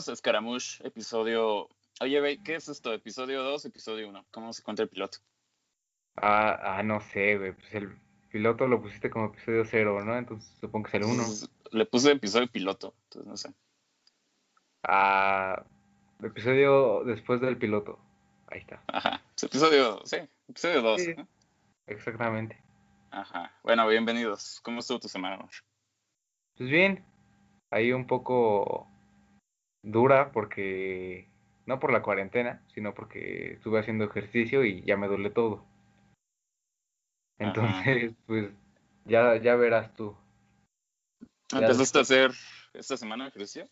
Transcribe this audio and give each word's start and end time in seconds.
Bienvenidos 0.00 0.18
a 0.18 0.22
Scaramouche, 0.22 0.86
episodio. 0.86 1.68
Oye, 2.00 2.40
¿qué 2.42 2.54
es 2.54 2.70
esto? 2.70 2.90
¿Episodio 2.94 3.42
2, 3.42 3.66
episodio 3.66 4.08
1? 4.08 4.24
¿Cómo 4.30 4.50
se 4.54 4.62
cuenta 4.62 4.82
el 4.82 4.88
piloto? 4.88 5.18
Ah, 6.16 6.78
ah, 6.78 6.82
no 6.82 7.00
sé, 7.02 7.36
güey. 7.36 7.52
Pues 7.52 7.74
el 7.74 7.98
piloto 8.30 8.66
lo 8.66 8.80
pusiste 8.80 9.10
como 9.10 9.26
episodio 9.26 9.62
0, 9.66 10.02
¿no? 10.02 10.16
Entonces 10.16 10.56
supongo 10.58 10.88
que 10.88 10.96
es 10.96 11.04
el 11.04 11.10
1. 11.10 11.22
Le 11.72 11.84
puse 11.84 12.12
episodio 12.12 12.50
piloto, 12.50 12.94
entonces 13.04 13.28
no 13.28 13.36
sé. 13.36 13.54
Ah, 14.84 15.66
episodio 16.22 17.04
después 17.04 17.42
del 17.42 17.58
piloto. 17.58 17.98
Ahí 18.46 18.60
está. 18.60 18.82
Ajá, 18.86 19.22
es 19.36 19.42
episodio, 19.42 20.00
sí, 20.06 20.16
episodio 20.48 20.80
2. 20.80 21.02
Sí. 21.02 21.14
Exactamente. 21.88 22.58
Ajá, 23.10 23.52
bueno, 23.62 23.86
bienvenidos. 23.86 24.60
¿Cómo 24.62 24.80
estuvo 24.80 24.98
tu 24.98 25.08
semana? 25.08 25.36
Pues 26.56 26.70
bien, 26.70 27.04
ahí 27.70 27.92
un 27.92 28.06
poco 28.06 28.89
dura 29.82 30.32
porque 30.32 31.28
no 31.66 31.80
por 31.80 31.92
la 31.92 32.02
cuarentena, 32.02 32.62
sino 32.74 32.94
porque 32.94 33.54
estuve 33.54 33.80
haciendo 33.80 34.04
ejercicio 34.04 34.64
y 34.64 34.82
ya 34.82 34.96
me 34.96 35.08
duele 35.08 35.30
todo. 35.30 35.64
Entonces, 37.38 38.14
pues 38.26 38.50
ya, 39.04 39.36
ya 39.36 39.56
verás 39.56 39.94
tú. 39.94 40.16
¿Empezaste 41.52 41.98
a 41.98 42.02
hacer 42.02 42.30
esta 42.74 42.96
semana 42.96 43.28
ejercicio? 43.28 43.68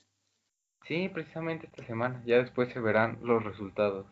Sí, 0.85 1.09
precisamente 1.09 1.67
esta 1.67 1.85
semana. 1.85 2.23
Ya 2.25 2.39
después 2.39 2.73
se 2.73 2.81
verán 2.81 3.19
los 3.23 3.45
resultados. 3.45 4.07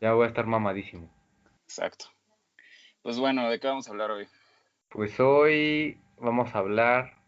Ya 0.00 0.12
voy 0.14 0.24
a 0.24 0.28
estar 0.28 0.46
mamadísimo. 0.46 1.10
Exacto. 1.64 2.06
Pues 3.02 3.18
bueno, 3.18 3.48
¿de 3.50 3.58
qué 3.58 3.66
vamos 3.66 3.88
a 3.88 3.90
hablar 3.90 4.10
hoy? 4.10 4.28
Pues 4.88 5.18
hoy 5.20 5.98
vamos 6.18 6.54
a 6.54 6.58
hablar 6.58 7.19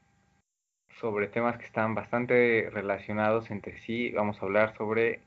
sobre 1.01 1.29
temas 1.29 1.59
que 1.59 1.65
están 1.65 1.95
bastante 1.95 2.69
relacionados 2.73 3.51
entre 3.51 3.79
sí. 3.81 4.11
Vamos 4.13 4.41
a 4.41 4.45
hablar 4.45 4.77
sobre 4.77 5.21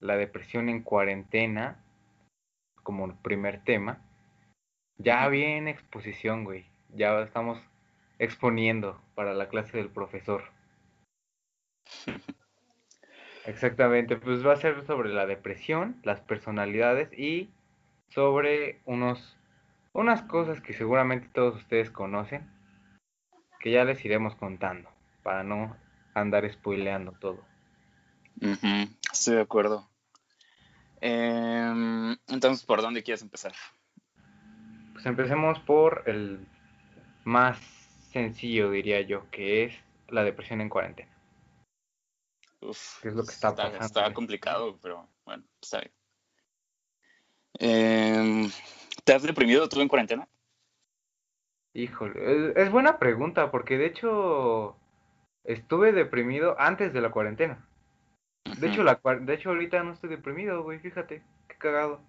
la 0.00 0.16
depresión 0.16 0.68
en 0.68 0.82
cuarentena 0.82 1.82
como 2.82 3.14
primer 3.22 3.62
tema. 3.64 4.02
Ya 4.98 5.28
viene 5.28 5.70
exposición, 5.70 6.44
güey. 6.44 6.66
Ya 6.90 7.20
estamos 7.20 7.60
exponiendo 8.18 9.00
para 9.14 9.34
la 9.34 9.48
clase 9.48 9.76
del 9.76 9.90
profesor. 9.90 10.44
Exactamente, 13.46 14.16
pues 14.16 14.46
va 14.46 14.52
a 14.52 14.56
ser 14.56 14.84
sobre 14.86 15.08
la 15.08 15.26
depresión, 15.26 16.00
las 16.04 16.20
personalidades 16.20 17.12
y 17.18 17.50
sobre 18.08 18.80
unos 18.84 19.36
unas 19.92 20.22
cosas 20.22 20.60
que 20.60 20.72
seguramente 20.72 21.28
todos 21.32 21.56
ustedes 21.56 21.90
conocen, 21.90 22.48
que 23.60 23.70
ya 23.70 23.84
les 23.84 24.04
iremos 24.04 24.34
contando, 24.36 24.88
para 25.22 25.42
no 25.42 25.76
andar 26.14 26.50
spoileando 26.52 27.12
todo. 27.12 27.44
estoy 29.12 29.36
de 29.36 29.40
acuerdo. 29.40 29.88
Em, 31.00 32.12
entonces, 32.28 32.64
¿por 32.64 32.82
dónde 32.82 33.02
quieres 33.02 33.22
empezar? 33.22 33.52
Pues 34.92 35.06
empecemos 35.06 35.58
por 35.60 36.04
el 36.06 36.46
más 37.24 37.58
sencillo, 38.12 38.70
diría 38.70 39.00
yo, 39.00 39.28
que 39.30 39.64
es 39.64 39.74
la 40.08 40.22
depresión 40.22 40.60
en 40.60 40.68
cuarentena. 40.68 41.10
Uf, 42.60 43.04
es 43.04 43.14
lo 43.14 43.24
que 43.24 43.32
está, 43.32 43.54
pasando? 43.54 43.84
Está 43.84 44.14
complicado, 44.14 44.78
pero 44.80 45.08
bueno, 45.24 45.44
está 45.60 45.80
bien. 45.80 45.92
Eh, 47.58 48.50
¿Te 49.04 49.14
has 49.14 49.22
deprimido 49.22 49.68
tú 49.68 49.80
en 49.80 49.88
cuarentena? 49.88 50.28
Híjole, 51.74 52.52
es, 52.54 52.70
buena 52.70 52.98
pregunta 52.98 53.50
porque 53.50 53.78
de 53.78 53.86
hecho 53.86 54.76
estuve 55.44 55.92
deprimido 55.92 56.56
antes 56.58 56.92
de 56.92 57.00
la 57.00 57.10
cuarentena. 57.10 57.66
De 58.58 58.68
hecho, 58.68 58.82
la, 58.82 59.00
de 59.20 59.34
hecho 59.34 59.50
ahorita 59.50 59.82
no 59.82 59.92
estoy 59.92 60.10
deprimido, 60.10 60.62
güey, 60.62 60.78
fíjate, 60.78 61.22
qué 61.48 61.56
cagado. 61.56 62.00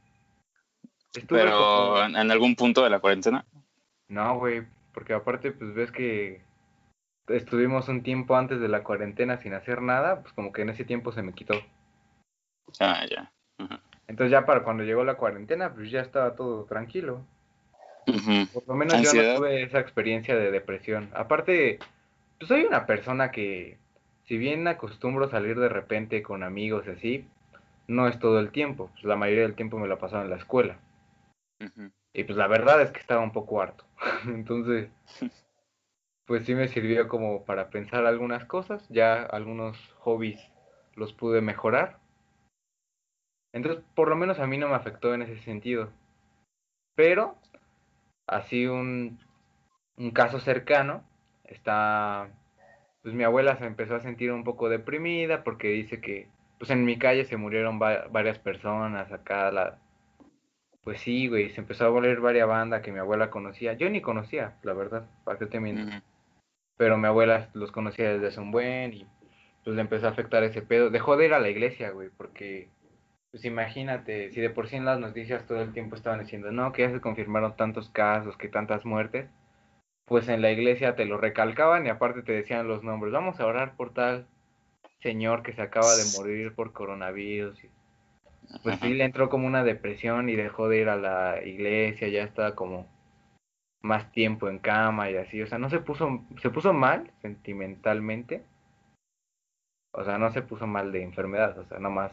Pero 1.28 2.06
en 2.06 2.32
algún 2.32 2.56
punto 2.56 2.84
de 2.84 2.90
la 2.90 3.00
cuarentena. 3.00 3.46
No, 4.08 4.38
güey, 4.40 4.66
porque 4.94 5.14
aparte 5.14 5.52
pues 5.52 5.74
ves 5.74 5.92
que 5.92 6.42
estuvimos 7.28 7.88
un 7.88 8.04
tiempo 8.04 8.36
antes 8.36 8.60
de 8.60 8.68
la 8.68 8.84
cuarentena 8.84 9.38
sin 9.38 9.54
hacer 9.54 9.82
nada, 9.82 10.22
pues 10.22 10.34
como 10.34 10.52
que 10.52 10.64
en 10.64 10.70
ese 10.70 10.86
tiempo 10.86 11.12
se 11.12 11.22
me 11.22 11.34
quitó. 11.34 11.56
Ah, 12.80 13.06
ya. 13.10 13.32
Entonces 14.08 14.32
ya 14.32 14.46
para 14.46 14.64
cuando 14.64 14.84
llegó 14.84 15.04
la 15.04 15.16
cuarentena, 15.16 15.74
pues 15.74 15.90
ya 15.92 16.02
estaba 16.02 16.36
todo 16.36 16.66
tranquilo. 16.66 17.26
Por 18.54 18.68
lo 18.68 18.76
menos 18.76 19.02
yo 19.02 19.24
no 19.24 19.36
tuve 19.38 19.64
esa 19.64 19.80
experiencia 19.80 20.36
de 20.36 20.52
depresión. 20.52 21.10
Aparte, 21.14 21.80
pues 22.44 22.50
soy 22.50 22.66
una 22.66 22.86
persona 22.86 23.32
que, 23.32 23.78
si 24.26 24.38
bien 24.38 24.68
acostumbro 24.68 25.30
salir 25.30 25.58
de 25.58 25.70
repente 25.70 26.22
con 26.22 26.44
amigos 26.44 26.86
y 26.86 26.90
así, 26.90 27.28
no 27.88 28.10
es 28.10 28.20
todo 28.20 28.42
el 28.42 28.52
tiempo. 28.52 28.90
Pues 28.92 29.06
la 29.06 29.16
mayoría 29.16 29.44
del 29.44 29.56
tiempo 29.56 29.80
me 29.80 29.88
la 29.88 29.98
pasaba 29.98 30.24
en 30.24 30.30
la 30.30 30.36
escuela. 30.36 30.78
Y 32.12 32.26
pues 32.26 32.38
la 32.38 32.48
verdad 32.48 32.82
es 32.82 32.92
que 32.92 33.00
estaba 33.00 33.22
un 33.22 33.32
poco 33.32 33.62
harto. 33.62 33.86
Entonces, 34.28 34.90
pues 36.26 36.46
sí 36.46 36.54
me 36.54 36.68
sirvió 36.68 37.08
como 37.08 37.46
para 37.46 37.70
pensar 37.70 38.06
algunas 38.06 38.44
cosas. 38.44 38.86
Ya 38.90 39.24
algunos 39.24 39.78
hobbies 40.00 40.52
los 40.96 41.14
pude 41.14 41.40
mejorar. 41.40 42.00
Entonces, 43.54 43.82
por 43.96 44.10
lo 44.10 44.18
menos 44.18 44.40
a 44.40 44.48
mí 44.48 44.58
no 44.58 44.68
me 44.68 44.76
afectó 44.76 45.14
en 45.14 45.22
ese 45.22 45.38
sentido. 45.44 45.94
Pero, 46.96 47.38
así 48.28 48.66
un, 48.66 49.18
un 49.96 50.12
caso 50.12 50.42
cercano, 50.42 51.06
está, 51.44 52.30
pues 53.02 53.14
mi 53.14 53.24
abuela 53.24 53.58
se 53.58 53.66
empezó 53.66 53.96
a 53.96 54.02
sentir 54.02 54.32
un 54.32 54.44
poco 54.44 54.70
deprimida 54.70 55.44
porque 55.44 55.70
dice 55.70 56.02
que, 56.02 56.28
pues 56.60 56.72
en 56.72 56.86
mi 56.86 56.98
calle 56.98 57.26
se 57.26 57.38
murieron 57.38 57.80
varias 57.80 58.40
personas, 58.40 59.12
acá 59.12 59.52
la, 59.52 59.80
pues 60.84 61.00
sí, 61.02 61.28
güey, 61.28 61.50
se 61.52 61.62
empezó 61.62 61.86
a 61.86 61.90
volver 61.90 62.20
varias 62.20 62.48
bandas 62.48 62.82
que 62.82 62.92
mi 62.92 63.00
abuela 63.00 63.30
conocía. 63.30 63.74
Yo 63.74 63.90
ni 63.90 64.02
conocía, 64.02 64.56
la 64.64 64.74
verdad, 64.74 65.10
para 65.24 65.40
que 65.40 65.46
te 65.46 65.60
miento. 65.60 65.94
Pero 66.78 66.98
mi 66.98 67.08
abuela 67.08 67.50
los 67.54 67.72
conocía 67.72 68.12
desde 68.12 68.28
hace 68.28 68.40
un 68.42 68.52
buen 68.52 68.94
y 68.94 69.08
pues 69.64 69.76
le 69.76 69.82
empezó 69.82 70.08
a 70.08 70.10
afectar 70.10 70.44
ese 70.44 70.62
pedo. 70.62 70.90
Dejó 70.90 71.16
de 71.16 71.26
ir 71.26 71.34
a 71.34 71.40
la 71.40 71.50
iglesia, 71.50 71.92
güey, 71.92 72.10
porque 72.10 72.68
pues 73.32 73.46
imagínate, 73.46 74.32
si 74.32 74.42
de 74.42 74.50
por 74.50 74.68
sí 74.68 74.76
en 74.76 74.86
las 74.86 75.00
noticias 75.00 75.48
todo 75.48 75.62
el 75.62 75.74
tiempo 75.74 75.96
estaban 75.96 76.20
diciendo, 76.20 76.52
no, 76.52 76.72
que 76.72 76.84
ya 76.84 76.92
se 76.92 77.02
confirmaron 77.02 77.56
tantos 77.56 77.90
casos, 77.90 78.38
que 78.38 78.48
tantas 78.48 78.86
muertes, 78.86 79.28
pues 80.14 80.28
en 80.30 80.44
la 80.44 80.52
iglesia 80.52 80.96
te 80.96 81.06
lo 81.06 81.18
recalcaban 81.18 81.88
y 81.88 81.90
aparte 81.90 82.22
te 82.22 82.34
decían 82.34 82.68
los 82.68 82.84
nombres, 82.84 83.12
vamos 83.12 83.40
a 83.40 83.48
orar 83.48 83.76
por 83.76 83.96
tal 83.96 84.28
señor 85.02 85.42
que 85.42 85.54
se 85.54 85.64
acaba 85.64 85.96
de 85.96 86.04
morir 86.16 86.54
por 86.54 86.72
coronavirus. 86.72 87.58
Pues 88.62 88.80
sí, 88.80 88.94
le 88.94 89.06
entró 89.06 89.28
como 89.32 89.48
una 89.48 89.64
depresión 89.64 90.30
y 90.30 90.36
dejó 90.36 90.70
de 90.70 90.82
ir 90.82 90.90
a 90.90 90.98
la 90.98 91.44
iglesia, 91.44 92.10
ya 92.10 92.22
estaba 92.22 92.54
como 92.54 92.86
más 93.82 94.12
tiempo 94.12 94.50
en 94.50 94.60
cama 94.60 95.10
y 95.10 95.16
así, 95.16 95.42
o 95.42 95.48
sea, 95.48 95.58
no 95.58 95.72
se 95.72 95.80
puso, 95.80 96.24
se 96.40 96.52
puso 96.52 96.74
mal 96.74 97.10
sentimentalmente, 97.24 98.44
o 99.96 100.04
sea, 100.04 100.20
no 100.20 100.32
se 100.32 100.44
puso 100.44 100.68
mal 100.68 100.92
de 100.92 101.02
enfermedad, 101.02 101.58
o 101.58 101.66
sea, 101.66 101.80
nomás 101.80 102.12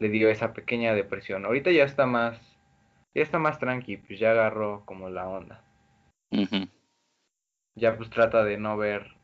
le 0.00 0.08
dio 0.08 0.30
esa 0.30 0.52
pequeña 0.52 0.94
depresión. 0.94 1.44
Ahorita 1.44 1.70
ya 1.70 1.84
está 1.84 2.06
más, 2.06 2.40
ya 3.14 3.22
está 3.22 3.38
más 3.38 3.60
tranqui, 3.60 3.98
pues 3.98 4.18
ya 4.18 4.32
agarró 4.32 4.82
como 4.84 5.10
la 5.10 5.28
onda. 5.28 5.62
Ya 7.76 7.96
pues 7.96 8.10
trata 8.10 8.44
de 8.44 8.58
no 8.58 8.76
ver. 8.76 9.16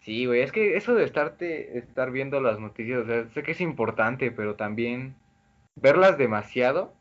Sí, 0.00 0.26
güey, 0.26 0.42
es 0.42 0.52
que 0.52 0.76
eso 0.76 0.94
de 0.94 1.04
estarte, 1.04 1.78
estar 1.78 2.10
viendo 2.10 2.40
las 2.40 2.60
noticias, 2.60 3.02
o 3.02 3.06
sea, 3.06 3.28
sé 3.30 3.42
que 3.42 3.52
es 3.52 3.60
importante, 3.60 4.30
pero 4.30 4.54
también 4.54 5.16
verlas 5.74 6.16
demasiado, 6.16 6.94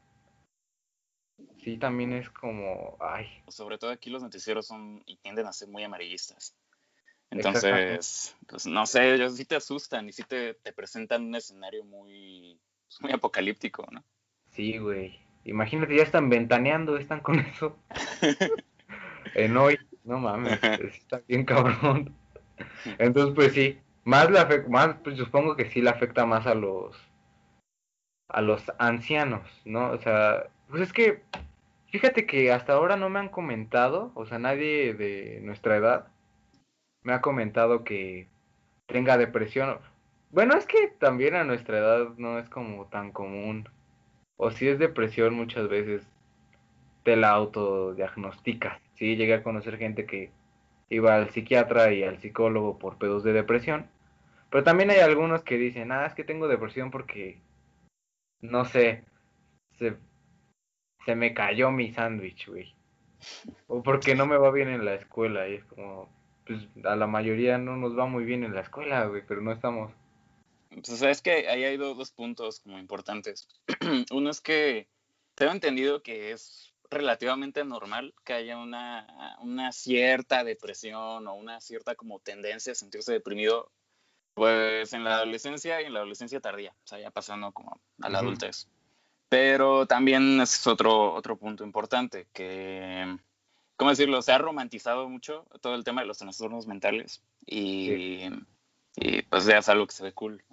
sí, 1.64 1.78
también 1.78 2.14
es 2.14 2.30
como, 2.30 2.98
ay. 3.00 3.28
Sobre 3.48 3.78
todo 3.78 3.92
aquí 3.92 4.10
los 4.10 4.24
noticieros 4.24 4.66
son 4.66 5.04
y 5.06 5.18
tienden 5.18 5.46
a 5.46 5.54
ser 5.54 5.68
muy 5.68 5.84
amarillistas. 5.84 6.56
Entonces, 7.30 8.36
pues 8.48 8.66
no 8.66 8.86
sé, 8.86 9.14
ellos 9.14 9.36
sí 9.36 9.46
te 9.46 9.56
asustan 9.56 10.08
y 10.08 10.14
sí 10.14 10.24
te, 10.24 10.54
te 10.54 10.74
presentan 10.74 11.26
un 11.26 11.36
escenario 11.36 11.84
muy 11.84 12.60
es 12.90 13.02
muy 13.02 13.12
apocalíptico, 13.12 13.86
¿no? 13.92 14.04
Sí, 14.52 14.78
güey. 14.78 15.20
Imagínate, 15.44 15.96
ya 15.96 16.04
están 16.04 16.30
ventaneando, 16.30 16.98
están 16.98 17.20
con 17.20 17.40
eso. 17.40 17.78
en 19.36 19.58
hoy, 19.58 19.78
no 20.06 20.20
mames, 20.20 20.64
está 20.64 21.22
bien 21.28 21.46
cabrón. 21.46 22.16
Entonces, 23.00 23.36
pues 23.36 23.54
sí, 23.54 23.80
más 24.04 24.30
le 24.30 24.40
afecta, 24.40 24.70
más, 24.70 24.96
pues 25.04 25.18
supongo 25.18 25.56
que 25.56 25.70
sí 25.70 25.82
le 25.82 25.90
afecta 25.90 26.26
más 26.26 26.48
a 26.48 26.56
los 26.56 26.96
a 28.28 28.42
los 28.42 28.72
ancianos, 28.80 29.48
¿no? 29.66 29.92
O 29.92 29.98
sea, 30.00 30.48
pues 30.70 30.82
es 30.82 30.94
que 30.94 31.22
fíjate 31.88 32.26
que 32.26 32.52
hasta 32.52 32.74
ahora 32.74 32.98
no 32.98 33.10
me 33.10 33.20
han 33.20 33.30
comentado, 33.30 34.12
o 34.16 34.26
sea, 34.26 34.40
nadie 34.40 34.94
de 34.94 35.40
nuestra 35.44 35.78
edad 35.78 36.08
me 37.04 37.14
ha 37.14 37.22
comentado 37.22 37.84
que 37.84 38.28
tenga 38.88 39.18
depresión. 39.18 39.80
Bueno, 40.32 40.56
es 40.56 40.66
que 40.66 40.88
también 41.00 41.36
a 41.36 41.44
nuestra 41.44 41.78
edad 41.78 42.10
no 42.18 42.40
es 42.40 42.50
como 42.50 42.88
tan 42.88 43.12
común. 43.12 43.70
O 44.38 44.52
si 44.52 44.68
es 44.68 44.80
depresión 44.80 45.34
muchas 45.34 45.70
veces 45.70 46.04
te 47.04 47.16
la 47.16 47.30
autodiagnosticas. 47.30 48.82
Sí, 48.96 49.16
llegué 49.16 49.36
a 49.36 49.44
conocer 49.44 49.78
gente 49.78 50.06
que 50.06 50.32
iba 50.90 51.16
al 51.16 51.30
psiquiatra 51.32 51.94
y 51.94 52.04
al 52.04 52.20
psicólogo 52.20 52.80
por 52.80 52.98
pedos 52.98 53.24
de 53.24 53.34
depresión. 53.34 53.90
Pero 54.50 54.64
también 54.64 54.90
hay 54.90 55.00
algunos 55.00 55.44
que 55.44 55.58
dicen, 55.58 55.92
ah, 55.92 56.06
es 56.06 56.14
que 56.14 56.24
tengo 56.24 56.48
depresión 56.48 56.92
porque, 56.92 57.42
no 58.42 58.66
sé, 58.66 59.04
se, 59.78 59.98
se 61.06 61.16
me 61.16 61.34
cayó 61.34 61.72
mi 61.72 61.92
sándwich, 61.92 62.48
güey. 62.48 62.76
O 63.68 63.84
porque 63.84 64.16
no 64.16 64.26
me 64.26 64.38
va 64.38 64.52
bien 64.52 64.70
en 64.70 64.86
la 64.86 64.96
escuela. 64.96 65.48
Y 65.48 65.56
es 65.56 65.66
como, 65.66 66.10
pues 66.46 66.68
a 66.84 66.96
la 66.96 67.08
mayoría 67.08 67.58
no 67.58 67.76
nos 67.76 67.98
va 67.98 68.06
muy 68.06 68.24
bien 68.24 68.44
en 68.44 68.54
la 68.54 68.62
escuela, 68.62 69.06
güey, 69.06 69.24
pero 69.28 69.42
no 69.42 69.52
estamos. 69.52 69.92
Pues 70.70 71.02
es 71.02 71.22
que 71.22 71.48
ahí 71.48 71.64
hay 71.64 71.78
dos, 71.78 72.12
puntos 72.12 72.60
como 72.60 72.78
importantes. 72.78 73.48
Uno 74.12 74.30
es 74.30 74.42
que 74.42 74.88
tengo 75.34 75.52
entendido 75.52 76.02
que 76.02 76.32
es 76.32 76.74
relativamente 76.96 77.64
normal 77.64 78.14
que 78.24 78.34
haya 78.34 78.58
una, 78.58 79.38
una 79.42 79.72
cierta 79.72 80.44
depresión 80.44 81.28
o 81.28 81.34
una 81.36 81.62
cierta 81.62 81.96
como 81.96 82.20
tendencia 82.20 82.72
a 82.72 82.76
sentirse 82.76 83.12
deprimido 83.14 83.72
pues 84.34 84.92
en 84.94 85.04
la 85.04 85.16
adolescencia 85.16 85.82
y 85.82 85.86
en 85.86 85.94
la 85.94 86.00
adolescencia 86.00 86.42
tardía, 86.42 86.72
o 86.84 86.88
sea, 86.88 87.00
ya 87.00 87.10
pasando 87.10 87.52
como 87.54 87.80
a 88.02 88.10
la 88.10 88.20
adultez. 88.20 88.68
Pero 89.30 89.86
también 89.86 90.42
es 90.42 90.68
otro, 90.68 91.14
otro 91.14 91.38
punto 91.38 91.64
importante, 91.64 92.28
que, 92.34 93.18
¿cómo 93.78 93.92
decirlo? 93.92 94.22
Se 94.22 94.34
ha 94.34 94.38
romantizado 94.38 95.08
mucho 95.08 95.46
todo 95.62 95.76
el 95.76 95.86
tema 95.86 96.02
de 96.02 96.08
los 96.08 96.18
trastornos 96.18 96.68
mentales 96.68 97.24
y, 97.46 98.26
y 98.98 99.22
pues 99.24 99.46
ya 99.46 99.60
es 99.60 99.70
algo 99.70 99.88
que 99.88 99.94
se 99.94 100.04
ve 100.04 100.12
cool. 100.12 100.44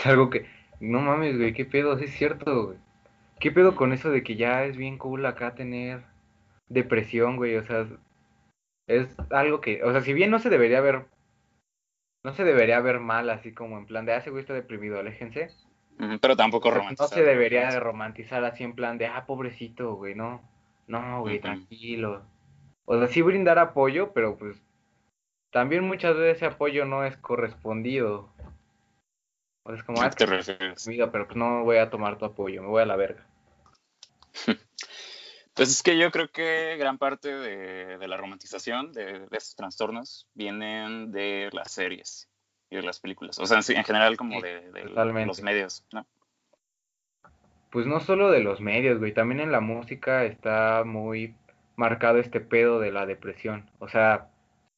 Es 0.00 0.06
algo 0.06 0.28
que, 0.28 0.48
no 0.80 1.00
mames, 1.00 1.38
güey, 1.38 1.54
qué 1.54 1.64
pedo, 1.64 1.96
sí 1.98 2.06
es 2.06 2.16
cierto, 2.16 2.66
güey. 2.66 2.78
¿Qué 3.40 3.50
pedo 3.50 3.74
con 3.74 3.92
eso 3.92 4.10
de 4.10 4.22
que 4.22 4.36
ya 4.36 4.64
es 4.64 4.76
bien 4.76 4.98
cool 4.98 5.26
acá 5.26 5.54
tener 5.54 6.04
depresión, 6.68 7.36
güey? 7.36 7.56
O 7.56 7.64
sea, 7.64 7.86
es 8.86 9.08
algo 9.30 9.60
que, 9.60 9.82
o 9.82 9.90
sea, 9.90 10.02
si 10.02 10.12
bien 10.12 10.30
no 10.30 10.38
se 10.38 10.50
debería 10.50 10.80
ver 10.80 11.06
no 12.22 12.34
se 12.34 12.44
debería 12.44 12.80
ver 12.80 13.00
mal 13.00 13.30
así 13.30 13.52
como 13.52 13.78
en 13.78 13.86
plan 13.86 14.04
de, 14.04 14.12
ah, 14.12 14.18
ese 14.18 14.30
güey 14.30 14.42
está 14.42 14.52
deprimido, 14.52 14.98
aléjense. 14.98 15.50
Pero 16.20 16.36
tampoco 16.36 16.70
romantizar. 16.70 17.08
No 17.10 17.14
se 17.14 17.22
debería 17.22 17.70
de 17.70 17.80
romantizar 17.80 18.44
así 18.44 18.64
en 18.64 18.74
plan 18.74 18.98
de, 18.98 19.06
ah, 19.06 19.26
pobrecito, 19.26 19.94
güey, 19.94 20.14
no. 20.14 20.42
No, 20.86 21.20
güey, 21.20 21.40
tranquilo. 21.40 22.22
O 22.84 22.98
sea, 22.98 23.06
sí 23.06 23.22
brindar 23.22 23.58
apoyo, 23.58 24.12
pero 24.12 24.36
pues 24.36 24.60
también 25.50 25.84
muchas 25.84 26.16
veces 26.16 26.36
ese 26.36 26.46
apoyo 26.46 26.84
no 26.84 27.04
es 27.04 27.16
correspondido. 27.18 28.30
O 29.62 29.70
sea, 29.70 29.76
es 29.76 29.84
como, 29.84 30.02
ah, 30.02 30.10
te 30.10 30.26
refieres? 30.26 30.86
Amiga, 30.86 31.10
pero 31.10 31.26
pues 31.26 31.36
no 31.36 31.64
voy 31.64 31.76
a 31.76 31.90
tomar 31.90 32.18
tu 32.18 32.24
apoyo, 32.24 32.62
me 32.62 32.68
voy 32.68 32.82
a 32.82 32.86
la 32.86 32.96
verga. 32.96 33.26
Pues 35.54 35.68
es 35.68 35.82
que 35.82 35.98
yo 35.98 36.10
creo 36.10 36.30
que 36.30 36.76
gran 36.78 36.96
parte 36.96 37.34
de, 37.34 38.08
la 38.08 38.16
romantización 38.16 38.92
de, 38.92 39.26
estos 39.32 39.56
trastornos 39.56 40.26
vienen 40.32 41.12
de 41.12 41.50
las 41.52 41.72
series 41.72 42.30
y 42.70 42.76
de 42.76 42.82
las 42.82 43.00
películas. 43.00 43.38
O 43.38 43.44
sea, 43.44 43.58
en, 43.58 43.84
general 43.84 44.16
como 44.16 44.40
de, 44.40 44.70
los 45.26 45.42
medios, 45.42 45.84
¿no? 45.92 46.06
Pues 47.70 47.86
no 47.86 48.00
solo 48.00 48.30
de 48.30 48.40
los 48.40 48.60
medios, 48.60 48.98
güey. 48.98 49.12
También 49.12 49.40
en 49.40 49.52
la 49.52 49.60
música 49.60 50.24
está 50.24 50.82
muy 50.86 51.34
marcado 51.76 52.18
este 52.18 52.40
pedo 52.40 52.80
de 52.80 52.92
la 52.92 53.04
depresión. 53.04 53.70
O 53.80 53.88
sea, 53.88 54.30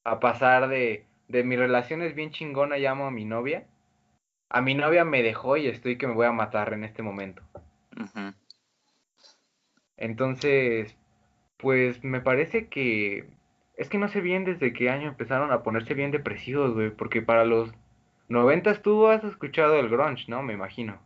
a 0.05 0.21
pasar 0.21 0.69
de, 0.69 1.07
de 1.29 1.45
mi 1.45 1.57
relación 1.57 2.03
es 2.03 2.15
bien 2.15 2.33
chingona, 2.33 2.79
llamo 2.79 3.07
a 3.07 3.11
mi 3.11 3.25
novia. 3.25 3.67
A 4.49 4.61
mi 4.61 4.75
novia 4.75 5.05
me 5.05 5.23
dejó 5.23 5.57
y 5.57 5.69
estoy 5.69 5.97
que 5.97 6.07
me 6.07 6.15
voy 6.15 6.27
a 6.27 6.33
matar 6.33 6.73
en 6.73 6.85
este 6.85 7.03
momento. 7.03 7.43
Entonces, 10.03 10.97
pues 11.59 12.03
me 12.03 12.21
parece 12.21 12.67
que 12.67 13.25
es 13.77 13.89
que 13.89 13.99
no 13.99 14.09
sé 14.09 14.21
bien 14.21 14.45
desde 14.45 14.73
qué 14.73 14.91
año 14.91 15.09
empezaron 15.09 15.53
a 15.53 15.63
ponerse 15.63 15.95
bien 15.95 16.11
depresivos, 16.11 16.75
güey, 16.75 16.91
porque 16.91 17.23
para 17.23 17.45
los 17.45 17.73
noventas 18.29 18.83
tú 18.83 19.07
has 19.07 19.23
escuchado 19.23 19.79
el 19.79 19.89
grunge, 19.89 20.25
¿no? 20.27 20.43
Me 20.43 20.55
imagino. 20.55 21.01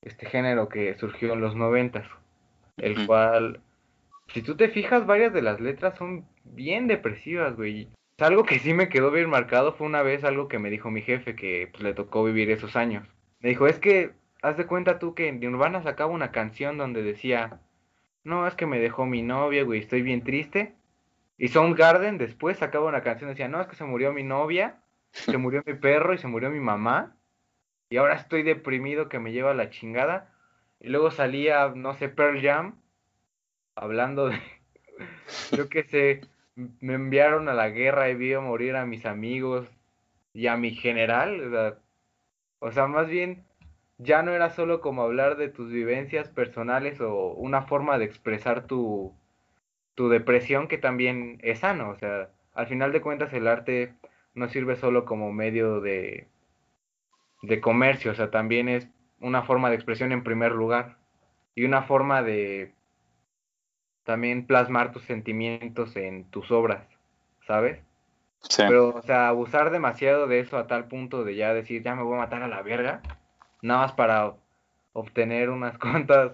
Este 0.00 0.26
género 0.26 0.68
que 0.68 0.94
surgió 0.94 1.32
en 1.32 1.40
los 1.40 1.56
noventas, 1.56 2.06
el 2.76 3.04
cual, 3.04 3.60
si 4.28 4.40
tú 4.40 4.56
te 4.56 4.68
fijas, 4.68 5.04
varias 5.04 5.32
de 5.32 5.42
las 5.42 5.58
letras 5.58 5.98
son 5.98 6.28
bien 6.44 6.86
depresivas, 6.86 7.56
güey. 7.56 7.88
Algo 8.18 8.44
que 8.44 8.60
sí 8.60 8.74
me 8.74 8.88
quedó 8.88 9.10
bien 9.10 9.28
marcado 9.28 9.72
fue 9.72 9.88
una 9.88 10.02
vez 10.02 10.22
algo 10.22 10.46
que 10.46 10.60
me 10.60 10.70
dijo 10.70 10.88
mi 10.92 11.02
jefe 11.02 11.34
que 11.34 11.68
pues, 11.72 11.82
le 11.82 11.94
tocó 11.94 12.22
vivir 12.22 12.48
esos 12.52 12.76
años. 12.76 13.08
Me 13.40 13.48
dijo, 13.48 13.66
es 13.66 13.80
que 13.80 14.12
haz 14.44 14.58
de 14.58 14.66
cuenta 14.66 14.98
tú 14.98 15.14
que 15.14 15.32
Nirvana 15.32 15.82
sacaba 15.82 16.12
una 16.12 16.30
canción 16.30 16.76
donde 16.76 17.02
decía, 17.02 17.60
no, 18.24 18.46
es 18.46 18.54
que 18.54 18.66
me 18.66 18.78
dejó 18.78 19.06
mi 19.06 19.22
novia, 19.22 19.64
güey, 19.64 19.80
estoy 19.80 20.02
bien 20.02 20.22
triste. 20.22 20.74
Y 21.38 21.48
Soundgarden 21.48 22.18
después 22.18 22.58
sacaba 22.58 22.86
una 22.86 23.02
canción 23.02 23.30
decía, 23.30 23.48
no, 23.48 23.62
es 23.62 23.68
que 23.68 23.74
se 23.74 23.84
murió 23.84 24.12
mi 24.12 24.22
novia, 24.22 24.82
se 25.12 25.38
murió 25.38 25.62
mi 25.64 25.72
perro 25.72 26.12
y 26.12 26.18
se 26.18 26.28
murió 26.28 26.50
mi 26.50 26.60
mamá. 26.60 27.16
Y 27.88 27.96
ahora 27.96 28.16
estoy 28.16 28.42
deprimido 28.42 29.08
que 29.08 29.18
me 29.18 29.32
lleva 29.32 29.54
la 29.54 29.70
chingada. 29.70 30.30
Y 30.78 30.90
luego 30.90 31.10
salía, 31.10 31.72
no 31.74 31.94
sé, 31.94 32.10
Pearl 32.10 32.42
Jam, 32.42 32.82
hablando 33.74 34.28
de, 34.28 34.38
yo 35.56 35.70
qué 35.70 35.84
sé, 35.84 36.20
me 36.54 36.94
enviaron 36.94 37.48
a 37.48 37.54
la 37.54 37.70
guerra 37.70 38.10
y 38.10 38.14
vi 38.14 38.34
a 38.34 38.40
morir 38.40 38.76
a 38.76 38.84
mis 38.84 39.06
amigos 39.06 39.66
y 40.34 40.48
a 40.48 40.58
mi 40.58 40.74
general. 40.74 41.80
o 42.58 42.72
sea 42.72 42.86
más 42.86 43.08
bien 43.08 43.42
ya 43.98 44.22
no 44.22 44.32
era 44.32 44.50
solo 44.50 44.80
como 44.80 45.02
hablar 45.02 45.36
de 45.36 45.48
tus 45.48 45.70
vivencias 45.70 46.28
personales 46.28 47.00
o 47.00 47.32
una 47.34 47.62
forma 47.62 47.98
de 47.98 48.04
expresar 48.04 48.66
tu, 48.66 49.14
tu 49.94 50.08
depresión 50.08 50.68
que 50.68 50.78
también 50.78 51.38
es 51.42 51.60
sano. 51.60 51.90
O 51.90 51.96
sea, 51.96 52.30
al 52.54 52.66
final 52.66 52.92
de 52.92 53.00
cuentas 53.00 53.32
el 53.32 53.46
arte 53.46 53.94
no 54.34 54.48
sirve 54.48 54.76
solo 54.76 55.04
como 55.04 55.32
medio 55.32 55.80
de, 55.80 56.26
de 57.42 57.60
comercio, 57.60 58.12
o 58.12 58.14
sea, 58.14 58.30
también 58.30 58.68
es 58.68 58.88
una 59.20 59.42
forma 59.42 59.70
de 59.70 59.76
expresión 59.76 60.12
en 60.12 60.24
primer 60.24 60.52
lugar 60.52 60.96
y 61.54 61.64
una 61.64 61.82
forma 61.82 62.22
de 62.22 62.72
también 64.02 64.46
plasmar 64.46 64.92
tus 64.92 65.04
sentimientos 65.04 65.96
en 65.96 66.24
tus 66.30 66.50
obras, 66.50 66.86
¿sabes? 67.46 67.78
Sí. 68.40 68.62
Pero, 68.66 68.88
o 68.88 69.02
sea, 69.02 69.28
abusar 69.28 69.70
demasiado 69.70 70.26
de 70.26 70.40
eso 70.40 70.58
a 70.58 70.66
tal 70.66 70.88
punto 70.88 71.24
de 71.24 71.36
ya 71.36 71.54
decir, 71.54 71.82
ya 71.82 71.94
me 71.94 72.02
voy 72.02 72.16
a 72.16 72.22
matar 72.22 72.42
a 72.42 72.48
la 72.48 72.60
verga, 72.60 73.00
nada 73.64 73.80
más 73.80 73.92
para 73.92 74.34
obtener 74.92 75.50
unas 75.50 75.78
cuantas. 75.78 76.32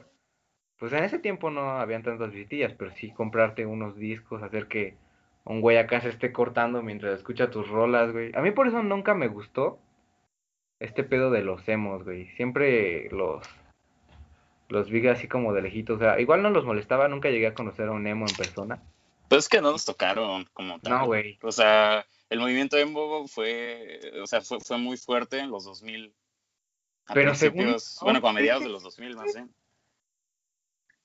Pues 0.78 0.92
en 0.92 1.04
ese 1.04 1.18
tiempo 1.18 1.50
no 1.50 1.78
habían 1.78 2.02
tantas 2.02 2.32
visitillas, 2.32 2.72
pero 2.78 2.90
sí 2.92 3.10
comprarte 3.12 3.66
unos 3.66 3.96
discos, 3.96 4.42
hacer 4.42 4.66
que 4.66 4.96
un 5.44 5.60
güey 5.60 5.76
acá 5.76 6.00
se 6.00 6.08
esté 6.08 6.32
cortando 6.32 6.82
mientras 6.82 7.18
escucha 7.18 7.50
tus 7.50 7.68
rolas, 7.68 8.12
güey. 8.12 8.32
A 8.34 8.40
mí 8.40 8.50
por 8.50 8.66
eso 8.66 8.82
nunca 8.82 9.14
me 9.14 9.28
gustó 9.28 9.78
este 10.78 11.04
pedo 11.04 11.30
de 11.30 11.42
los 11.42 11.68
emos, 11.68 12.04
güey. 12.04 12.28
Siempre 12.36 13.08
los 13.10 13.46
los 14.68 14.88
vi 14.88 15.06
así 15.08 15.28
como 15.28 15.52
de 15.52 15.62
lejitos. 15.62 15.96
O 15.96 15.98
sea, 15.98 16.20
igual 16.20 16.42
no 16.42 16.50
los 16.50 16.64
molestaba, 16.64 17.08
nunca 17.08 17.28
llegué 17.28 17.48
a 17.48 17.54
conocer 17.54 17.88
a 17.88 17.92
un 17.92 18.06
emo 18.06 18.26
en 18.26 18.36
persona. 18.36 18.82
Pues 19.28 19.44
es 19.44 19.48
que 19.48 19.60
no 19.60 19.72
nos 19.72 19.84
tocaron 19.84 20.48
como 20.52 20.78
tal. 20.80 20.92
No, 20.92 21.06
güey. 21.06 21.38
O 21.42 21.52
sea, 21.52 22.06
el 22.30 22.40
movimiento 22.40 22.76
emo 22.78 23.26
fue, 23.28 24.00
o 24.22 24.26
sea, 24.26 24.40
fue, 24.40 24.60
fue 24.60 24.78
muy 24.78 24.96
fuerte 24.96 25.38
en 25.38 25.50
los 25.50 25.64
2000. 25.64 26.14
Pero 27.14 27.34
según... 27.34 27.76
Bueno, 28.02 28.20
como 28.20 28.30
a 28.30 28.32
mediados 28.32 28.62
de 28.62 28.68
los 28.68 28.82
2000 28.82 29.16
más 29.16 29.34
bien. 29.34 29.50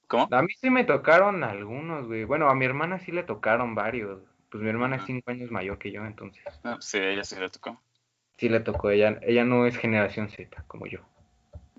¿Cómo? 0.07 0.27
A 0.31 0.41
mí 0.41 0.53
sí 0.59 0.69
me 0.69 0.83
tocaron 0.83 1.43
algunos, 1.43 2.07
güey. 2.07 2.25
Bueno, 2.25 2.49
a 2.49 2.55
mi 2.55 2.65
hermana 2.65 2.99
sí 2.99 3.11
le 3.11 3.23
tocaron 3.23 3.75
varios. 3.75 4.21
Pues 4.49 4.63
mi 4.63 4.69
hermana 4.69 4.97
es 4.97 5.03
cinco 5.05 5.31
años 5.31 5.51
mayor 5.51 5.77
que 5.79 5.91
yo, 5.91 6.05
entonces. 6.05 6.43
Ah, 6.63 6.77
sí, 6.79 6.97
ella 6.97 7.23
sí 7.23 7.35
le 7.39 7.49
tocó. 7.49 7.81
Sí 8.37 8.49
le 8.49 8.59
tocó. 8.59 8.89
Ella, 8.91 9.19
ella 9.23 9.43
no 9.43 9.65
es 9.65 9.77
generación 9.77 10.29
Z, 10.29 10.63
como 10.67 10.85
yo. 10.87 10.99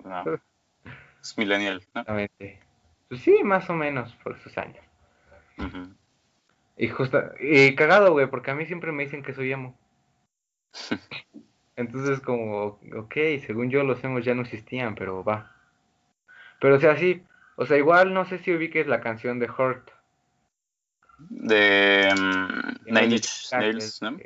No. 0.04 0.24
Es 1.22 1.36
millennial, 1.36 1.82
¿no? 1.92 2.00
Exactamente. 2.02 2.60
Pues 3.08 3.20
sí, 3.22 3.42
más 3.42 3.68
o 3.68 3.72
menos 3.72 4.14
por 4.22 4.36
esos 4.36 4.56
años. 4.58 4.84
Y 6.76 6.88
justo, 6.88 7.20
y 7.40 7.74
cagado, 7.74 8.12
güey, 8.12 8.28
porque 8.28 8.52
a 8.52 8.54
mí 8.54 8.64
siempre 8.66 8.92
me 8.92 9.04
dicen 9.04 9.24
que 9.24 9.32
soy 9.32 9.50
emo. 9.50 9.76
Entonces 11.76 12.20
como, 12.20 12.78
ok, 12.96 13.14
según 13.46 13.70
yo 13.70 13.84
los 13.84 14.02
emos 14.02 14.24
ya 14.24 14.34
no 14.34 14.42
existían, 14.42 14.94
pero 14.94 15.22
va. 15.22 15.54
Pero 16.58 16.76
o 16.76 16.80
sea, 16.80 16.96
sí, 16.96 17.22
o 17.56 17.66
sea, 17.66 17.76
igual 17.76 18.14
no 18.14 18.24
sé 18.24 18.38
si 18.38 18.52
ubiques 18.52 18.86
la 18.86 19.00
canción 19.00 19.38
de 19.38 19.50
Hurt. 19.50 19.90
De 21.18 22.08
um, 22.12 22.74
Nine 22.86 23.16
Inch 23.16 23.52
Nails, 23.52 24.02
¿no? 24.02 24.18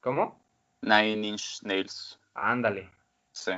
¿Cómo? 0.00 0.40
Nine 0.82 1.26
Inch 1.26 1.62
Nails. 1.62 2.20
Ándale. 2.34 2.90
Sí. 3.32 3.52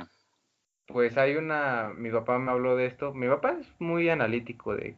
Pues 0.87 1.17
hay 1.17 1.35
una, 1.35 1.91
mi 1.95 2.09
papá 2.11 2.39
me 2.39 2.51
habló 2.51 2.75
de 2.75 2.87
esto. 2.87 3.13
Mi 3.13 3.27
papá 3.27 3.57
es 3.59 3.67
muy 3.79 4.09
analítico 4.09 4.75
de, 4.75 4.95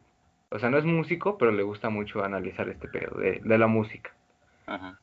o 0.50 0.58
sea, 0.58 0.70
no 0.70 0.78
es 0.78 0.84
músico, 0.84 1.36
pero 1.36 1.52
le 1.52 1.62
gusta 1.62 1.90
mucho 1.90 2.24
analizar 2.24 2.68
este 2.68 2.88
pedo 2.88 3.18
de, 3.18 3.40
de 3.42 3.58
la 3.58 3.66
música. 3.66 4.14
Ajá. 4.66 4.98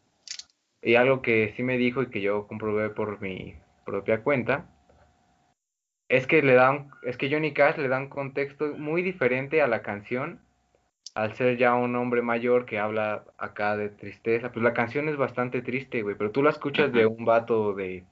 Y 0.87 0.95
algo 0.95 1.21
que 1.21 1.53
sí 1.57 1.63
me 1.63 1.77
dijo 1.77 2.01
y 2.01 2.09
que 2.09 2.21
yo 2.21 2.47
comprobé 2.47 2.89
por 2.89 3.19
mi 3.19 3.55
propia 3.85 4.23
cuenta, 4.23 4.69
es 6.07 6.27
que 6.27 6.41
le 6.41 6.53
dan, 6.53 6.91
es 7.03 7.17
que 7.17 7.29
Johnny 7.29 7.51
Cash 7.51 7.75
le 7.75 7.89
da 7.89 7.99
un 7.99 8.07
contexto 8.07 8.67
muy 8.77 9.01
diferente 9.01 9.61
a 9.61 9.67
la 9.67 9.81
canción 9.81 10.39
al 11.13 11.35
ser 11.35 11.57
ya 11.57 11.75
un 11.75 11.93
hombre 11.97 12.21
mayor 12.21 12.65
que 12.65 12.79
habla 12.79 13.25
acá 13.37 13.75
de 13.75 13.89
tristeza, 13.89 14.53
pues 14.53 14.63
la 14.63 14.73
canción 14.73 15.09
es 15.09 15.17
bastante 15.17 15.61
triste, 15.61 16.03
güey, 16.03 16.15
pero 16.15 16.31
tú 16.31 16.41
la 16.41 16.51
escuchas 16.51 16.93
de 16.93 17.05
un 17.05 17.25
vato 17.25 17.73
de 17.73 18.05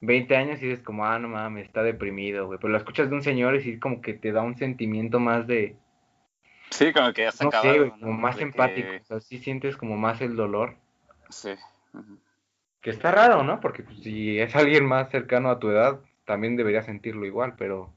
20 0.00 0.34
años 0.34 0.62
y 0.62 0.68
dices 0.68 0.82
como, 0.82 1.04
ah, 1.04 1.18
no 1.18 1.28
mames, 1.28 1.66
está 1.66 1.82
deprimido, 1.82 2.46
güey, 2.46 2.58
pero 2.58 2.72
la 2.72 2.78
escuchas 2.78 3.10
de 3.10 3.16
un 3.16 3.22
señor 3.22 3.54
y 3.54 3.60
sí 3.60 3.78
como 3.78 4.00
que 4.00 4.14
te 4.14 4.32
da 4.32 4.40
un 4.40 4.56
sentimiento 4.56 5.20
más 5.20 5.46
de... 5.46 5.76
Sí, 6.70 6.90
como 6.94 7.12
que 7.12 7.24
ya 7.24 7.32
se 7.32 7.44
no 7.44 7.50
sé, 7.50 7.78
güey, 7.78 7.90
como 7.90 8.12
más 8.12 8.40
empático, 8.40 8.88
o 9.02 9.04
sea, 9.04 9.20
sí 9.20 9.40
sientes 9.40 9.76
como 9.76 9.98
más 9.98 10.22
el 10.22 10.36
dolor. 10.36 10.76
Sí. 11.28 11.50
Que 12.80 12.90
está 12.90 13.10
raro, 13.12 13.42
¿no? 13.42 13.60
Porque 13.60 13.84
si 14.02 14.38
es 14.38 14.54
alguien 14.54 14.84
más 14.84 15.10
cercano 15.10 15.50
a 15.50 15.58
tu 15.58 15.70
edad, 15.70 16.00
también 16.24 16.56
debería 16.56 16.82
sentirlo 16.82 17.24
igual, 17.26 17.54
pero 17.56 17.94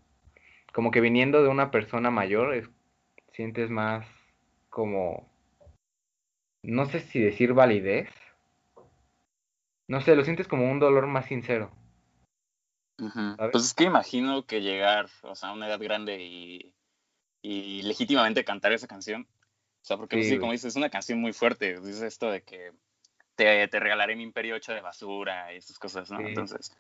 como 0.74 0.92
que 0.92 1.01
viniendo 1.01 1.42
de 1.44 1.50
una 1.50 1.72
persona 1.72 2.12
mayor, 2.12 2.54
es, 2.54 2.70
sientes 3.34 3.70
más 3.70 4.08
como, 4.70 5.30
no 6.63 6.86
sé 6.86 7.00
si 7.00 7.20
decir 7.20 7.54
validez. 7.54 8.10
No 9.88 10.01
sé, 10.01 10.16
lo 10.16 10.24
sientes 10.24 10.48
como 10.48 10.70
un 10.70 10.80
dolor 10.80 11.08
más 11.08 11.25
sincero. 11.25 11.72
Pues 13.51 13.63
es 13.63 13.74
que 13.74 13.86
imagino 13.86 14.46
que 14.46 14.62
llegar, 14.62 15.08
o 15.22 15.36
sea, 15.36 15.50
a 15.50 15.54
una 15.54 15.68
edad 15.68 15.80
grande 15.80 16.22
y, 16.22 16.74
y 17.42 17.84
legítimamente 17.84 18.44
cantar 18.44 18.74
esa 18.74 18.88
canción. 18.88 19.27
O 19.82 19.86
sea, 19.88 19.98
porque 19.98 20.18
pues 20.18 20.30
sí, 20.30 20.39
como 20.39 20.51
dices, 20.51 20.70
es 20.70 20.75
una 20.75 20.89
canción 20.89 21.22
muy 21.22 21.32
fuerte. 21.32 21.80
Dice 21.80 22.08
esto 22.08 22.30
de 22.30 22.42
que 22.42 22.74
te, 23.38 23.67
te, 23.70 23.79
regalaré 23.79 24.17
mi 24.17 24.24
imperio 24.24 24.56
hecho 24.56 24.74
de 24.74 24.82
basura 24.82 25.53
y 25.53 25.58
esas 25.58 25.79
cosas, 25.79 26.12
¿no? 26.12 26.20
Entonces, 26.20 26.75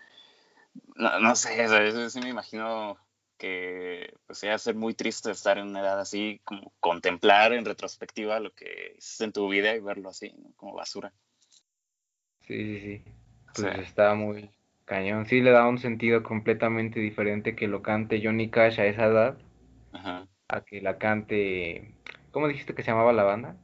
no, 0.95 1.19
no 1.19 1.35
sé, 1.35 1.63
eso 1.63 2.09
sí 2.09 2.19
me 2.19 2.29
imagino 2.29 2.97
que 3.37 4.13
pues 4.25 4.39
sea 4.39 4.57
ser 4.57 4.75
muy 4.75 4.95
triste 4.95 5.31
estar 5.31 5.57
en 5.57 5.67
una 5.67 5.81
edad 5.81 5.99
así, 5.99 6.41
como 6.43 6.73
contemplar 6.79 7.53
en 7.53 7.65
retrospectiva 7.65 8.39
lo 8.39 8.51
que 8.51 8.95
hiciste 8.97 9.25
en 9.25 9.31
tu 9.31 9.47
vida 9.47 9.75
y 9.75 9.79
verlo 9.79 10.09
así, 10.09 10.33
como 10.55 10.73
basura. 10.73 11.13
Sí, 12.41 12.79
sí, 12.79 12.79
sí. 12.79 13.11
Pues 13.53 13.79
está 13.79 14.13
muy 14.15 14.49
cañón. 14.85 15.25
Sí, 15.25 15.41
le 15.41 15.51
da 15.51 15.67
un 15.67 15.77
sentido 15.77 16.23
completamente 16.23 16.99
diferente 16.99 17.55
que 17.55 17.67
lo 17.67 17.81
cante 17.81 18.21
Johnny 18.23 18.49
Cash 18.49 18.79
a 18.79 18.85
esa 18.85 19.05
edad. 19.05 19.37
Ajá. 19.91 20.27
A 20.47 20.61
que 20.61 20.81
la 20.81 20.97
cante. 20.97 21.93
¿Cómo 22.31 22.47
dijiste 22.47 22.73
que 22.73 22.83
se 22.83 22.91
llamaba 22.91 23.13
la 23.13 23.23
banda? 23.23 23.57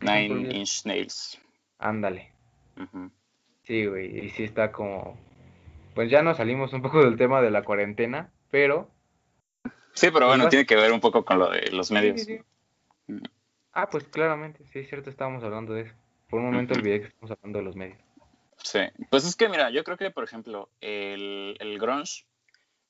Nine 0.00 0.52
Inch 0.52 0.84
Nails. 0.84 1.40
Ándale. 1.78 2.29
Sí, 3.64 3.86
güey. 3.86 4.26
Y 4.26 4.30
sí 4.30 4.44
está 4.44 4.72
como. 4.72 5.18
Pues 5.94 6.10
ya 6.10 6.22
nos 6.22 6.36
salimos 6.36 6.72
un 6.72 6.82
poco 6.82 7.04
del 7.04 7.16
tema 7.16 7.42
de 7.42 7.50
la 7.50 7.64
cuarentena, 7.64 8.30
pero 8.50 8.88
Sí, 9.92 10.10
pero 10.10 10.26
bueno, 10.28 10.48
tiene 10.48 10.66
que 10.66 10.76
ver 10.76 10.92
un 10.92 11.00
poco 11.00 11.24
con 11.24 11.38
lo 11.38 11.50
de 11.50 11.70
los 11.72 11.90
medios. 11.90 12.26
Mm. 13.06 13.18
Ah, 13.72 13.88
pues 13.90 14.04
claramente, 14.04 14.64
sí, 14.66 14.80
es 14.80 14.88
cierto, 14.88 15.10
estábamos 15.10 15.44
hablando 15.44 15.74
de 15.74 15.82
eso. 15.82 15.94
Por 16.28 16.40
un 16.40 16.46
momento 16.46 16.74
olvidé 16.74 17.00
que 17.00 17.06
estamos 17.08 17.30
hablando 17.30 17.58
de 17.58 17.64
los 17.64 17.76
medios. 17.76 17.98
Sí, 18.62 18.80
pues 19.10 19.24
es 19.24 19.36
que 19.36 19.48
mira, 19.48 19.70
yo 19.70 19.84
creo 19.84 19.96
que, 19.96 20.10
por 20.10 20.24
ejemplo, 20.24 20.70
el, 20.80 21.56
el 21.60 21.78
grunge 21.78 22.24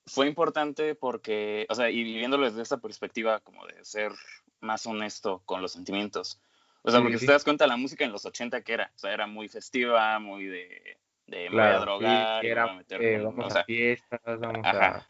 fue 0.07 0.27
importante 0.27 0.95
porque, 0.95 1.67
o 1.69 1.75
sea, 1.75 1.91
y 1.91 2.03
viviéndolo 2.03 2.45
desde 2.47 2.63
esta 2.63 2.79
perspectiva 2.79 3.41
como 3.41 3.67
de 3.67 3.85
ser 3.85 4.13
más 4.61 4.87
honesto 4.87 5.43
con 5.45 5.63
los 5.63 5.73
sentimientos. 5.73 6.41
O 6.83 6.91
sea, 6.91 7.01
porque 7.01 7.19
si 7.19 7.27
te 7.27 7.33
das 7.33 7.45
cuenta, 7.45 7.67
la 7.67 7.77
música 7.77 8.05
en 8.05 8.13
los 8.13 8.25
80 8.25 8.63
que 8.63 8.73
era, 8.73 8.91
o 8.95 8.99
sea, 8.99 9.13
era 9.13 9.27
muy 9.27 9.49
festiva, 9.49 10.19
muy 10.19 10.47
de, 10.47 10.99
de 11.27 11.51
me 11.51 11.63
a 11.63 11.79
drogar, 11.79 12.45
era, 12.45 12.73
meter, 12.73 13.03
eh, 13.03 13.23
vamos 13.23 13.55
a 13.55 13.65
fiestas, 13.65 14.41
vamos 14.41 14.67
a 14.67 15.07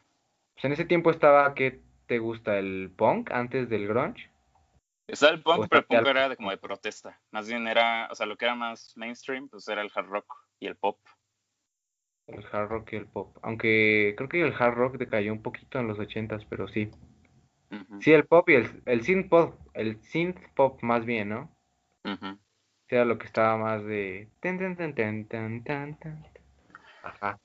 pues, 0.61 0.65
en 0.65 0.73
ese 0.73 0.85
tiempo 0.85 1.09
estaba, 1.09 1.53
¿qué 1.55 1.81
te 2.05 2.19
gusta? 2.19 2.59
¿El 2.59 2.91
punk 2.95 3.31
antes 3.31 3.69
del 3.69 3.87
grunge? 3.87 4.29
Estaba 5.07 5.33
el 5.33 5.41
punk, 5.41 5.67
pero 5.69 5.79
el 5.79 5.85
punk 5.87 6.07
era 6.07 6.29
de, 6.29 6.35
como 6.35 6.51
de 6.51 6.57
protesta. 6.57 7.19
Más 7.31 7.47
bien 7.47 7.67
era, 7.67 8.07
o 8.11 8.15
sea, 8.15 8.25
lo 8.25 8.37
que 8.37 8.45
era 8.45 8.55
más 8.55 8.95
mainstream, 8.95 9.49
pues 9.49 9.67
era 9.67 9.81
el 9.81 9.91
hard 9.93 10.07
rock 10.07 10.33
y 10.59 10.67
el 10.67 10.75
pop. 10.75 10.99
El 12.27 12.45
hard 12.51 12.69
rock 12.69 12.93
y 12.93 12.95
el 12.97 13.07
pop. 13.07 13.37
Aunque 13.41 14.13
creo 14.15 14.29
que 14.29 14.41
el 14.41 14.53
hard 14.53 14.75
rock 14.75 14.97
decayó 14.97 15.33
un 15.33 15.41
poquito 15.41 15.79
en 15.79 15.87
los 15.87 15.99
ochentas, 15.99 16.45
pero 16.45 16.67
sí. 16.67 16.91
Sí, 18.01 18.11
el 18.11 18.25
pop 18.25 18.49
y 18.49 18.55
el, 18.55 18.83
el 18.85 19.01
synth 19.01 19.29
pop, 19.29 19.55
el 19.73 20.01
synth 20.03 20.37
pop 20.55 20.81
más 20.83 21.05
bien, 21.05 21.29
¿no? 21.29 21.55
Uh 22.03 22.37
Era 22.87 23.05
lo 23.05 23.17
que 23.17 23.25
estaba 23.25 23.57
más 23.57 23.83
de... 23.85 24.29
Ajá. 27.03 27.39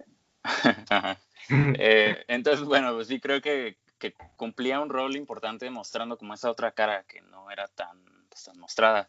Ajá. 0.90 1.18
Eh, 1.48 2.24
entonces, 2.28 2.64
bueno, 2.64 2.94
pues 2.94 3.08
sí 3.08 3.20
creo 3.20 3.40
que, 3.40 3.76
que, 3.98 4.14
cumplía 4.36 4.80
un 4.80 4.90
rol 4.90 5.16
importante 5.16 5.70
mostrando 5.70 6.18
como 6.18 6.34
esa 6.34 6.50
otra 6.50 6.72
cara 6.72 7.04
que 7.04 7.20
no 7.22 7.50
era 7.50 7.68
tan, 7.68 8.02
pues, 8.28 8.44
tan 8.44 8.58
mostrada, 8.58 9.08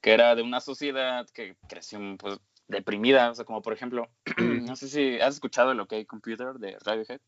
que 0.00 0.12
era 0.12 0.34
de 0.34 0.42
una 0.42 0.60
sociedad 0.60 1.26
que 1.30 1.56
creció 1.68 1.98
pues, 2.18 2.38
deprimida, 2.68 3.30
o 3.30 3.34
sea, 3.34 3.44
como 3.44 3.62
por 3.62 3.72
ejemplo, 3.72 4.08
no 4.38 4.76
sé 4.76 4.88
si 4.88 5.20
has 5.20 5.34
escuchado 5.34 5.72
el 5.72 5.80
OK 5.80 5.94
Computer 6.06 6.54
de 6.54 6.78
Radiohead. 6.84 7.20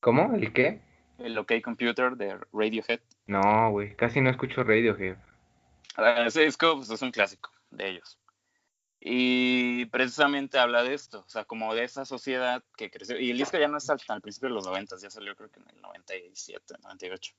¿Cómo? 0.00 0.34
¿El 0.34 0.52
qué? 0.52 0.80
El 1.18 1.36
OK 1.36 1.52
Computer 1.62 2.16
de 2.16 2.38
Radiohead. 2.52 3.00
No, 3.26 3.70
güey, 3.70 3.94
casi 3.96 4.20
no 4.20 4.30
escucho 4.30 4.62
Radiohead. 4.62 5.16
Ese 5.98 6.42
disco 6.42 6.76
pues, 6.76 6.90
es 6.90 7.02
un 7.02 7.10
clásico 7.10 7.50
de 7.70 7.88
ellos. 7.90 8.18
Y 9.00 9.86
precisamente 9.86 10.58
habla 10.58 10.82
de 10.82 10.94
esto, 10.94 11.24
o 11.24 11.28
sea, 11.28 11.44
como 11.44 11.74
de 11.74 11.84
esa 11.84 12.04
sociedad 12.04 12.64
que 12.76 12.90
creció. 12.90 13.18
Y 13.18 13.30
el 13.30 13.38
disco 13.38 13.56
ya 13.58 13.68
no 13.68 13.78
está 13.78 13.96
al, 14.08 14.20
principio 14.20 14.48
de 14.48 14.54
los 14.56 14.66
90, 14.66 14.96
ya 15.00 15.10
salió 15.10 15.36
creo 15.36 15.50
que 15.50 15.60
en 15.60 15.68
el 15.70 15.80
97, 15.80 16.74
98. 16.82 17.34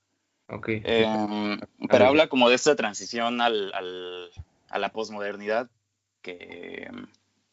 Ok. 0.48 0.68
Em, 0.70 1.60
pero 1.90 2.08
habla 2.08 2.28
como 2.28 2.50
de 2.50 2.56
esta 2.56 2.76
transición 2.76 3.42
al, 3.42 3.74
al, 3.74 4.32
a 4.70 4.80
la 4.80 4.90
posmodernidad 4.90 5.70
que, 6.22 6.90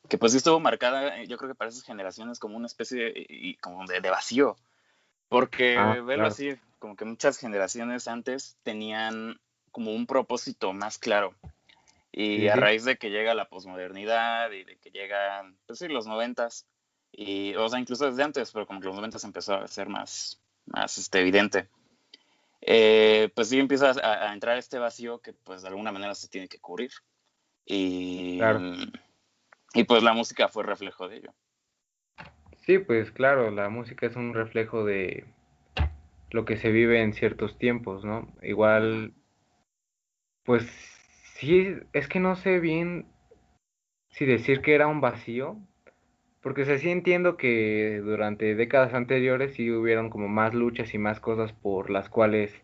que 0.08 0.18
pues 0.18 0.34
estuvo 0.34 0.60
marcada, 0.60 1.20
eh, 1.20 1.26
yo 1.26 1.36
creo 1.36 1.50
que 1.50 1.56
para 1.56 1.70
esas 1.70 1.82
generaciones 1.82 2.38
como 2.38 2.56
una 2.56 2.66
especie 2.66 3.04
de, 3.04 3.58
como 3.60 3.84
de, 3.86 4.00
vacío. 4.08 4.56
Porque 5.28 5.76
ah, 5.76 6.00
verlo 6.00 6.28
así, 6.28 6.56
como 6.78 6.94
que 6.94 7.04
muchas 7.04 7.38
generaciones 7.38 8.06
antes 8.06 8.56
tenían 8.62 9.40
como 9.76 9.94
un 9.94 10.06
propósito 10.06 10.72
más 10.72 10.96
claro. 10.96 11.34
Y 12.10 12.48
a 12.48 12.56
raíz 12.56 12.86
de 12.86 12.96
que 12.96 13.10
llega 13.10 13.34
la 13.34 13.50
posmodernidad 13.50 14.50
y 14.52 14.64
de 14.64 14.78
que 14.78 14.90
llegan, 14.90 15.58
pues 15.66 15.80
sí, 15.80 15.86
los 15.86 16.06
noventas, 16.06 16.66
y, 17.12 17.54
o 17.56 17.68
sea, 17.68 17.78
incluso 17.78 18.06
desde 18.06 18.22
antes, 18.22 18.50
pero 18.52 18.66
como 18.66 18.80
que 18.80 18.86
los 18.86 18.96
noventas 18.96 19.22
empezó 19.24 19.56
a 19.56 19.68
ser 19.68 19.90
más, 19.90 20.40
más 20.64 20.96
este, 20.96 21.20
evidente, 21.20 21.68
eh, 22.62 23.28
pues 23.34 23.50
sí 23.50 23.58
empieza 23.58 23.92
a, 24.02 24.32
entrar 24.32 24.56
este 24.56 24.78
vacío 24.78 25.18
que 25.18 25.34
pues 25.34 25.60
de 25.60 25.68
alguna 25.68 25.92
manera 25.92 26.14
se 26.14 26.28
tiene 26.28 26.48
que 26.48 26.58
cubrir. 26.58 26.92
Y, 27.66 28.40
y 29.74 29.84
pues 29.84 30.02
la 30.02 30.14
música 30.14 30.48
fue 30.48 30.64
reflejo 30.64 31.06
de 31.06 31.16
ello. 31.18 31.34
Sí, 32.64 32.78
pues 32.78 33.10
claro, 33.10 33.50
la 33.50 33.68
música 33.68 34.06
es 34.06 34.16
un 34.16 34.32
reflejo 34.32 34.86
de 34.86 35.26
lo 36.30 36.46
que 36.46 36.56
se 36.56 36.70
vive 36.70 37.02
en 37.02 37.12
ciertos 37.12 37.58
tiempos, 37.58 38.06
¿no? 38.06 38.32
Igual, 38.40 39.12
pues 40.46 40.86
Sí, 41.36 41.76
es 41.92 42.08
que 42.08 42.18
no 42.18 42.34
sé 42.34 42.60
bien 42.60 43.04
si 44.08 44.24
decir 44.24 44.62
que 44.62 44.74
era 44.74 44.86
un 44.86 45.02
vacío, 45.02 45.58
porque 46.40 46.64
sí 46.78 46.88
entiendo 46.88 47.36
que 47.36 48.00
durante 48.02 48.54
décadas 48.54 48.94
anteriores 48.94 49.52
sí 49.52 49.70
hubieron 49.70 50.08
como 50.08 50.28
más 50.28 50.54
luchas 50.54 50.94
y 50.94 50.98
más 50.98 51.20
cosas 51.20 51.52
por 51.52 51.90
las 51.90 52.08
cuales 52.08 52.54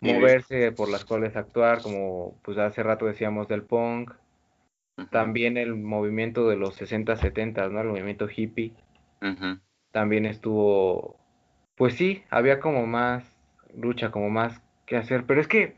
moverse, 0.00 0.70
por 0.70 0.88
las 0.88 1.04
cuales 1.04 1.34
actuar, 1.34 1.82
como 1.82 2.38
pues 2.42 2.58
hace 2.58 2.84
rato 2.84 3.06
decíamos 3.06 3.48
del 3.48 3.64
punk, 3.64 4.12
también 5.10 5.56
el 5.56 5.74
movimiento 5.74 6.48
de 6.48 6.54
los 6.54 6.76
60, 6.76 7.16
70, 7.16 7.68
¿no? 7.70 7.80
El 7.80 7.88
movimiento 7.88 8.28
hippie. 8.28 8.72
También 9.90 10.26
estuvo, 10.26 11.16
pues 11.74 11.94
sí, 11.94 12.22
había 12.30 12.60
como 12.60 12.86
más 12.86 13.24
lucha, 13.74 14.12
como 14.12 14.30
más 14.30 14.62
que 14.84 14.96
hacer, 14.96 15.24
pero 15.26 15.40
es 15.40 15.48
que 15.48 15.74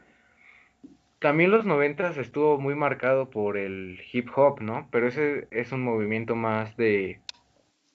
también 1.18 1.50
los 1.50 1.64
noventas 1.64 2.16
estuvo 2.16 2.58
muy 2.58 2.74
marcado 2.74 3.28
por 3.30 3.56
el 3.56 4.00
hip 4.12 4.28
hop, 4.36 4.60
¿no? 4.60 4.88
Pero 4.90 5.08
ese 5.08 5.48
es 5.50 5.72
un 5.72 5.82
movimiento 5.82 6.36
más 6.36 6.76
de, 6.76 7.20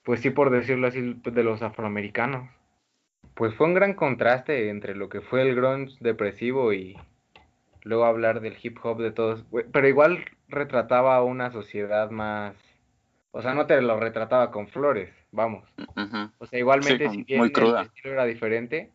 pues 0.04 0.22
sí, 0.22 0.30
por 0.30 0.50
decirlo 0.50 0.88
así, 0.88 1.20
de 1.24 1.44
los 1.44 1.62
afroamericanos. 1.62 2.50
Pues 3.34 3.56
fue 3.56 3.68
un 3.68 3.74
gran 3.74 3.94
contraste 3.94 4.70
entre 4.70 4.96
lo 4.96 5.10
que 5.10 5.22
fue 5.22 5.42
el 5.42 5.56
grunge 5.56 5.96
depresivo 6.02 6.74
y 6.74 6.98
luego 7.84 8.06
hablar 8.06 8.42
del 8.42 8.58
hip 8.62 8.78
hop 8.84 9.00
de 9.00 9.12
todos. 9.12 9.46
Pero 9.72 9.88
igual 9.88 10.26
retrataba 10.50 11.24
una 11.24 11.52
sociedad 11.52 12.12
más, 12.12 12.56
o 13.32 13.42
sea, 13.42 13.54
no 13.54 13.66
te 13.66 13.82
lo 13.82 14.00
retrataba 14.00 14.52
con 14.52 14.68
flores, 14.68 15.10
vamos. 15.32 15.68
O 16.38 16.46
sea, 16.46 16.60
igualmente 16.60 17.10
si 17.10 17.24
bien 17.24 17.42
el 17.42 17.78
estilo 17.78 18.14
era 18.14 18.26
diferente, 18.26 18.92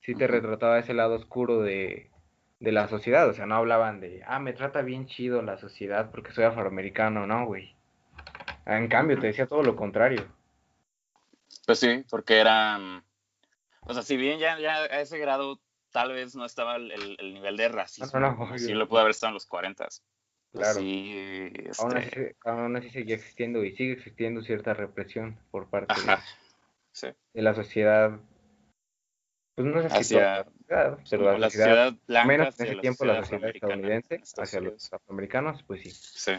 sí 0.00 0.14
te 0.14 0.26
retrataba 0.26 0.78
ese 0.78 0.94
lado 0.94 1.14
oscuro 1.14 1.62
de 1.62 2.10
de 2.58 2.72
la 2.72 2.88
sociedad, 2.88 3.28
o 3.28 3.34
sea, 3.34 3.46
no 3.46 3.56
hablaban 3.56 4.00
de, 4.00 4.22
ah, 4.26 4.38
me 4.38 4.52
trata 4.52 4.82
bien 4.82 5.06
chido 5.06 5.42
la 5.42 5.58
sociedad 5.58 6.10
porque 6.10 6.32
soy 6.32 6.44
afroamericano, 6.44 7.26
no, 7.26 7.46
güey. 7.46 7.74
En 8.64 8.88
cambio, 8.88 9.18
te 9.18 9.28
decía 9.28 9.46
todo 9.46 9.62
lo 9.62 9.76
contrario. 9.76 10.26
Pues 11.66 11.78
sí, 11.78 12.04
porque 12.10 12.38
eran, 12.38 13.04
o 13.82 13.92
sea, 13.92 14.02
si 14.02 14.16
bien 14.16 14.38
ya, 14.38 14.58
ya 14.58 14.76
a 14.76 15.00
ese 15.00 15.18
grado 15.18 15.60
tal 15.92 16.12
vez 16.12 16.34
no 16.34 16.44
estaba 16.44 16.76
el, 16.76 17.16
el 17.18 17.34
nivel 17.34 17.56
de 17.56 17.68
racismo. 17.68 18.20
No, 18.20 18.34
no, 18.34 18.58
sí 18.58 18.74
lo 18.74 18.88
pudo 18.88 19.00
haber 19.00 19.12
estado 19.12 19.30
en 19.30 19.34
los 19.34 19.46
40. 19.46 19.88
Claro. 20.52 20.80
Sí, 20.80 21.52
este... 21.54 22.36
aún, 22.44 22.76
así, 22.76 22.90
seguía 22.90 23.16
existiendo 23.16 23.64
y 23.64 23.76
sigue 23.76 23.92
existiendo 23.92 24.42
cierta 24.42 24.74
represión 24.74 25.38
por 25.50 25.68
parte 25.68 25.94
de, 27.34 27.42
la 27.42 27.54
sociedad. 27.54 28.18
Pues 29.56 29.66
no 29.66 29.82
sé 29.82 29.88
si 29.88 29.96
hacia, 29.96 30.46
pero 30.68 31.38
la, 31.38 31.50
sociedad, 31.50 31.94
blanca, 32.06 32.28
menos 32.28 32.60
en 32.60 32.66
ese 32.66 32.76
tiempo 32.76 33.06
la 33.06 33.24
sociedad 33.24 33.50
estadounidense 33.54 34.20
hacia 34.36 34.60
los 34.60 34.92
afroamericanos, 34.92 35.62
pues 35.62 35.82
sí. 35.82 35.90
Sí. 35.90 36.32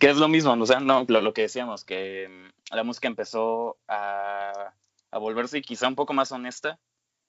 Que 0.00 0.08
es 0.08 0.16
lo 0.16 0.28
mismo, 0.28 0.52
o 0.52 0.66
sea, 0.66 0.80
no, 0.80 1.04
lo, 1.06 1.32
que 1.34 1.42
decíamos, 1.42 1.84
que 1.84 2.26
mm, 2.28 2.74
la 2.74 2.84
música 2.84 3.06
empezó 3.06 3.76
a, 3.86 4.72
a 5.10 5.18
volverse 5.18 5.60
quizá 5.60 5.88
un 5.88 5.94
poco 5.94 6.14
más 6.14 6.32
honesta, 6.32 6.78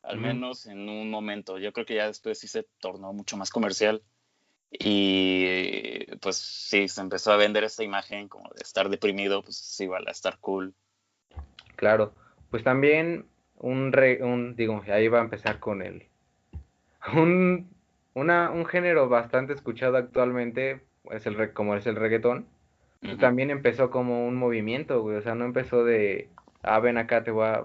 al 0.04 0.18
menos 0.18 0.66
en 0.66 0.88
un 0.88 1.10
momento. 1.10 1.58
Yo 1.58 1.74
creo 1.74 1.86
que 1.86 1.96
ya 1.96 2.08
después 2.08 2.40
sí 2.40 2.48
se 2.48 2.64
tornó 2.80 3.12
mucho 3.14 3.38
más 3.38 3.50
comercial. 3.50 4.02
Y 4.72 6.06
pues 6.18 6.38
sí, 6.38 6.88
se 6.88 7.02
empezó 7.02 7.32
a 7.32 7.38
vender 7.38 7.64
esta 7.64 7.84
imagen 7.84 8.30
como 8.30 8.50
de 8.56 8.62
estar 8.62 8.88
deprimido, 8.90 9.42
pues 9.44 9.80
igual 9.82 10.08
a 10.08 10.12
estar 10.12 10.38
cool. 10.40 10.74
Claro, 11.76 12.14
pues 12.52 12.64
también 12.64 13.26
un, 13.60 13.92
re, 13.92 14.24
un 14.24 14.56
digo, 14.56 14.84
ahí 14.88 15.08
va 15.08 15.20
a 15.20 15.24
empezar 15.24 15.60
con 15.60 15.82
el, 15.82 16.08
un, 17.14 17.70
una, 18.14 18.50
un 18.52 18.66
género 18.66 19.10
bastante 19.10 19.54
escuchado 19.54 19.98
actualmente, 19.98 20.82
es 21.12 21.26
el, 21.26 21.54
como 21.54 21.76
es 21.76 21.86
el 21.86 21.96
reggaetón, 21.96 22.48
pues 23.02 23.18
también 23.18 23.50
empezó 23.50 23.90
como 23.92 24.28
un 24.28 24.36
movimiento, 24.36 25.02
güey, 25.02 25.18
o 25.18 25.22
sea, 25.22 25.36
no 25.36 25.46
empezó 25.46 25.86
de, 25.86 26.30
ah, 26.64 26.80
ven 26.80 26.98
acá, 26.98 27.24
te 27.24 27.32
voy 27.32 27.48
a... 27.48 27.64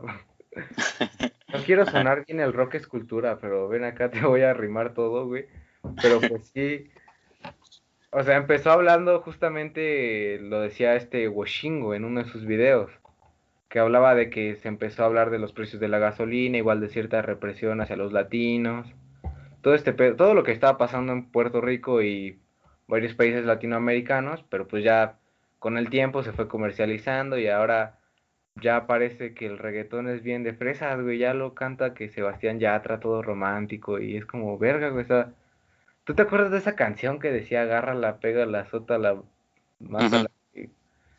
no 1.52 1.58
quiero 1.64 1.86
sonar 1.86 2.24
bien 2.26 2.40
el 2.40 2.52
rock 2.52 2.74
escultura, 2.74 3.38
pero 3.40 3.68
ven 3.68 3.84
acá, 3.84 4.10
te 4.10 4.20
voy 4.20 4.42
a 4.42 4.50
arrimar 4.50 4.94
todo, 4.94 5.26
güey. 5.26 5.46
Pero 6.00 6.20
pues 6.20 6.50
sí, 6.54 6.90
o 8.10 8.22
sea, 8.22 8.36
empezó 8.36 8.70
hablando 8.70 9.20
justamente, 9.20 10.38
lo 10.40 10.60
decía 10.60 10.94
este 10.94 11.28
Washingo 11.28 11.94
en 11.94 12.04
uno 12.04 12.22
de 12.22 12.30
sus 12.30 12.46
videos, 12.46 12.90
que 13.68 13.78
hablaba 13.78 14.14
de 14.14 14.30
que 14.30 14.56
se 14.56 14.68
empezó 14.68 15.02
a 15.02 15.06
hablar 15.06 15.30
de 15.30 15.38
los 15.38 15.52
precios 15.52 15.80
de 15.80 15.88
la 15.88 15.98
gasolina, 15.98 16.58
igual 16.58 16.80
de 16.80 16.88
cierta 16.88 17.22
represión 17.22 17.80
hacia 17.80 17.96
los 17.96 18.12
latinos, 18.12 18.86
todo 19.62 19.74
este 19.74 19.92
todo 19.92 20.34
lo 20.34 20.44
que 20.44 20.52
estaba 20.52 20.78
pasando 20.78 21.12
en 21.12 21.30
Puerto 21.30 21.60
Rico 21.60 22.02
y 22.02 22.38
varios 22.86 23.14
países 23.14 23.44
latinoamericanos, 23.46 24.44
pero 24.50 24.68
pues 24.68 24.84
ya 24.84 25.18
con 25.58 25.78
el 25.78 25.88
tiempo 25.90 26.22
se 26.22 26.32
fue 26.32 26.48
comercializando 26.48 27.38
y 27.38 27.48
ahora 27.48 27.98
ya 28.56 28.86
parece 28.86 29.34
que 29.34 29.46
el 29.46 29.58
reggaetón 29.58 30.08
es 30.08 30.22
bien 30.22 30.42
de 30.42 30.54
fresas, 30.54 31.00
güey, 31.02 31.18
ya 31.18 31.34
lo 31.34 31.54
canta 31.54 31.94
que 31.94 32.10
Sebastián 32.10 32.60
Yatra 32.60 33.00
todo 33.00 33.22
romántico 33.22 33.98
y 33.98 34.16
es 34.16 34.26
como 34.26 34.58
verga, 34.58 34.90
güey, 34.90 35.06
¿Tú 36.04 36.14
te 36.14 36.22
acuerdas 36.22 36.52
de 36.52 36.58
esa 36.58 36.76
canción 36.76 37.18
que 37.18 37.32
decía 37.32 37.62
agarra 37.62 37.94
la 37.94 38.20
pega 38.20 38.44
la 38.46 38.60
azota, 38.60 38.98
la 38.98 39.22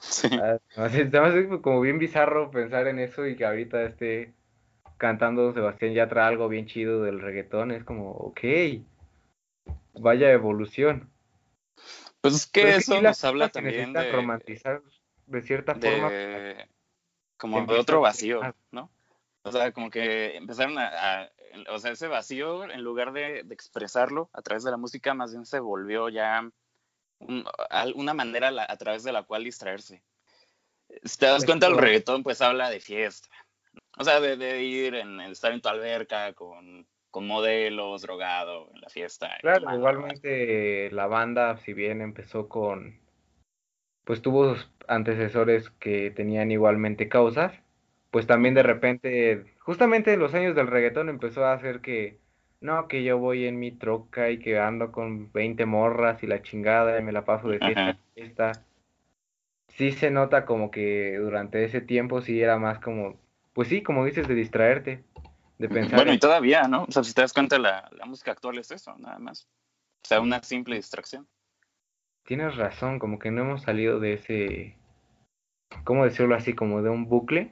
Sí. 0.09 0.29
Ah, 0.31 0.59
como 1.61 1.81
bien 1.81 1.99
bizarro 1.99 2.51
pensar 2.51 2.87
en 2.87 2.99
eso 2.99 3.25
y 3.25 3.35
que 3.35 3.45
ahorita 3.45 3.83
esté 3.83 4.33
cantando 4.97 5.53
Sebastián 5.53 5.93
Yatra 5.93 6.27
algo 6.27 6.47
bien 6.47 6.67
chido 6.67 7.03
del 7.03 7.19
reggaetón. 7.19 7.71
Es 7.71 7.83
como, 7.83 8.11
ok, 8.11 8.39
vaya 9.93 10.31
evolución. 10.31 11.09
Pues 12.21 12.35
es 12.35 12.47
que 12.47 12.75
eso 12.75 13.01
nos 13.01 13.23
habla 13.23 13.49
también 13.49 13.93
de... 13.93 14.11
romantizar 14.11 14.81
de 15.27 15.41
cierta 15.41 15.75
forma. 15.75 16.11
Como 17.37 17.65
de 17.65 17.77
otro 17.77 18.01
vacío, 18.01 18.41
¿no? 18.71 18.89
O 19.43 19.51
sea, 19.51 19.71
como 19.71 19.91
que 19.91 20.37
empezaron 20.37 20.77
a 20.79 21.29
o 21.69 21.79
sea, 21.79 21.91
ese 21.91 22.07
vacío, 22.07 22.63
en 22.69 22.81
lugar 22.83 23.11
de, 23.13 23.39
expresarlo 23.51 24.29
a 24.33 24.41
través 24.41 24.63
de 24.63 24.71
la 24.71 24.77
música, 24.77 25.13
más 25.13 25.31
bien 25.31 25.45
se 25.45 25.59
volvió 25.59 26.09
ya 26.09 26.49
una 27.19 28.13
manera 28.13 28.51
a 28.67 28.77
través 28.77 29.03
de 29.03 29.11
la 29.11 29.23
cual 29.23 29.43
distraerse. 29.43 30.01
Si 31.03 31.17
te 31.17 31.25
das 31.25 31.37
pues 31.37 31.45
cuenta, 31.45 31.67
el 31.67 31.77
reggaetón 31.77 32.23
pues 32.23 32.41
habla 32.41 32.69
de 32.69 32.79
fiesta. 32.79 33.27
O 33.97 34.03
sea, 34.03 34.19
de, 34.19 34.63
ir 34.63 34.95
en 34.95 35.19
estar 35.21 35.51
en 35.51 35.61
tu 35.61 35.69
alberca 35.69 36.33
con, 36.33 36.85
con 37.11 37.27
modelos, 37.27 38.01
drogado, 38.01 38.69
en 38.73 38.81
la 38.81 38.89
fiesta. 38.89 39.31
Claro, 39.41 39.73
igualmente 39.73 40.91
la 40.91 41.07
banda, 41.07 41.57
si 41.57 41.73
bien 41.73 42.01
empezó 42.01 42.47
con, 42.47 42.99
pues 44.03 44.21
tuvo 44.21 44.55
antecesores 44.87 45.69
que 45.71 46.11
tenían 46.11 46.51
igualmente 46.51 47.09
causas, 47.09 47.53
pues 48.11 48.27
también 48.27 48.53
de 48.53 48.63
repente, 48.63 49.45
justamente 49.59 50.13
en 50.13 50.19
los 50.19 50.33
años 50.33 50.55
del 50.55 50.67
reggaetón 50.67 51.09
empezó 51.09 51.45
a 51.45 51.53
hacer 51.53 51.81
que, 51.81 52.19
no, 52.61 52.87
que 52.87 53.03
yo 53.03 53.17
voy 53.17 53.45
en 53.45 53.59
mi 53.59 53.71
troca 53.71 54.29
y 54.29 54.39
que 54.39 54.59
ando 54.59 54.91
con 54.91 55.31
20 55.31 55.65
morras 55.65 56.23
y 56.23 56.27
la 56.27 56.41
chingada 56.41 56.99
y 56.99 57.03
me 57.03 57.11
la 57.11 57.25
paso 57.25 57.49
de 57.49 57.59
fiesta 57.59 57.97
fiesta. 58.13 58.51
Sí 59.69 59.91
se 59.91 60.09
nota 60.09 60.45
como 60.45 60.71
que 60.71 61.17
durante 61.17 61.63
ese 61.63 61.81
tiempo 61.81 62.21
sí 62.21 62.41
era 62.41 62.57
más 62.57 62.79
como, 62.79 63.19
pues 63.53 63.67
sí, 63.67 63.83
como 63.83 64.05
dices, 64.05 64.27
de 64.27 64.35
distraerte, 64.35 65.03
de 65.57 65.69
pensar. 65.69 65.95
Bueno, 65.99 66.13
y 66.13 66.19
todavía, 66.19 66.63
¿no? 66.63 66.83
O 66.83 66.91
sea, 66.91 67.03
si 67.03 67.13
te 67.13 67.21
das 67.21 67.33
cuenta, 67.33 67.59
la, 67.59 67.89
la 67.91 68.05
música 68.05 68.31
actual 68.31 68.57
es 68.57 68.71
eso, 68.71 68.95
nada 68.97 69.19
más. 69.19 69.47
O 70.03 70.07
sea, 70.07 70.21
una 70.21 70.41
simple 70.43 70.77
distracción. 70.77 71.27
Tienes 72.23 72.55
razón, 72.55 72.99
como 72.99 73.19
que 73.19 73.31
no 73.31 73.41
hemos 73.41 73.63
salido 73.63 73.99
de 73.99 74.13
ese, 74.13 74.77
¿cómo 75.83 76.05
decirlo 76.05 76.35
así? 76.35 76.53
Como 76.53 76.81
de 76.81 76.89
un 76.89 77.09
bucle 77.09 77.51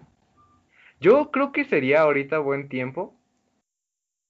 yo 1.03 1.31
creo 1.31 1.51
que 1.51 1.65
sería 1.65 1.99
ahorita 1.99 2.39
buen 2.39 2.69
tiempo 2.69 3.13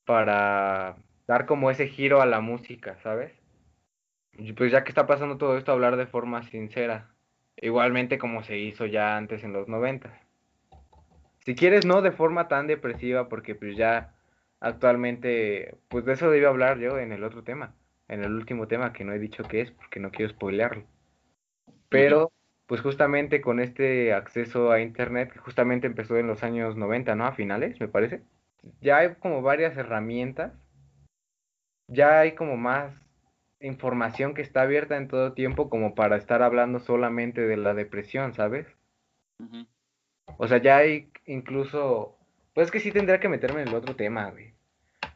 para 0.05 0.97
dar 1.27 1.45
como 1.45 1.71
ese 1.71 1.87
giro 1.87 2.21
a 2.21 2.25
la 2.25 2.41
música, 2.41 2.97
¿sabes? 3.03 3.31
Pues 4.57 4.71
ya 4.71 4.83
que 4.83 4.89
está 4.89 5.05
pasando 5.05 5.37
todo 5.37 5.57
esto, 5.57 5.71
hablar 5.71 5.95
de 5.95 6.07
forma 6.07 6.43
sincera. 6.43 7.09
Igualmente 7.57 8.17
como 8.17 8.43
se 8.43 8.57
hizo 8.57 8.85
ya 8.85 9.15
antes 9.15 9.43
en 9.43 9.53
los 9.53 9.67
noventas. 9.67 10.11
Si 11.45 11.55
quieres, 11.55 11.85
no 11.85 12.01
de 12.01 12.11
forma 12.11 12.47
tan 12.47 12.67
depresiva, 12.67 13.29
porque 13.29 13.53
pues 13.53 13.77
ya 13.77 14.13
actualmente, 14.59 15.75
pues 15.89 16.05
de 16.05 16.13
eso 16.13 16.29
debí 16.31 16.45
hablar 16.45 16.79
yo 16.79 16.97
en 16.97 17.11
el 17.11 17.23
otro 17.23 17.43
tema, 17.43 17.75
en 18.07 18.23
el 18.23 18.33
último 18.33 18.67
tema 18.67 18.93
que 18.93 19.03
no 19.03 19.13
he 19.13 19.19
dicho 19.19 19.43
qué 19.43 19.61
es, 19.61 19.71
porque 19.71 19.99
no 19.99 20.09
quiero 20.09 20.31
spoilearlo. 20.31 20.85
Pero 21.89 22.31
pues 22.65 22.81
justamente 22.81 23.41
con 23.41 23.59
este 23.59 24.13
acceso 24.13 24.71
a 24.71 24.79
Internet, 24.79 25.31
que 25.33 25.39
justamente 25.39 25.85
empezó 25.85 26.17
en 26.17 26.27
los 26.27 26.43
años 26.43 26.75
90, 26.75 27.13
¿no? 27.15 27.25
A 27.25 27.33
finales, 27.33 27.79
me 27.79 27.87
parece. 27.87 28.23
Ya 28.81 28.97
hay 28.97 29.15
como 29.15 29.41
varias 29.41 29.77
herramientas, 29.77 30.53
ya 31.87 32.19
hay 32.19 32.33
como 32.35 32.57
más 32.57 32.93
información 33.59 34.33
que 34.33 34.41
está 34.41 34.61
abierta 34.61 34.97
en 34.97 35.07
todo 35.07 35.33
tiempo 35.33 35.69
como 35.69 35.95
para 35.95 36.17
estar 36.17 36.41
hablando 36.41 36.79
solamente 36.79 37.41
de 37.41 37.57
la 37.57 37.73
depresión, 37.73 38.33
¿sabes? 38.33 38.67
O 40.37 40.47
sea, 40.47 40.61
ya 40.61 40.77
hay 40.77 41.11
incluso, 41.25 42.17
pues 42.53 42.65
es 42.65 42.71
que 42.71 42.79
sí 42.79 42.91
tendría 42.91 43.19
que 43.19 43.29
meterme 43.29 43.61
en 43.61 43.69
el 43.69 43.75
otro 43.75 43.95
tema, 43.95 44.29
güey. 44.31 44.53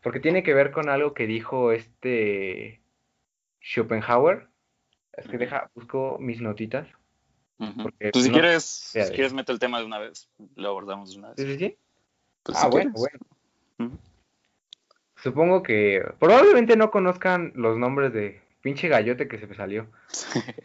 Porque 0.02 0.20
tiene 0.20 0.44
que 0.44 0.54
ver 0.54 0.72
con 0.72 0.90
algo 0.90 1.14
que 1.14 1.28
dijo 1.28 1.72
este 1.72 2.82
Schopenhauer. 3.62 4.48
Es 5.14 5.28
que 5.28 5.38
deja, 5.38 5.72
busco 5.74 6.18
mis 6.20 6.42
notitas. 6.42 6.88
Pues 7.58 8.24
si 8.24 8.32
quieres, 8.32 8.64
si 8.64 9.00
quieres 9.14 9.34
meter 9.34 9.54
el 9.54 9.60
tema 9.60 9.80
de 9.80 9.86
una 9.86 9.98
vez, 9.98 10.30
lo 10.56 10.70
abordamos 10.70 11.12
de 11.12 11.20
una 11.20 11.30
vez. 11.30 11.38
¿Sí, 11.38 11.58
sí, 11.58 11.78
pues 12.44 12.58
ah, 12.62 12.68
bueno, 12.68 12.92
bueno. 12.92 13.18
Supongo 15.16 15.64
que 15.64 16.04
probablemente 16.20 16.78
no 16.78 16.92
conozcan 16.92 17.52
los 17.56 17.78
nombres 17.78 18.14
de 18.14 18.42
pinche 18.62 18.88
gallote 18.88 19.28
que 19.28 19.40
se 19.40 19.48
me 19.48 19.56
salió. 19.56 19.88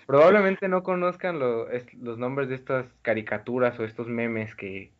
probablemente 0.06 0.68
no 0.68 0.82
conozcan 0.82 1.38
los 1.38 2.18
nombres 2.18 2.48
de 2.48 2.56
estas 2.56 2.86
caricaturas 3.02 3.78
o 3.78 3.84
estos 3.84 4.08
memes 4.08 4.54
que 4.54 4.92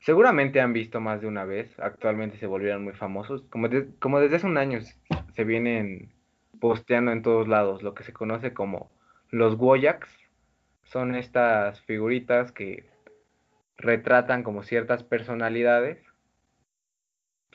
seguramente 0.00 0.60
han 0.60 0.72
visto 0.72 1.00
más 1.00 1.20
de 1.20 1.26
una 1.26 1.44
vez. 1.44 1.78
Actualmente 1.78 2.38
se 2.38 2.46
volvieron 2.46 2.84
muy 2.84 2.94
famosos. 2.94 3.42
Como, 3.50 3.68
como 3.98 4.20
desde 4.20 4.36
hace 4.36 4.46
un 4.46 4.58
año 4.58 4.80
se 5.34 5.44
vienen 5.44 6.12
posteando 6.60 7.12
en 7.12 7.22
todos 7.22 7.48
lados 7.48 7.82
lo 7.82 7.94
que 7.94 8.04
se 8.04 8.12
conoce 8.12 8.52
como 8.52 8.90
los 9.30 9.54
Woyaks 9.56 10.08
son 10.84 11.14
estas 11.14 11.80
figuritas 11.80 12.52
que 12.52 12.84
retratan 13.78 14.42
como 14.42 14.62
ciertas 14.62 15.02
personalidades. 15.02 15.98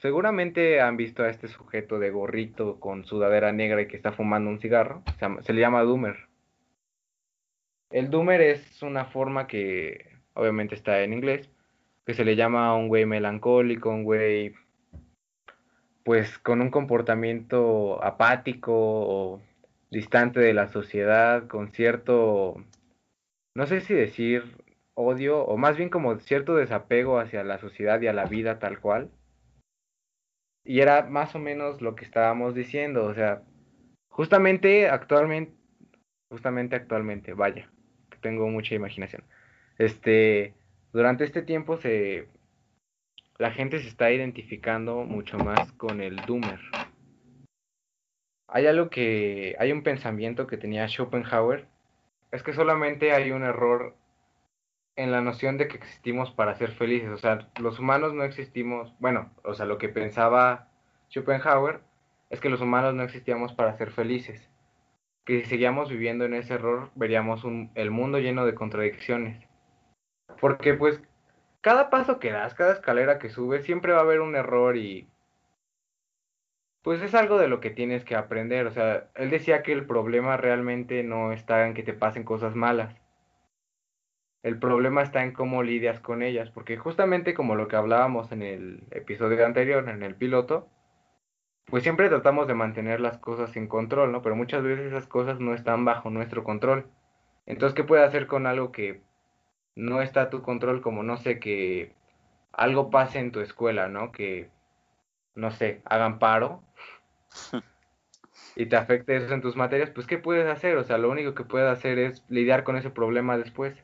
Seguramente 0.01 0.79
han 0.79 0.95
visto 0.95 1.23
a 1.23 1.29
este 1.29 1.47
sujeto 1.47 1.97
de 1.97 2.11
gorrito 2.11 2.79
con 2.79 3.05
sudadera 3.05 3.51
negra 3.51 3.81
y 3.81 3.87
que 3.87 3.97
está 3.97 4.11
fumando 4.11 4.49
un 4.49 4.59
cigarro. 4.59 5.01
Se, 5.41 5.53
le 5.53 5.59
llama 5.59 5.81
Doomer. 5.81 6.27
El 7.89 8.11
Doomer 8.11 8.41
es 8.41 8.83
una 8.83 9.05
forma 9.05 9.47
que 9.47 10.11
obviamente 10.33 10.75
está 10.75 11.01
en 11.01 11.13
inglés, 11.13 11.49
que 12.05 12.13
se 12.13 12.25
le 12.25 12.35
llama 12.35 12.67
a 12.67 12.75
un 12.75 12.89
güey 12.89 13.05
melancólico, 13.05 13.89
un 13.89 14.03
güey 14.03 14.53
pues 16.03 16.37
con 16.37 16.61
un 16.61 16.69
comportamiento 16.69 18.03
apático 18.03 18.73
o 18.75 19.41
distante 19.89 20.39
de 20.39 20.53
la 20.53 20.67
sociedad, 20.67 21.47
con 21.47 21.71
cierto 21.71 22.63
no 23.55 23.65
sé 23.65 23.81
si 23.81 23.95
decir 23.95 24.43
odio 24.93 25.43
o 25.43 25.57
más 25.57 25.75
bien 25.75 25.89
como 25.89 26.19
cierto 26.19 26.55
desapego 26.55 27.19
hacia 27.19 27.43
la 27.43 27.57
sociedad 27.57 27.99
y 28.01 28.07
a 28.07 28.13
la 28.13 28.25
vida 28.25 28.59
tal 28.59 28.79
cual. 28.79 29.09
Y 30.67 30.81
era 30.81 31.03
más 31.03 31.33
o 31.33 31.39
menos 31.39 31.81
lo 31.81 31.95
que 31.95 32.03
estábamos 32.03 32.53
diciendo, 32.53 33.05
o 33.05 33.13
sea, 33.13 33.41
justamente 34.09 34.89
actualmente, 34.89 35.53
justamente 36.29 36.75
actualmente, 36.75 37.33
vaya, 37.33 37.69
que 38.09 38.17
tengo 38.17 38.49
mucha 38.49 38.75
imaginación. 38.75 39.23
Este, 39.77 40.53
durante 40.91 41.23
este 41.23 41.41
tiempo 41.41 41.77
se, 41.77 42.27
la 43.37 43.51
gente 43.51 43.79
se 43.79 43.87
está 43.87 44.11
identificando 44.11 45.05
mucho 45.05 45.37
más 45.37 45.71
con 45.73 46.01
el 46.01 46.17
Doomer. 46.17 46.59
Hay 48.49 48.67
algo 48.67 48.89
que, 48.89 49.55
hay 49.59 49.71
un 49.71 49.83
pensamiento 49.83 50.47
que 50.47 50.57
tenía 50.57 50.89
Schopenhauer, 50.89 51.65
es 52.31 52.43
que 52.43 52.51
solamente 52.51 53.13
hay 53.13 53.31
un 53.31 53.43
error 53.43 53.95
en 54.97 55.11
la 55.11 55.21
noción 55.21 55.57
de 55.57 55.67
que 55.67 55.77
existimos 55.77 56.31
para 56.31 56.55
ser 56.55 56.71
felices. 56.71 57.09
O 57.09 57.17
sea, 57.17 57.47
los 57.59 57.79
humanos 57.79 58.13
no 58.13 58.23
existimos, 58.23 58.93
bueno, 58.99 59.31
o 59.43 59.53
sea, 59.53 59.65
lo 59.65 59.77
que 59.77 59.89
pensaba 59.89 60.67
Schopenhauer 61.09 61.81
es 62.29 62.41
que 62.41 62.49
los 62.49 62.61
humanos 62.61 62.93
no 62.93 63.03
existíamos 63.03 63.53
para 63.53 63.77
ser 63.77 63.91
felices. 63.91 64.49
Que 65.23 65.41
si 65.41 65.49
seguíamos 65.49 65.89
viviendo 65.89 66.25
en 66.25 66.33
ese 66.33 66.55
error, 66.55 66.91
veríamos 66.95 67.43
un, 67.43 67.71
el 67.75 67.91
mundo 67.91 68.19
lleno 68.19 68.45
de 68.45 68.55
contradicciones. 68.55 69.47
Porque 70.41 70.73
pues 70.73 71.01
cada 71.61 71.89
paso 71.89 72.19
que 72.19 72.31
das, 72.31 72.53
cada 72.55 72.73
escalera 72.73 73.19
que 73.19 73.29
subes, 73.29 73.65
siempre 73.65 73.93
va 73.93 73.99
a 73.99 74.01
haber 74.01 74.21
un 74.21 74.35
error 74.35 74.77
y 74.77 75.07
pues 76.81 77.01
es 77.01 77.13
algo 77.15 77.37
de 77.37 77.49
lo 77.49 77.59
que 77.59 77.69
tienes 77.69 78.03
que 78.03 78.15
aprender. 78.15 78.65
O 78.65 78.71
sea, 78.71 79.09
él 79.15 79.29
decía 79.29 79.61
que 79.61 79.73
el 79.73 79.85
problema 79.85 80.37
realmente 80.37 81.03
no 81.03 81.33
está 81.33 81.67
en 81.67 81.73
que 81.73 81.83
te 81.83 81.93
pasen 81.93 82.23
cosas 82.23 82.55
malas. 82.55 82.95
El 84.43 84.59
problema 84.59 85.01
está 85.01 85.23
en 85.23 85.33
cómo 85.33 85.63
lidias 85.63 85.99
con 85.99 86.21
ellas, 86.21 86.51
porque 86.51 86.77
justamente 86.77 87.33
como 87.33 87.55
lo 87.55 87.67
que 87.67 87.75
hablábamos 87.75 88.31
en 88.31 88.43
el 88.43 88.83
episodio 88.91 89.45
anterior, 89.45 89.87
en 89.89 90.03
el 90.03 90.15
piloto, 90.15 90.69
pues 91.65 91.83
siempre 91.83 92.09
tratamos 92.09 92.47
de 92.47 92.53
mantener 92.53 93.01
las 93.01 93.17
cosas 93.17 93.55
en 93.57 93.67
control, 93.67 94.11
¿no? 94.11 94.21
Pero 94.21 94.35
muchas 94.35 94.63
veces 94.63 94.87
esas 94.87 95.07
cosas 95.07 95.39
no 95.39 95.53
están 95.53 95.83
bajo 95.85 96.09
nuestro 96.09 96.43
control. 96.43 96.89
Entonces, 97.45 97.75
¿qué 97.75 97.83
puedes 97.83 98.07
hacer 98.07 98.27
con 98.27 98.47
algo 98.47 98.71
que 98.71 99.01
no 99.75 100.01
está 100.01 100.23
a 100.23 100.29
tu 100.29 100.41
control? 100.41 100.81
Como, 100.81 101.03
no 101.03 101.17
sé, 101.17 101.39
que 101.39 101.93
algo 102.53 102.89
pase 102.89 103.19
en 103.19 103.31
tu 103.31 103.41
escuela, 103.41 103.87
¿no? 103.89 104.11
Que, 104.11 104.49
no 105.35 105.51
sé, 105.51 105.81
hagan 105.85 106.19
paro 106.19 106.63
y 108.55 108.65
te 108.67 108.75
afecte 108.75 109.17
eso 109.17 109.33
en 109.33 109.41
tus 109.41 109.55
materias, 109.55 109.91
pues 109.91 110.07
¿qué 110.07 110.17
puedes 110.17 110.47
hacer? 110.47 110.77
O 110.77 110.83
sea, 110.83 110.97
lo 110.97 111.09
único 111.11 111.35
que 111.35 111.43
puedes 111.43 111.69
hacer 111.69 111.99
es 111.99 112.23
lidiar 112.29 112.63
con 112.63 112.77
ese 112.77 112.89
problema 112.89 113.37
después. 113.37 113.83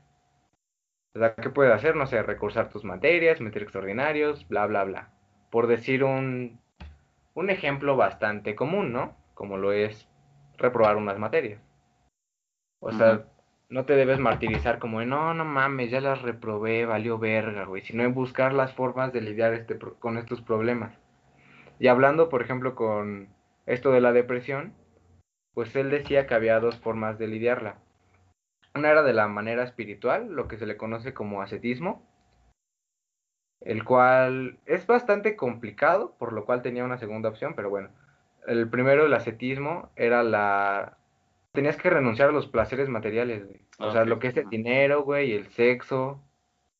Sea, 1.13 1.35
¿qué 1.35 1.49
puedes 1.49 1.73
hacer? 1.73 1.95
No 1.95 2.07
sé, 2.07 2.23
recursar 2.23 2.69
tus 2.69 2.83
materias, 2.83 3.39
meter 3.39 3.63
extraordinarios, 3.63 4.47
bla, 4.47 4.65
bla, 4.65 4.83
bla. 4.83 5.09
Por 5.51 5.67
decir 5.67 6.03
un, 6.03 6.59
un 7.35 7.49
ejemplo 7.49 7.95
bastante 7.95 8.55
común, 8.55 8.91
¿no? 8.91 9.15
Como 9.35 9.57
lo 9.57 9.71
es 9.71 10.09
reprobar 10.57 10.97
unas 10.97 11.19
materias. 11.19 11.61
O 12.79 12.91
sea, 12.91 13.25
no 13.69 13.85
te 13.85 13.95
debes 13.95 14.19
martirizar 14.19 14.79
como 14.79 14.99
de, 14.99 15.05
no, 15.05 15.33
no 15.33 15.45
mames, 15.45 15.91
ya 15.91 16.01
las 16.01 16.21
reprobé, 16.21 16.85
valió 16.85 17.17
verga, 17.17 17.65
güey, 17.65 17.81
sino 17.81 18.03
en 18.03 18.13
buscar 18.13 18.53
las 18.53 18.73
formas 18.73 19.13
de 19.13 19.21
lidiar 19.21 19.53
este, 19.53 19.77
con 19.77 20.17
estos 20.17 20.41
problemas. 20.41 20.97
Y 21.79 21.87
hablando, 21.87 22.29
por 22.29 22.41
ejemplo, 22.41 22.75
con 22.75 23.29
esto 23.65 23.91
de 23.91 24.01
la 24.01 24.13
depresión, 24.13 24.73
pues 25.53 25.75
él 25.75 25.89
decía 25.91 26.27
que 26.27 26.33
había 26.33 26.59
dos 26.59 26.79
formas 26.79 27.17
de 27.19 27.27
lidiarla. 27.27 27.82
Una 28.75 28.89
era 28.89 29.03
de 29.03 29.13
la 29.13 29.27
manera 29.27 29.63
espiritual, 29.63 30.31
lo 30.31 30.47
que 30.47 30.57
se 30.57 30.65
le 30.65 30.77
conoce 30.77 31.13
como 31.13 31.41
ascetismo, 31.41 32.01
el 33.61 33.85
cual 33.85 34.59
es 34.65 34.85
bastante 34.87 35.35
complicado, 35.35 36.15
por 36.17 36.33
lo 36.33 36.45
cual 36.45 36.61
tenía 36.61 36.83
una 36.83 36.97
segunda 36.97 37.29
opción, 37.29 37.53
pero 37.55 37.69
bueno. 37.69 37.89
El 38.45 38.69
primero, 38.69 39.05
el 39.05 39.13
ascetismo, 39.13 39.89
era 39.95 40.21
la... 40.21 40.97
Tenías 41.53 41.77
que 41.77 41.89
renunciar 41.89 42.29
a 42.29 42.33
los 42.33 42.47
placeres 42.47 42.89
materiales, 42.89 43.45
güey. 43.45 43.61
O 43.79 43.91
sea, 43.91 44.05
lo 44.05 44.19
que 44.19 44.27
es 44.27 44.37
el 44.37 44.49
dinero, 44.49 45.03
güey, 45.03 45.33
el 45.33 45.47
sexo, 45.47 46.21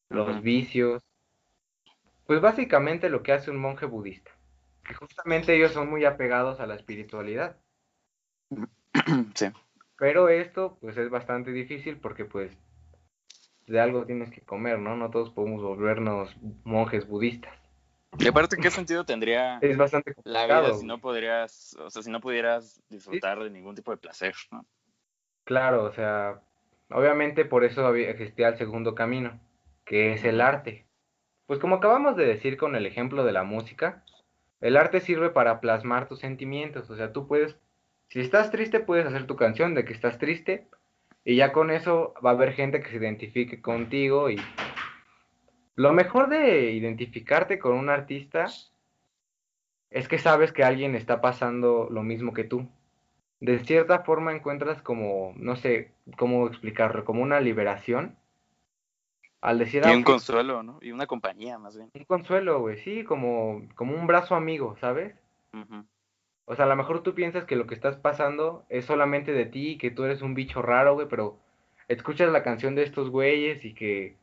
los 0.10 0.42
vicios. 0.42 1.02
Pues 2.26 2.42
básicamente 2.42 3.10
lo 3.10 3.24
que 3.24 3.32
hace 3.32 3.52
un 3.52 3.58
monje 3.58 3.86
budista. 3.86 4.32
Que 4.84 4.94
justamente 4.94 5.56
ellos 5.56 5.72
son 5.72 5.90
muy 5.90 6.04
apegados 6.06 6.60
a 6.60 6.68
la 6.68 6.76
espiritualidad. 6.76 7.58
Sí. 9.36 9.48
Pero 9.98 10.30
esto, 10.30 10.78
pues 10.82 10.98
es 10.98 11.10
bastante 11.10 11.52
difícil 11.52 11.98
porque, 11.98 12.26
pues, 12.26 12.58
de 13.68 13.80
algo 13.80 14.06
tienes 14.06 14.32
que 14.32 14.42
comer, 14.42 14.80
¿no? 14.80 14.96
No 14.96 15.10
todos 15.10 15.30
podemos 15.30 15.62
volvernos 15.62 16.36
monjes 16.64 17.08
budistas. 17.08 17.54
Y 18.20 18.28
aparte, 18.28 18.58
¿qué 18.58 18.70
sentido 18.70 19.06
tendría 19.06 19.58
es 19.62 19.78
bastante 19.78 20.14
la 20.24 20.46
vida 20.46 20.76
si 20.76 20.86
no 20.86 21.00
podrías, 21.00 21.76
o 21.80 21.90
sea, 21.90 22.04
si 22.04 22.12
no 22.12 22.22
pudieras 22.22 22.82
disfrutar 22.90 23.42
de 23.44 23.50
ningún 23.50 23.76
tipo 23.76 23.92
de 23.92 23.98
placer, 23.98 24.36
¿no? 24.52 24.66
Claro, 25.46 25.84
o 25.84 25.92
sea, 25.92 26.42
obviamente 26.90 27.44
por 27.44 27.64
eso 27.64 27.94
existía 27.96 28.50
el 28.50 28.58
segundo 28.58 28.94
camino, 28.94 29.40
que 29.84 30.14
es 30.14 30.24
el 30.24 30.42
arte. 30.42 30.86
Pues 31.48 31.60
como 31.60 31.76
acabamos 31.76 32.16
de 32.16 32.26
decir 32.26 32.56
con 32.58 32.76
el 32.76 32.86
ejemplo 32.86 33.26
de 33.26 33.32
la 33.32 33.44
música, 33.44 34.06
el 34.62 34.78
arte 34.78 35.02
sirve 35.02 35.30
para 35.30 35.60
plasmar 35.60 36.08
tus 36.08 36.20
sentimientos, 36.20 36.90
o 36.90 36.96
sea, 36.96 37.12
tú 37.12 37.28
puedes, 37.28 37.58
si 38.14 38.20
estás 38.20 38.52
triste, 38.52 38.80
puedes 38.80 39.08
hacer 39.08 39.26
tu 39.26 39.36
canción 39.36 39.74
de 39.74 39.86
que 39.86 39.94
estás 39.94 40.20
triste, 40.20 40.68
y 41.26 41.36
ya 41.36 41.52
con 41.52 41.72
eso 41.72 42.14
va 42.24 42.30
a 42.30 42.34
haber 42.34 42.54
gente 42.54 42.80
que 42.80 42.92
se 42.92 42.98
identifique 42.98 43.60
contigo 43.60 44.30
y 44.30 44.40
lo 45.74 45.94
mejor 45.94 46.30
de 46.30 46.74
identificarte 46.74 47.58
con 47.58 47.74
un 47.74 47.90
artista 47.90 48.46
es 49.90 50.08
que 50.08 50.20
sabes 50.20 50.52
que 50.52 50.64
alguien 50.64 50.94
está 50.94 51.22
pasando 51.22 51.88
lo 51.90 52.04
mismo 52.04 52.36
que 52.36 52.44
tú. 52.44 52.70
De 53.40 53.58
cierta 53.66 54.04
forma 54.04 54.32
encuentras 54.32 54.84
como, 54.84 55.34
no 55.36 55.56
sé 55.56 55.96
cómo 56.16 56.46
explicarlo, 56.46 57.06
como 57.06 57.24
una 57.24 57.40
liberación. 57.40 58.16
Al 59.42 59.58
decir 59.58 59.82
y 59.88 59.96
un 59.96 60.04
consuelo, 60.04 60.62
¿no? 60.62 60.78
Y 60.84 60.92
una 60.92 61.08
compañía, 61.08 61.58
más 61.58 61.76
bien. 61.76 61.90
Un 61.96 62.06
consuelo, 62.06 62.60
güey, 62.60 62.78
sí, 62.78 63.04
como, 63.04 63.64
como 63.74 63.96
un 63.96 64.06
brazo 64.06 64.36
amigo, 64.36 64.78
¿sabes? 64.80 65.16
O 66.46 66.56
sea, 66.56 66.66
a 66.66 66.68
lo 66.68 66.76
mejor 66.76 67.04
tú 67.04 67.16
piensas 67.16 67.46
que 67.46 67.56
lo 67.56 67.68
que 67.68 67.76
estás 67.76 67.96
pasando 67.96 68.66
es 68.70 68.86
solamente 68.86 69.32
de 69.32 69.46
ti, 69.46 69.78
que 69.78 69.92
tú 69.92 70.04
eres 70.04 70.22
un 70.22 70.34
bicho 70.34 70.62
raro, 70.62 70.94
güey, 70.96 71.08
pero 71.08 71.40
escuchas 71.88 72.32
la 72.32 72.44
canción 72.44 72.76
de 72.76 72.84
estos 72.84 73.10
güeyes 73.10 73.64
y 73.64 73.74
que, 73.74 74.18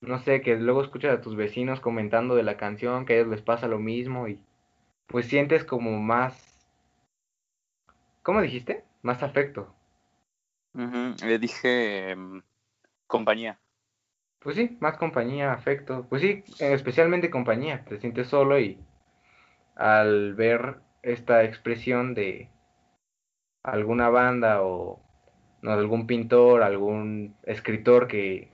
no 0.00 0.18
sé, 0.18 0.40
que 0.40 0.56
luego 0.56 0.82
escuchas 0.82 1.18
a 1.18 1.20
tus 1.20 1.36
vecinos 1.36 1.80
comentando 1.80 2.34
de 2.34 2.42
la 2.44 2.56
canción, 2.56 3.04
que 3.04 3.12
a 3.12 3.16
ellos 3.16 3.28
les 3.28 3.42
pasa 3.42 3.68
lo 3.68 3.78
mismo 3.78 4.28
y 4.28 4.40
pues 5.06 5.26
sientes 5.26 5.64
como 5.64 6.00
más... 6.00 6.66
¿Cómo 8.22 8.40
dijiste? 8.40 8.84
Más 9.02 9.22
afecto. 9.22 9.72
Le 10.74 11.38
dije 11.38 12.10
em, 12.10 12.42
compañía. 13.06 13.58
Pues 14.40 14.56
sí, 14.56 14.76
más 14.80 14.96
compañía, 14.96 15.52
afecto. 15.52 16.06
Pues 16.08 16.22
sí, 16.22 16.42
especialmente 16.58 17.30
compañía. 17.30 17.84
Te 17.84 17.98
sientes 17.98 18.28
solo 18.28 18.58
y 18.58 18.78
al 19.74 20.34
ver 20.34 20.80
esta 21.06 21.44
expresión 21.44 22.14
de 22.14 22.50
alguna 23.62 24.08
banda 24.08 24.62
o 24.62 25.00
no, 25.62 25.72
algún 25.72 26.06
pintor, 26.06 26.62
algún 26.62 27.36
escritor 27.44 28.08
que 28.08 28.52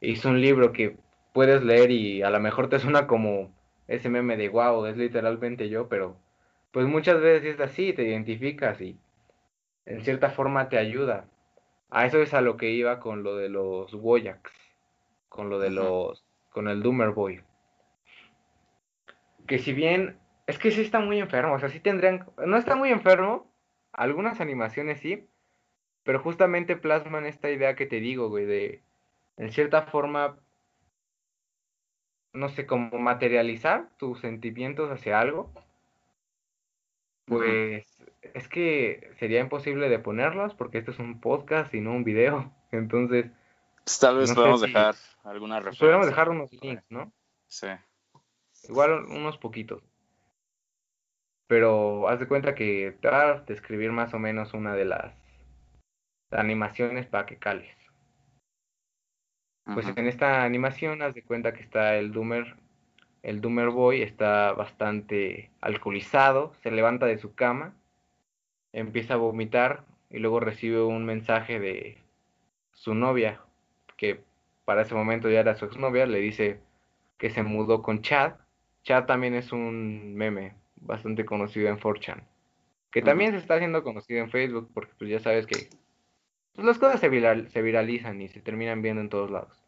hizo 0.00 0.28
un 0.28 0.40
libro 0.40 0.72
que 0.72 0.96
puedes 1.32 1.62
leer 1.62 1.90
y 1.92 2.22
a 2.22 2.30
lo 2.30 2.40
mejor 2.40 2.68
te 2.68 2.80
suena 2.80 3.06
como 3.06 3.52
ese 3.86 4.08
meme 4.08 4.36
de 4.36 4.48
wow, 4.48 4.86
es 4.86 4.96
literalmente 4.96 5.68
yo, 5.68 5.88
pero 5.88 6.16
pues 6.72 6.86
muchas 6.86 7.20
veces 7.20 7.54
es 7.54 7.60
así, 7.60 7.92
te 7.92 8.02
identificas 8.02 8.80
y 8.80 8.98
en 9.86 10.02
cierta 10.04 10.30
forma 10.30 10.68
te 10.68 10.78
ayuda. 10.78 11.26
A 11.90 12.06
eso 12.06 12.20
es 12.20 12.34
a 12.34 12.40
lo 12.40 12.56
que 12.56 12.70
iba 12.70 12.98
con 12.98 13.22
lo 13.22 13.36
de 13.36 13.48
los 13.48 13.94
Woyaks, 13.94 14.52
con 15.28 15.48
lo 15.48 15.60
de 15.60 15.70
los, 15.70 16.24
con 16.50 16.66
el 16.66 16.82
Doomer 16.82 17.10
Boy. 17.10 17.40
Que 19.46 19.58
si 19.58 19.72
bien 19.72 20.18
es 20.46 20.58
que 20.58 20.70
sí 20.70 20.82
está 20.82 21.00
muy 21.00 21.18
enfermo, 21.18 21.54
o 21.54 21.58
sea, 21.58 21.68
sí 21.68 21.80
tendrían, 21.80 22.26
no 22.44 22.56
está 22.56 22.76
muy 22.76 22.90
enfermo, 22.90 23.50
algunas 23.92 24.40
animaciones 24.40 25.00
sí, 25.00 25.26
pero 26.02 26.20
justamente 26.20 26.76
plasman 26.76 27.26
esta 27.26 27.50
idea 27.50 27.74
que 27.74 27.86
te 27.86 28.00
digo, 28.00 28.28
güey, 28.28 28.44
de, 28.44 28.82
en 29.36 29.50
cierta 29.52 29.82
forma, 29.82 30.38
no 32.32 32.48
sé, 32.50 32.66
cómo 32.66 32.98
materializar 32.98 33.88
tus 33.96 34.20
sentimientos 34.20 34.90
hacia 34.90 35.18
algo, 35.18 35.50
pues 37.24 37.86
es 38.20 38.48
que 38.48 39.10
sería 39.18 39.40
imposible 39.40 39.88
de 39.88 39.98
ponerlos 39.98 40.54
porque 40.54 40.78
esto 40.78 40.90
es 40.90 40.98
un 40.98 41.20
podcast 41.20 41.72
y 41.72 41.80
no 41.80 41.92
un 41.92 42.04
video, 42.04 42.52
entonces... 42.70 43.30
Pues 43.84 43.98
tal 43.98 44.16
vez 44.16 44.32
podemos 44.32 44.62
dejar 44.62 44.94
alguna 45.24 45.58
referencia. 45.58 45.86
Podemos 45.86 46.06
dejar 46.06 46.30
unos 46.30 46.50
links, 46.62 46.84
¿no? 46.88 47.12
Sí. 47.48 47.66
Igual 48.66 49.04
unos 49.10 49.36
poquitos. 49.36 49.82
Pero 51.46 52.08
haz 52.08 52.20
de 52.20 52.28
cuenta 52.28 52.54
que 52.54 52.96
te 53.00 53.08
va 53.08 53.30
a 53.30 53.40
describir 53.40 53.92
más 53.92 54.14
o 54.14 54.18
menos 54.18 54.54
una 54.54 54.74
de 54.74 54.84
las 54.84 55.14
animaciones 56.30 57.06
para 57.06 57.26
que 57.26 57.36
cales. 57.36 57.76
Pues 59.72 59.86
en 59.96 60.06
esta 60.08 60.44
animación 60.44 61.00
haz 61.02 61.14
de 61.14 61.22
cuenta 61.22 61.54
que 61.54 61.62
está 61.62 61.96
el 61.96 62.12
Doomer 62.12 62.56
el 63.24 63.40
Doomer 63.40 63.70
Boy 63.70 64.02
está 64.02 64.52
bastante 64.52 65.50
alcoholizado, 65.62 66.52
se 66.62 66.70
levanta 66.70 67.06
de 67.06 67.16
su 67.16 67.34
cama, 67.34 67.74
empieza 68.70 69.14
a 69.14 69.16
vomitar 69.16 69.86
y 70.10 70.18
luego 70.18 70.40
recibe 70.40 70.82
un 70.82 71.06
mensaje 71.06 71.58
de 71.58 71.96
su 72.74 72.94
novia, 72.94 73.40
que 73.96 74.20
para 74.66 74.82
ese 74.82 74.94
momento 74.94 75.30
ya 75.30 75.40
era 75.40 75.56
su 75.56 75.64
exnovia, 75.64 76.04
le 76.04 76.20
dice 76.20 76.60
que 77.16 77.30
se 77.30 77.42
mudó 77.42 77.82
con 77.82 78.02
Chad. 78.02 78.34
Chad 78.82 79.06
también 79.06 79.32
es 79.32 79.52
un 79.52 80.14
meme 80.14 80.54
bastante 80.84 81.24
conocido 81.24 81.68
en 81.68 81.78
4chan, 81.78 82.22
que 82.90 83.02
también 83.02 83.32
se 83.32 83.38
está 83.38 83.54
haciendo 83.54 83.82
conocido 83.82 84.20
en 84.20 84.30
Facebook, 84.30 84.70
porque 84.72 84.92
pues 84.98 85.10
ya 85.10 85.20
sabes 85.20 85.46
que 85.46 85.68
pues, 86.54 86.66
las 86.66 86.78
cosas 86.78 87.00
se, 87.00 87.08
viralizan 87.08 88.20
y 88.22 88.28
se 88.28 88.40
terminan 88.40 88.82
viendo 88.82 89.00
en 89.00 89.08
todos 89.08 89.30
lados. 89.30 89.60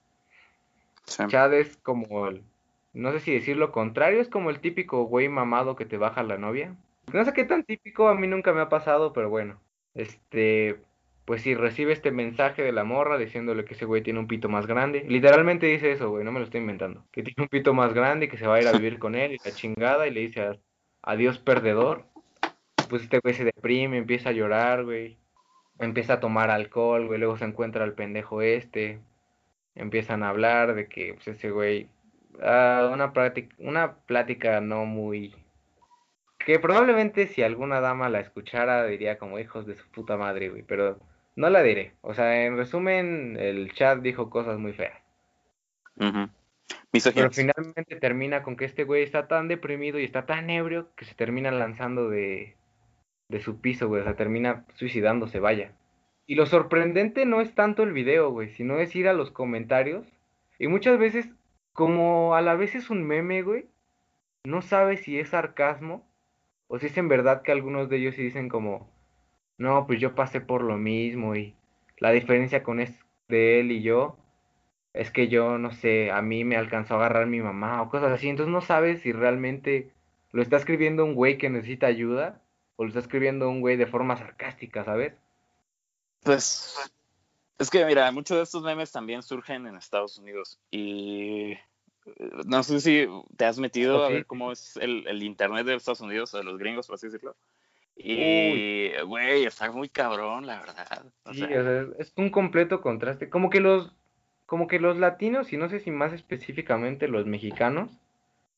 Chad 1.29 1.55
es 1.55 1.77
como 1.79 2.27
el, 2.29 2.43
no 2.93 3.13
sé 3.13 3.21
si 3.21 3.33
decir 3.33 3.57
lo 3.57 3.73
contrario, 3.73 4.21
es 4.21 4.29
como 4.29 4.51
el 4.51 4.61
típico 4.61 5.05
güey 5.05 5.29
mamado 5.29 5.77
que 5.77 5.85
te 5.85 5.99
baja 5.99 6.23
la 6.23 6.39
novia. 6.39 6.75
No 7.13 7.25
sé 7.25 7.33
qué 7.33 7.45
tan 7.45 7.63
típico, 7.63 8.09
a 8.09 8.15
mí 8.15 8.27
nunca 8.27 8.53
me 8.53 8.63
ha 8.63 8.69
pasado, 8.69 9.13
pero 9.13 9.29
bueno. 9.29 9.61
Este, 9.95 10.77
pues 11.27 11.43
sí, 11.43 11.55
recibe 11.55 11.93
este 11.93 12.11
mensaje 12.11 12.63
de 12.63 12.73
la 12.73 12.85
morra 12.85 13.19
diciéndole 13.19 13.65
que 13.65 13.75
ese 13.75 13.85
güey 13.85 14.03
tiene 14.03 14.19
un 14.19 14.27
pito 14.27 14.49
más 14.49 14.67
grande. 14.67 15.05
Literalmente 15.09 15.67
dice 15.67 15.93
eso, 15.93 16.09
güey, 16.09 16.25
no 16.25 16.33
me 16.33 16.39
lo 16.39 16.47
estoy 16.47 16.61
inventando. 16.61 17.05
Que 17.13 17.23
tiene 17.23 17.43
un 17.43 17.49
pito 17.49 17.75
más 17.75 17.93
grande 17.93 18.27
y 18.27 18.29
que 18.29 18.39
se 18.39 18.47
va 18.47 18.57
a 18.57 18.63
ir 18.63 18.69
a 18.69 18.73
vivir 18.73 18.99
con 18.99 19.15
él 19.15 19.33
y 19.33 19.39
la 19.45 19.55
chingada 19.55 20.07
y 20.07 20.13
le 20.13 20.21
dice 20.21 20.59
adiós 21.07 21.39
perdedor. 21.39 22.05
Pues 22.91 23.03
este 23.03 23.21
güey 23.21 23.35
se 23.35 23.45
deprime, 23.45 23.97
empieza 23.97 24.29
a 24.29 24.33
llorar, 24.33 24.85
güey. 24.85 25.17
Empieza 25.79 26.15
a 26.15 26.21
tomar 26.21 26.51
alcohol, 26.51 27.07
güey, 27.07 27.19
luego 27.19 27.39
se 27.39 27.47
encuentra 27.47 27.85
al 27.85 27.95
pendejo 27.95 28.43
este. 28.43 29.01
Empiezan 29.75 30.23
a 30.23 30.29
hablar 30.29 30.75
de 30.75 30.89
que 30.89 31.15
pues, 31.15 31.29
ese 31.29 31.51
güey... 31.51 31.89
Ah, 32.43 32.91
una, 32.93 33.15
plática, 33.15 33.57
una 33.59 33.95
plática 33.95 34.61
no 34.61 34.85
muy 34.85 35.35
que 36.47 36.61
probablemente 36.61 37.27
si 37.27 37.43
alguna 37.43 37.81
dama 37.81 38.09
la 38.09 38.21
escuchara 38.21 38.87
diría 38.87 39.19
como 39.19 39.41
hijos 39.41 39.67
de 39.67 39.75
su 39.75 39.89
puta 39.91 40.17
madre, 40.17 40.49
güey, 40.49 40.63
pero 40.63 40.97
no 41.35 41.51
la 41.51 41.61
diré. 41.61 41.95
O 42.03 42.15
sea, 42.15 42.45
en 42.45 42.57
resumen, 42.57 43.37
el 43.37 43.73
chat 43.73 43.99
dijo 43.99 44.31
cosas 44.31 44.57
muy 44.57 44.73
feas. 44.73 44.97
Pero 47.15 47.31
finalmente 47.31 47.97
termina 47.97 48.43
con 48.43 48.57
que 48.57 48.65
este 48.65 48.85
güey 48.85 49.03
está 49.03 49.29
tan 49.29 49.49
deprimido 49.49 49.99
y 49.99 50.05
está 50.05 50.27
tan 50.27 50.51
ebrio 50.51 50.89
que 50.97 51.05
se 51.05 51.15
termina 51.15 51.51
lanzando 51.51 52.09
de, 52.09 52.57
de 53.29 53.41
su 53.41 53.61
piso, 53.61 53.89
güey. 53.89 54.01
O 54.01 54.05
sea, 54.05 54.17
termina 54.17 54.65
suicidándose, 54.75 55.41
vaya. 55.41 55.73
Y 56.27 56.35
lo 56.35 56.47
sorprendente 56.47 57.25
no 57.27 57.41
es 57.41 57.55
tanto 57.55 57.83
el 57.83 57.93
video, 57.93 58.31
güey, 58.31 58.49
sino 58.51 58.79
es 58.79 58.95
ir 58.97 59.09
a 59.09 59.13
los 59.13 59.31
comentarios. 59.31 60.07
Y 60.59 60.69
muchas 60.69 60.99
veces, 60.99 61.29
como 61.73 62.35
a 62.35 62.41
la 62.41 62.55
vez 62.55 62.75
es 62.75 62.91
un 62.91 63.05
meme, 63.05 63.43
güey, 63.43 63.69
no 64.45 64.63
sabes 64.63 65.03
si 65.03 65.19
es 65.19 65.31
sarcasmo 65.31 66.07
o 66.69 66.79
si 66.79 66.87
es 66.87 66.97
en 66.97 67.09
verdad 67.09 67.43
que 67.43 67.53
algunos 67.53 67.89
de 67.89 67.99
ellos 67.99 68.15
sí 68.15 68.23
dicen 68.23 68.49
como, 68.49 68.91
no, 69.59 69.87
pues 69.87 70.01
yo 70.01 70.15
pasé 70.15 70.41
por 70.41 70.63
lo 70.63 70.77
mismo 70.79 71.37
y 71.37 71.55
la 71.99 72.11
diferencia 72.11 72.63
con 72.63 72.81
es 72.81 72.99
de 73.29 73.61
él 73.61 73.71
y 73.71 73.83
yo 73.83 74.17
es 74.97 75.11
que 75.11 75.29
yo, 75.29 75.59
no 75.59 75.73
sé, 75.73 76.11
a 76.11 76.23
mí 76.23 76.45
me 76.45 76.57
alcanzó 76.57 76.95
a 76.95 76.97
agarrar 76.99 77.27
mi 77.27 77.41
mamá 77.41 77.83
o 77.83 77.91
cosas 77.91 78.13
así. 78.13 78.29
Entonces 78.29 78.53
no 78.53 78.61
sabes 78.61 79.03
si 79.03 79.13
realmente 79.13 79.91
lo 80.33 80.43
está 80.43 80.57
escribiendo 80.57 81.05
un 81.05 81.15
güey 81.15 81.39
que 81.39 81.51
necesita 81.51 81.87
ayuda 81.87 82.43
o 82.77 82.85
lo 82.85 82.89
está 82.89 83.01
escribiendo 83.01 83.49
un 83.49 83.61
güey 83.61 83.77
de 83.77 83.87
forma 83.87 84.17
sarcástica, 84.17 84.85
¿sabes? 84.85 85.15
Pues 86.23 86.77
es 87.59 87.71
que 87.71 87.85
mira, 87.85 88.11
muchos 88.11 88.37
de 88.37 88.43
estos 88.43 88.63
memes 88.63 88.93
también 88.93 89.23
surgen 89.23 89.67
en 89.67 89.77
Estados 89.77 90.19
Unidos 90.19 90.59
y 90.71 91.53
eh, 91.53 91.61
no 92.47 92.63
sé 92.63 92.81
si 92.81 93.07
te 93.37 93.45
has 93.45 93.59
metido 93.59 94.05
a 94.05 94.09
ver 94.09 94.27
cómo 94.27 94.53
es 94.53 94.77
el, 94.77 95.07
el 95.07 95.23
internet 95.23 95.67
de 95.67 95.75
Estados 95.75 96.01
Unidos 96.01 96.35
o 96.35 96.39
de 96.39 96.45
los 96.45 96.59
gringos, 96.59 96.87
por 96.87 96.95
así 96.95 97.07
decirlo. 97.07 97.37
Y, 97.99 98.91
güey, 99.07 99.47
está 99.47 99.73
muy 99.73 99.89
cabrón, 99.89 100.47
la 100.47 100.61
verdad. 100.61 101.07
sí, 101.33 101.47
es 101.99 102.13
un 102.17 102.29
completo 102.29 102.83
contraste. 102.83 103.31
Como 103.31 103.49
que 103.49 103.61
los, 103.61 103.91
como 104.47 104.69
que 104.69 104.81
los 104.81 104.97
latinos, 104.97 105.53
y 105.53 105.57
no 105.57 105.69
sé 105.69 105.81
si 105.81 105.91
más 105.91 106.13
específicamente 106.13 107.09
los 107.09 107.27
mexicanos, 107.27 107.99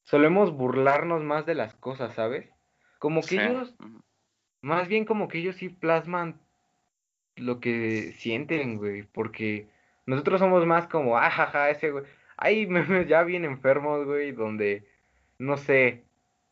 solemos 0.04 0.52
burlarnos 0.52 1.22
más 1.22 1.46
de 1.46 1.54
las 1.54 1.74
cosas, 1.74 2.14
¿sabes? 2.14 2.48
Como 2.98 3.22
que 3.22 3.36
ellos, 3.36 3.74
más 4.60 4.88
bien 4.88 5.04
como 5.04 5.28
que 5.28 5.38
ellos 5.38 5.56
sí 5.56 5.68
plasman 5.68 6.40
lo 7.36 7.60
que 7.60 8.12
sienten, 8.12 8.76
güey, 8.76 9.02
porque 9.02 9.68
nosotros 10.06 10.40
somos 10.40 10.66
más 10.66 10.86
como, 10.86 11.18
ajaja, 11.18 11.64
ah, 11.64 11.70
ese 11.70 11.90
güey. 11.90 12.04
Hay 12.36 12.66
memes 12.68 13.08
ya 13.08 13.22
bien 13.22 13.44
enfermos, 13.44 14.04
güey, 14.06 14.32
donde, 14.32 14.86
no 15.38 15.56
sé, 15.56 16.04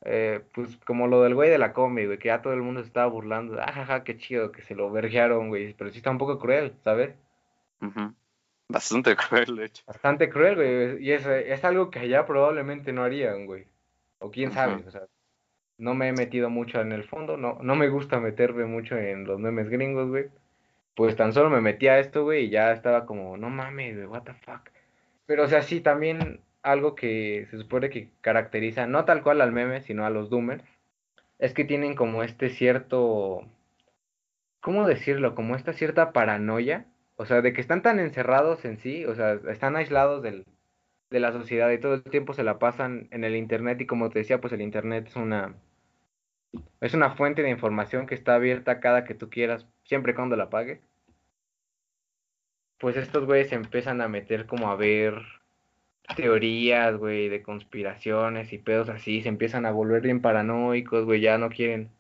eh, 0.05 0.43
pues 0.55 0.77
como 0.79 1.07
lo 1.09 1.23
del 1.23 1.35
güey 1.35 1.51
de 1.51 1.59
la 1.59 1.73
combi, 1.73 2.07
güey, 2.07 2.19
que 2.19 2.29
ya 2.29 2.43
todo 2.43 2.53
el 2.53 2.63
mundo 2.63 2.83
se 2.83 2.89
estaba 2.89 3.07
burlando. 3.07 3.61
Ajaja, 3.61 4.05
qué 4.05 4.17
chido 4.17 4.53
que 4.53 4.63
se 4.63 4.75
lo 4.75 4.91
vergearon, 4.91 5.49
güey. 5.49 5.75
Pero 5.75 5.91
sí 5.91 5.99
está 5.99 6.11
un 6.11 6.19
poco 6.19 6.39
cruel, 6.39 6.75
¿sabes? 6.85 7.15
Bastante 8.69 9.17
cruel, 9.17 9.57
de 9.57 9.65
hecho. 9.67 9.83
Bastante 9.87 10.29
cruel, 10.29 10.55
güey. 10.57 11.05
Y 11.05 11.13
es, 11.13 11.27
es 11.27 11.65
algo 11.65 11.91
que 11.91 12.01
allá 12.01 12.27
probablemente 12.27 12.93
no 12.93 13.05
harían, 13.05 13.47
güey. 13.47 13.67
O 14.19 14.31
quién 14.31 14.53
sabe, 14.53 14.85
o 14.87 14.91
sea. 14.91 15.03
No 15.79 15.95
me 15.95 16.09
he 16.09 16.13
metido 16.13 16.49
mucho 16.49 16.81
en 16.81 16.93
el 16.93 17.05
fondo, 17.05 17.37
no, 17.37 17.59
no 17.61 17.75
me 17.75 17.91
gusta 17.91 18.19
meterme 18.19 18.65
mucho 18.65 18.97
en 18.97 19.25
los 19.25 19.39
memes 19.39 19.69
gringos, 19.69 20.09
güey. 20.09 20.27
Pues 20.95 21.17
tan 21.17 21.35
solo 21.35 21.51
me 21.51 21.61
metí 21.61 21.89
a 21.89 21.99
esto, 21.99 22.25
güey, 22.25 22.47
y 22.47 22.51
ya 22.51 22.73
estaba 22.73 23.05
como, 23.05 23.37
no 23.37 23.51
mames, 23.51 23.95
güey, 23.95 24.07
what 24.07 24.23
the 24.23 24.33
fuck. 24.33 24.71
Pero, 25.27 25.45
o 25.45 25.49
sea, 25.49 25.61
sí, 25.61 25.83
también 25.83 26.41
algo 26.63 26.95
que 26.95 27.47
se 27.51 27.59
supone 27.59 27.91
que 27.91 28.11
caracteriza 28.23 28.87
no 28.87 29.05
tal 29.05 29.23
cual 29.23 29.41
al 29.41 29.53
meme, 29.53 29.83
sino 29.83 30.07
a 30.07 30.11
los 30.11 30.31
doomers, 30.31 30.65
es 31.39 31.55
que 31.55 31.65
tienen 31.65 31.95
como 31.95 32.23
este 32.23 32.51
cierto, 32.51 33.47
¿cómo 34.61 34.87
decirlo? 34.87 35.35
Como 35.35 35.57
esta 35.57 35.73
cierta 35.73 36.13
paranoia, 36.13 36.87
o 37.17 37.27
sea, 37.27 37.43
de 37.43 37.53
que 37.53 37.61
están 37.61 37.83
tan 37.83 37.99
encerrados 37.99 38.65
en 38.65 38.79
sí, 38.79 39.05
o 39.07 39.15
sea, 39.15 39.35
están 39.49 39.77
aislados 39.77 40.23
del, 40.23 40.45
de 41.11 41.21
la 41.21 41.33
sociedad 41.33 41.71
y 41.71 41.79
todo 41.81 41.95
el 41.95 42.03
tiempo 42.05 42.35
se 42.35 42.45
la 42.45 42.59
pasan 42.59 43.09
en 43.11 43.25
el 43.25 43.37
internet 43.37 43.81
y 43.81 43.87
como 43.87 44.11
te 44.11 44.21
decía, 44.21 44.41
pues 44.41 44.53
el 44.53 44.63
internet 44.63 45.07
es 45.09 45.17
una 45.17 45.57
es 46.81 46.95
una 46.95 47.11
fuente 47.15 47.43
de 47.43 47.51
información 47.51 48.07
que 48.07 48.15
está 48.15 48.35
abierta 48.35 48.81
cada 48.81 49.05
que 49.05 49.15
tú 49.15 49.31
quieras, 49.31 49.67
siempre 49.85 50.13
y 50.13 50.15
cuando 50.15 50.37
la 50.37 50.51
pagues. 50.51 50.81
Pues 52.79 52.97
estos 52.97 53.25
güeyes 53.25 53.53
empiezan 53.53 54.01
a 54.01 54.09
meter 54.09 54.47
como 54.47 54.71
a 54.71 54.77
ver 54.77 55.23
teorías, 56.17 56.97
güey, 56.97 57.29
de 57.29 57.43
conspiraciones 57.43 58.53
y 58.53 58.59
pedos 58.59 58.89
así, 58.89 59.23
se 59.23 59.29
empiezan 59.29 59.67
a 59.67 59.73
volver 59.73 60.03
bien 60.03 60.21
paranoicos, 60.21 61.05
güey, 61.05 61.21
ya 61.21 61.39
no 61.39 61.49
quieren 61.49 61.91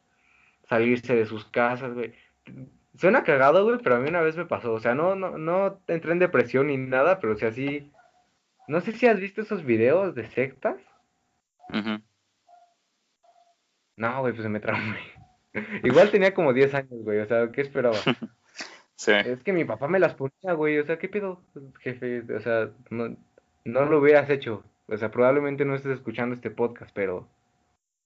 salirse 0.68 1.14
de 1.16 1.26
sus 1.26 1.44
casas, 1.46 1.94
güey. 1.94 2.14
Suena 2.96 3.24
cagado, 3.24 3.64
güey, 3.64 3.78
pero 3.82 3.96
a 3.96 3.98
mí 3.98 4.08
una 4.08 4.22
vez 4.22 4.36
me 4.36 4.46
pasó, 4.46 4.72
o 4.72 4.80
sea, 4.80 4.94
no, 4.94 5.14
no, 5.14 5.36
no 5.36 5.80
entré 5.86 6.12
en 6.12 6.18
depresión 6.18 6.68
ni 6.68 6.76
nada, 6.76 7.20
pero 7.20 7.34
o 7.34 7.36
sea, 7.36 7.52
sí, 7.52 7.92
no 8.68 8.80
sé 8.80 8.92
si 8.92 9.06
has 9.06 9.20
visto 9.20 9.42
esos 9.42 9.64
videos 9.64 10.14
de 10.14 10.26
sectas. 10.26 10.76
No, 13.96 14.20
güey, 14.20 14.32
pues 14.32 14.42
se 14.42 14.48
me 14.48 14.60
traumé. 14.60 14.98
Igual 15.84 16.10
tenía 16.10 16.34
como 16.34 16.52
10 16.52 16.74
años, 16.74 17.02
güey, 17.02 17.20
o 17.20 17.26
sea, 17.26 17.50
¿qué 17.52 17.60
esperaba? 17.60 17.96
sí. 18.96 19.12
Es 19.12 19.42
que 19.42 19.52
mi 19.52 19.64
papá 19.64 19.88
me 19.88 19.98
las 19.98 20.14
ponía, 20.14 20.52
güey, 20.54 20.78
o 20.78 20.84
sea, 20.84 20.98
¿qué 20.98 21.08
pedo, 21.08 21.42
jefe? 21.80 22.24
O 22.34 22.40
sea, 22.40 22.70
no, 22.90 23.16
no 23.64 23.84
lo 23.84 23.98
hubieras 23.98 24.30
hecho. 24.30 24.64
O 24.88 24.96
sea, 24.96 25.10
probablemente 25.10 25.64
no 25.64 25.74
estés 25.74 25.92
escuchando 25.92 26.34
este 26.34 26.50
podcast, 26.50 26.92
pero 26.94 27.28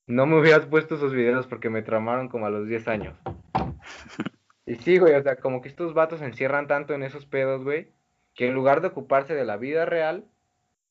no 0.07 0.27
me 0.27 0.41
hubieras 0.41 0.67
puesto 0.67 0.95
esos 0.95 1.13
videos 1.13 1.47
porque 1.47 1.71
me 1.71 1.83
tramaron 1.83 2.29
como 2.29 2.47
a 2.47 2.51
los 2.51 2.67
10 2.67 2.89
años. 2.89 3.17
Y 4.71 4.77
sí, 4.77 4.99
güey, 4.99 5.17
o 5.17 5.23
sea, 5.25 5.35
como 5.35 5.63
que 5.63 5.69
estos 5.69 5.95
vatos 5.95 6.21
se 6.21 6.27
encierran 6.27 6.69
tanto 6.69 6.95
en 6.95 7.03
esos 7.03 7.27
pedos, 7.27 7.65
güey, 7.65 7.89
que 8.35 8.47
en 8.47 8.55
lugar 8.55 8.81
de 8.81 8.87
ocuparse 8.87 9.35
de 9.35 9.45
la 9.45 9.57
vida 9.57 9.85
real, 9.85 10.25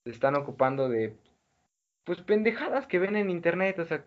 se 0.04 0.10
están 0.10 0.36
ocupando 0.36 0.90
de, 0.90 1.16
pues, 2.04 2.20
pendejadas 2.20 2.88
que 2.88 3.00
ven 3.00 3.16
en 3.16 3.30
internet, 3.30 3.80
o 3.80 3.86
sea, 3.86 4.04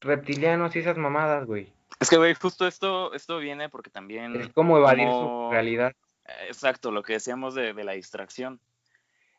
reptilianos 0.00 0.74
y 0.74 0.78
esas 0.78 0.96
mamadas, 0.96 1.44
güey. 1.44 1.70
Es 2.00 2.08
que, 2.08 2.16
güey, 2.16 2.32
justo 2.32 2.66
esto, 2.66 3.12
esto 3.12 3.36
viene 3.36 3.68
porque 3.68 3.90
también... 3.90 4.34
Es 4.36 4.48
como 4.54 4.78
evadir 4.78 5.10
su 5.10 5.50
realidad. 5.50 5.92
Exacto, 6.46 6.90
lo 6.90 7.02
que 7.02 7.12
decíamos 7.12 7.54
de, 7.54 7.74
de 7.74 7.84
la 7.84 7.92
distracción. 7.92 8.58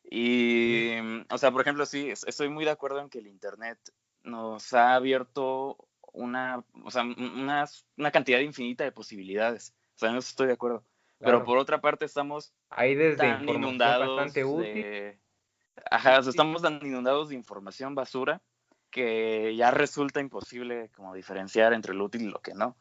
Y, 0.04 0.92
o 1.32 1.40
sea, 1.40 1.50
por 1.50 1.62
ejemplo, 1.62 1.88
sí, 1.88 2.12
estoy 2.12 2.50
muy 2.50 2.66
de 2.66 2.72
acuerdo 2.72 3.00
en 3.00 3.10
que 3.10 3.18
el 3.18 3.26
Internet 3.26 3.80
nos 4.22 4.76
ha 4.76 4.94
abierto 4.94 5.76
una, 6.14 6.64
o 6.84 6.92
sea, 6.92 7.04
una, 7.04 7.66
una 7.98 8.12
cantidad 8.12 8.40
infinita 8.40 8.84
de 8.84 8.92
posibilidades. 8.92 9.74
O 9.96 10.00
sea, 10.00 10.10
en 10.10 10.18
eso 10.18 10.30
estoy 10.30 10.48
de 10.48 10.54
acuerdo. 10.54 10.84
Pero 11.20 11.44
por 11.44 11.58
otra 11.58 11.82
parte 11.82 12.06
estamos 12.06 12.52
Ahí 12.70 12.96
desde 12.96 13.18
tan 13.18 13.48
inundados 13.48 14.08
bastante 14.08 14.44
útil. 14.44 14.74
de... 14.74 15.20
Ajá, 15.90 16.20
o 16.20 16.24
sea, 16.24 16.32
estamos 16.32 16.62
tan 16.62 16.84
inundados 16.86 17.30
de 17.30 17.36
información 17.36 17.96
basura 17.96 18.42
que 18.90 19.56
ya 19.56 19.72
resulta 19.72 20.20
imposible 20.20 20.90
como 20.96 21.14
diferenciar 21.14 21.74
entre 21.74 21.94
lo 21.94 22.06
útil 22.06 22.24
y 22.24 22.30
lo 22.30 22.42
que 22.42 22.54
no. 22.54 22.76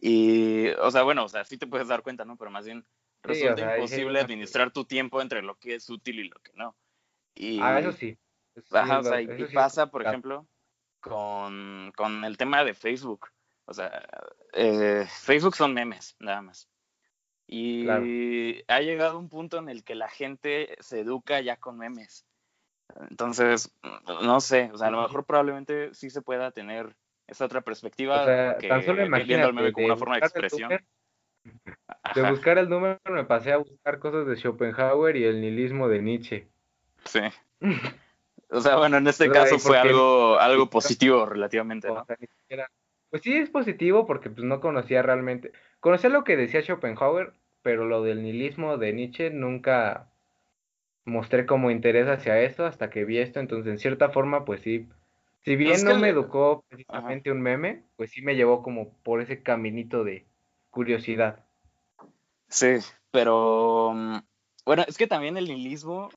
Y, 0.00 0.68
o 0.80 0.90
sea, 0.90 1.02
bueno, 1.02 1.24
o 1.24 1.28
sea, 1.28 1.44
sí 1.44 1.56
te 1.56 1.66
puedes 1.66 1.88
dar 1.88 2.02
cuenta, 2.02 2.24
¿no? 2.24 2.36
Pero 2.36 2.50
más 2.50 2.66
bien 2.66 2.84
resulta 3.22 3.76
imposible 3.76 4.20
administrar 4.20 4.70
tu 4.70 4.84
tiempo 4.84 5.22
entre 5.22 5.42
lo 5.42 5.56
que 5.58 5.76
es 5.76 5.88
útil 5.88 6.20
y 6.20 6.28
lo 6.28 6.38
que 6.40 6.52
no. 6.54 6.76
Y, 7.34 7.60
ah, 7.60 7.80
eso 7.80 7.92
sí. 7.92 8.18
Ajá, 8.72 9.00
o 9.00 9.02
sea, 9.02 9.20
y, 9.20 9.28
pasa, 9.52 9.90
por 9.90 10.06
ejemplo, 10.06 10.46
con, 11.08 11.92
con, 11.96 12.24
el 12.24 12.36
tema 12.36 12.64
de 12.64 12.74
Facebook. 12.74 13.28
O 13.64 13.72
sea, 13.72 14.06
eh, 14.52 15.06
Facebook 15.08 15.56
son 15.56 15.74
memes, 15.74 16.16
nada 16.18 16.42
más. 16.42 16.68
Y 17.48 17.88
ha 17.88 18.80
llegado 18.80 19.18
un 19.18 19.28
punto 19.28 19.58
en 19.58 19.68
el 19.68 19.84
que 19.84 19.94
la 19.94 20.08
gente 20.08 20.76
se 20.80 21.00
educa 21.00 21.40
ya 21.40 21.56
con 21.56 21.78
memes. 21.78 22.26
Entonces, 23.10 23.72
no 24.22 24.40
sé, 24.40 24.70
o 24.72 24.78
sea, 24.78 24.88
a 24.88 24.90
lo 24.90 25.02
mejor 25.02 25.24
probablemente 25.24 25.94
sí 25.94 26.10
se 26.10 26.22
pueda 26.22 26.50
tener 26.50 26.96
esa 27.26 27.44
otra 27.44 27.60
perspectiva. 27.60 28.22
O 28.22 28.24
sea, 28.24 28.58
tan 28.58 28.82
solo 28.82 29.06
viendo 29.24 29.52
meme 29.52 29.72
como 29.72 29.86
una 29.86 29.96
forma 29.96 30.16
de 30.16 30.20
expresión. 30.20 30.70
de 32.14 32.30
buscar 32.30 32.58
el 32.58 32.68
número 32.68 32.98
me 33.08 33.24
pasé 33.24 33.52
a 33.52 33.58
buscar 33.58 33.98
cosas 33.98 34.26
de 34.26 34.36
Schopenhauer 34.36 35.16
y 35.16 35.24
el 35.24 35.40
nihilismo 35.40 35.88
de 35.88 36.02
Nietzsche. 36.02 36.48
Sí. 37.04 37.20
O 38.50 38.60
sea, 38.60 38.76
bueno, 38.76 38.96
en 38.98 39.06
este 39.06 39.30
caso 39.30 39.58
fue 39.58 39.78
algo, 39.78 40.38
algo 40.40 40.70
positivo 40.70 41.26
relativamente, 41.26 41.88
¿no? 41.88 42.06
Pues 43.10 43.22
sí 43.22 43.34
es 43.34 43.50
positivo 43.50 44.06
porque 44.06 44.30
pues 44.30 44.44
no 44.44 44.60
conocía 44.60 45.02
realmente. 45.02 45.52
Conocía 45.80 46.10
lo 46.10 46.24
que 46.24 46.36
decía 46.36 46.62
Schopenhauer, 46.62 47.32
pero 47.62 47.86
lo 47.86 48.02
del 48.02 48.22
nihilismo 48.22 48.78
de 48.78 48.92
Nietzsche 48.92 49.30
nunca 49.30 50.08
mostré 51.04 51.46
como 51.46 51.70
interés 51.70 52.08
hacia 52.08 52.40
eso 52.40 52.66
hasta 52.66 52.90
que 52.90 53.04
vi 53.04 53.18
esto, 53.18 53.40
entonces 53.40 53.72
en 53.72 53.78
cierta 53.78 54.10
forma 54.10 54.44
pues 54.44 54.60
sí. 54.62 54.88
Si 55.44 55.54
bien 55.54 55.84
no 55.84 55.96
me 55.96 56.08
educó 56.08 56.64
precisamente 56.68 57.30
un 57.30 57.40
meme, 57.40 57.84
pues 57.96 58.10
sí 58.10 58.20
me 58.20 58.34
llevó 58.34 58.64
como 58.64 58.92
por 59.04 59.20
ese 59.20 59.42
caminito 59.42 60.02
de 60.02 60.26
curiosidad. 60.70 61.44
Sí, 62.48 62.78
pero 63.12 63.92
mm, 63.94 64.18
bueno, 64.64 64.84
es 64.88 64.98
que 64.98 65.06
también 65.06 65.36
el 65.36 65.46
nihilismo 65.46 66.10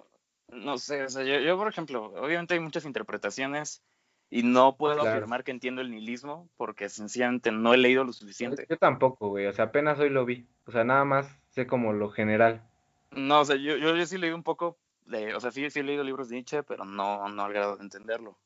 no 0.51 0.77
sé, 0.77 1.03
o 1.03 1.09
sea, 1.09 1.23
yo, 1.23 1.57
por 1.57 1.67
ejemplo, 1.67 2.05
obviamente 2.15 2.53
hay 2.53 2.59
muchas 2.59 2.85
interpretaciones 2.85 3.83
y 4.29 4.43
no 4.43 4.77
puedo 4.77 5.01
afirmar 5.01 5.43
que 5.43 5.51
entiendo 5.51 5.81
el 5.81 5.91
nihilismo 5.91 6.49
porque 6.57 6.89
sencillamente 6.89 7.51
no 7.51 7.73
he 7.73 7.77
leído 7.77 8.03
lo 8.03 8.13
suficiente. 8.13 8.65
Yo 8.69 8.77
tampoco, 8.77 9.29
güey, 9.29 9.47
o 9.47 9.53
sea, 9.53 9.65
apenas 9.65 9.99
hoy 9.99 10.09
lo 10.09 10.25
vi, 10.25 10.47
o 10.65 10.71
sea, 10.71 10.83
nada 10.83 11.05
más 11.05 11.27
sé 11.49 11.67
como 11.67 11.93
lo 11.93 12.09
general. 12.09 12.67
No, 13.11 13.41
o 13.41 13.45
sea, 13.45 13.55
yo, 13.55 13.77
yo, 13.77 14.05
sí 14.05 14.17
leí 14.17 14.31
un 14.31 14.43
poco, 14.43 14.77
de, 15.05 15.33
o 15.33 15.39
sea, 15.39 15.51
sí, 15.51 15.69
sí 15.69 15.79
he 15.79 15.83
leído 15.83 16.03
libros 16.03 16.29
de 16.29 16.35
Nietzsche, 16.35 16.63
pero 16.63 16.85
no, 16.85 17.27
no 17.29 17.43
al 17.43 17.53
grado 17.53 17.77
de 17.77 17.83
entenderlo. 17.83 18.37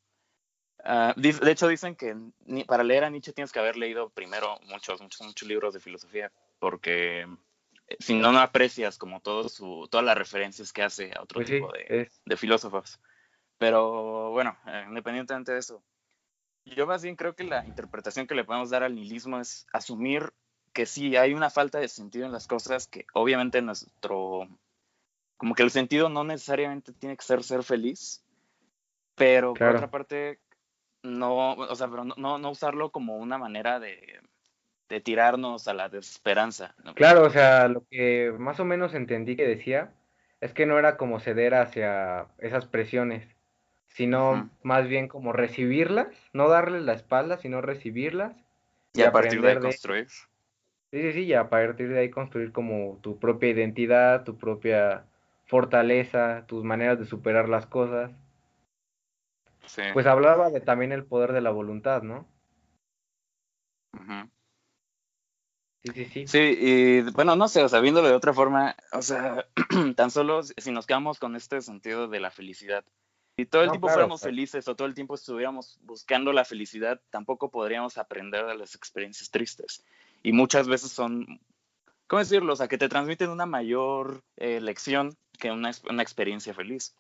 Ah, 0.86 1.14
de 1.16 1.52
hecho, 1.52 1.68
dicen 1.68 1.96
que 1.96 2.16
para 2.68 2.84
leer 2.84 3.06
a 3.06 3.10
Nietzsche 3.10 3.32
tienes 3.32 3.52
que 3.52 3.60
haber 3.60 3.78
leído 3.78 4.10
primero 4.10 4.58
muchos, 4.68 5.02
muchos, 5.02 5.26
muchos 5.26 5.48
libros 5.48 5.74
de 5.74 5.80
filosofía, 5.80 6.32
porque 6.60 7.26
si 8.00 8.16
no, 8.16 8.32
no 8.32 8.40
aprecias 8.40 8.98
como 8.98 9.20
todo 9.22 9.50
su, 9.50 9.88
todas 9.90 10.06
las 10.06 10.18
referencias 10.18 10.72
que 10.72 10.84
hace 10.84 11.12
a 11.16 11.22
otro 11.22 11.40
pues 11.40 11.48
tipo 11.48 11.72
de, 11.72 12.10
de, 12.26 12.38
filósofos. 12.38 13.00
Pero 13.58 14.32
bueno, 14.32 14.58
eh, 14.68 14.86
independientemente 14.88 15.54
de 15.54 15.60
eso, 15.60 15.84
yo 16.66 16.88
más 16.88 17.04
bien 17.04 17.16
creo 17.16 17.36
que 17.36 17.44
la 17.44 17.66
interpretación 17.66 18.28
que 18.28 18.36
le 18.36 18.46
podemos 18.46 18.70
dar 18.70 18.84
al 18.84 18.96
nihilismo 18.96 19.40
es 19.40 19.68
asumir 19.74 20.34
que 20.74 20.86
sí 20.86 21.16
hay 21.16 21.34
una 21.34 21.50
falta 21.50 21.80
de 21.80 21.88
sentido 21.88 22.26
en 22.26 22.32
las 22.32 22.48
cosas, 22.48 22.88
que 22.88 23.06
obviamente 23.14 23.62
nuestro, 23.62 24.48
como 25.38 25.54
que 25.54 25.64
el 25.64 25.70
sentido 25.70 26.10
no 26.10 26.24
necesariamente 26.24 26.94
tiene 26.94 27.16
que 27.16 27.24
ser 27.24 27.44
ser 27.44 27.64
feliz, 27.64 28.24
pero 29.16 29.54
por 29.54 29.76
otra 29.76 29.92
parte, 29.92 30.40
no, 31.04 31.54
o 31.54 31.76
sea, 31.76 31.88
pero 31.90 32.06
no, 32.06 32.40
no 32.40 32.50
usarlo 32.50 32.92
como 32.92 33.18
una 33.18 33.38
manera 33.38 33.80
de, 33.80 34.20
de 34.90 35.02
tirarnos 35.02 35.68
a 35.68 35.74
la 35.74 35.90
desesperanza. 35.90 36.76
Claro, 36.96 37.24
o 37.26 37.30
sea, 37.30 37.68
lo 37.68 37.86
que 37.90 38.34
más 38.38 38.60
o 38.60 38.66
menos 38.66 38.94
entendí 38.94 39.36
que 39.36 39.48
decía 39.48 39.94
es 40.42 40.54
que 40.54 40.66
no 40.66 40.78
era 40.78 40.98
como 40.98 41.20
ceder 41.20 41.56
hacia 41.56 42.28
esas 42.40 42.66
presiones, 42.66 43.28
sino 43.88 44.50
más 44.62 44.88
bien 44.88 45.08
como 45.08 45.34
recibirlas, 45.34 46.08
no 46.34 46.50
darles 46.50 46.84
la 46.84 46.94
espalda, 46.94 47.38
sino 47.38 47.62
recibirlas. 47.62 48.36
Y, 48.94 49.02
a 49.02 49.12
partir 49.12 49.42
de 49.42 49.52
ahí 49.52 49.60
construir. 49.60 50.08
Sí, 50.08 51.02
sí, 51.02 51.14
sí, 51.14 51.24
y 51.24 51.34
a 51.34 51.50
partir 51.50 51.90
de 51.90 52.00
ahí 52.00 52.10
construir 52.10 52.52
como 52.52 53.00
tu 53.02 53.18
propia 53.18 53.50
identidad, 53.50 54.24
tu 54.24 54.38
propia 54.38 55.06
fortaleza, 55.46 56.46
tus 56.46 56.64
maneras 56.64 57.00
de 57.00 57.06
superar 57.06 57.50
las 57.50 57.66
cosas. 57.66 58.12
Pues 59.94 60.06
hablaba 60.06 60.50
de 60.50 60.60
también 60.60 60.92
el 60.92 61.06
poder 61.06 61.32
de 61.32 61.42
la 61.42 61.50
voluntad, 61.50 62.04
¿no? 62.04 62.28
Sí, 65.84 65.92
sí, 65.94 66.06
sí. 66.06 66.28
Sí, 66.28 66.58
y 66.60 67.02
bueno, 67.12 67.36
no 67.36 67.48
sé, 67.48 67.64
o 67.64 67.70
sea, 67.70 67.82
viéndolo 67.82 68.08
de 68.08 68.16
otra 68.16 68.34
forma, 68.34 68.76
o 68.94 69.02
sea, 69.02 69.46
tan 69.96 70.12
solo 70.12 70.42
si 70.44 70.72
nos 70.72 70.88
quedamos 70.88 71.20
con 71.20 71.36
este 71.36 71.62
sentido 71.62 72.08
de 72.08 72.22
la 72.22 72.32
felicidad, 72.32 72.86
si 73.36 73.46
todo 73.46 73.64
el 73.64 73.72
tiempo 73.72 73.90
fuéramos 73.90 74.22
felices 74.22 74.68
o 74.68 74.76
todo 74.76 74.88
el 74.88 74.94
tiempo 74.94 75.16
estuviéramos 75.16 75.80
buscando 75.82 76.32
la 76.34 76.46
felicidad, 76.46 77.02
tampoco 77.10 77.50
podríamos 77.50 77.98
aprender 77.98 78.46
de 78.46 78.56
las 78.56 78.76
experiencias 78.76 79.32
tristes. 79.32 79.84
Y 80.22 80.34
muchas 80.34 80.68
veces 80.68 80.92
son, 80.92 81.40
¿cómo 82.06 82.20
decirlo? 82.20 82.54
O 82.54 82.56
sea, 82.56 82.68
que 82.68 82.78
te 82.78 82.90
transmiten 82.90 83.32
una 83.32 83.48
mayor 83.48 84.22
eh, 84.38 84.62
lección 84.62 85.18
que 85.40 85.52
una, 85.52 85.72
una, 85.90 86.04
experiencia 86.04 86.54
feliz. 86.54 86.96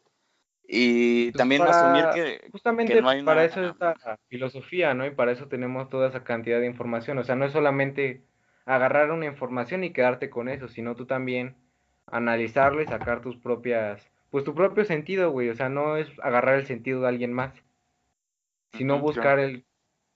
Y 0.67 1.25
pues 1.25 1.37
también 1.37 1.61
asumir 1.61 2.05
que... 2.15 2.49
Justamente 2.51 2.99
no 2.99 3.09
hay 3.09 3.21
para 3.21 3.45
eso 3.45 3.63
es 3.63 3.75
la 3.79 4.17
filosofía, 4.27 4.95
¿no? 4.95 5.05
Y 5.05 5.11
para 5.11 5.33
eso 5.33 5.47
tenemos 5.47 5.87
toda 5.89 6.09
esa 6.09 6.23
cantidad 6.23 6.59
de 6.59 6.65
información. 6.65 7.19
O 7.19 7.23
sea, 7.23 7.35
no 7.35 7.45
es 7.45 7.53
solamente 7.53 8.23
agarrar 8.65 9.11
una 9.11 9.25
información 9.25 9.83
y 9.83 9.91
quedarte 9.91 10.29
con 10.29 10.49
eso, 10.49 10.67
sino 10.67 10.95
tú 10.95 11.05
también 11.05 11.55
analizarlo 12.07 12.81
y 12.81 12.87
sacar 12.87 13.21
tus 13.21 13.37
propias, 13.37 14.09
pues 14.29 14.43
tu 14.43 14.53
propio 14.55 14.85
sentido, 14.85 15.31
güey, 15.31 15.49
o 15.49 15.55
sea, 15.55 15.69
no 15.69 15.97
es 15.97 16.09
agarrar 16.21 16.55
el 16.55 16.65
sentido 16.65 17.01
de 17.01 17.07
alguien 17.07 17.33
más, 17.33 17.53
sino 18.73 18.99
buscar 18.99 19.39
el, 19.39 19.65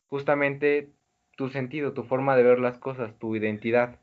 justamente 0.07 0.89
tu 1.35 1.49
sentido, 1.49 1.93
tu 1.93 2.03
forma 2.03 2.35
de 2.35 2.43
ver 2.43 2.59
las 2.59 2.77
cosas, 2.77 3.17
tu 3.19 3.35
identidad. 3.35 3.99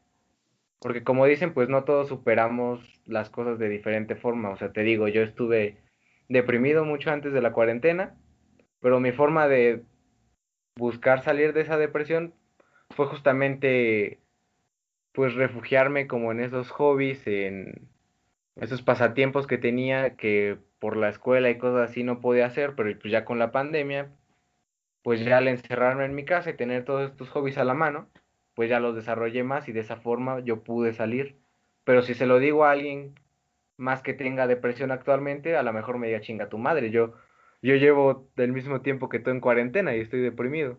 Porque 0.78 1.02
como 1.02 1.26
dicen, 1.26 1.54
pues 1.54 1.68
no 1.68 1.85
todos 1.85 2.09
superamos 2.09 3.00
las 3.07 3.30
cosas 3.30 3.59
de 3.59 3.68
diferente 3.68 4.16
forma. 4.16 4.50
O 4.50 4.57
sea, 4.57 4.72
te 4.72 4.83
digo, 4.83 5.09
yo 5.09 5.22
estuve 5.22 5.78
deprimido 6.28 6.85
mucho 6.85 7.11
antes 7.11 7.33
de 7.33 7.40
la 7.40 7.52
cuarentena, 7.52 8.14
pero 8.80 9.00
mi 9.00 9.11
forma 9.12 9.48
de 9.48 9.83
buscar 10.76 11.22
salir 11.22 11.52
de 11.54 11.62
esa 11.62 11.78
depresión 11.78 12.35
fue 12.90 13.07
justamente 13.07 14.20
pues 15.14 15.35
refugiarme 15.35 16.09
como 16.09 16.33
en 16.33 16.40
esos 16.40 16.70
hobbies, 16.72 17.27
en 17.27 17.88
esos 18.57 18.83
pasatiempos 18.83 19.46
que 19.46 19.59
tenía 19.59 20.16
que 20.16 20.59
por 20.81 20.96
la 20.96 21.09
escuela 21.09 21.50
y 21.50 21.59
cosas 21.59 21.90
así 21.90 22.03
no 22.03 22.20
podía 22.20 22.46
hacer, 22.46 22.74
pero 22.77 22.90
pues 23.00 23.12
ya 23.12 23.24
con 23.24 23.38
la 23.38 23.53
pandemia, 23.53 24.11
pues 25.03 25.24
ya 25.24 25.38
al 25.38 25.48
encerrarme 25.48 26.05
en 26.05 26.16
mi 26.16 26.24
casa 26.24 26.50
y 26.50 26.57
tener 26.57 26.85
todos 26.85 27.11
estos 27.11 27.31
hobbies 27.31 27.59
a 27.59 27.64
la 27.64 27.74
mano, 27.74 28.09
pues 28.55 28.70
ya 28.70 28.81
los 28.81 28.96
desarrollé 28.96 29.44
más 29.44 29.68
y 29.68 29.72
de 29.72 29.81
esa 29.81 29.96
forma 29.96 30.40
yo 30.40 30.64
pude 30.64 30.92
salir. 30.92 31.37
Pero 31.85 32.03
si 32.03 32.14
se 32.14 32.27
lo 32.27 32.38
digo 32.40 32.64
a 32.64 32.72
alguien 32.72 33.14
más 33.77 34.03
que 34.03 34.14
tenga 34.14 34.48
depresión 34.48 34.90
actualmente, 34.90 35.57
a 35.57 35.62
lo 35.62 35.72
mejor 35.72 35.98
me 35.98 36.09
diga 36.09 36.20
chinga 36.22 36.48
tu 36.48 36.59
madre, 36.59 36.90
yo, 36.90 37.14
yo 37.62 37.77
llevo 37.77 38.29
del 38.37 38.53
mismo 38.53 38.81
tiempo 38.83 39.09
que 39.09 39.20
tú 39.20 39.31
en 39.31 39.40
cuarentena 39.40 39.94
y 39.96 40.00
estoy 40.00 40.20
deprimido 40.22 40.79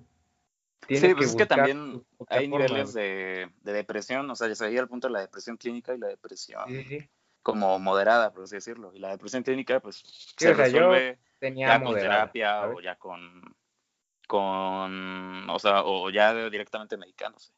sí, 0.88 1.16
pues 1.16 1.30
es 1.30 1.36
que 1.36 1.46
también 1.46 2.04
hay 2.30 2.48
niveles 2.48 2.94
de, 2.94 3.50
depresión, 3.64 4.30
o 4.30 4.36
sea, 4.36 4.48
ya 4.48 4.56
sería 4.56 4.82
el 4.82 4.88
punto 4.88 5.08
de 5.08 5.14
la 5.14 5.22
depresión 5.22 5.58
clínica 5.58 5.94
y 5.94 5.98
la 5.98 6.08
depresión 6.08 6.66
como 7.42 7.78
moderada, 7.78 8.34
por 8.34 8.44
así 8.44 8.56
decirlo. 8.56 8.92
Y 8.94 9.00
la 9.00 9.10
depresión 9.10 9.44
clínica, 9.44 9.80
pues, 9.80 10.04
se 10.36 10.54
resuelve 10.54 11.20
ya 11.40 11.82
con 11.82 11.94
terapia 11.94 12.68
o 12.68 12.82
ya 12.82 12.96
con, 12.96 13.56
con, 14.28 15.50
o 15.50 15.60
sea, 15.60 15.84
o 15.84 16.10
ya 16.10 16.50
directamente 16.50 16.98
medicándose. 16.98 17.54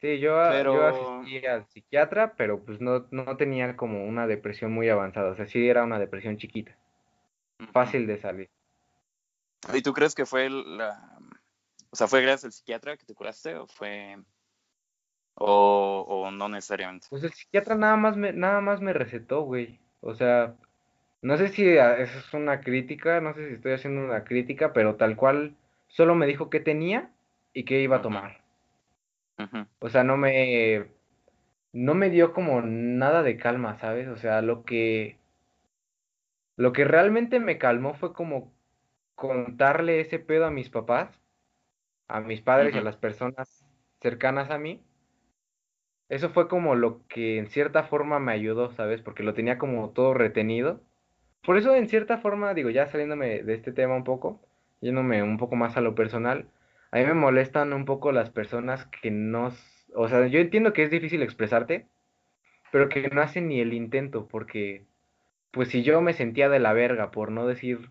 Sí, 0.00 0.20
yo, 0.20 0.30
yo 0.62 0.86
asistí 0.86 1.44
al 1.44 1.66
psiquiatra, 1.66 2.34
pero 2.36 2.64
pues 2.64 2.80
no, 2.80 3.08
no 3.10 3.36
tenía 3.36 3.76
como 3.76 4.04
una 4.04 4.28
depresión 4.28 4.72
muy 4.72 4.88
avanzada, 4.88 5.32
o 5.32 5.36
sea, 5.36 5.46
sí 5.48 5.68
era 5.68 5.82
una 5.82 5.98
depresión 5.98 6.38
chiquita, 6.38 6.78
fácil 7.72 8.06
de 8.06 8.18
salir. 8.18 8.50
¿Y 9.74 9.82
tú 9.82 9.92
crees 9.92 10.14
que 10.14 10.24
fue 10.24 10.48
la, 10.48 11.17
o 11.90 11.96
sea, 11.96 12.06
¿fue 12.06 12.22
gracias 12.22 12.44
al 12.44 12.52
psiquiatra 12.52 12.96
que 12.96 13.06
te 13.06 13.14
curaste 13.14 13.54
o 13.54 13.66
fue... 13.66 14.18
O, 15.40 16.30
no 16.32 16.48
necesariamente? 16.48 17.06
Pues 17.10 17.22
el 17.22 17.32
psiquiatra 17.32 17.76
nada 17.76 17.96
más 17.96 18.16
me, 18.16 18.32
nada 18.32 18.60
más 18.60 18.80
me 18.80 18.92
recetó, 18.92 19.42
güey. 19.42 19.78
O 20.00 20.14
sea, 20.14 20.56
no 21.22 21.36
sé 21.36 21.48
si 21.48 21.64
eso 21.68 22.18
es 22.18 22.34
una 22.34 22.60
crítica, 22.60 23.20
no 23.20 23.34
sé 23.34 23.48
si 23.48 23.54
estoy 23.54 23.72
haciendo 23.72 24.04
una 24.04 24.24
crítica, 24.24 24.72
pero 24.72 24.96
tal 24.96 25.14
cual 25.16 25.54
solo 25.86 26.16
me 26.16 26.26
dijo 26.26 26.50
qué 26.50 26.58
tenía 26.58 27.10
y 27.52 27.64
qué 27.64 27.80
iba 27.80 27.98
a 27.98 28.02
tomar. 28.02 28.42
O 29.78 29.88
sea, 29.88 30.02
no 30.02 30.16
me 30.16 30.88
no 31.72 31.94
me 31.94 32.10
dio 32.10 32.32
como 32.32 32.60
nada 32.62 33.22
de 33.22 33.36
calma, 33.36 33.78
¿sabes? 33.78 34.08
O 34.08 34.16
sea, 34.16 34.42
lo 34.42 34.64
que 34.64 35.16
lo 36.56 36.72
que 36.72 36.84
realmente 36.84 37.38
me 37.38 37.58
calmó 37.58 37.94
fue 37.94 38.12
como 38.12 38.52
contarle 39.14 40.00
ese 40.00 40.18
pedo 40.18 40.46
a 40.46 40.50
mis 40.50 40.68
papás 40.70 41.08
a 42.08 42.20
mis 42.20 42.40
padres 42.40 42.74
y 42.74 42.78
a 42.78 42.82
las 42.82 42.96
personas 42.96 43.64
cercanas 44.00 44.50
a 44.50 44.58
mí, 44.58 44.82
eso 46.08 46.30
fue 46.30 46.48
como 46.48 46.74
lo 46.74 47.06
que 47.06 47.38
en 47.38 47.48
cierta 47.48 47.84
forma 47.84 48.18
me 48.18 48.32
ayudó, 48.32 48.72
¿sabes? 48.72 49.02
Porque 49.02 49.22
lo 49.22 49.34
tenía 49.34 49.58
como 49.58 49.90
todo 49.90 50.14
retenido 50.14 50.82
por 51.42 51.56
eso 51.56 51.74
en 51.74 51.88
cierta 51.88 52.18
forma, 52.18 52.54
digo, 52.54 52.70
ya 52.70 52.86
saliéndome 52.86 53.42
de 53.42 53.54
este 53.54 53.72
tema 53.72 53.94
un 53.96 54.04
poco, 54.04 54.40
yéndome 54.80 55.22
un 55.22 55.38
poco 55.38 55.56
más 55.56 55.76
a 55.76 55.80
lo 55.80 55.94
personal, 55.94 56.50
a 56.90 56.98
mí 56.98 57.04
me 57.06 57.14
molestan 57.14 57.72
un 57.72 57.84
poco 57.84 58.12
las 58.12 58.30
personas 58.30 58.86
que 58.86 59.10
no, 59.10 59.50
o 59.94 60.08
sea, 60.08 60.26
yo 60.26 60.40
entiendo 60.40 60.72
que 60.72 60.82
es 60.82 60.90
difícil 60.90 61.22
expresarte, 61.22 61.86
pero 62.70 62.88
que 62.88 63.08
no 63.08 63.22
hacen 63.22 63.48
ni 63.48 63.60
el 63.60 63.72
intento, 63.72 64.28
porque 64.28 64.84
pues 65.50 65.68
si 65.68 65.82
yo 65.82 66.00
me 66.02 66.12
sentía 66.12 66.48
de 66.48 66.58
la 66.58 66.72
verga 66.74 67.10
por 67.10 67.30
no 67.32 67.46
decir 67.46 67.90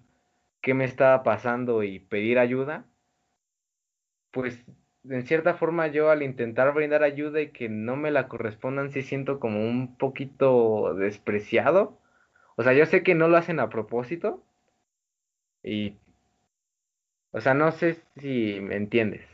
qué 0.61 0.73
me 0.73 0.85
estaba 0.85 1.23
pasando 1.23 1.83
y 1.83 1.99
pedir 1.99 2.39
ayuda, 2.39 2.85
pues 4.31 4.63
en 5.09 5.25
cierta 5.25 5.53
forma 5.53 5.87
yo 5.87 6.09
al 6.09 6.23
intentar 6.23 6.73
brindar 6.73 7.03
ayuda 7.03 7.41
y 7.41 7.51
que 7.51 7.69
no 7.69 7.95
me 7.95 8.11
la 8.11 8.27
correspondan, 8.27 8.91
sí 8.91 9.03
siento 9.03 9.39
como 9.39 9.61
un 9.61 9.97
poquito 9.97 10.93
despreciado. 10.95 11.99
O 12.55 12.63
sea, 12.63 12.73
yo 12.73 12.85
sé 12.85 13.03
que 13.03 13.15
no 13.15 13.27
lo 13.27 13.37
hacen 13.37 13.59
a 13.59 13.69
propósito. 13.69 14.43
Y... 15.63 15.97
O 17.31 17.41
sea, 17.41 17.53
no 17.53 17.71
sé 17.71 18.01
si 18.17 18.59
me 18.61 18.75
entiendes. 18.75 19.27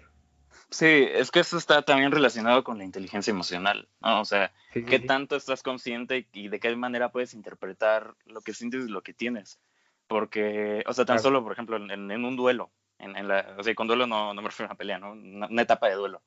Sí, 0.69 1.07
es 1.07 1.29
que 1.29 1.39
eso 1.39 1.57
está 1.57 1.83
también 1.83 2.11
relacionado 2.11 2.63
con 2.63 2.79
la 2.79 2.83
inteligencia 2.83 3.31
emocional, 3.31 3.87
¿no? 4.01 4.21
O 4.21 4.25
sea, 4.25 4.51
qué 4.73 4.99
tanto 4.99 5.35
estás 5.35 5.61
consciente 5.61 6.27
y 6.33 6.47
de 6.47 6.59
qué 6.59 6.75
manera 6.75 7.11
puedes 7.11 7.35
interpretar 7.35 8.15
lo 8.25 8.41
que 8.41 8.53
sientes 8.53 8.85
y 8.85 8.89
lo 8.89 9.03
que 9.03 9.13
tienes. 9.13 9.59
Porque, 10.07 10.83
o 10.87 10.93
sea, 10.93 11.05
tan 11.05 11.19
solo, 11.19 11.43
por 11.43 11.53
ejemplo, 11.53 11.77
en, 11.77 12.25
un 12.25 12.35
duelo, 12.35 12.71
en, 12.99 13.27
la, 13.27 13.55
o 13.57 13.63
sea, 13.63 13.75
con 13.75 13.87
duelo 13.87 14.07
no, 14.07 14.33
no, 14.33 14.41
me 14.41 14.47
refiero 14.47 14.67
a 14.67 14.71
una 14.71 14.77
pelea, 14.77 14.99
¿no? 14.99 15.11
Una, 15.11 15.61
etapa 15.61 15.89
de 15.89 15.95
duelo. 15.95 16.21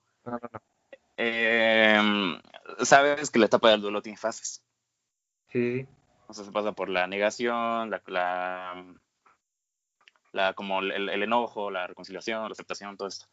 Em, 1.17 2.41
sabes 2.81 3.31
que 3.31 3.39
la 3.39 3.47
etapa 3.47 3.71
del 3.71 3.81
duelo 3.81 4.03
tiene 4.03 4.19
fases. 4.19 4.63
Sí. 5.51 5.87
O 6.27 6.35
sea, 6.35 6.45
se 6.45 6.53
pasa 6.53 6.73
por 6.73 6.89
la 6.89 7.07
negación, 7.07 7.91
la, 7.91 8.03
la, 10.33 10.53
como 10.55 10.81
el, 10.81 11.23
enojo, 11.23 11.71
la 11.71 11.87
reconciliación, 11.87 12.43
la 12.43 12.53
aceptación, 12.53 12.97
todo 12.97 13.09
esto. 13.09 13.27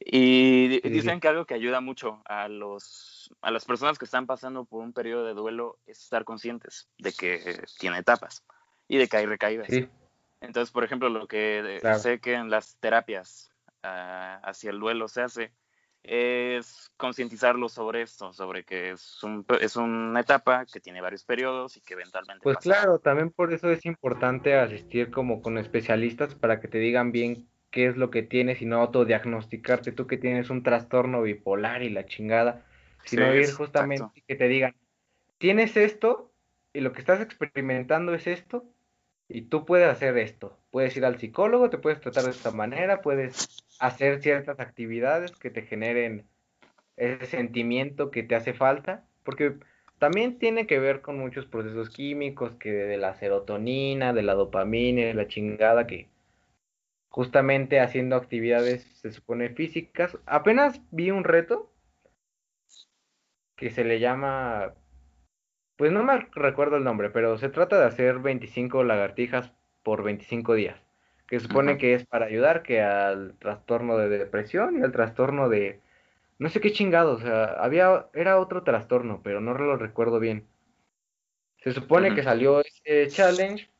Y 0.00 0.80
dicen 0.88 1.18
que 1.18 1.26
algo 1.26 1.44
que 1.44 1.54
ayuda 1.54 1.80
mucho 1.80 2.22
a, 2.24 2.46
los, 2.46 3.34
a 3.42 3.50
las 3.50 3.64
personas 3.64 3.98
que 3.98 4.04
están 4.04 4.26
pasando 4.26 4.64
por 4.64 4.82
un 4.82 4.92
periodo 4.92 5.24
de 5.24 5.34
duelo 5.34 5.78
es 5.86 5.98
estar 6.04 6.24
conscientes 6.24 6.88
de 6.98 7.12
que 7.12 7.64
tiene 7.80 7.98
etapas 7.98 8.44
y 8.86 8.96
de 8.98 9.08
que 9.08 9.16
hay 9.16 9.26
recaídas. 9.26 9.68
Entonces, 10.40 10.70
por 10.70 10.84
ejemplo, 10.84 11.08
lo 11.08 11.26
que 11.26 11.80
sé 12.00 12.20
que 12.20 12.34
en 12.34 12.50
las 12.50 12.76
terapias 12.76 13.50
ah, 13.82 14.40
hacia 14.44 14.70
el 14.70 14.78
duelo 14.78 15.08
se 15.08 15.22
hace 15.22 15.52
es 16.04 16.90
concientizarlo 16.96 17.68
sobre 17.68 18.02
esto, 18.02 18.32
sobre 18.32 18.64
que 18.64 18.90
es, 18.90 19.22
un, 19.22 19.44
es 19.60 19.76
una 19.76 20.20
etapa 20.20 20.64
que 20.64 20.80
tiene 20.80 21.00
varios 21.00 21.24
periodos 21.24 21.76
y 21.76 21.80
que 21.80 21.94
eventualmente... 21.94 22.42
Pues 22.42 22.58
claro, 22.58 22.98
también 22.98 23.30
por 23.30 23.52
eso 23.52 23.70
es 23.70 23.84
importante 23.84 24.54
asistir 24.54 25.10
como 25.10 25.42
con 25.42 25.58
especialistas 25.58 26.34
para 26.34 26.60
que 26.60 26.68
te 26.68 26.78
digan 26.78 27.12
bien 27.12 27.48
qué 27.70 27.86
es 27.86 27.96
lo 27.96 28.10
que 28.10 28.22
tienes 28.22 28.62
y 28.62 28.64
no 28.64 28.80
autodiagnosticarte 28.80 29.92
tú 29.92 30.06
que 30.06 30.16
tienes 30.16 30.50
un 30.50 30.62
trastorno 30.62 31.22
bipolar 31.22 31.82
y 31.82 31.90
la 31.90 32.06
chingada, 32.06 32.64
sino 33.04 33.34
ir 33.34 33.52
justamente 33.52 34.22
que 34.26 34.36
te 34.36 34.48
digan, 34.48 34.74
tienes 35.36 35.76
esto 35.76 36.32
y 36.72 36.80
lo 36.80 36.92
que 36.92 37.00
estás 37.00 37.20
experimentando 37.20 38.14
es 38.14 38.26
esto 38.26 38.64
y 39.28 39.42
tú 39.42 39.64
puedes 39.64 39.88
hacer 39.88 40.16
esto. 40.18 40.58
Puedes 40.70 40.96
ir 40.96 41.04
al 41.04 41.18
psicólogo, 41.18 41.70
te 41.70 41.78
puedes 41.78 42.00
tratar 42.00 42.24
de 42.24 42.30
esta 42.30 42.50
manera, 42.50 43.02
puedes 43.02 43.64
hacer 43.78 44.22
ciertas 44.22 44.60
actividades 44.60 45.32
que 45.32 45.50
te 45.50 45.62
generen 45.62 46.24
ese 46.96 47.26
sentimiento 47.26 48.10
que 48.10 48.22
te 48.22 48.34
hace 48.34 48.54
falta, 48.54 49.04
porque 49.22 49.56
también 49.98 50.38
tiene 50.38 50.66
que 50.66 50.78
ver 50.78 51.00
con 51.00 51.18
muchos 51.18 51.46
procesos 51.46 51.90
químicos, 51.90 52.52
que 52.54 52.72
de 52.72 52.96
la 52.96 53.14
serotonina, 53.14 54.12
de 54.12 54.22
la 54.22 54.34
dopamina, 54.34 55.02
de 55.02 55.14
la 55.14 55.28
chingada, 55.28 55.86
que 55.86 56.08
justamente 57.08 57.80
haciendo 57.80 58.16
actividades, 58.16 58.84
se 59.00 59.12
supone 59.12 59.50
físicas. 59.50 60.16
Apenas 60.26 60.80
vi 60.90 61.10
un 61.10 61.24
reto 61.24 61.72
que 63.56 63.70
se 63.70 63.84
le 63.84 63.98
llama, 63.98 64.74
pues 65.78 65.92
no 65.92 66.02
me 66.02 66.26
recuerdo 66.32 66.76
el 66.76 66.82
nombre, 66.82 67.08
pero 67.08 67.38
se 67.38 67.48
trata 67.48 67.78
de 67.78 67.86
hacer 67.86 68.18
25 68.18 68.82
lagartijas 68.82 69.52
por 69.84 70.02
25 70.02 70.54
días, 70.54 70.76
que 71.28 71.38
se 71.38 71.46
supone 71.46 71.78
que 71.78 71.94
es 71.94 72.04
para 72.04 72.26
ayudar 72.26 72.64
que 72.64 72.82
al 72.82 73.38
trastorno 73.38 73.96
de 73.96 74.08
depresión 74.08 74.76
y 74.76 74.82
al 74.82 74.90
trastorno 74.90 75.48
de, 75.48 75.80
no 76.40 76.48
sé 76.48 76.60
qué 76.60 76.72
chingados, 76.72 77.22
o 77.22 77.24
sea, 77.24 77.44
había, 77.44 78.06
era 78.12 78.40
otro 78.40 78.64
trastorno, 78.64 79.20
pero 79.22 79.40
no 79.40 79.54
lo 79.54 79.76
recuerdo 79.76 80.18
bien. 80.18 80.48
Se 81.58 81.70
supone 81.70 82.12
que 82.12 82.24
salió 82.24 82.60
ese 82.60 83.06
challenge 83.06 83.70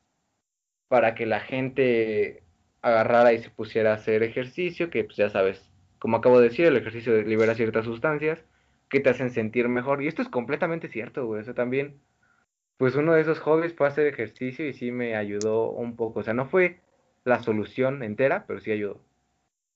para 0.87 1.17
que 1.17 1.27
la 1.27 1.41
gente 1.41 2.45
agarrara 2.81 3.33
y 3.33 3.43
se 3.43 3.51
pusiera 3.51 3.91
a 3.91 3.95
hacer 3.95 4.23
ejercicio, 4.23 4.89
que 4.89 5.03
pues 5.03 5.17
ya 5.17 5.31
sabes, 5.31 5.69
como 5.99 6.19
acabo 6.19 6.39
de 6.39 6.49
decir, 6.51 6.67
el 6.67 6.77
ejercicio 6.77 7.21
libera 7.23 7.57
ciertas 7.57 7.87
sustancias 7.87 8.45
que 8.89 9.01
te 9.01 9.11
hacen 9.11 9.30
sentir 9.30 9.68
mejor. 9.68 10.03
Y 10.03 10.09
esto 10.09 10.22
es 10.22 10.28
completamente 10.28 10.89
cierto, 10.89 11.26
güey. 11.26 11.41
O 11.41 11.45
sea, 11.45 11.55
también, 11.55 12.01
pues 12.76 12.95
uno 12.95 13.12
de 13.14 13.22
esos 13.22 13.41
hobbies 13.41 13.74
fue 13.74 13.89
hacer 13.89 14.07
ejercicio 14.07 14.66
y 14.66 14.72
sí 14.72 14.91
me 14.93 15.16
ayudó 15.16 15.70
un 15.70 15.97
poco. 15.97 16.20
O 16.20 16.22
sea, 16.22 16.34
no 16.34 16.47
fue 16.47 16.80
la 17.24 17.43
solución 17.43 18.03
entera, 18.03 18.45
pero 18.47 18.61
sí 18.61 18.70
ayudó. 18.70 19.01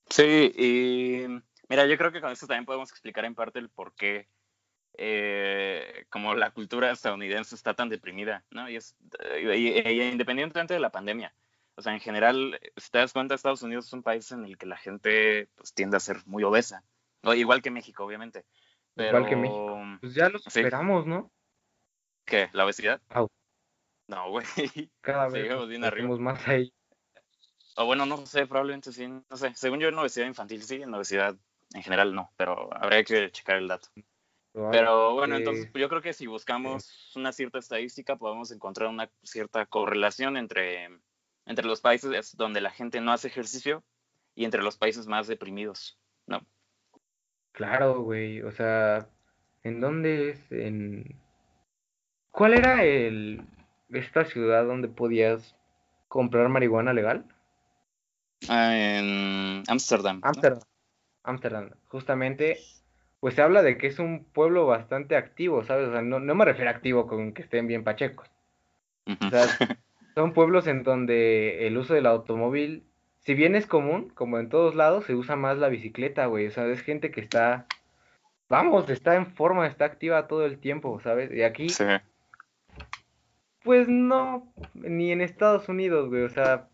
Sí, 0.09 0.51
y 0.55 1.27
mira, 1.69 1.85
yo 1.85 1.97
creo 1.97 2.11
que 2.11 2.21
con 2.21 2.31
esto 2.31 2.47
también 2.47 2.65
podemos 2.65 2.91
explicar 2.91 3.25
en 3.25 3.35
parte 3.35 3.59
el 3.59 3.69
por 3.69 3.93
qué 3.95 4.27
eh, 4.95 6.05
como 6.09 6.35
la 6.35 6.51
cultura 6.51 6.91
estadounidense 6.91 7.55
está 7.55 7.73
tan 7.73 7.89
deprimida, 7.89 8.43
¿no? 8.51 8.69
Y, 8.69 8.75
es, 8.75 8.95
independientemente 9.35 10.73
de 10.73 10.79
la 10.79 10.91
pandemia. 10.91 11.33
O 11.75 11.81
sea, 11.81 11.93
en 11.93 11.99
general, 11.99 12.59
si 12.77 12.91
te 12.91 12.99
das 12.99 13.13
cuenta, 13.13 13.33
Estados 13.33 13.63
Unidos 13.63 13.87
es 13.87 13.93
un 13.93 14.03
país 14.03 14.31
en 14.31 14.45
el 14.45 14.57
que 14.57 14.67
la 14.67 14.77
gente 14.77 15.49
pues, 15.55 15.73
tiende 15.73 15.97
a 15.97 15.99
ser 15.99 16.17
muy 16.27 16.43
obesa. 16.43 16.83
igual 17.35 17.63
que 17.63 17.71
México, 17.71 18.05
obviamente. 18.05 18.45
Igual 18.95 19.27
que 19.27 19.35
México. 19.35 19.79
Pues 20.01 20.13
ya 20.13 20.29
lo 20.29 20.37
esperamos, 20.37 21.05
¿no? 21.05 21.31
¿Qué? 22.25 22.49
¿La 22.53 22.65
obesidad? 22.65 23.01
No, 24.07 24.29
güey. 24.29 24.45
Cada 25.01 25.29
vez 25.29 25.47
seguimos 25.47 26.19
más 26.19 26.47
ahí. 26.47 26.73
O 27.75 27.85
bueno, 27.85 28.05
no 28.05 28.25
sé, 28.25 28.45
probablemente 28.45 28.91
sí. 28.91 29.07
No 29.07 29.37
sé. 29.37 29.53
Según 29.55 29.79
yo, 29.79 29.89
en 29.89 29.97
obesidad 29.97 30.27
infantil 30.27 30.63
sí, 30.63 30.75
en 30.75 30.93
obesidad 30.93 31.35
en 31.73 31.83
general 31.83 32.13
no. 32.13 32.31
Pero 32.37 32.69
habría 32.73 33.03
que 33.03 33.31
checar 33.31 33.57
el 33.57 33.67
dato. 33.67 33.89
Pero 34.71 35.13
bueno, 35.13 35.35
entonces 35.35 35.71
yo 35.73 35.89
creo 35.89 36.01
que 36.01 36.13
si 36.13 36.27
buscamos 36.27 37.11
una 37.15 37.33
cierta 37.33 37.57
estadística 37.57 38.17
podemos 38.17 38.51
encontrar 38.51 38.89
una 38.89 39.09
cierta 39.23 39.65
correlación 39.65 40.37
entre 40.37 40.89
entre 41.45 41.65
los 41.65 41.81
países 41.81 42.37
donde 42.37 42.61
la 42.61 42.69
gente 42.69 43.01
no 43.01 43.11
hace 43.11 43.27
ejercicio 43.27 43.83
y 44.35 44.45
entre 44.45 44.61
los 44.61 44.77
países 44.77 45.07
más 45.07 45.27
deprimidos, 45.27 45.99
¿no? 46.27 46.45
Claro, 47.53 48.01
güey, 48.01 48.41
o 48.41 48.51
sea, 48.51 49.07
¿en 49.63 49.79
dónde 49.79 50.31
es? 50.31 50.51
En... 50.51 51.15
¿Cuál 52.31 52.55
era 52.55 52.83
el 52.83 53.45
esta 53.91 54.25
ciudad 54.25 54.65
donde 54.65 54.87
podías 54.87 55.55
comprar 56.07 56.49
marihuana 56.49 56.93
legal? 56.93 57.25
Ah, 58.49 58.75
en 58.75 59.63
Ámsterdam. 59.67 60.19
Ámsterdam. 60.23 60.63
Ámsterdam. 61.23 61.69
Justamente, 61.87 62.57
pues 63.19 63.35
se 63.35 63.41
habla 63.41 63.61
de 63.61 63.77
que 63.77 63.87
es 63.87 63.99
un 63.99 64.25
pueblo 64.25 64.65
bastante 64.65 65.15
activo, 65.15 65.63
¿sabes? 65.63 65.89
O 65.89 65.91
sea, 65.91 66.01
no, 66.01 66.19
no 66.19 66.35
me 66.35 66.45
refiero 66.45 66.69
a 66.69 66.73
activo 66.73 67.07
con 67.07 67.33
que 67.33 67.43
estén 67.43 67.67
bien 67.67 67.83
pachecos. 67.83 68.29
O 69.05 69.29
sea, 69.29 69.45
son 70.15 70.33
pueblos 70.33 70.67
en 70.67 70.83
donde 70.83 71.67
el 71.67 71.77
uso 71.77 71.93
del 71.93 72.07
automóvil, 72.07 72.83
si 73.25 73.33
bien 73.33 73.55
es 73.55 73.65
común, 73.67 74.09
como 74.09 74.37
en 74.39 74.49
todos 74.49 74.75
lados, 74.75 75.05
se 75.05 75.15
usa 75.15 75.35
más 75.35 75.57
la 75.57 75.69
bicicleta, 75.69 76.25
güey. 76.25 76.47
O 76.47 76.51
sea, 76.51 76.67
es 76.67 76.81
gente 76.81 77.11
que 77.11 77.21
está, 77.21 77.67
vamos, 78.49 78.89
está 78.89 79.15
en 79.15 79.27
forma, 79.27 79.67
está 79.67 79.85
activa 79.85 80.27
todo 80.27 80.45
el 80.45 80.59
tiempo, 80.59 80.99
¿sabes? 80.99 81.31
Y 81.31 81.43
aquí, 81.43 81.67
pues 83.63 83.87
no, 83.87 84.51
ni 84.73 85.11
en 85.11 85.21
Estados 85.21 85.69
Unidos, 85.69 86.09
güey. 86.09 86.23
O 86.23 86.29
sea, 86.29 86.67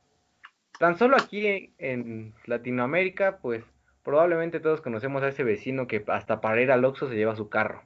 tan 0.80 0.98
solo 0.98 1.18
aquí 1.18 1.74
en 1.78 2.34
Latinoamérica, 2.46 3.38
pues 3.38 3.64
probablemente 4.04 4.60
todos 4.60 4.82
conocemos 4.82 5.22
a 5.22 5.28
ese 5.28 5.44
vecino 5.44 5.86
que 5.86 6.04
hasta 6.08 6.42
para 6.42 6.62
ir 6.62 6.72
al 6.72 6.84
Oxxo 6.84 7.10
se 7.10 7.16
lleva 7.16 7.36
su 7.36 7.50
carro. 7.50 7.84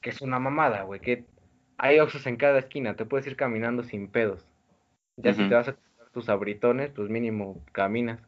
Que 0.00 0.10
es 0.10 0.20
una 0.20 0.38
mamada, 0.38 0.82
güey. 0.82 1.00
Que 1.00 1.24
hay 1.76 1.98
oxos 1.98 2.26
en 2.28 2.36
cada 2.36 2.60
esquina, 2.60 2.94
te 2.94 3.04
puedes 3.04 3.26
ir 3.26 3.34
caminando 3.34 3.82
sin 3.82 4.06
pedos. 4.06 4.46
Ya 5.16 5.34
si 5.34 5.48
te 5.48 5.54
vas 5.54 5.68
a 5.68 5.76
tus 6.12 6.28
abritones, 6.28 6.90
pues 6.94 7.08
mínimo 7.08 7.64
caminas. 7.72 8.20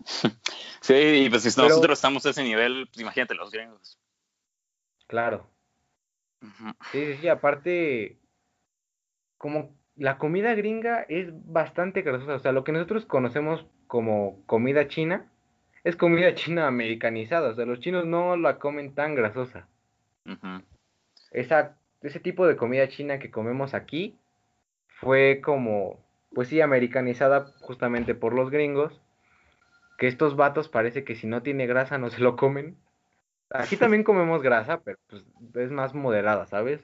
sí, 0.80 0.94
y 0.94 1.30
pues 1.30 1.42
si 1.42 1.60
nosotros 1.60 1.98
estamos 1.98 2.24
a 2.26 2.30
ese 2.30 2.42
nivel, 2.42 2.86
pues 2.88 3.00
imagínate 3.00 3.34
los 3.34 3.50
gringos. 3.50 3.98
Claro. 5.06 5.48
Sí, 6.92 7.06
sí, 7.06 7.16
sí, 7.20 7.28
aparte, 7.28 8.16
como 9.38 9.74
la 9.96 10.18
comida 10.18 10.54
gringa 10.54 11.02
es 11.08 11.28
bastante 11.32 12.02
grasosa, 12.02 12.34
o 12.34 12.38
sea, 12.38 12.52
lo 12.52 12.62
que 12.62 12.72
nosotros 12.72 13.06
conocemos 13.06 13.66
como 13.86 14.40
comida 14.46 14.86
china, 14.86 15.30
es 15.82 15.96
comida 15.96 16.34
china 16.36 16.66
americanizada, 16.66 17.50
o 17.50 17.54
sea, 17.54 17.64
los 17.64 17.80
chinos 17.80 18.06
no 18.06 18.36
la 18.36 18.58
comen 18.58 18.94
tan 18.94 19.14
grasosa. 19.14 19.66
Esa 21.30 21.78
ese 22.02 22.20
tipo 22.20 22.46
de 22.46 22.56
comida 22.56 22.88
china 22.88 23.18
que 23.18 23.30
comemos 23.30 23.74
aquí, 23.74 24.16
fue 24.88 25.40
como, 25.42 26.04
pues 26.34 26.48
sí, 26.48 26.60
americanizada 26.60 27.52
justamente 27.60 28.14
por 28.14 28.34
los 28.34 28.50
gringos, 28.50 29.00
que 29.98 30.08
estos 30.08 30.36
vatos 30.36 30.68
parece 30.68 31.04
que 31.04 31.16
si 31.16 31.26
no 31.26 31.42
tiene 31.42 31.66
grasa 31.66 31.98
no 31.98 32.10
se 32.10 32.20
lo 32.20 32.36
comen. 32.36 32.76
Aquí 33.50 33.76
también 33.76 34.04
comemos 34.04 34.42
grasa, 34.42 34.80
pero 34.80 34.98
pues 35.08 35.24
es 35.54 35.70
más 35.70 35.94
moderada, 35.94 36.46
¿sabes? 36.46 36.80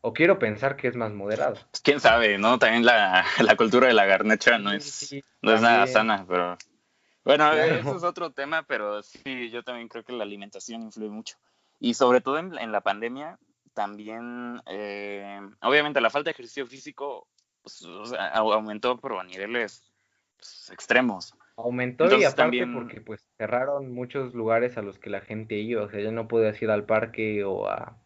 O 0.00 0.12
quiero 0.12 0.38
pensar 0.38 0.76
que 0.76 0.88
es 0.88 0.96
más 0.96 1.12
moderada. 1.12 1.54
Pues, 1.70 1.80
quién 1.82 2.00
sabe, 2.00 2.38
¿no? 2.38 2.58
También 2.58 2.84
la, 2.84 3.24
cultura 3.56 3.88
de 3.88 3.94
la 3.94 4.06
garnacha 4.06 4.58
no 4.58 4.72
es, 4.72 5.14
no 5.42 5.52
es 5.52 5.60
nada 5.60 5.86
sana, 5.86 6.24
pero... 6.28 6.56
Bueno, 7.24 7.52
eso 7.52 7.94
es 7.94 8.04
otro 8.04 8.30
tema, 8.30 8.62
pero 8.62 9.02
sí, 9.02 9.50
yo 9.50 9.62
también 9.62 9.88
creo 9.88 10.02
que 10.02 10.14
la 10.14 10.24
alimentación 10.24 10.80
influye 10.80 11.10
mucho. 11.10 11.36
Y 11.78 11.92
sobre 11.94 12.20
todo 12.22 12.38
en, 12.38 12.72
la 12.72 12.80
pandemia, 12.80 13.38
también, 13.78 14.60
eh, 14.66 15.38
obviamente 15.60 16.00
la 16.00 16.10
falta 16.10 16.30
de 16.30 16.32
ejercicio 16.32 16.66
físico 16.66 17.28
pues, 17.62 17.86
aumentó, 18.32 18.98
pero 18.98 19.20
a 19.20 19.24
niveles 19.24 19.88
pues, 20.36 20.70
extremos. 20.72 21.32
Aumentó 21.56 22.06
y 22.06 22.24
aparte 22.24 22.34
también... 22.34 22.74
porque 22.74 23.00
pues 23.00 23.24
cerraron 23.36 23.92
muchos 23.94 24.34
lugares 24.34 24.76
a 24.78 24.82
los 24.82 24.98
que 24.98 25.10
la 25.10 25.20
gente 25.20 25.58
iba, 25.58 25.84
o 25.84 25.88
sea, 25.88 26.00
ya 26.00 26.10
no 26.10 26.26
podías 26.26 26.60
ir 26.60 26.72
al 26.72 26.86
parque 26.86 27.44
o 27.44 27.68
a... 27.68 27.96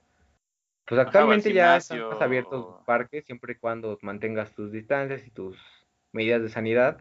Pues 0.85 1.01
actualmente 1.01 1.55
ya 1.55 1.79
están 1.79 2.07
más 2.07 2.20
abiertos 2.20 2.85
parques 2.85 3.25
siempre 3.25 3.55
y 3.55 3.57
cuando 3.57 3.99
mantengas 4.03 4.53
tus 4.53 4.70
distancias 4.73 5.27
y 5.27 5.31
tus 5.31 5.57
medidas 6.12 6.43
de 6.43 6.51
sanidad. 6.51 7.01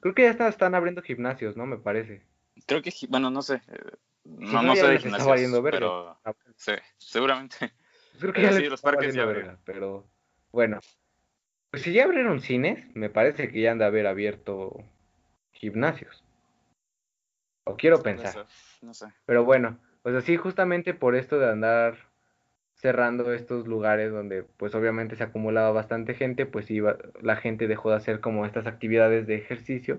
Creo 0.00 0.14
que 0.14 0.22
ya 0.22 0.48
están 0.48 0.74
abriendo 0.74 1.02
gimnasios, 1.02 1.58
¿no? 1.58 1.66
Me 1.66 1.76
parece. 1.76 2.24
Creo 2.66 2.80
que, 2.80 2.90
bueno, 3.10 3.30
no 3.30 3.42
sé. 3.42 3.56
Eh, 3.68 3.96
no, 4.24 4.62
no, 4.62 4.76
sé 4.76 4.86
de 4.86 4.98
gimnasios, 4.98 5.60
pero 5.62 6.16
ah, 6.24 6.32
pues. 6.32 6.54
sí, 6.56 6.72
seguramente. 6.96 7.74
Creo 8.22 8.32
que 8.32 8.42
ya 8.42 8.52
sí, 8.52 8.68
los 8.68 8.80
parques 8.80 9.14
ya 9.14 9.24
abren. 9.24 9.58
Pero 9.64 10.06
bueno, 10.52 10.78
pues 11.72 11.82
si 11.82 11.92
ya 11.92 12.04
abrieron 12.04 12.40
cines, 12.40 12.84
me 12.94 13.10
parece 13.10 13.50
que 13.50 13.60
ya 13.60 13.72
han 13.72 13.78
de 13.78 13.84
haber 13.84 14.06
abierto 14.06 14.84
gimnasios. 15.50 16.22
O 17.64 17.76
quiero 17.76 18.00
pensar. 18.00 18.46
No 18.80 18.94
sé. 18.94 19.06
Pero 19.26 19.44
bueno, 19.44 19.80
pues 20.02 20.14
así 20.14 20.36
justamente 20.36 20.94
por 20.94 21.16
esto 21.16 21.40
de 21.40 21.50
andar 21.50 21.96
cerrando 22.74 23.32
estos 23.32 23.66
lugares 23.66 24.12
donde 24.12 24.44
pues 24.44 24.72
obviamente 24.76 25.16
se 25.16 25.24
acumulaba 25.24 25.72
bastante 25.72 26.14
gente, 26.14 26.46
pues 26.46 26.70
iba, 26.70 26.98
la 27.20 27.34
gente 27.34 27.66
dejó 27.66 27.90
de 27.90 27.96
hacer 27.96 28.20
como 28.20 28.46
estas 28.46 28.68
actividades 28.68 29.26
de 29.26 29.34
ejercicio. 29.34 29.98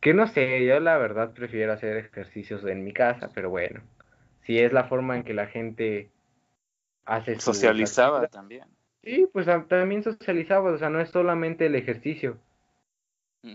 Que 0.00 0.12
no 0.12 0.26
sé, 0.26 0.62
yo 0.66 0.78
la 0.78 0.98
verdad 0.98 1.32
prefiero 1.32 1.72
hacer 1.72 1.96
ejercicios 1.96 2.62
en 2.64 2.84
mi 2.84 2.92
casa, 2.92 3.30
pero 3.34 3.48
bueno, 3.48 3.80
si 4.42 4.58
es 4.58 4.74
la 4.74 4.84
forma 4.84 5.16
en 5.16 5.22
que 5.22 5.32
la 5.32 5.46
gente 5.46 6.10
hace... 7.04 7.38
Socializaba 7.40 8.26
también. 8.28 8.64
Sí, 9.02 9.28
pues 9.32 9.46
también 9.68 10.02
socializaba, 10.02 10.72
o 10.72 10.78
sea, 10.78 10.88
no 10.88 11.00
es 11.00 11.10
solamente 11.10 11.66
el 11.66 11.74
ejercicio. 11.74 12.38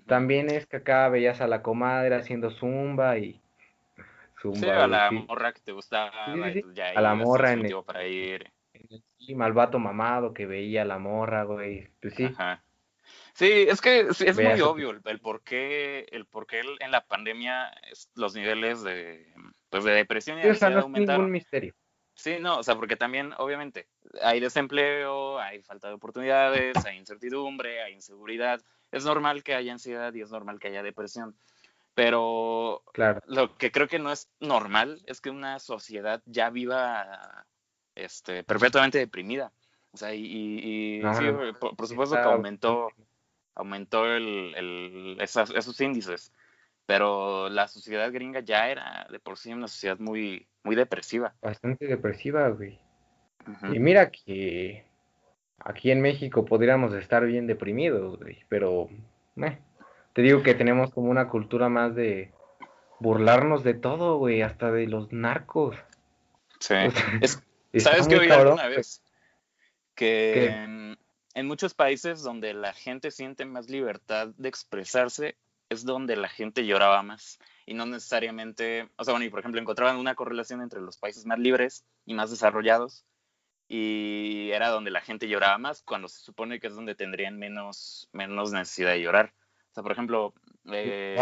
También 0.05 0.51
es 0.51 0.67
que 0.67 0.77
acá 0.77 1.09
veías 1.09 1.41
a 1.41 1.47
la 1.47 1.63
comadre 1.63 2.15
haciendo 2.15 2.51
zumba 2.51 3.17
y 3.17 3.41
zumba. 4.39 4.59
Sí, 4.59 4.69
a 4.69 4.87
la 4.87 5.09
morra 5.09 5.51
que 5.51 5.61
te 5.61 5.71
gustaba. 5.71 6.11
Ya 6.73 6.91
a 6.91 7.01
la 7.01 7.15
morra 7.15 7.53
en 7.53 7.65
el, 7.65 7.83
para 7.83 8.05
ir. 8.05 8.51
Sí, 9.17 9.33
malvato 9.33 9.79
mamado 9.79 10.33
que 10.33 10.45
veía 10.45 10.83
a 10.83 10.85
la 10.85 10.99
morra, 10.99 11.43
güey. 11.43 11.89
Pues 12.01 12.13
sí. 12.13 12.29
Sí, 13.33 13.65
es 13.67 13.81
que 13.81 14.01
es, 14.01 14.35
muy 14.35 14.61
obvio 14.61 14.91
el, 14.91 15.19
por 15.19 15.41
qué, 15.41 16.05
el 16.11 16.25
por 16.25 16.45
qué 16.45 16.61
en 16.79 16.91
la 16.91 17.05
pandemia 17.05 17.71
los 18.15 18.35
niveles 18.35 18.83
de, 18.83 19.25
pues 19.69 19.83
de 19.83 19.93
depresión 19.93 20.37
y 20.39 20.41
sí, 20.41 20.47
no 20.47 20.79
Es 20.79 20.87
ningún 20.89 21.31
misterio. 21.31 21.73
Sí, 22.19 22.35
no, 22.37 22.57
o 22.57 22.63
sea, 22.63 22.75
porque 22.75 22.97
también, 22.97 23.33
obviamente, 23.37 23.87
hay 24.21 24.41
desempleo, 24.41 25.39
hay 25.39 25.61
falta 25.61 25.87
de 25.87 25.93
oportunidades, 25.93 26.75
hay 26.85 26.97
incertidumbre, 26.97 27.81
hay 27.81 27.93
inseguridad. 27.93 28.61
Es 28.91 29.05
normal 29.05 29.41
que 29.41 29.55
haya 29.55 29.71
ansiedad 29.71 30.13
y 30.13 30.19
es 30.19 30.29
normal 30.29 30.59
que 30.59 30.67
haya 30.67 30.83
depresión. 30.83 31.33
Pero 31.93 32.83
claro. 32.91 33.21
lo 33.25 33.57
que 33.57 33.71
creo 33.71 33.87
que 33.87 33.99
no 33.99 34.11
es 34.11 34.29
normal 34.41 35.01
es 35.05 35.21
que 35.21 35.29
una 35.29 35.59
sociedad 35.59 36.21
ya 36.25 36.49
viva 36.49 37.45
este, 37.95 38.43
perfectamente 38.43 38.97
deprimida. 38.97 39.53
O 39.93 39.97
sea, 39.97 40.13
y, 40.13 41.01
sí, 41.01 41.25
por, 41.57 41.87
supuesto 41.87 42.17
que 42.17 42.21
aumentó, 42.21 42.89
aumentó 43.55 44.05
el, 44.05 44.53
el, 44.57 45.17
esos 45.21 45.79
índices 45.79 46.33
pero 46.89 47.49
la 47.49 47.67
sociedad 47.67 48.11
gringa 48.11 48.39
ya 48.39 48.67
era 48.67 49.05
de 49.11 49.19
por 49.19 49.37
sí 49.37 49.53
una 49.53 49.67
sociedad 49.67 49.99
muy, 49.99 50.47
muy 50.63 50.75
depresiva. 50.75 51.35
Bastante 51.39 51.85
depresiva, 51.85 52.49
güey. 52.49 52.79
Y 53.71 53.77
mira 53.77 54.09
que 54.09 54.85
aquí 55.59 55.91
en 55.91 56.01
México 56.01 56.45
podríamos 56.45 56.95
estar 56.95 57.27
bien 57.27 57.45
deprimidos, 57.45 58.17
güey, 58.17 58.39
pero 58.49 58.89
te 60.13 60.23
digo 60.23 60.41
que 60.41 60.55
tenemos 60.55 60.89
como 60.91 61.11
una 61.11 61.29
cultura 61.29 61.69
más 61.69 61.93
de 61.93 62.33
burlarnos 62.99 63.63
de 63.63 63.75
todo, 63.75 64.17
güey, 64.17 64.41
hasta 64.41 64.71
de 64.71 64.87
los 64.87 65.13
narcos. 65.13 65.75
Sí. 66.59 66.73
¿Sabes 67.77 68.07
qué 68.07 68.17
oí 68.17 68.31
alguna 68.31 68.67
vez? 68.67 69.03
Que 69.93 70.47
en, 70.47 70.97
en 71.35 71.45
muchos 71.45 71.75
países 71.75 72.23
donde 72.23 72.55
la 72.55 72.73
gente 72.73 73.11
siente 73.11 73.45
más 73.45 73.69
libertad 73.69 74.29
de 74.37 74.49
expresarse, 74.49 75.35
es 75.69 75.85
donde 75.85 76.15
la 76.15 76.27
gente 76.27 76.65
lloraba 76.65 77.01
más 77.03 77.39
y 77.65 77.75
no 77.75 77.85
necesariamente, 77.85 78.89
o 78.97 79.03
sea, 79.03 79.13
bueno, 79.13 79.25
y 79.25 79.29
por 79.29 79.39
ejemplo, 79.39 79.61
encontraban 79.61 79.97
una 79.97 80.15
correlación 80.15 80.61
entre 80.61 80.81
los 80.81 80.97
países 80.97 81.25
más 81.25 81.37
libres 81.37 81.85
y 82.05 82.15
más 82.15 82.31
desarrollados 82.31 83.05
y 83.67 84.49
era 84.51 84.69
donde 84.69 84.89
la 84.89 85.01
gente 85.01 85.29
lloraba 85.29 85.59
más 85.59 85.83
cuando 85.83 86.07
se 86.07 86.19
supone 86.21 86.59
que 86.59 86.67
es 86.67 86.75
donde 86.75 86.95
tendrían 86.95 87.37
menos, 87.37 88.09
menos 88.11 88.51
necesidad 88.51 88.91
de 88.91 89.01
llorar. 89.01 89.33
O 89.69 89.73
sea, 89.75 89.83
por 89.83 89.91
ejemplo, 89.91 90.33
eh, 90.65 91.15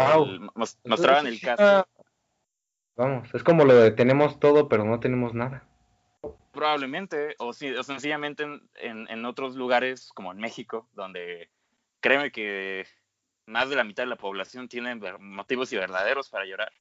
mostraban 0.84 1.26
el 1.26 1.38
caso. 1.40 1.86
Vamos, 2.96 3.28
es 3.34 3.44
como 3.44 3.66
lo 3.66 3.74
de 3.74 3.90
tenemos 3.90 4.40
todo 4.40 4.68
pero 4.68 4.84
no 4.84 4.98
tenemos 4.98 5.34
nada. 5.34 5.68
Probablemente, 6.52 7.36
o, 7.38 7.48
o 7.48 7.52
sencillamente 7.52 8.44
en, 8.44 9.06
en 9.08 9.24
otros 9.26 9.54
lugares 9.54 10.10
como 10.14 10.32
en 10.32 10.38
México, 10.38 10.88
donde 10.94 11.50
créeme 12.00 12.32
que 12.32 12.86
más 13.48 13.70
de 13.70 13.76
la 13.76 13.84
mitad 13.84 14.04
de 14.04 14.10
la 14.10 14.16
población 14.16 14.68
tiene 14.68 14.94
motivos 15.18 15.72
y 15.72 15.76
verdaderos 15.76 16.28
para 16.28 16.44
llorar. 16.44 16.72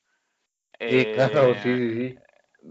Sí, 0.79 1.05
claro, 1.13 1.55
sí, 1.55 1.75
sí, 1.75 1.93
sí. 1.93 2.17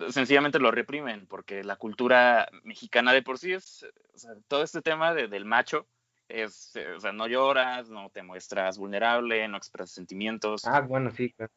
Eh, 0.00 0.12
sencillamente 0.12 0.58
lo 0.58 0.70
reprimen, 0.70 1.26
porque 1.26 1.64
la 1.64 1.76
cultura 1.76 2.48
mexicana 2.62 3.12
de 3.12 3.22
por 3.22 3.38
sí 3.38 3.52
es, 3.52 3.84
o 4.14 4.18
sea, 4.18 4.32
todo 4.48 4.62
este 4.62 4.82
tema 4.82 5.14
del 5.14 5.44
macho, 5.44 5.88
es, 6.28 6.74
o 6.96 7.00
sea, 7.00 7.12
no 7.12 7.26
lloras, 7.26 7.88
no 7.88 8.10
te 8.10 8.22
muestras 8.22 8.78
vulnerable, 8.78 9.46
no 9.48 9.56
expresas 9.56 9.92
sentimientos. 9.92 10.64
Ah, 10.66 10.80
bueno, 10.80 11.10
sí, 11.10 11.32
claro. 11.32 11.52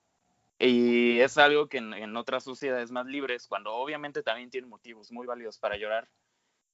Y 0.57 1.19
es 1.19 1.37
algo 1.37 1.69
que 1.69 1.77
en, 1.77 2.15
otras 2.17 2.43
sociedades 2.43 2.91
más 2.91 3.05
libres, 3.05 3.47
cuando 3.47 3.73
obviamente 3.73 4.23
también 4.23 4.49
tienen 4.49 4.69
motivos 4.69 5.11
muy 5.11 5.25
válidos 5.25 5.57
para 5.57 5.77
llorar, 5.77 6.09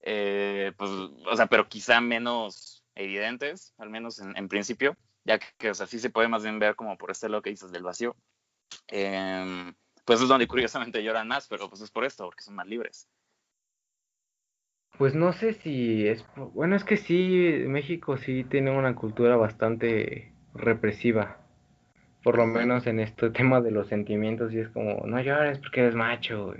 eh, 0.02 0.74
pues, 0.78 0.90
o 0.90 1.36
sea, 1.36 1.46
pero 1.46 1.68
quizá 1.68 2.02
menos 2.02 2.84
evidentes, 2.96 3.74
al 3.78 3.90
menos 3.90 4.20
en 4.20 4.48
principio, 4.48 4.98
ya 5.26 5.40
que, 5.40 5.72
o 5.72 5.74
sea, 5.74 5.88
sí 5.88 6.00
se 6.00 6.10
puede 6.10 6.28
más 6.28 6.44
bien 6.44 6.60
ver 6.60 6.76
como 6.76 6.98
por 6.98 7.12
este 7.12 7.28
lado 7.28 7.42
que 7.42 7.50
dices 7.50 7.72
del 7.72 7.84
vacío. 7.84 8.16
Em, 8.88 9.74
pues 10.06 10.22
es 10.22 10.28
donde 10.28 10.48
curiosamente 10.48 11.04
lloran 11.04 11.28
más, 11.28 11.48
pero 11.48 11.68
pues 11.68 11.82
es 11.82 11.92
por 11.92 12.06
esto, 12.06 12.26
porque 12.26 12.44
son 12.44 12.56
más 12.56 12.68
libres. 12.68 13.10
Pues 14.98 15.14
no 15.14 15.34
sé 15.34 15.54
si 15.56 16.08
es, 16.08 16.26
bueno, 16.54 16.76
es 16.76 16.86
que 16.86 16.96
sí, 16.96 17.64
México 17.68 18.16
sí 18.18 18.46
tiene 18.46 18.72
una 18.72 18.96
cultura 18.96 19.36
bastante 19.36 20.32
represiva, 20.54 21.38
por 22.24 22.38
lo 22.38 22.46
menos 22.46 22.88
en 22.88 23.02
este 23.02 23.30
tema 23.32 23.60
de 23.62 23.72
los 23.72 23.90
sentimientos, 23.90 24.54
y 24.54 24.60
es 24.60 24.70
como, 24.70 25.06
no 25.06 25.20
llores 25.20 25.60
porque 25.60 25.82
eres 25.82 25.96
macho, 25.96 26.54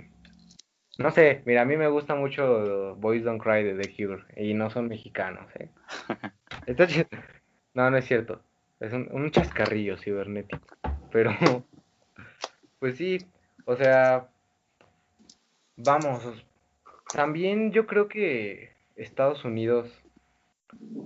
No 0.98 1.10
sé, 1.12 1.42
mira, 1.46 1.62
a 1.62 1.64
mí 1.64 1.76
me 1.76 1.88
gusta 1.88 2.14
mucho 2.14 2.96
Boys 2.96 3.24
Don't 3.24 3.42
Cry 3.42 3.62
de 3.62 3.74
The 3.74 3.94
Cure, 3.96 4.24
y 4.36 4.52
no 4.52 4.68
son 4.68 4.88
mexicanos, 4.88 5.46
¿eh? 5.54 5.70
no, 7.74 7.90
no 7.90 7.96
es 7.96 8.04
cierto. 8.04 8.42
Es 8.80 8.92
un, 8.92 9.30
chascarrillo 9.30 9.96
cibernético. 9.96 10.66
Pero, 11.10 11.30
pues 12.78 12.96
sí, 12.96 13.18
o 13.64 13.74
sea, 13.76 14.28
vamos, 15.76 16.44
también 17.12 17.72
yo 17.72 17.86
creo 17.86 18.08
que 18.08 18.70
Estados 18.96 19.44
Unidos, 19.44 19.90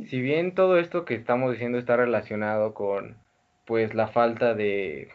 si 0.07 0.21
bien 0.21 0.55
todo 0.55 0.79
esto 0.79 1.05
que 1.05 1.15
estamos 1.15 1.53
diciendo 1.53 1.79
está 1.79 1.97
relacionado 1.97 2.75
con, 2.75 3.17
pues, 3.67 3.95
la 3.95 4.09
falta 4.09 4.55
de 4.55 5.09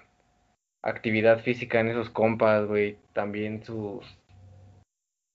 actividad 0.81 1.39
física 1.41 1.79
en 1.79 1.89
esos 1.89 2.09
compas, 2.09 2.65
güey, 2.67 2.97
también 3.13 3.63
sus... 3.63 4.17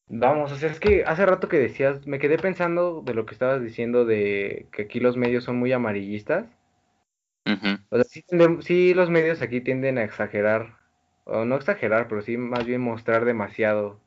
Vamos, 0.09 0.51
o 0.53 0.57
sea, 0.57 0.71
es 0.71 0.81
que 0.81 1.05
hace 1.05 1.25
rato 1.27 1.49
que 1.49 1.59
decías, 1.59 2.07
me 2.07 2.19
quedé 2.19 2.39
pensando 2.39 3.03
de 3.03 3.15
lo 3.15 3.27
que 3.27 3.35
estabas 3.35 3.63
diciendo 3.63 4.05
de 4.05 4.67
que 4.73 4.83
aquí 4.83 4.99
los 5.01 5.17
medios 5.17 5.45
son 5.45 5.57
muy 5.57 5.73
amarillistas. 5.73 6.47
O 7.91 7.97
sea, 7.97 8.05
sí, 8.61 8.95
los 8.95 9.11
medios 9.11 9.43
aquí 9.43 9.61
tienden 9.61 9.99
a 9.99 10.05
exagerar, 10.05 10.77
o 11.25 11.45
no 11.45 11.57
exagerar, 11.57 12.09
pero 12.09 12.23
sí 12.23 12.37
más 12.37 12.65
bien 12.65 12.81
mostrar 12.81 13.25
demasiado 13.25 14.01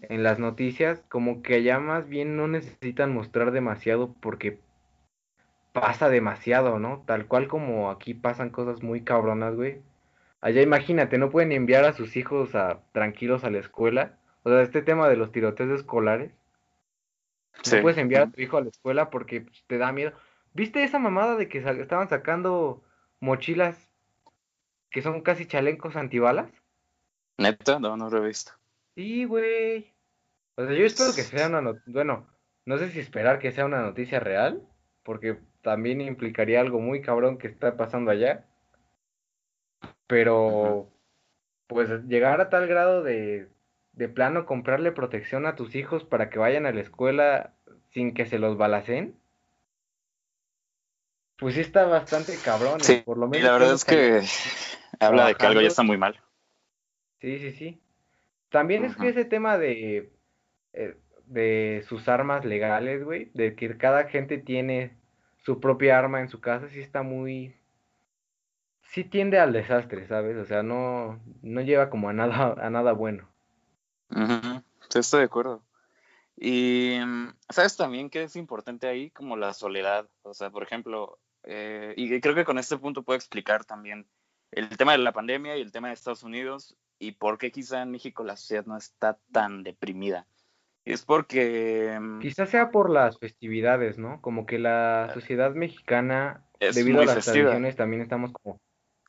en 0.00 0.22
las 0.22 0.38
noticias, 0.38 1.02
como 1.08 1.42
que 1.42 1.54
allá 1.54 1.78
más 1.80 2.08
bien 2.08 2.36
no 2.36 2.48
necesitan 2.48 3.12
mostrar 3.12 3.52
demasiado 3.52 4.14
porque 4.20 4.58
pasa 5.72 6.08
demasiado, 6.08 6.78
¿no? 6.78 7.02
Tal 7.06 7.26
cual 7.26 7.48
como 7.48 7.90
aquí 7.90 8.14
pasan 8.14 8.50
cosas 8.50 8.82
muy 8.82 9.02
cabronas, 9.02 9.56
güey. 9.56 9.80
Allá 10.40 10.62
imagínate, 10.62 11.18
no 11.18 11.30
pueden 11.30 11.52
enviar 11.52 11.84
a 11.84 11.94
sus 11.94 12.16
hijos 12.16 12.54
a, 12.54 12.80
tranquilos 12.92 13.44
a 13.44 13.50
la 13.50 13.58
escuela. 13.58 14.18
O 14.42 14.50
sea, 14.50 14.62
este 14.62 14.82
tema 14.82 15.08
de 15.08 15.16
los 15.16 15.32
tiroteos 15.32 15.70
escolares. 15.70 16.32
No 17.72 17.82
puedes 17.82 17.98
enviar 17.98 18.22
a 18.24 18.30
tu 18.30 18.40
hijo 18.40 18.56
a 18.58 18.60
la 18.60 18.68
escuela 18.68 19.10
porque 19.10 19.46
te 19.66 19.78
da 19.78 19.90
miedo. 19.90 20.12
¿Viste 20.54 20.84
esa 20.84 21.00
mamada 21.00 21.36
de 21.36 21.48
que 21.48 21.58
estaban 21.58 22.08
sacando 22.08 22.82
mochilas 23.20 23.90
que 24.90 25.02
son 25.02 25.20
casi 25.20 25.46
chalencos 25.46 25.96
antibalas? 25.96 26.50
¿Neta? 27.38 27.80
No, 27.80 27.96
no 27.96 28.08
lo 28.08 28.24
he 28.24 28.28
visto. 28.28 28.52
Sí, 28.94 29.24
güey. 29.24 29.92
O 30.54 30.64
sea, 30.64 30.72
yo 30.72 30.86
espero 30.86 31.12
que 31.14 31.22
sea 31.22 31.48
una 31.48 31.60
noticia. 31.60 31.92
Bueno, 31.92 32.28
no 32.64 32.78
sé 32.78 32.90
si 32.90 33.00
esperar 33.00 33.40
que 33.40 33.50
sea 33.50 33.66
una 33.66 33.82
noticia 33.82 34.20
real, 34.20 34.62
porque 35.02 35.40
también 35.62 36.00
implicaría 36.00 36.60
algo 36.60 36.78
muy 36.78 37.02
cabrón 37.02 37.38
que 37.38 37.48
está 37.48 37.76
pasando 37.76 38.12
allá. 38.12 38.46
Pero, 40.06 40.88
pues 41.66 41.90
llegar 42.04 42.40
a 42.40 42.48
tal 42.48 42.68
grado 42.68 43.02
de, 43.02 43.48
de 43.92 44.08
plano 44.08 44.46
comprarle 44.46 44.92
protección 44.92 45.46
a 45.46 45.56
tus 45.56 45.74
hijos 45.74 46.04
para 46.04 46.30
que 46.30 46.38
vayan 46.38 46.66
a 46.66 46.72
la 46.72 46.80
escuela 46.80 47.54
sin 47.90 48.14
que 48.14 48.26
se 48.26 48.38
los 48.38 48.56
balacen. 48.56 49.18
Pues 51.36 51.54
sí 51.54 51.60
está 51.60 51.84
bastante 51.86 52.36
cabrón. 52.44 52.80
Sí, 52.80 53.02
por 53.04 53.18
lo 53.18 53.26
menos. 53.26 53.40
Y 53.40 53.46
la 53.46 53.52
verdad 53.52 53.74
es 53.74 53.84
que 53.84 54.22
habla 55.00 55.26
de 55.26 55.34
que 55.34 55.46
algo 55.46 55.60
ya 55.60 55.68
está 55.68 55.82
muy 55.82 55.96
mal. 55.96 56.20
Sí, 57.20 57.38
sí, 57.38 57.52
sí. 57.52 57.80
También 58.50 58.84
es 58.84 58.96
que 58.96 59.08
ese 59.08 59.24
tema 59.24 59.58
de, 59.58 60.12
eh, 60.72 60.96
de 61.26 61.84
sus 61.88 62.08
armas 62.08 62.44
legales, 62.44 63.02
güey, 63.04 63.30
de 63.34 63.56
que 63.56 63.76
cada 63.76 64.04
gente 64.04 64.38
tiene 64.38 64.96
su 65.38 65.58
propia 65.58 65.98
arma 65.98 66.20
en 66.20 66.28
su 66.28 66.40
casa, 66.40 66.68
sí 66.68 66.80
está 66.80 67.02
muy... 67.02 67.56
Sí 68.82 69.02
tiende 69.02 69.40
al 69.40 69.52
desastre, 69.52 70.06
¿sabes? 70.06 70.36
O 70.36 70.44
sea, 70.44 70.62
no, 70.62 71.20
no 71.42 71.60
lleva 71.62 71.90
como 71.90 72.08
a 72.08 72.12
nada, 72.12 72.54
a 72.64 72.70
nada 72.70 72.92
bueno. 72.92 73.28
Sí, 74.88 74.98
estoy 75.00 75.20
de 75.20 75.26
acuerdo. 75.26 75.64
Y 76.36 76.98
mm, 77.04 77.34
sabes 77.48 77.76
también 77.76 78.10
que 78.10 78.22
es 78.22 78.36
importante 78.36 78.86
ahí 78.86 79.10
como 79.10 79.36
la 79.36 79.52
soledad. 79.52 80.08
O 80.22 80.34
sea, 80.34 80.50
por 80.50 80.62
ejemplo, 80.62 81.18
eh, 81.46 81.94
y 81.96 82.20
creo 82.20 82.34
que 82.34 82.44
con 82.44 82.58
este 82.58 82.76
punto 82.78 83.02
puedo 83.02 83.16
explicar 83.16 83.64
también 83.64 84.06
el 84.52 84.68
tema 84.76 84.92
de 84.92 84.98
la 84.98 85.12
pandemia 85.12 85.56
y 85.56 85.60
el 85.60 85.72
tema 85.72 85.88
de 85.88 85.94
Estados 85.94 86.22
Unidos 86.22 86.76
y 86.98 87.12
por 87.12 87.38
qué 87.38 87.50
quizá 87.50 87.82
en 87.82 87.90
México 87.90 88.24
la 88.24 88.36
sociedad 88.36 88.66
no 88.66 88.76
está 88.76 89.18
tan 89.32 89.62
deprimida. 89.62 90.26
Es 90.84 91.04
porque... 91.04 91.98
Mm, 92.00 92.20
quizás 92.20 92.50
sea 92.50 92.70
por 92.70 92.90
las 92.90 93.18
festividades, 93.18 93.98
¿no? 93.98 94.20
Como 94.20 94.46
que 94.46 94.58
la 94.58 95.04
ah. 95.04 95.14
sociedad 95.14 95.54
mexicana, 95.54 96.44
debido 96.60 97.00
a 97.00 97.06
las 97.06 97.24
tradiciones, 97.24 97.76
también 97.76 98.02
estamos 98.02 98.32
como... 98.32 98.60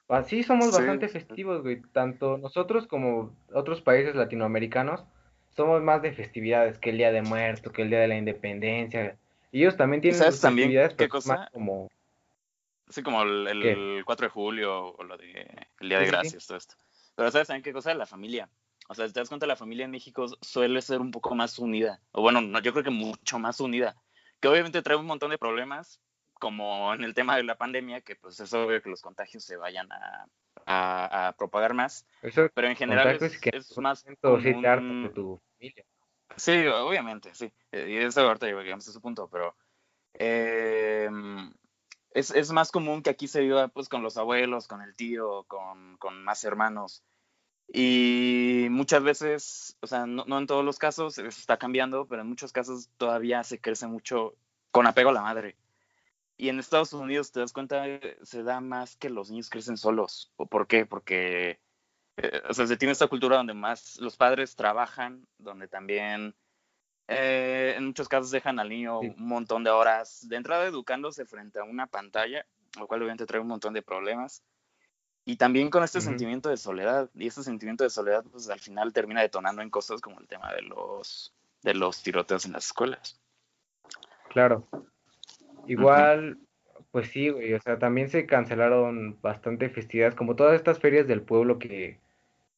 Así 0.08 0.44
somos 0.44 0.72
bastante 0.72 1.10
festivos, 1.10 1.64
güey. 1.64 1.82
Tanto 1.92 2.38
nosotros 2.38 2.86
como 2.88 3.36
otros 3.52 3.82
países 3.82 4.16
latinoamericanos 4.16 5.04
somos 5.50 5.82
más 5.82 6.02
de 6.04 6.14
festividades 6.14 6.78
que 6.78 6.92
el 6.92 6.98
Día 6.98 7.12
de 7.12 7.24
Muerto, 7.24 7.72
que 7.72 7.82
el 7.82 7.90
Día 7.90 8.00
de 8.00 8.08
la 8.08 8.18
Independencia. 8.18 9.18
Ellos 9.52 9.76
también 9.78 10.02
tienen 10.02 10.22
sus 10.22 10.42
festividades, 10.42 10.94
pero 10.94 11.20
más 11.26 11.50
como 11.50 11.90
Sí, 12.90 13.02
como 13.02 13.24
el, 13.24 14.04
4 14.06 14.28
de 14.28 14.32
julio 14.32 14.96
o 14.96 15.04
lo 15.04 15.18
de, 15.18 15.68
el 15.80 15.90
Día 15.90 16.00
de 16.00 16.06
Gracias, 16.06 16.46
todo 16.46 16.58
esto. 16.58 16.76
Pero 17.16 17.32
¿sabes 17.32 17.48
también 17.48 17.64
qué 17.64 17.74
cosa? 17.74 17.94
La 17.94 18.06
familia. 18.06 18.50
O 18.88 18.94
sea, 18.94 19.08
si 19.08 19.14
te 19.14 19.20
das 19.20 19.30
cuenta, 19.30 19.48
la 19.48 19.56
familia 19.56 19.86
en 19.86 19.92
México 19.92 20.28
suele 20.42 20.82
ser 20.82 21.02
un 21.02 21.12
poco 21.12 21.34
más 21.34 21.58
unida. 21.58 22.00
O 22.12 22.22
bueno, 22.22 22.42
no, 22.42 22.60
yo 22.60 22.72
creo 22.72 22.84
que 22.84 22.92
mucho 22.92 23.40
más 23.40 23.60
unida. 23.60 23.96
Que 24.40 24.48
obviamente 24.48 24.82
trae 24.84 24.98
un 24.98 25.08
montón 25.08 25.32
de 25.32 25.40
problemas, 25.40 26.00
como 26.34 26.94
en 26.94 27.04
el 27.04 27.16
tema 27.16 27.36
de 27.38 27.44
la 27.44 27.58
pandemia, 27.58 28.02
que 28.02 28.16
pues 28.16 28.40
es 28.40 28.54
obvio 28.54 28.82
que 28.82 28.90
los 28.90 29.02
contagios 29.02 29.44
se 29.44 29.56
vayan 29.56 29.90
a, 29.92 30.28
a, 30.68 31.34
propagar 31.38 31.74
más. 31.74 32.06
pero 32.54 32.68
en 32.68 32.76
general 32.76 33.18
es, 33.20 33.40
es, 33.42 33.78
más 33.80 34.06
común... 34.22 35.12
tu 35.16 35.42
familia. 35.58 35.86
Sí, 36.36 36.68
obviamente, 36.68 37.34
sí. 37.34 37.52
Y 37.72 37.98
eso 37.98 38.22
ahorita 38.22 38.46
llegamos 38.46 38.88
a 38.88 38.92
ese 38.92 39.00
punto, 39.00 39.28
pero... 39.32 39.56
Eh, 40.14 41.10
es, 42.16 42.32
es, 42.32 42.52
más 42.54 42.72
común 42.72 43.04
que 43.04 43.10
aquí 43.10 43.28
se 43.28 43.42
viva 43.42 43.68
pues 43.68 43.90
con 43.90 44.02
los 44.02 44.16
abuelos, 44.16 44.68
con 44.68 44.82
el 44.82 44.96
tío, 44.96 45.44
con, 45.44 45.98
con 45.98 46.24
más 46.24 46.46
hermanos. 46.46 47.04
Y 47.68 48.68
muchas 48.70 49.04
veces, 49.04 49.78
o 49.82 49.88
sea, 49.88 50.06
no, 50.06 50.38
en 50.38 50.48
todos 50.48 50.64
los 50.64 50.80
casos, 50.80 51.18
está 51.18 51.58
cambiando, 51.58 52.08
pero 52.08 52.22
en 52.22 52.30
muchos 52.30 52.54
casos 52.54 52.90
todavía 52.98 53.44
se 53.44 53.60
crece 53.60 53.88
mucho 53.88 54.38
con 54.72 54.88
apego 54.88 55.10
a 55.10 55.14
la 55.14 55.22
madre. 55.22 55.58
Y 56.38 56.48
en 56.48 56.60
Estados 56.60 56.94
Unidos, 56.94 57.34
te 57.34 57.42
das 57.42 57.52
cuenta, 57.52 57.84
se 58.24 58.44
da 58.44 58.62
más 58.62 58.96
que 58.96 59.10
los 59.10 59.30
niños 59.30 59.50
crecen 59.50 59.78
solos. 59.78 60.32
¿Por 60.38 60.68
qué? 60.68 60.86
Porque, 60.86 61.60
eh, 62.16 62.42
o 62.50 62.54
sea, 62.54 62.66
se 62.66 62.78
tiene 62.78 62.94
esta 62.94 63.08
cultura 63.08 63.38
donde 63.38 63.54
más 63.54 63.98
los 64.00 64.16
padres 64.16 64.56
trabajan, 64.56 65.28
donde 65.38 65.68
también 65.68 66.34
eh, 67.08 67.76
en 67.78 67.86
muchos 67.86 68.10
casos 68.10 68.32
dejan 68.32 68.60
al 68.60 68.70
niño 68.70 69.00
un 69.00 69.28
montón 69.28 69.64
de 69.64 69.70
horas 69.70 70.28
de 70.28 70.36
entrada 70.36 70.66
educándose 70.66 71.26
frente 71.26 71.60
a 71.60 71.64
una 71.64 71.88
pantalla, 71.88 72.46
lo 72.80 72.88
cual 72.88 73.02
obviamente 73.02 73.26
trae 73.26 73.42
un 73.42 73.48
montón 73.48 73.74
de 73.74 73.82
problemas. 73.82 74.44
Y 75.28 75.38
también 75.38 75.72
con 75.72 75.84
este 75.84 76.02
sentimiento 76.02 76.50
de 76.50 76.58
soledad. 76.58 77.10
Y 77.16 77.26
este 77.26 77.42
sentimiento 77.42 77.84
de 77.84 77.90
soledad, 77.90 78.24
pues 78.32 78.48
al 78.50 78.60
final 78.60 78.94
termina 78.94 79.22
detonando 79.22 79.64
en 79.64 79.72
cosas 79.72 80.00
como 80.00 80.20
el 80.20 80.28
tema 80.28 80.54
de 80.54 80.62
los, 80.62 81.34
de 81.64 81.74
los 81.74 82.04
tiroteos 82.04 82.46
en 82.46 82.52
las 82.52 82.68
escuelas. 82.68 83.20
Claro. 84.30 84.68
Igual, 85.66 86.38
pues 86.92 87.10
sí, 87.10 87.30
güey. 87.30 87.56
O 87.56 87.60
sea, 87.60 87.80
también 87.80 88.10
se 88.10 88.28
cancelaron 88.28 89.20
bastante 89.22 89.70
festividades, 89.70 90.14
como 90.14 90.36
todas 90.36 90.56
estas 90.56 90.78
ferias 90.78 91.08
del 91.08 91.24
pueblo 91.24 91.58
que 91.58 92.00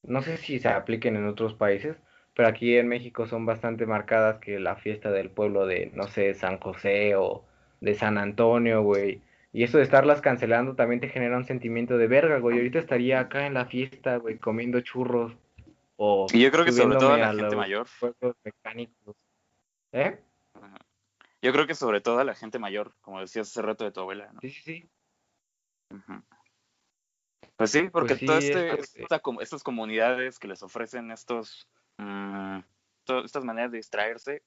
no 0.03 0.21
sé 0.21 0.37
si 0.37 0.59
se 0.59 0.69
apliquen 0.69 1.15
en 1.15 1.27
otros 1.27 1.53
países, 1.53 1.97
pero 2.37 2.49
aquí 2.49 2.77
en 2.77 2.87
México 2.87 3.25
son 3.25 3.47
bastante 3.47 3.87
marcadas 3.87 4.37
que 4.37 4.59
la 4.59 4.75
fiesta 4.75 5.09
del 5.09 5.31
pueblo 5.31 5.65
de, 5.65 5.89
no 5.95 6.07
sé, 6.07 6.35
San 6.35 6.59
José 6.59 7.15
o 7.15 7.43
de 7.81 7.95
San 7.95 8.19
Antonio, 8.19 8.83
güey. 8.83 9.23
Y 9.51 9.63
eso 9.63 9.79
de 9.79 9.83
estarlas 9.83 10.21
cancelando 10.21 10.75
también 10.75 11.01
te 11.01 11.09
genera 11.09 11.35
un 11.35 11.45
sentimiento 11.45 11.97
de 11.97 12.05
verga, 12.05 12.37
güey. 12.37 12.57
Ahorita 12.57 12.77
estaría 12.77 13.19
acá 13.21 13.47
en 13.47 13.55
la 13.55 13.65
fiesta, 13.65 14.17
güey, 14.17 14.37
comiendo 14.37 14.79
churros. 14.81 15.35
O 15.95 16.27
y 16.31 16.39
yo 16.39 16.51
creo 16.51 16.63
que 16.63 16.73
sobre 16.73 16.97
todo 16.97 17.13
a 17.13 17.17
la 17.17 17.33
gente 17.33 17.55
mayor. 17.55 17.87
Mecánicos. 18.43 19.15
¿Eh? 19.93 20.19
Yo 21.41 21.51
creo 21.51 21.65
que 21.65 21.73
sobre 21.73 22.01
todo 22.01 22.19
a 22.19 22.23
la 22.23 22.35
gente 22.35 22.59
mayor, 22.59 22.93
como 23.01 23.19
decías 23.19 23.47
hace 23.47 23.63
rato 23.63 23.83
de 23.83 23.91
tu 23.91 24.01
abuela, 24.01 24.31
¿no? 24.31 24.41
Sí, 24.41 24.51
sí, 24.51 24.61
sí. 24.61 24.89
Pues 27.55 27.71
sí, 27.71 27.89
porque 27.91 28.15
pues 28.15 28.25
todas 28.27 28.43
este, 28.43 29.01
estas 29.01 29.63
comunidades 29.63 30.37
que 30.37 30.47
les 30.47 30.61
ofrecen 30.61 31.09
estos 31.09 31.67
Mm, 31.97 32.59
todas 33.03 33.25
estas 33.25 33.43
maneras 33.43 33.71
de 33.71 33.77
distraerse, 33.77 34.43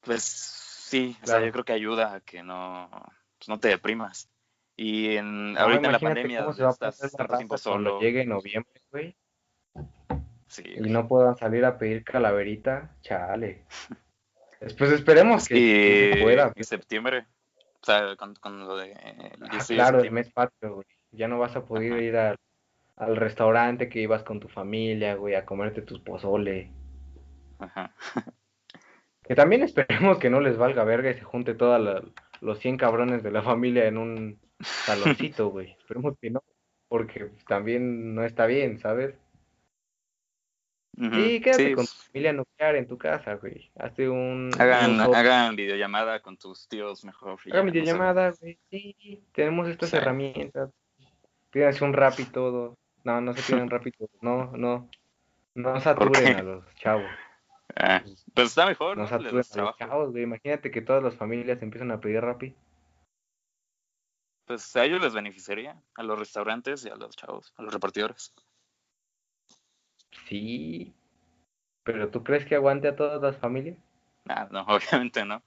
pues 0.00 0.22
sí, 0.22 1.16
o 1.22 1.26
sea, 1.26 1.44
yo 1.44 1.50
creo 1.52 1.64
que 1.64 1.72
ayuda 1.72 2.14
a 2.14 2.20
que 2.20 2.42
no, 2.42 2.88
pues, 3.38 3.48
no 3.48 3.58
te 3.58 3.68
deprimas. 3.68 4.30
Y 4.76 5.16
en, 5.16 5.56
ahorita 5.56 5.86
en 5.86 5.92
la 5.92 5.98
pandemia, 5.98 6.46
estás 6.48 6.98
tanto 7.16 7.36
tiempo 7.36 7.58
solo. 7.58 8.00
llegue 8.00 8.26
noviembre, 8.26 8.82
güey. 8.90 9.16
Sí, 10.48 10.64
y 10.66 10.88
no 10.88 11.08
puedan 11.08 11.36
salir 11.36 11.64
a 11.64 11.78
pedir 11.78 12.04
calaverita, 12.04 12.96
chale. 13.00 13.64
Después 14.60 14.92
esperemos 14.92 15.48
que, 15.48 16.12
se 16.14 16.22
pueda. 16.22 16.52
Y 16.54 16.64
septiembre, 16.64 17.26
o 17.82 17.84
sea, 17.84 18.16
con, 18.16 18.60
lo 18.60 18.76
de... 18.76 18.94
Ah, 19.50 19.58
claro, 19.66 20.00
el 20.00 20.10
mes 20.10 20.32
patrio, 20.32 20.76
güey. 20.76 20.86
Ya 21.10 21.28
no 21.28 21.38
vas 21.38 21.54
a 21.54 21.64
poder 21.64 22.02
ir 22.02 22.16
a 22.16 22.36
al 22.96 23.16
restaurante 23.16 23.88
que 23.88 24.00
ibas 24.00 24.22
con 24.22 24.40
tu 24.40 24.48
familia, 24.48 25.14
güey, 25.14 25.34
a 25.34 25.44
comerte 25.44 25.82
tus 25.82 26.00
pozole. 26.00 26.70
Ajá. 27.58 27.94
que 29.22 29.34
también 29.34 29.62
esperemos 29.62 30.18
que 30.18 30.30
no 30.30 30.40
les 30.40 30.56
valga 30.56 30.84
verga 30.84 31.10
y 31.10 31.14
se 31.14 31.22
junte 31.22 31.54
todos 31.54 32.04
los 32.40 32.58
100 32.58 32.76
cabrones 32.76 33.22
de 33.22 33.30
la 33.30 33.42
familia 33.42 33.86
en 33.86 33.98
un 33.98 34.40
saloncito, 34.60 35.48
güey. 35.50 35.72
Esperemos 35.78 36.16
que 36.20 36.30
no, 36.30 36.42
porque 36.88 37.30
también 37.48 38.14
no 38.14 38.24
está 38.24 38.46
bien, 38.46 38.78
¿sabes? 38.78 39.14
Y 40.96 41.40
quédate 41.40 41.74
con 41.74 41.86
tu 41.86 41.92
familia 41.92 42.32
nuclear 42.32 42.76
en 42.76 42.86
tu 42.86 42.96
casa, 42.96 43.34
güey. 43.34 43.68
Hazte 43.74 44.08
un. 44.08 44.52
Hagan, 44.56 45.00
hagan 45.00 45.56
videollamada 45.56 46.20
con 46.20 46.36
tus 46.36 46.68
tíos 46.68 47.04
mejor. 47.04 47.36
Hagan 47.50 47.66
videollamada, 47.66 48.32
güey. 48.40 48.58
Sí, 48.70 49.24
tenemos 49.32 49.68
estas 49.68 49.92
herramientas. 49.92 50.70
Pídanse 51.50 51.82
un 51.82 51.94
rap 51.94 52.14
y 52.20 52.24
todo. 52.26 52.76
No, 53.04 53.20
no 53.20 53.34
se 53.34 53.42
piden 53.42 53.70
rápido. 53.70 54.08
No, 54.20 54.50
no. 54.56 54.88
No 55.54 55.80
saturen 55.80 56.36
a 56.36 56.42
los 56.42 56.74
chavos. 56.74 57.08
Ah, 57.76 58.02
pues 58.34 58.48
está 58.48 58.66
mejor. 58.66 58.96
No, 58.96 59.06
saturen 59.06 59.30
a 59.34 59.62
los 59.62 59.76
chavos, 59.76 60.10
güey. 60.10 60.24
Imagínate 60.24 60.70
que 60.70 60.82
todas 60.82 61.02
las 61.02 61.14
familias 61.14 61.62
empiezan 61.62 61.92
a 61.92 62.00
pedir 62.00 62.20
rápido. 62.20 62.56
Pues 64.46 64.74
a 64.76 64.84
ellos 64.84 65.00
les 65.00 65.14
beneficiaría, 65.14 65.80
a 65.94 66.02
los 66.02 66.18
restaurantes 66.18 66.84
y 66.84 66.90
a 66.90 66.96
los 66.96 67.16
chavos, 67.16 67.54
a 67.56 67.62
los 67.62 67.72
repartidores. 67.72 68.34
Sí. 70.28 70.94
¿Pero 71.82 72.10
tú 72.10 72.22
crees 72.24 72.44
que 72.44 72.54
aguante 72.54 72.88
a 72.88 72.96
todas 72.96 73.22
las 73.22 73.36
familias? 73.38 73.78
Ah, 74.28 74.48
no, 74.50 74.62
obviamente 74.68 75.24
no. 75.24 75.42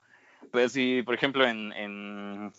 Pues 0.51 0.71
si, 0.71 1.03
por 1.03 1.15
ejemplo, 1.15 1.45
en, 1.45 1.73
en 1.73 2.53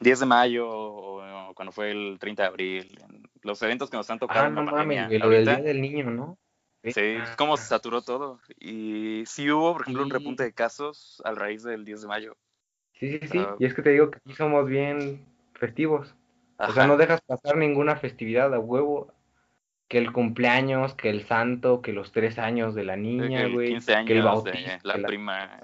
10 0.00 0.20
de 0.20 0.26
mayo 0.26 0.68
o, 0.68 1.54
cuando 1.54 1.72
fue 1.72 1.90
el 1.90 2.18
30 2.20 2.42
de 2.42 2.48
abril, 2.48 2.98
los 3.42 3.60
eventos 3.62 3.90
que 3.90 3.96
nos 3.96 4.08
han 4.10 4.18
tocado 4.18 4.46
ah, 4.46 4.50
no 4.50 4.62
mames, 4.62 5.10
lo 5.20 5.28
del 5.28 5.44
Día 5.44 5.56
del 5.56 5.80
Niño, 5.80 6.10
¿no? 6.10 6.38
Sí, 6.84 7.00
es 7.00 7.36
como 7.36 7.56
se 7.56 7.64
saturó 7.64 8.02
todo. 8.02 8.40
Y 8.58 9.24
sí 9.26 9.50
hubo, 9.50 9.72
por 9.72 9.82
ejemplo, 9.82 10.04
un 10.04 10.10
repunte 10.10 10.44
de 10.44 10.52
casos 10.52 11.20
al 11.24 11.36
raíz 11.36 11.62
del 11.62 11.84
10 11.84 12.02
de 12.02 12.08
mayo. 12.08 12.36
Sí, 12.92 13.18
sí, 13.18 13.28
sí. 13.28 13.40
y 13.58 13.64
es 13.64 13.74
que 13.74 13.82
te 13.82 13.90
digo 13.90 14.10
que 14.10 14.18
aquí 14.18 14.34
somos 14.34 14.66
bien 14.66 15.24
festivos. 15.54 16.14
O 16.58 16.72
sea, 16.72 16.86
no 16.86 16.96
dejas 16.96 17.20
pasar 17.20 17.56
ninguna 17.56 17.96
festividad 17.96 18.54
a 18.54 18.58
huevo. 18.58 19.12
Que 19.88 19.98
el 19.98 20.12
cumpleaños, 20.12 20.94
que 20.94 21.08
el 21.08 21.26
santo, 21.26 21.80
que 21.80 21.94
los 21.94 22.12
tres 22.12 22.38
años 22.38 22.74
de 22.74 22.84
la 22.84 22.96
niña, 22.96 23.48
güey. 23.48 23.78
Que 24.06 24.12
el 24.12 24.22
bautizo. 24.22 24.58
la, 24.82 24.94
prima. 25.06 25.62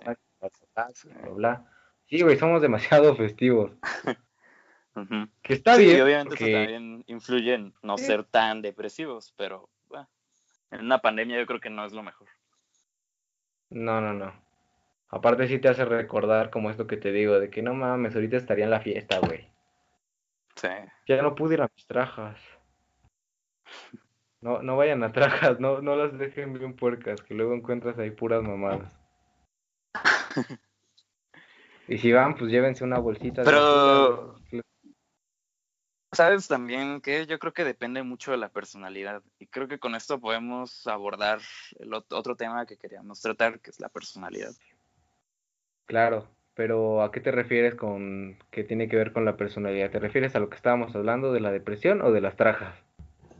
Sí, 2.14 2.22
güey, 2.22 2.38
somos 2.38 2.62
demasiado 2.62 3.16
festivos. 3.16 3.72
Que 5.42 5.54
está 5.54 5.74
sí, 5.74 5.86
bien. 5.86 6.00
obviamente 6.00 6.36
eso 6.36 6.44
también 6.44 7.02
influye 7.08 7.54
en 7.54 7.74
no 7.82 7.98
ser 7.98 8.22
tan 8.22 8.62
depresivos, 8.62 9.34
pero 9.36 9.68
en 10.70 10.80
una 10.82 10.98
pandemia 10.98 11.40
yo 11.40 11.46
creo 11.46 11.58
que 11.58 11.70
no 11.70 11.84
es 11.84 11.92
lo 11.92 12.04
mejor. 12.04 12.28
No, 13.70 14.00
no, 14.00 14.12
no. 14.12 14.32
Aparte 15.08 15.48
sí 15.48 15.58
te 15.58 15.66
hace 15.66 15.84
recordar 15.84 16.50
como 16.50 16.70
esto 16.70 16.86
que 16.86 16.98
te 16.98 17.10
digo, 17.10 17.40
de 17.40 17.50
que 17.50 17.62
no 17.62 17.74
mames, 17.74 18.14
ahorita 18.14 18.36
estaría 18.36 18.66
en 18.66 18.70
la 18.70 18.80
fiesta, 18.80 19.18
güey. 19.18 19.50
Sí. 20.54 20.68
Ya 21.08 21.20
no 21.20 21.34
pude 21.34 21.54
ir 21.54 21.62
a 21.62 21.70
mis 21.74 21.84
trajas. 21.84 22.40
No, 24.40 24.62
no 24.62 24.76
vayan 24.76 25.02
a 25.02 25.10
trajas, 25.10 25.58
no, 25.58 25.82
no 25.82 25.96
las 25.96 26.16
dejen 26.16 26.52
bien 26.52 26.76
puercas, 26.76 27.20
que 27.22 27.34
luego 27.34 27.54
encuentras 27.54 27.98
ahí 27.98 28.12
puras 28.12 28.44
mamadas. 28.44 28.96
y 31.88 31.98
si 31.98 32.12
van, 32.12 32.36
pues 32.36 32.50
llévense 32.50 32.84
una 32.84 32.98
bolsita. 32.98 33.42
Pero, 33.44 34.36
sabes 36.14 36.48
también 36.48 37.00
que 37.00 37.26
yo 37.26 37.38
creo 37.38 37.52
que 37.52 37.64
depende 37.64 38.02
mucho 38.02 38.30
de 38.30 38.36
la 38.36 38.48
personalidad 38.48 39.22
y 39.38 39.46
creo 39.48 39.68
que 39.68 39.78
con 39.78 39.94
esto 39.94 40.20
podemos 40.20 40.86
abordar 40.86 41.40
el 41.78 41.92
otro 41.92 42.36
tema 42.36 42.66
que 42.66 42.76
queríamos 42.76 43.20
tratar, 43.20 43.60
que 43.60 43.70
es 43.70 43.80
la 43.80 43.88
personalidad. 43.88 44.52
Claro, 45.86 46.28
pero 46.54 47.02
¿a 47.02 47.10
qué 47.10 47.20
te 47.20 47.32
refieres 47.32 47.74
con 47.74 48.38
que 48.50 48.64
tiene 48.64 48.88
que 48.88 48.96
ver 48.96 49.12
con 49.12 49.24
la 49.24 49.36
personalidad? 49.36 49.90
¿Te 49.90 49.98
refieres 49.98 50.34
a 50.34 50.38
lo 50.38 50.48
que 50.48 50.56
estábamos 50.56 50.94
hablando 50.94 51.32
de 51.32 51.40
la 51.40 51.50
depresión 51.50 52.00
o 52.00 52.12
de 52.12 52.20
las 52.20 52.36
trajas? 52.36 52.74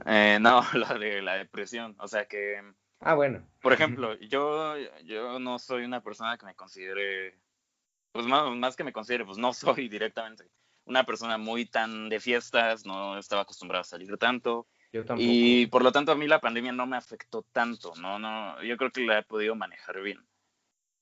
Eh, 0.06 0.38
no, 0.40 0.62
la 0.74 0.94
de 0.98 1.22
la 1.22 1.34
depresión, 1.36 1.94
o 1.98 2.08
sea 2.08 2.26
que... 2.26 2.60
Ah, 3.00 3.14
bueno. 3.14 3.42
Por 3.60 3.72
ejemplo, 3.72 4.14
yo, 4.14 4.76
yo 5.04 5.38
no 5.38 5.58
soy 5.58 5.84
una 5.84 6.02
persona 6.02 6.38
que 6.38 6.46
me 6.46 6.54
considere, 6.54 7.34
pues 8.14 8.26
más, 8.26 8.48
más 8.56 8.76
que 8.76 8.84
me 8.84 8.94
considere, 8.94 9.26
pues 9.26 9.36
no 9.36 9.52
soy 9.82 9.88
directamente 9.90 10.48
una 10.86 11.04
persona 11.04 11.38
muy 11.38 11.66
tan 11.66 12.08
de 12.08 12.20
fiestas, 12.20 12.84
no 12.84 13.18
estaba 13.18 13.42
acostumbrada 13.42 13.82
a 13.82 13.84
salir 13.84 14.16
tanto. 14.18 14.66
Yo 14.92 15.04
tampoco. 15.04 15.26
Y 15.26 15.66
por 15.66 15.82
lo 15.82 15.92
tanto 15.92 16.12
a 16.12 16.14
mí 16.14 16.26
la 16.26 16.40
pandemia 16.40 16.72
no 16.72 16.86
me 16.86 16.96
afectó 16.96 17.42
tanto, 17.52 17.94
no, 17.96 18.18
no, 18.18 18.62
yo 18.62 18.76
creo 18.76 18.90
que 18.90 19.04
la 19.04 19.18
he 19.18 19.22
podido 19.22 19.54
manejar 19.54 20.00
bien. 20.02 20.24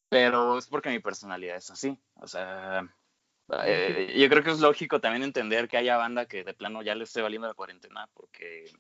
Pero 0.08 0.58
es 0.58 0.66
porque 0.66 0.90
mi 0.90 0.98
personalidad 0.98 1.56
es 1.56 1.70
así, 1.70 1.98
o 2.14 2.26
sea, 2.26 2.86
eh, 3.64 4.14
yo 4.16 4.28
creo 4.28 4.42
que 4.42 4.50
es 4.50 4.60
lógico 4.60 5.00
también 5.00 5.22
entender 5.22 5.68
que 5.68 5.78
haya 5.78 5.96
banda 5.96 6.26
que 6.26 6.44
de 6.44 6.54
plano 6.54 6.82
ya 6.82 6.94
le 6.94 7.04
esté 7.04 7.22
valiendo 7.22 7.48
la 7.48 7.54
cuarentena 7.54 8.08
porque, 8.14 8.70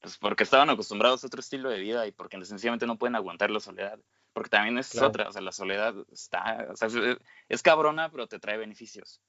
pues 0.00 0.16
porque 0.18 0.44
estaban 0.44 0.70
acostumbrados 0.70 1.24
a 1.24 1.26
otro 1.26 1.40
estilo 1.40 1.70
de 1.70 1.80
vida 1.80 2.06
y 2.06 2.12
porque 2.12 2.42
sencillamente 2.44 2.86
no 2.86 2.98
pueden 2.98 3.16
aguantar 3.16 3.50
la 3.50 3.60
soledad. 3.60 3.98
Porque 4.36 4.50
también 4.50 4.76
es 4.76 5.00
otra, 5.00 5.30
o 5.30 5.32
sea, 5.32 5.40
la 5.40 5.50
soledad 5.50 5.94
está, 6.12 6.66
o 6.70 6.76
sea, 6.76 6.88
es 7.48 7.62
cabrona, 7.62 8.10
pero 8.10 8.26
te 8.26 8.38
trae 8.38 8.58
beneficios 8.58 9.22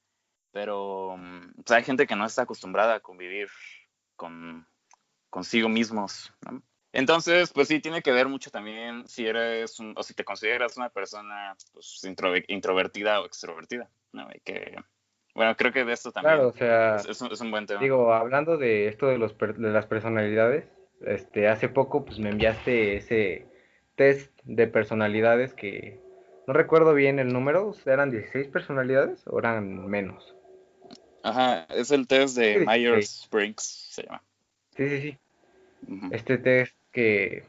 pero 0.58 1.16
mm, 1.18 1.62
pues, 1.64 1.72
hay 1.72 1.84
gente 1.84 2.08
que 2.08 2.16
no 2.16 2.26
está 2.26 2.42
acostumbrada 2.42 2.96
a 2.96 3.00
convivir 3.00 3.48
con 4.16 4.66
consigo 5.30 5.70
mismos. 5.70 6.34
Entonces, 6.92 7.52
pues 7.54 7.68
sí, 7.68 7.80
tiene 7.80 8.02
que 8.02 8.12
ver 8.12 8.28
mucho 8.28 8.50
también 8.50 9.08
si 9.08 9.28
eres 9.28 9.78
o 9.96 10.02
si 10.02 10.16
te 10.16 10.24
consideras 10.24 10.76
una 10.78 10.90
persona 10.90 11.56
pues, 11.74 12.02
introvertida 12.48 13.22
o 13.22 13.28
extrovertida. 13.28 13.88
¿no? 14.14 14.28
que, 14.44 14.76
bueno, 15.36 15.56
creo 15.56 15.72
que 15.72 15.86
de 15.86 15.94
esto 15.94 16.12
también 16.12 16.38
claro, 16.38 16.50
o 16.50 16.54
sea, 16.54 16.96
es, 16.96 17.22
un 17.22 17.52
buen 17.52 17.68
tema. 17.68 17.80
Digo, 17.80 18.12
hablando 18.12 18.58
de 18.58 18.88
esto 18.88 19.06
de, 19.06 19.20
los, 19.20 19.38
de 19.38 19.70
las 19.70 19.86
personalidades, 19.86 20.66
este, 21.02 21.50
hace 21.50 21.70
poco 21.70 22.04
pues 22.04 22.18
me 22.18 22.30
enviaste 22.30 22.96
ese 22.96 23.46
test 23.98 24.32
de 24.46 24.68
personalidades 24.68 25.54
que 25.54 26.00
no 26.48 26.54
recuerdo 26.54 26.94
bien 26.94 27.20
el 27.20 27.34
número, 27.34 27.74
¿eran 27.86 28.10
16 28.10 28.48
personalidades 28.48 29.22
o 29.28 29.38
eran 29.38 29.86
menos? 29.88 30.34
Ajá, 31.24 31.66
es 31.66 31.92
el 31.92 32.08
test 32.08 32.38
de 32.38 32.66
Myers-Briggs, 32.66 33.62
se 33.62 34.04
llama. 34.04 34.24
Sí, 34.78 34.88
sí, 34.88 35.02
sí. 35.02 35.18
Este 36.12 36.38
test 36.38 36.74
que 36.94 37.44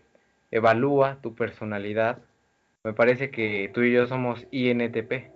evalúa 0.51 1.21
tu 1.21 1.35
personalidad, 1.35 2.19
me 2.83 2.93
parece 2.93 3.31
que 3.31 3.71
tú 3.73 3.83
y 3.83 3.93
yo 3.93 4.07
somos 4.07 4.47
INTP. 4.51 5.31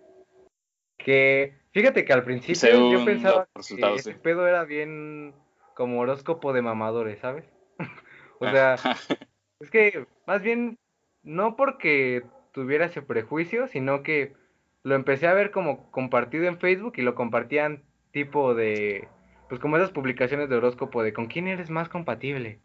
Que, 0.96 1.54
fíjate 1.72 2.04
que 2.04 2.12
al 2.12 2.24
principio 2.24 2.90
yo 2.90 3.04
pensaba 3.04 3.48
que 3.68 3.94
ese 3.94 4.14
pedo 4.14 4.48
era 4.48 4.64
bien 4.64 5.34
como 5.74 6.00
horóscopo 6.00 6.52
de 6.52 6.62
mamadores, 6.62 7.20
¿sabes? 7.20 7.44
o 8.40 8.50
sea, 8.50 8.74
es 9.60 9.70
que 9.70 10.06
más 10.26 10.42
bien, 10.42 10.78
no 11.22 11.56
porque 11.56 12.24
tuviera 12.52 12.86
ese 12.86 13.02
prejuicio, 13.02 13.68
sino 13.68 14.02
que 14.02 14.34
lo 14.82 14.94
empecé 14.94 15.26
a 15.26 15.34
ver 15.34 15.50
como 15.50 15.90
compartido 15.90 16.44
en 16.44 16.58
Facebook 16.58 16.94
y 16.96 17.02
lo 17.02 17.14
compartían 17.14 17.82
tipo 18.10 18.54
de, 18.54 19.08
pues 19.48 19.60
como 19.60 19.76
esas 19.76 19.90
publicaciones 19.90 20.48
de 20.48 20.56
horóscopo 20.56 21.02
de 21.02 21.12
con 21.12 21.26
quién 21.26 21.48
eres 21.48 21.70
más 21.70 21.88
compatible. 21.88 22.60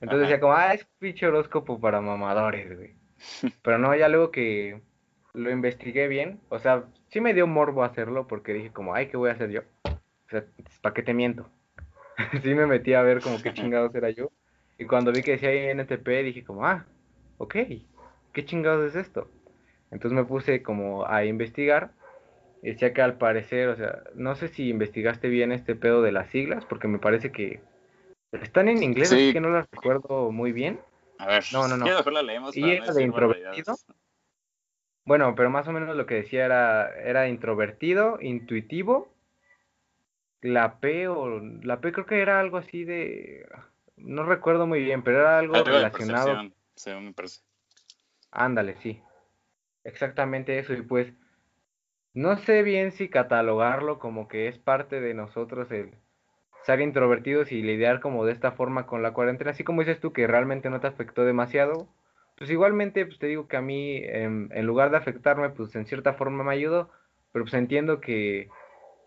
Entonces 0.00 0.28
decía 0.28 0.40
como, 0.40 0.54
ah, 0.54 0.72
es 0.72 0.86
pinche 0.98 1.26
horóscopo 1.26 1.80
para 1.80 2.00
mamadores, 2.00 2.74
güey. 2.74 2.94
Pero 3.62 3.78
no, 3.78 3.94
ya 3.94 4.08
luego 4.08 4.30
que 4.30 4.80
lo 5.34 5.50
investigué 5.50 6.08
bien, 6.08 6.40
o 6.48 6.58
sea, 6.58 6.84
sí 7.08 7.20
me 7.20 7.34
dio 7.34 7.46
morbo 7.46 7.84
hacerlo 7.84 8.26
porque 8.26 8.52
dije 8.52 8.72
como, 8.72 8.94
ay, 8.94 9.08
¿qué 9.08 9.16
voy 9.16 9.30
a 9.30 9.34
hacer 9.34 9.50
yo? 9.50 9.60
O 9.84 10.30
sea, 10.30 10.44
¿para 10.80 10.94
qué 10.94 11.02
te 11.02 11.14
miento? 11.14 11.48
sí 12.42 12.54
me 12.54 12.66
metí 12.66 12.94
a 12.94 13.02
ver 13.02 13.20
como 13.20 13.40
qué 13.40 13.52
chingados 13.54 13.94
era 13.94 14.10
yo. 14.10 14.30
Y 14.78 14.86
cuando 14.86 15.12
vi 15.12 15.22
que 15.22 15.32
decía 15.32 15.72
INTP 15.72 16.08
dije 16.24 16.42
como, 16.42 16.66
ah, 16.66 16.86
ok, 17.40 17.56
¿qué 18.32 18.44
chingados 18.44 18.94
es 18.94 18.96
esto? 18.96 19.28
Entonces 19.90 20.16
me 20.16 20.24
puse 20.24 20.62
como 20.62 21.06
a 21.06 21.24
investigar 21.24 21.92
decía 22.62 22.92
que 22.92 23.02
al 23.02 23.16
parecer, 23.16 23.68
o 23.68 23.76
sea, 23.76 24.02
no 24.14 24.34
sé 24.34 24.48
si 24.48 24.68
investigaste 24.68 25.28
bien 25.28 25.52
este 25.52 25.74
pedo 25.74 26.02
de 26.02 26.12
las 26.12 26.28
siglas, 26.30 26.64
porque 26.66 26.88
me 26.88 26.98
parece 26.98 27.32
que 27.32 27.60
están 28.32 28.68
en 28.68 28.82
inglés, 28.82 29.12
así 29.12 29.32
que 29.32 29.40
no 29.40 29.50
las 29.50 29.66
recuerdo 29.70 30.30
muy 30.30 30.52
bien. 30.52 30.80
A 31.18 31.26
ver, 31.26 31.44
no, 31.52 31.68
no, 31.68 31.76
no. 31.76 31.86
La 31.86 32.22
leemos 32.22 32.56
y 32.56 32.70
era 32.70 32.92
de 32.92 33.02
introvertido. 33.02 33.76
Bueno, 35.06 35.34
pero 35.34 35.50
más 35.50 35.66
o 35.66 35.72
menos 35.72 35.96
lo 35.96 36.06
que 36.06 36.16
decía 36.16 36.44
era, 36.44 36.94
era 37.00 37.28
introvertido, 37.28 38.18
intuitivo, 38.20 39.12
la 40.42 40.78
P 40.78 41.08
o 41.08 41.40
la 41.40 41.80
P 41.80 41.92
creo 41.92 42.06
que 42.06 42.20
era 42.20 42.38
algo 42.38 42.58
así 42.58 42.84
de, 42.84 43.46
no 43.96 44.24
recuerdo 44.24 44.66
muy 44.66 44.82
bien, 44.82 45.02
pero 45.02 45.20
era 45.20 45.38
algo 45.38 45.54
relacionado. 45.64 46.50
Sí, 46.80 46.90
me 46.92 47.12
parece. 47.12 47.42
Ándale, 48.30 48.76
sí. 48.76 49.02
Exactamente 49.84 50.58
eso 50.58 50.72
y 50.72 50.80
pues 50.80 51.12
no 52.14 52.38
sé 52.38 52.62
bien 52.62 52.92
si 52.92 53.10
catalogarlo 53.10 53.98
como 53.98 54.28
que 54.28 54.48
es 54.48 54.58
parte 54.58 54.98
de 55.02 55.12
nosotros 55.12 55.70
el 55.72 55.90
ser 56.64 56.80
introvertidos 56.80 57.52
y 57.52 57.60
lidiar 57.60 58.00
como 58.00 58.24
de 58.24 58.32
esta 58.32 58.52
forma 58.52 58.86
con 58.86 59.02
la 59.02 59.12
cuarentena, 59.12 59.50
así 59.50 59.62
como 59.62 59.82
dices 59.82 60.00
tú 60.00 60.14
que 60.14 60.26
realmente 60.26 60.70
no 60.70 60.80
te 60.80 60.86
afectó 60.86 61.26
demasiado, 61.26 61.86
pues 62.38 62.48
igualmente 62.48 63.04
pues 63.04 63.18
te 63.18 63.26
digo 63.26 63.46
que 63.46 63.58
a 63.58 63.62
mí 63.62 63.98
en, 64.02 64.48
lugar 64.64 64.90
de 64.90 64.96
afectarme 64.96 65.50
pues 65.50 65.76
en 65.76 65.84
cierta 65.84 66.14
forma 66.14 66.44
me 66.44 66.54
ayudó, 66.54 66.90
pero 67.32 67.44
pues 67.44 67.54
entiendo 67.54 68.00
que 68.00 68.48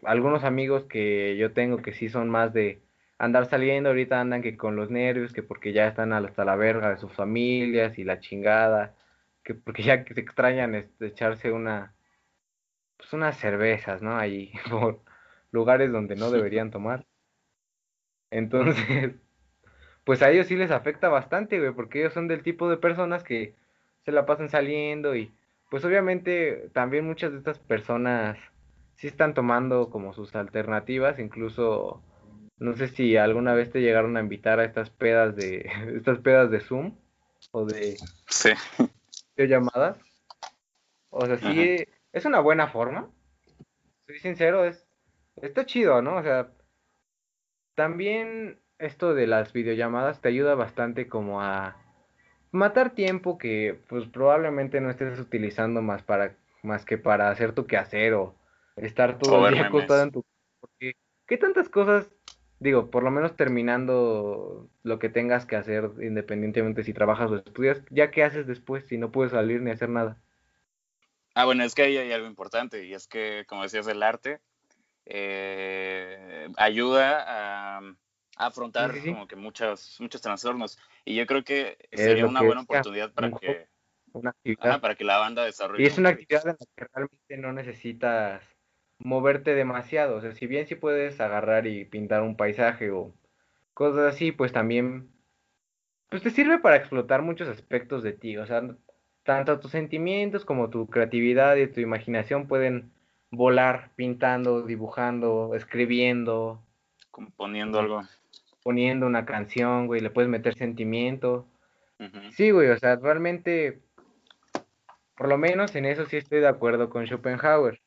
algunos 0.04 0.44
amigos 0.44 0.84
que 0.84 1.38
yo 1.38 1.54
tengo 1.54 1.78
que 1.78 1.94
sí 1.94 2.08
son 2.08 2.30
más 2.30 2.54
de 2.54 2.83
andar 3.24 3.46
saliendo, 3.48 3.90
ahorita 3.90 4.20
andan 4.20 4.42
que 4.42 4.58
con 4.58 4.76
los 4.76 4.90
nervios, 4.92 5.34
que 5.34 5.44
porque 5.44 5.74
ya 5.74 5.88
están 5.88 6.14
hasta 6.14 6.46
la 6.46 6.56
verga 6.56 6.90
de 6.90 6.98
sus 6.98 7.14
familias 7.14 7.98
y 7.98 8.04
la 8.04 8.20
chingada, 8.20 8.96
que 9.44 9.56
porque 9.56 9.84
ya 9.84 10.04
que 10.06 10.14
se 10.14 10.22
extrañan 10.22 10.76
este, 10.76 11.08
echarse 11.08 11.52
una 11.52 11.94
pues 12.98 13.14
unas 13.14 13.38
cervezas, 13.38 14.02
¿no? 14.02 14.18
Allí, 14.18 14.52
por 14.70 15.02
lugares 15.52 15.92
donde 15.92 16.16
no 16.16 16.32
deberían 16.32 16.72
tomar. 16.72 17.06
Entonces, 18.32 19.16
pues 20.06 20.22
a 20.22 20.32
ellos 20.32 20.48
sí 20.48 20.56
les 20.56 20.72
afecta 20.72 21.10
bastante, 21.10 21.60
güey, 21.60 21.74
porque 21.74 22.00
ellos 22.02 22.14
son 22.14 22.28
del 22.28 22.44
tipo 22.44 22.70
de 22.70 22.78
personas 22.78 23.24
que 23.24 23.56
se 24.06 24.12
la 24.12 24.26
pasan 24.26 24.50
saliendo 24.50 25.16
y 25.16 25.34
pues 25.70 25.86
obviamente 25.86 26.70
también 26.74 27.06
muchas 27.06 27.32
de 27.32 27.38
estas 27.40 27.60
personas 27.60 28.38
sí 28.96 29.08
están 29.08 29.34
tomando 29.34 29.90
como 29.90 30.14
sus 30.14 30.36
alternativas, 30.36 31.20
incluso 31.20 32.04
no 32.58 32.76
sé 32.76 32.88
si 32.88 33.18
alguna 33.18 33.54
vez 33.54 33.72
te 33.72 33.82
llegaron 33.82 34.18
a 34.18 34.22
invitar 34.22 34.60
a 34.60 34.66
estas 34.66 34.90
pedas 34.90 35.36
de 35.36 35.70
estas 35.96 36.20
pedas 36.20 36.52
de 36.52 36.60
Zoom 36.60 36.96
o 37.52 37.66
de 37.66 38.00
Sí. 38.28 38.52
videollamadas. 39.36 39.98
O 41.10 41.26
sea, 41.28 41.38
sí, 41.38 41.86
es 42.12 42.26
una 42.26 42.40
buena 42.40 42.68
forma. 42.68 43.10
Soy 44.08 44.20
sincero, 44.20 44.66
es 44.66 44.86
está 45.42 45.66
chido, 45.66 46.02
¿no? 46.02 46.18
O 46.18 46.24
sea, 46.24 46.50
también 47.76 48.60
esto 48.80 49.14
de 49.14 49.28
las 49.28 49.54
videollamadas 49.54 50.22
te 50.22 50.30
ayuda 50.30 50.56
bastante 50.56 51.08
como 51.08 51.42
a 51.42 51.78
matar 52.52 52.94
tiempo 52.94 53.38
que 53.38 53.80
pues 53.88 54.08
probablemente 54.08 54.82
no 54.82 54.90
estés 54.90 55.20
utilizando 55.20 55.82
más 55.82 56.04
para 56.04 56.36
más 56.62 56.86
que 56.86 56.98
para 56.98 57.30
hacer 57.30 57.54
tu 57.54 57.66
quehacer 57.66 58.14
o 58.14 58.36
estar 58.76 59.18
todo 59.18 59.48
el 59.48 59.54
día 59.56 59.68
acostado 59.68 60.04
en 60.04 60.12
tu 60.12 60.26
porque 60.60 60.96
qué 61.28 61.38
tantas 61.38 61.70
cosas 61.70 62.12
digo, 62.64 62.90
por 62.90 63.04
lo 63.04 63.12
menos 63.12 63.36
terminando 63.36 64.70
lo 64.84 64.98
que 64.98 65.10
tengas 65.10 65.46
que 65.46 65.58
hacer 65.58 65.92
independientemente 66.02 66.84
si 66.84 66.94
trabajas 66.94 67.30
o 67.30 67.36
estudias, 67.36 67.84
ya 67.90 68.10
qué 68.10 68.24
haces 68.24 68.48
después 68.48 68.86
si 68.88 68.98
no 68.98 69.12
puedes 69.12 69.34
salir 69.34 69.62
ni 69.62 69.70
hacer 69.70 69.90
nada. 69.90 70.18
Ah, 71.36 71.46
bueno, 71.46 71.64
es 71.64 71.76
que 71.76 71.84
ahí 71.84 71.98
hay 71.98 72.12
algo 72.12 72.28
importante 72.28 72.86
y 72.86 72.94
es 72.94 73.08
que, 73.08 73.44
como 73.48 73.64
decías, 73.64 73.88
el 73.88 74.02
arte 74.02 74.40
eh, 75.06 76.48
ayuda 76.58 77.26
a, 77.28 77.82
afrontar 78.38 78.94
como 79.04 79.28
que 79.28 79.36
muchos, 79.36 79.98
muchos 80.00 80.22
trastornos. 80.22 80.80
Y 81.06 81.16
yo 81.16 81.28
creo 81.28 81.44
que 81.44 81.78
sería 81.92 82.26
una 82.26 82.42
buena 82.42 82.62
oportunidad 82.62 83.12
para 83.14 83.32
que, 83.32 83.68
para 84.58 84.96
que 84.96 85.04
la 85.04 85.18
banda 85.18 85.44
desarrolle. 85.44 85.84
Y 85.84 85.88
es 85.88 85.98
una 85.98 86.10
actividad 86.10 86.48
en 86.48 86.58
la 86.60 86.66
que 86.76 86.88
realmente 86.94 87.38
no 87.38 87.52
necesitas 87.52 88.42
moverte 89.04 89.54
demasiado. 89.54 90.16
O 90.16 90.22
sea, 90.22 90.32
si 90.32 90.48
bien 90.48 90.66
si 90.68 90.76
puedes 90.76 91.20
agarrar 91.22 91.68
y 91.68 91.86
pintar 91.86 92.22
un 92.22 92.36
paisaje 92.36 92.92
o 92.92 93.14
cosas 93.74 94.14
así, 94.14 94.32
pues 94.32 94.52
también 94.52 95.10
pues 96.10 96.22
te 96.22 96.30
sirve 96.30 96.60
para 96.60 96.76
explotar 96.76 97.22
muchos 97.22 97.48
aspectos 97.48 98.04
de 98.04 98.14
ti. 98.14 98.38
O 98.38 98.46
sea, 98.46 98.62
tanto 99.24 99.60
tus 99.60 99.72
sentimientos 99.72 100.46
como 100.46 100.70
tu 100.70 100.88
creatividad 100.88 101.56
y 101.56 101.68
tu 101.68 101.82
imaginación 101.82 102.48
pueden 102.48 102.92
volar 103.32 103.92
pintando, 103.96 104.62
dibujando, 104.62 105.56
escribiendo. 105.56 106.64
Componiendo 107.10 107.80
algo. 107.80 108.04
Poniendo 108.64 109.08
una 109.08 109.26
canción, 109.26 109.88
güey, 109.88 110.02
le 110.02 110.10
puedes 110.10 110.30
meter 110.30 110.56
sentimiento. 110.56 111.48
Sí, 112.32 112.52
güey, 112.52 112.70
o 112.70 112.78
sea, 112.78 112.98
realmente, 112.98 113.80
por 115.16 115.30
lo 115.30 115.38
menos 115.38 115.74
en 115.76 115.86
eso 115.86 116.06
sí 116.06 116.18
estoy 116.18 116.42
de 116.42 116.48
acuerdo 116.48 116.90
con 116.90 117.06
Schopenhauer. 117.06 117.82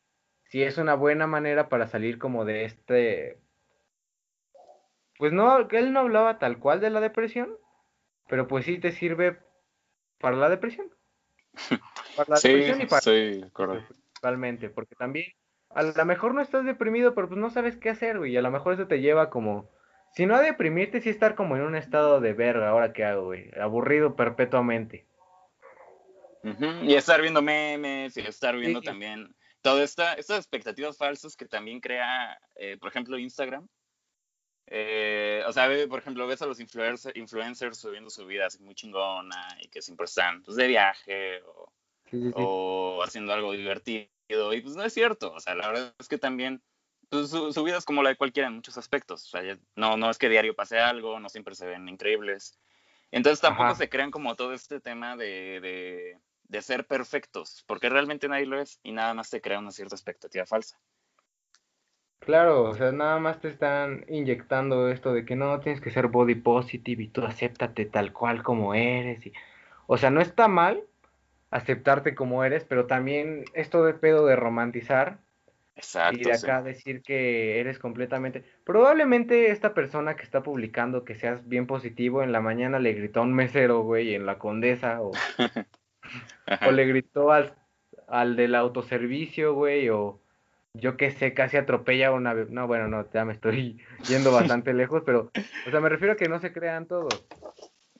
Sí 0.48 0.62
es 0.62 0.78
una 0.78 0.94
buena 0.94 1.26
manera 1.26 1.68
para 1.68 1.86
salir 1.86 2.18
como 2.18 2.44
de 2.44 2.64
este... 2.64 3.38
Pues 5.18 5.32
no, 5.32 5.68
él 5.70 5.92
no 5.92 6.00
hablaba 6.00 6.38
tal 6.38 6.58
cual 6.58 6.80
de 6.80 6.90
la 6.90 7.00
depresión, 7.00 7.56
pero 8.28 8.46
pues 8.46 8.66
sí 8.66 8.78
te 8.78 8.92
sirve 8.92 9.38
para 10.18 10.36
la 10.36 10.48
depresión. 10.48 10.88
Para 12.16 12.30
la 12.30 12.36
depresión 12.42 12.80
y 12.82 12.86
para... 12.86 13.00
Sí, 13.00 13.44
correcto 13.52 13.94
Totalmente, 14.14 14.70
porque 14.70 14.94
también 14.94 15.26
a 15.70 15.82
lo 15.82 16.04
mejor 16.06 16.34
no 16.34 16.40
estás 16.40 16.64
deprimido, 16.64 17.14
pero 17.14 17.28
pues 17.28 17.38
no 17.38 17.50
sabes 17.50 17.76
qué 17.76 17.90
hacer, 17.90 18.18
güey, 18.18 18.32
y 18.32 18.36
a 18.36 18.42
lo 18.42 18.50
mejor 18.50 18.74
eso 18.74 18.86
te 18.86 19.00
lleva 19.00 19.28
como, 19.28 19.70
si 20.14 20.24
no 20.24 20.34
a 20.34 20.40
deprimirte, 20.40 21.00
sí 21.00 21.10
estar 21.10 21.34
como 21.34 21.54
en 21.56 21.62
un 21.62 21.76
estado 21.76 22.20
de 22.20 22.32
verga, 22.32 22.70
ahora 22.70 22.94
qué 22.94 23.04
hago, 23.04 23.26
güey, 23.26 23.50
aburrido 23.60 24.16
perpetuamente. 24.16 25.06
Y 26.82 26.94
estar 26.94 27.20
viendo 27.20 27.42
memes, 27.42 28.16
y 28.16 28.20
estar 28.20 28.56
viendo 28.56 28.80
también 28.80 29.34
todas 29.70 29.90
esta, 29.90 30.14
estas 30.14 30.38
expectativas 30.38 30.96
falsas 30.96 31.36
que 31.36 31.46
también 31.46 31.80
crea, 31.80 32.38
eh, 32.54 32.76
por 32.78 32.88
ejemplo, 32.88 33.18
Instagram. 33.18 33.66
Eh, 34.68 35.42
o 35.46 35.52
sea, 35.52 35.68
por 35.88 36.00
ejemplo, 36.00 36.26
ves 36.26 36.42
a 36.42 36.46
los 36.46 36.60
influencers, 36.60 37.16
influencers 37.16 37.78
subiendo 37.78 38.10
su 38.10 38.26
vida 38.26 38.46
así 38.46 38.62
muy 38.62 38.74
chingona 38.74 39.46
y 39.60 39.68
que 39.68 39.82
siempre 39.82 40.06
están 40.06 40.42
pues, 40.42 40.56
de 40.56 40.66
viaje 40.66 41.42
o 41.42 41.72
o 42.34 43.02
haciendo 43.02 43.32
algo 43.32 43.52
divertido. 43.52 44.08
Y 44.28 44.60
pues 44.60 44.76
no 44.76 44.84
es 44.84 44.92
cierto. 44.92 45.32
O 45.32 45.40
sea, 45.40 45.54
la 45.54 45.68
verdad 45.68 45.94
es 45.98 46.08
que 46.08 46.18
también 46.18 46.62
pues, 47.08 47.30
su, 47.30 47.64
vida 47.64 47.78
es 47.78 47.84
como 47.84 48.02
la 48.02 48.10
de 48.10 48.16
cualquiera 48.16 48.48
en 48.48 48.54
muchos 48.54 48.78
aspectos. 48.78 49.24
O 49.24 49.28
sea, 49.28 49.58
no, 49.74 49.96
no 49.96 50.10
es 50.10 50.18
que 50.18 50.28
diario 50.28 50.54
pase 50.54 50.78
algo, 50.78 51.20
no 51.20 51.28
siempre 51.28 51.54
se 51.54 51.66
ven 51.66 51.88
increíbles. 51.88 52.58
Entonces 53.10 53.40
tampoco 53.40 53.74
se 53.74 53.88
crean 53.88 54.10
como 54.10 54.34
todo 54.34 54.52
este 54.52 54.80
tema 54.80 55.16
de, 55.16 55.60
de, 55.60 56.18
de, 56.48 56.62
ser 56.62 56.86
perfectos, 56.86 57.64
porque 57.66 57.88
realmente 57.88 58.28
nadie 58.28 58.46
lo 58.46 58.60
es 58.60 58.80
y 58.82 58.92
nada 58.92 59.14
más 59.14 59.30
te 59.30 59.40
crea 59.40 59.58
una 59.58 59.70
cierta 59.70 59.94
expectativa 59.94 60.46
falsa. 60.46 60.78
Claro, 62.20 62.64
o 62.64 62.74
sea, 62.74 62.90
nada 62.92 63.18
más 63.20 63.40
te 63.40 63.48
están 63.48 64.04
inyectando 64.08 64.90
esto 64.90 65.12
de 65.12 65.24
que 65.24 65.36
no 65.36 65.60
tienes 65.60 65.80
que 65.80 65.90
ser 65.90 66.08
body 66.08 66.34
positive 66.34 67.04
y 67.04 67.08
tú 67.08 67.24
acéptate 67.24 67.86
tal 67.86 68.12
cual 68.12 68.42
como 68.42 68.74
eres. 68.74 69.24
Y... 69.26 69.32
O 69.86 69.96
sea, 69.96 70.10
no 70.10 70.20
está 70.20 70.48
mal, 70.48 70.82
aceptarte 71.50 72.14
como 72.14 72.42
eres, 72.42 72.64
pero 72.64 72.86
también 72.86 73.44
esto 73.54 73.84
de 73.84 73.94
pedo 73.94 74.26
de 74.26 74.36
romantizar. 74.36 75.18
Exacto, 75.76 76.18
y 76.18 76.24
de 76.24 76.32
acá 76.32 76.62
decir 76.62 77.02
que 77.02 77.60
eres 77.60 77.78
completamente. 77.78 78.44
Probablemente 78.64 79.50
esta 79.50 79.74
persona 79.74 80.16
que 80.16 80.22
está 80.22 80.42
publicando 80.42 81.04
que 81.04 81.14
seas 81.14 81.46
bien 81.46 81.66
positivo 81.66 82.22
en 82.22 82.32
la 82.32 82.40
mañana 82.40 82.78
le 82.78 82.94
gritó 82.94 83.20
a 83.20 83.24
un 83.24 83.34
mesero, 83.34 83.82
güey, 83.82 84.14
en 84.14 84.24
la 84.24 84.38
condesa, 84.38 85.02
o, 85.02 85.12
o 86.66 86.70
le 86.70 86.86
gritó 86.86 87.32
al, 87.32 87.54
al 88.08 88.36
del 88.36 88.54
autoservicio, 88.54 89.54
güey, 89.54 89.88
o 89.88 90.20
yo 90.74 90.96
qué 90.96 91.10
sé, 91.10 91.34
casi 91.34 91.56
atropella 91.56 92.12
una. 92.12 92.34
No, 92.34 92.66
bueno, 92.66 92.88
no, 92.88 93.10
ya 93.10 93.24
me 93.24 93.32
estoy 93.32 93.78
yendo 94.08 94.32
bastante 94.32 94.74
lejos, 94.74 95.02
pero, 95.04 95.30
o 95.66 95.70
sea, 95.70 95.80
me 95.80 95.88
refiero 95.88 96.14
a 96.14 96.16
que 96.16 96.28
no 96.28 96.38
se 96.40 96.52
crean 96.52 96.86
todos. 96.86 97.26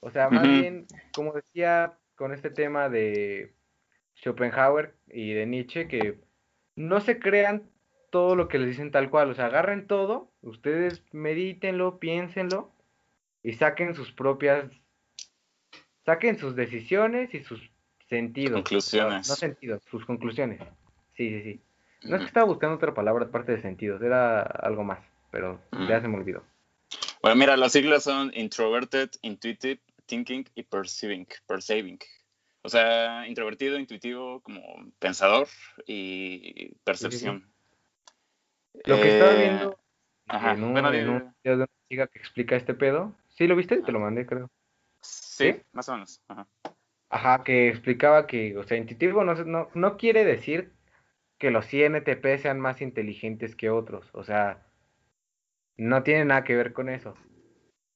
O 0.00 0.10
sea, 0.10 0.28
más 0.28 0.46
bien, 0.46 0.86
como 1.14 1.32
decía 1.32 1.94
con 2.14 2.32
este 2.32 2.50
tema 2.50 2.88
de 2.88 3.54
Schopenhauer 4.14 4.94
y 5.08 5.32
de 5.32 5.46
Nietzsche, 5.46 5.88
que 5.88 6.20
no 6.76 7.00
se 7.00 7.18
crean 7.18 7.68
todo 8.10 8.36
lo 8.36 8.48
que 8.48 8.58
les 8.58 8.68
dicen 8.68 8.90
tal 8.90 9.10
cual, 9.10 9.30
o 9.30 9.34
sea, 9.34 9.46
agarren 9.46 9.86
todo, 9.86 10.30
ustedes 10.42 11.02
medítenlo, 11.12 11.98
piénsenlo 11.98 12.72
y 13.42 13.54
saquen 13.54 13.94
sus 13.94 14.12
propias, 14.12 14.70
saquen 16.04 16.38
sus 16.38 16.54
decisiones 16.54 17.34
y 17.34 17.42
sus 17.42 17.70
sentidos. 18.08 18.52
Conclusiones. 18.52 19.28
No, 19.28 19.34
sentidos, 19.34 19.82
sus 19.90 20.04
conclusiones. 20.04 20.60
Sí, 21.16 21.28
sí, 21.30 21.42
sí. 21.42 21.60
No 22.08 22.16
es 22.16 22.22
que 22.22 22.28
estaba 22.28 22.46
buscando 22.46 22.76
otra 22.76 22.94
palabra 22.94 23.26
aparte 23.26 23.52
de 23.52 23.62
sentidos, 23.62 24.00
era 24.02 24.42
algo 24.42 24.84
más, 24.84 25.00
pero 25.30 25.60
ya 25.88 26.00
se 26.00 26.08
me 26.08 26.16
olvidó. 26.16 26.42
Bueno, 27.22 27.36
mira, 27.36 27.56
las 27.56 27.72
siglas 27.72 28.04
son 28.04 28.30
Introverted, 28.34 29.10
Intuitive, 29.22 29.80
thinking 30.06 30.44
y 30.54 30.62
perceiving, 30.62 31.26
perceiving. 31.46 31.98
O 32.62 32.68
sea, 32.68 33.26
introvertido, 33.26 33.78
intuitivo, 33.78 34.40
como 34.40 34.60
pensador 34.98 35.48
y 35.86 36.74
percepción. 36.84 37.48
Lo 38.84 38.96
que 38.96 39.14
estaba 39.14 39.32
eh, 39.32 39.38
viendo 39.38 39.78
en, 40.28 40.64
un, 40.64 40.74
video 40.74 41.34
de 41.42 41.54
una 41.54 41.68
chica 41.88 42.06
que 42.08 42.18
explica 42.18 42.56
este 42.56 42.74
pedo, 42.74 43.14
¿sí 43.36 43.46
lo 43.46 43.56
viste? 43.56 43.82
Te 43.82 43.92
lo 43.92 44.00
mandé, 44.00 44.26
creo. 44.26 44.50
Sí, 45.00 45.56
más 45.72 45.88
o 45.88 45.92
menos. 45.94 46.20
Ajá. 46.28 46.46
Ajá, 47.16 47.44
que 47.44 47.68
explicaba 47.68 48.26
que, 48.26 48.58
o 48.58 48.64
sea, 48.64 48.76
intuitivo 48.76 49.24
no, 49.24 49.34
no, 49.44 49.70
no 49.74 49.96
quiere 49.96 50.22
decir 50.24 50.74
que 51.38 51.50
los 51.50 51.72
INTP 51.72 52.38
sean 52.38 52.60
más 52.60 52.82
inteligentes 52.82 53.56
que 53.56 53.70
otros. 53.70 54.10
O 54.12 54.22
sea, 54.22 54.66
no 55.78 56.02
tiene 56.02 56.26
nada 56.26 56.44
que 56.44 56.54
ver 56.56 56.74
con 56.74 56.90
eso. 56.90 57.14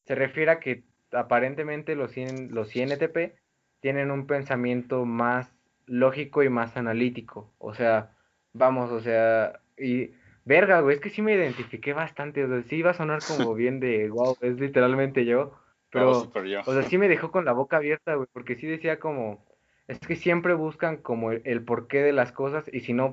Se 0.07 0.15
refiere 0.15 0.53
a 0.53 0.61
que 0.61 0.85
aparentemente 1.13 1.97
los, 1.97 2.17
los 2.17 2.75
INTP 2.75 3.37
tienen 3.81 4.11
un 4.11 4.27
pensamiento 4.27 5.05
más 5.05 5.55
lógico 5.87 6.43
y 6.43 6.49
más 6.49 6.79
analítico. 6.79 7.53
O 7.59 7.75
sea, 7.75 8.17
vamos, 8.55 8.91
o 8.91 9.01
sea, 9.01 9.61
y 9.77 10.13
verga, 10.47 10.81
güey, 10.81 10.97
es 10.97 11.03
que 11.03 11.11
sí 11.11 11.21
me 11.21 11.35
identifiqué 11.35 11.93
bastante. 11.93 12.45
O 12.45 12.49
sea, 12.49 12.63
sí 12.63 12.77
iba 12.77 12.93
a 12.93 12.95
sonar 12.95 13.21
como 13.25 13.55
bien 13.55 13.81
de, 13.81 14.09
wow, 14.09 14.35
es 14.41 14.59
literalmente 14.59 15.27
yo. 15.27 15.53
Pero, 15.91 16.11
o 16.11 16.73
sea, 16.73 16.83
sí 16.85 16.99
me 16.99 17.09
dejó 17.09 17.31
con 17.31 17.45
la 17.45 17.53
boca 17.53 17.79
abierta, 17.79 18.15
güey, 18.15 18.29
porque 18.33 18.57
sí 18.57 18.67
decía 18.67 19.01
como, 19.01 19.45
es 19.89 19.99
que 19.99 20.17
siempre 20.17 20.55
buscan 20.55 20.99
como 20.99 21.33
el, 21.33 21.43
el 21.45 21.65
porqué 21.65 22.03
de 22.03 22.13
las 22.13 22.33
cosas 22.33 22.65
y 22.73 22.81
si 22.81 22.93
no 22.93 23.13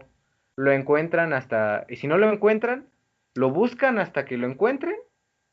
lo 0.56 0.72
encuentran 0.72 1.34
hasta, 1.34 1.86
y 1.90 1.96
si 1.98 2.08
no 2.08 2.18
lo 2.18 2.32
encuentran, 2.32 2.90
lo 3.36 3.52
buscan 3.52 4.00
hasta 4.00 4.26
que 4.26 4.38
lo 4.38 4.48
encuentren 4.48 4.96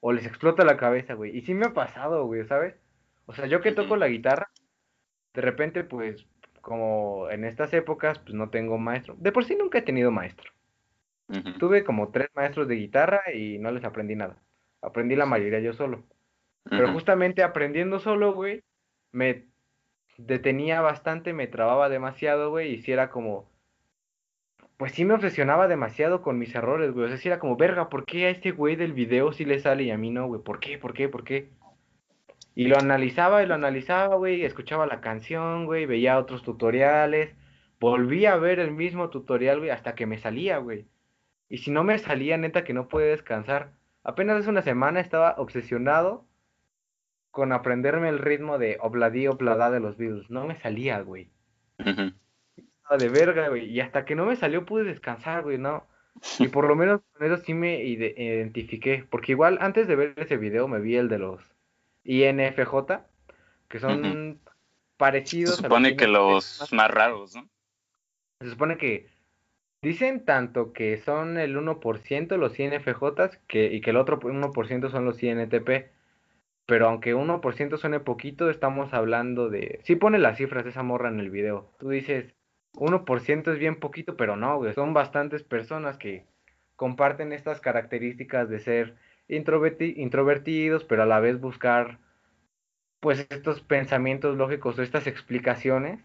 o 0.01 0.13
les 0.13 0.27
explota 0.27 0.65
la 0.65 0.77
cabeza, 0.77 1.15
güey. 1.15 1.37
Y 1.37 1.43
sí 1.43 1.55
me 1.55 1.67
ha 1.67 1.73
pasado, 1.73 2.27
güey, 2.27 2.45
¿sabes? 2.47 2.75
O 3.27 3.35
sea, 3.35 3.47
yo 3.47 3.61
que 3.61 3.73
toco 3.73 3.97
la 3.97 4.09
guitarra, 4.09 4.51
de 5.33 5.41
repente, 5.41 5.85
pues, 5.85 6.27
como 6.61 7.29
en 7.31 7.45
estas 7.45 7.73
épocas, 7.75 8.19
pues 8.19 8.35
no 8.35 8.51
tengo 8.51 8.79
maestro. 8.79 9.17
De 9.19 9.33
por 9.33 9.45
sí 9.45 9.57
nunca 9.57 9.79
he 9.79 9.83
tenido 9.83 10.11
maestro. 10.11 10.51
Tuve 11.59 11.85
como 11.85 12.11
tres 12.11 12.29
maestros 12.35 12.69
de 12.69 12.77
guitarra 12.77 13.23
y 13.33 13.59
no 13.59 13.71
les 13.71 13.85
aprendí 13.85 14.15
nada. 14.15 14.37
Aprendí 14.83 15.17
la 15.17 15.27
mayoría 15.27 15.61
yo 15.61 15.73
solo. 15.73 16.05
Pero 16.69 16.93
justamente 16.93 17.43
aprendiendo 17.43 17.99
solo, 17.99 18.33
güey, 18.33 18.63
me 19.13 19.47
detenía 20.17 20.81
bastante, 20.81 21.33
me 21.33 21.47
trababa 21.47 21.89
demasiado, 21.89 22.51
güey, 22.51 22.73
y 22.73 22.79
si 22.79 22.93
era 22.93 23.11
como, 23.11 23.51
pues 24.77 24.93
sí 24.93 25.05
me 25.05 25.15
obsesionaba 25.15 25.69
demasiado 25.69 26.23
con 26.23 26.39
mis 26.39 26.55
errores, 26.55 26.93
güey. 26.93 27.07
O 27.07 27.09
sea, 27.09 27.17
si 27.19 27.29
era 27.29 27.39
como, 27.39 27.57
verga, 27.57 27.89
¿por 27.89 28.05
qué 28.05 28.27
a 28.27 28.31
este 28.31 28.51
güey 28.53 28.77
del 28.77 28.93
video 28.93 29.33
sí 29.33 29.45
le 29.45 29.59
sale 29.61 29.85
y 29.85 29.91
a 29.91 29.99
mí 29.99 30.11
no, 30.11 30.27
güey? 30.27 30.43
¿Por 30.43 30.61
qué? 30.61 30.79
¿Por 30.79 30.95
qué? 30.95 31.09
¿Por 31.09 31.25
qué? 31.25 31.51
Y 32.55 32.69
lo 32.69 32.79
analizaba 32.79 33.43
y 33.43 33.47
lo 33.47 33.55
analizaba, 33.55 34.17
güey, 34.17 34.45
escuchaba 34.45 34.87
la 34.87 35.01
canción, 35.01 35.67
güey, 35.67 35.87
veía 35.87 36.19
otros 36.19 36.43
tutoriales, 36.43 37.35
volví 37.81 38.27
a 38.27 38.37
ver 38.37 38.61
el 38.61 38.71
mismo 38.71 39.11
tutorial, 39.11 39.59
güey, 39.59 39.71
hasta 39.71 39.95
que 39.95 40.07
me 40.07 40.19
salía, 40.19 40.59
güey. 40.59 40.87
Y 41.49 41.59
si 41.59 41.71
no 41.71 41.85
me 41.85 41.99
salía, 41.99 42.37
neta, 42.37 42.65
que 42.65 42.73
no 42.73 42.89
puede 42.89 43.11
descansar. 43.11 43.73
Apenas 44.03 44.39
hace 44.39 44.51
una 44.51 44.63
semana 44.63 45.01
estaba 45.01 45.35
obsesionado 45.39 46.27
con 47.35 47.51
aprenderme 47.53 48.09
el 48.09 48.21
ritmo 48.21 48.59
de 48.59 48.79
obladí, 48.81 49.27
oblada 49.27 49.69
de 49.73 49.81
los 49.81 49.97
Beatles. 49.97 50.31
No 50.31 50.47
me 50.47 50.55
salía, 50.61 51.01
güey. 51.01 51.29
Estaba 51.77 52.97
de 52.97 53.09
verga, 53.09 53.49
güey. 53.49 53.67
Y 53.67 53.81
hasta 53.81 54.05
que 54.05 54.15
no 54.15 54.25
me 54.25 54.37
salió 54.37 54.65
pude 54.65 54.85
descansar, 54.85 55.43
güey, 55.43 55.59
¿no? 55.59 55.85
Y 56.39 56.47
por 56.47 56.69
lo 56.69 56.77
menos 56.77 57.01
con 57.13 57.27
eso 57.27 57.43
sí 57.45 57.53
me 57.53 57.83
identifiqué. 57.83 59.05
Porque 59.11 59.33
igual 59.33 59.59
antes 59.61 59.89
de 59.89 59.97
ver 59.97 60.15
ese 60.17 60.37
video 60.37 60.69
me 60.69 60.79
vi 60.79 60.95
el 60.95 61.09
de 61.09 61.19
los 61.19 61.43
INFJ, 62.05 63.01
que 63.67 63.81
son 63.81 64.39
parecidos. 64.97 65.57
Se 65.57 65.63
supone 65.63 65.97
que 65.97 66.07
los 66.07 66.69
más 66.71 66.89
raros, 66.89 67.35
¿no? 67.35 67.49
Se 68.43 68.51
supone 68.51 68.77
que 68.77 69.09
dicen 69.83 70.25
tanto 70.25 70.73
que 70.73 70.99
son 70.99 71.37
el 71.37 71.57
1% 71.57 72.37
los 72.37 72.61
INFJ 72.61 73.41
que, 73.49 73.73
y 73.73 73.81
que 73.81 73.91
el 73.91 73.97
otro 73.97 74.21
1% 74.21 74.91
son 74.93 75.05
los 75.05 75.21
INTP. 75.21 75.93
Pero 76.67 76.89
aunque 76.89 77.15
1% 77.15 77.77
suene 77.77 78.01
poquito, 78.01 78.49
estamos 78.51 78.95
hablando 78.95 79.51
de... 79.51 79.81
Sí 79.85 79.97
pone 79.97 80.19
las 80.19 80.39
cifras 80.39 80.65
de 80.65 80.71
esa 80.71 80.83
morra 80.83 81.09
en 81.09 81.21
el 81.21 81.31
video. 81.31 81.71
Tú 81.79 81.91
dices, 81.91 82.35
1% 82.75 83.53
es 83.53 83.59
bien 83.59 83.81
poquito, 83.81 84.17
pero 84.17 84.37
no. 84.37 84.61
Son 84.73 84.95
bastantes 84.95 85.43
personas 85.43 85.99
que 85.99 86.27
comparten 86.77 87.33
estas 87.33 87.61
características 87.61 88.49
de 88.49 88.61
ser 88.61 88.97
introvertidos, 89.29 90.85
pero 90.85 91.03
a 91.03 91.07
la 91.07 91.21
vez 91.21 91.41
buscar 91.41 91.99
pues 93.01 93.27
estos 93.31 93.61
pensamientos 93.61 94.37
lógicos 94.37 94.79
o 94.79 94.83
estas 94.83 95.07
explicaciones 95.07 96.01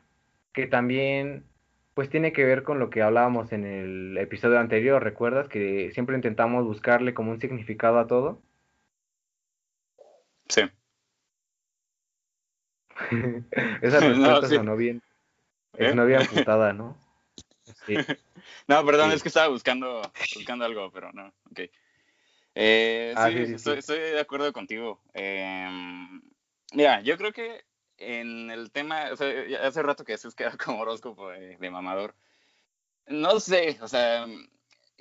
que 0.51 0.67
también 0.67 1.45
pues 1.93 2.09
tiene 2.09 2.33
que 2.33 2.45
ver 2.45 2.63
con 2.63 2.79
lo 2.79 2.89
que 2.89 3.01
hablábamos 3.01 3.51
en 3.53 3.65
el 3.65 4.17
episodio 4.17 4.59
anterior, 4.59 5.03
¿recuerdas? 5.03 5.47
Que 5.47 5.91
siempre 5.93 6.15
intentamos 6.15 6.65
buscarle 6.65 7.13
como 7.13 7.31
un 7.31 7.39
significado 7.39 7.99
a 7.99 8.07
todo. 8.07 8.41
Sí. 10.49 10.61
Esa 13.81 13.99
respuesta 13.99 14.47
sonó 14.49 14.75
bien. 14.75 15.01
Es 15.73 15.91
¿Eh? 15.91 15.95
novia 15.95 16.19
putada, 16.33 16.73
¿no? 16.73 16.97
Sí. 17.85 17.95
no, 18.67 18.85
perdón, 18.85 19.11
es 19.11 19.21
que 19.21 19.29
estaba 19.29 19.47
buscando, 19.47 20.01
buscando 20.35 20.65
algo, 20.65 20.91
pero 20.91 21.11
no. 21.13 21.27
Ok. 21.51 21.61
Eh, 22.55 23.13
ah, 23.15 23.29
sí, 23.29 23.55
estoy, 23.71 23.99
de 23.99 24.19
acuerdo 24.19 24.51
contigo. 24.51 24.99
Em, 25.13 26.21
mira, 26.73 27.01
yo 27.01 27.17
creo 27.17 27.31
que 27.31 27.63
en 27.97 28.49
el 28.49 28.71
tema, 28.71 29.11
o 29.11 29.15
sea, 29.15 29.31
hace 29.63 29.83
rato 29.83 30.03
que 30.03 30.17
se 30.17 30.29
queda 30.31 30.57
como 30.57 30.81
horóscopo 30.81 31.29
de, 31.29 31.69
mamador. 31.69 32.15
No 33.07 33.39
sé, 33.39 33.77
o 33.81 33.87
sea, 33.87 34.25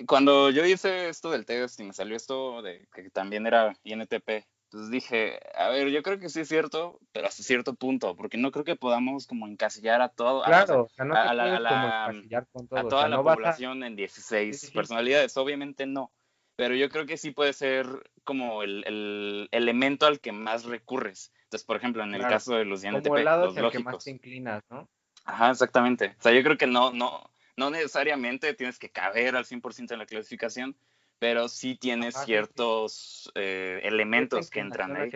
cuando 0.07 0.49
yo 0.51 0.65
hice 0.65 1.09
esto 1.09 1.31
del 1.31 1.45
test 1.45 1.79
y 1.79 1.83
me 1.83 1.93
salió 1.93 2.15
esto 2.15 2.61
de 2.61 2.87
que 2.93 3.09
también 3.09 3.45
era 3.45 3.75
INTP, 3.83 4.45
pues 4.69 4.89
dije, 4.91 5.39
a 5.55 5.69
ver, 5.69 5.89
yo 5.89 6.03
creo 6.03 6.19
que 6.19 6.29
sí 6.29 6.41
es 6.41 6.47
cierto, 6.47 6.99
pero 7.11 7.27
hasta 7.27 7.43
cierto 7.43 7.73
punto, 7.73 8.15
porque 8.15 8.37
no 8.37 8.51
creo 8.51 8.63
que 8.63 8.75
podamos 8.75 9.25
como 9.25 9.47
encasillar 9.47 10.01
a 10.01 10.09
todo, 10.09 10.43
claro, 10.43 10.87
a, 10.97 12.05
a, 12.05 12.83
toda 12.87 13.09
la 13.09 13.23
población 13.23 13.83
en 13.83 13.95
16 13.95 14.71
personalidades, 14.71 15.35
obviamente 15.37 15.85
no, 15.85 16.11
pero 16.55 16.75
yo 16.75 16.89
creo 16.89 17.05
que 17.05 17.17
sí 17.17 17.31
puede 17.31 17.53
ser 17.53 17.87
como 18.23 18.63
el, 18.63 18.83
el 18.85 19.49
elemento 19.51 20.05
al 20.05 20.19
que 20.19 20.31
más 20.31 20.65
recurres. 20.65 21.31
Entonces, 21.45 21.65
por 21.65 21.77
ejemplo, 21.77 22.03
en 22.03 22.13
el 22.13 22.21
caso 22.21 22.53
de 22.53 22.65
los 22.65 22.83
INTP, 22.83 23.07
como 23.07 23.17
los 23.17 23.55
lógicos. 23.55 23.71
que 23.71 23.79
más 23.79 24.03
te 24.03 24.11
inclinas, 24.11 24.63
¿no? 24.69 24.87
Ajá, 25.23 25.49
exactamente. 25.49 26.15
O 26.19 26.21
sea, 26.21 26.31
yo 26.31 26.43
creo 26.43 26.57
que 26.57 26.67
no, 26.67 26.91
no, 26.91 27.31
no 27.57 27.71
necesariamente 27.71 28.53
tienes 28.53 28.77
que 28.77 28.91
caber 28.91 29.35
al 29.35 29.45
100% 29.45 29.93
en 29.93 29.99
la 29.99 30.05
clasificación, 30.05 30.77
pero 31.19 31.49
sí 31.49 31.75
tienes 31.75 32.15
ciertos 32.15 33.31
eh, 33.35 33.81
elementos 33.83 34.49
que 34.49 34.61
entran 34.61 34.95
ahí. 34.95 35.11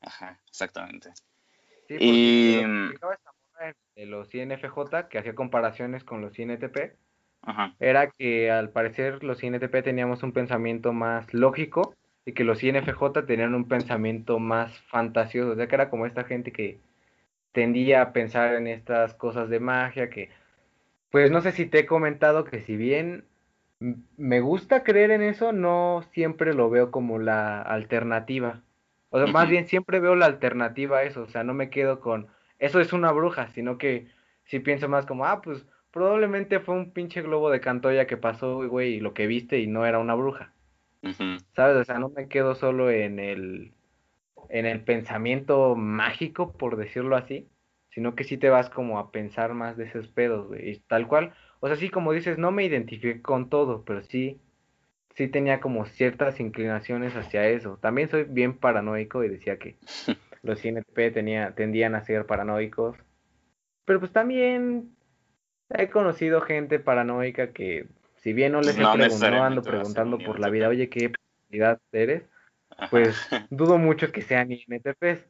Ajá, 0.00 0.40
exactamente. 0.48 1.12
Sí, 1.88 1.96
y 2.00 2.64
mm, 2.64 2.92
de 3.96 4.06
los 4.06 4.34
INFJ 4.34 5.08
que 5.10 5.18
hacía 5.18 5.34
comparaciones 5.34 6.04
con 6.04 6.22
los 6.22 6.38
INTP 6.38 6.96
Ajá. 7.42 7.74
era 7.80 8.10
que 8.10 8.50
al 8.50 8.70
parecer 8.70 9.24
los 9.24 9.42
INTP 9.42 9.82
teníamos 9.82 10.22
un 10.22 10.32
pensamiento 10.32 10.92
más 10.92 11.34
lógico 11.34 11.94
y 12.24 12.32
que 12.32 12.44
los 12.44 12.62
INFJ 12.62 13.26
tenían 13.26 13.54
un 13.54 13.66
pensamiento 13.66 14.38
más 14.38 14.78
fantasioso, 14.82 15.52
o 15.52 15.56
sea 15.56 15.66
que 15.66 15.74
era 15.74 15.90
como 15.90 16.06
esta 16.06 16.24
gente 16.24 16.52
que 16.52 16.78
tendía 17.52 18.02
a 18.02 18.12
pensar 18.12 18.54
en 18.54 18.68
estas 18.68 19.14
cosas 19.14 19.50
de 19.50 19.58
magia 19.58 20.08
que 20.08 20.30
pues 21.10 21.32
no 21.32 21.40
sé 21.40 21.50
si 21.50 21.66
te 21.66 21.80
he 21.80 21.86
comentado 21.86 22.44
que 22.44 22.60
si 22.60 22.76
bien 22.76 23.24
me 23.80 24.40
gusta 24.40 24.84
creer 24.84 25.10
en 25.10 25.22
eso, 25.22 25.52
no 25.52 26.04
siempre 26.12 26.54
lo 26.54 26.70
veo 26.70 26.90
como 26.90 27.18
la 27.18 27.62
alternativa. 27.62 28.62
O 29.08 29.18
sea, 29.18 29.26
más 29.26 29.48
bien 29.48 29.66
siempre 29.66 29.98
veo 29.98 30.14
la 30.14 30.26
alternativa 30.26 30.98
a 30.98 31.02
eso. 31.02 31.22
O 31.22 31.28
sea, 31.28 31.42
no 31.42 31.54
me 31.54 31.70
quedo 31.70 32.00
con 32.00 32.28
eso 32.60 32.78
es 32.78 32.92
una 32.92 33.10
bruja, 33.10 33.48
sino 33.48 33.78
que 33.78 34.06
si 34.44 34.60
pienso 34.60 34.88
más 34.88 35.06
como, 35.06 35.24
ah, 35.24 35.40
pues 35.42 35.66
probablemente 35.90 36.60
fue 36.60 36.76
un 36.76 36.92
pinche 36.92 37.22
globo 37.22 37.50
de 37.50 37.60
cantoya 37.60 38.06
que 38.06 38.16
pasó, 38.16 38.68
güey, 38.68 38.94
y 38.94 39.00
lo 39.00 39.14
que 39.14 39.26
viste 39.26 39.58
y 39.58 39.66
no 39.66 39.86
era 39.86 39.98
una 39.98 40.14
bruja. 40.14 40.52
¿Sabes? 41.56 41.76
O 41.78 41.84
sea, 41.84 41.98
no 41.98 42.10
me 42.10 42.28
quedo 42.28 42.54
solo 42.54 42.90
en 42.90 43.18
el 43.18 43.72
en 44.50 44.66
el 44.66 44.82
pensamiento 44.82 45.76
mágico, 45.76 46.52
por 46.52 46.76
decirlo 46.76 47.16
así, 47.16 47.48
sino 47.90 48.14
que 48.14 48.24
sí 48.24 48.36
te 48.36 48.50
vas 48.50 48.68
como 48.68 48.98
a 48.98 49.12
pensar 49.12 49.54
más 49.54 49.76
de 49.76 49.84
esos 49.84 50.08
pedos, 50.08 50.48
güey. 50.48 50.70
Y 50.70 50.78
tal 50.80 51.06
cual, 51.06 51.32
o 51.60 51.66
sea, 51.66 51.76
sí, 51.76 51.90
como 51.90 52.12
dices, 52.12 52.38
no 52.38 52.50
me 52.50 52.64
identifiqué 52.64 53.20
con 53.20 53.50
todo, 53.50 53.84
pero 53.84 54.02
sí, 54.02 54.40
sí 55.14 55.28
tenía 55.28 55.60
como 55.60 55.84
ciertas 55.84 56.40
inclinaciones 56.40 57.14
hacia 57.16 57.46
eso. 57.48 57.78
También 57.80 58.08
soy 58.08 58.24
bien 58.24 58.56
paranoico 58.56 59.22
y 59.22 59.28
decía 59.28 59.58
que 59.58 59.76
los 60.42 60.64
INTP 60.64 61.12
tenía, 61.12 61.54
tendían 61.54 61.94
a 61.94 62.04
ser 62.04 62.26
paranoicos. 62.26 62.96
Pero 63.84 64.00
pues 64.00 64.12
también 64.12 64.96
he 65.68 65.90
conocido 65.90 66.40
gente 66.40 66.78
paranoica 66.78 67.52
que, 67.52 67.88
si 68.16 68.32
bien 68.32 68.52
no 68.52 68.62
les 68.62 68.78
he 68.78 68.86
preguntado, 68.86 69.36
no 69.36 69.44
ando 69.44 69.62
preguntando 69.62 70.18
por 70.18 70.38
la 70.40 70.48
vida, 70.48 70.68
oye, 70.68 70.88
¿qué 70.88 71.10
personalidad 71.10 71.78
eres? 71.92 72.24
Pues 72.90 73.16
dudo 73.50 73.76
mucho 73.76 74.12
que 74.12 74.22
sean 74.22 74.50
INTPs. 74.50 75.26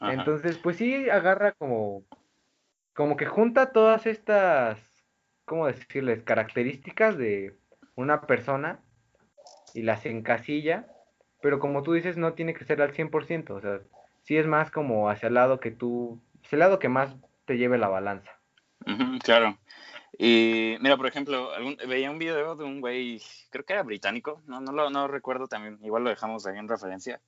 Entonces, 0.00 0.58
pues 0.58 0.76
sí 0.76 1.10
agarra 1.10 1.52
como 1.52 2.04
como 2.96 3.16
que 3.16 3.26
junta 3.26 3.72
todas 3.72 4.06
estas, 4.06 4.80
¿cómo 5.44 5.66
decirles? 5.66 6.22
Características 6.22 7.18
de 7.18 7.54
una 7.94 8.22
persona 8.22 8.80
y 9.74 9.82
las 9.82 10.06
encasilla, 10.06 10.86
pero 11.42 11.60
como 11.60 11.82
tú 11.82 11.92
dices, 11.92 12.16
no 12.16 12.32
tiene 12.32 12.54
que 12.54 12.64
ser 12.64 12.80
al 12.80 12.94
100%, 12.94 13.50
o 13.50 13.60
sea, 13.60 13.80
sí 14.22 14.38
es 14.38 14.46
más 14.46 14.70
como 14.70 15.10
hacia 15.10 15.28
el 15.28 15.34
lado 15.34 15.60
que 15.60 15.70
tú, 15.70 16.22
hacia 16.42 16.56
el 16.56 16.60
lado 16.60 16.78
que 16.78 16.88
más 16.88 17.14
te 17.44 17.58
lleve 17.58 17.76
la 17.76 17.88
balanza. 17.88 18.32
claro. 19.22 19.58
Y 20.18 20.76
mira, 20.80 20.96
por 20.96 21.06
ejemplo, 21.06 21.50
veía 21.86 22.10
un 22.10 22.18
video 22.18 22.56
de 22.56 22.64
un 22.64 22.80
güey, 22.80 23.20
creo 23.50 23.66
que 23.66 23.74
era 23.74 23.82
británico, 23.82 24.42
no, 24.46 24.62
no 24.62 24.72
lo 24.72 24.88
no 24.88 25.06
recuerdo 25.06 25.48
también, 25.48 25.78
igual 25.82 26.04
lo 26.04 26.10
dejamos 26.10 26.46
ahí 26.46 26.56
en 26.56 26.68
referencia, 26.68 27.20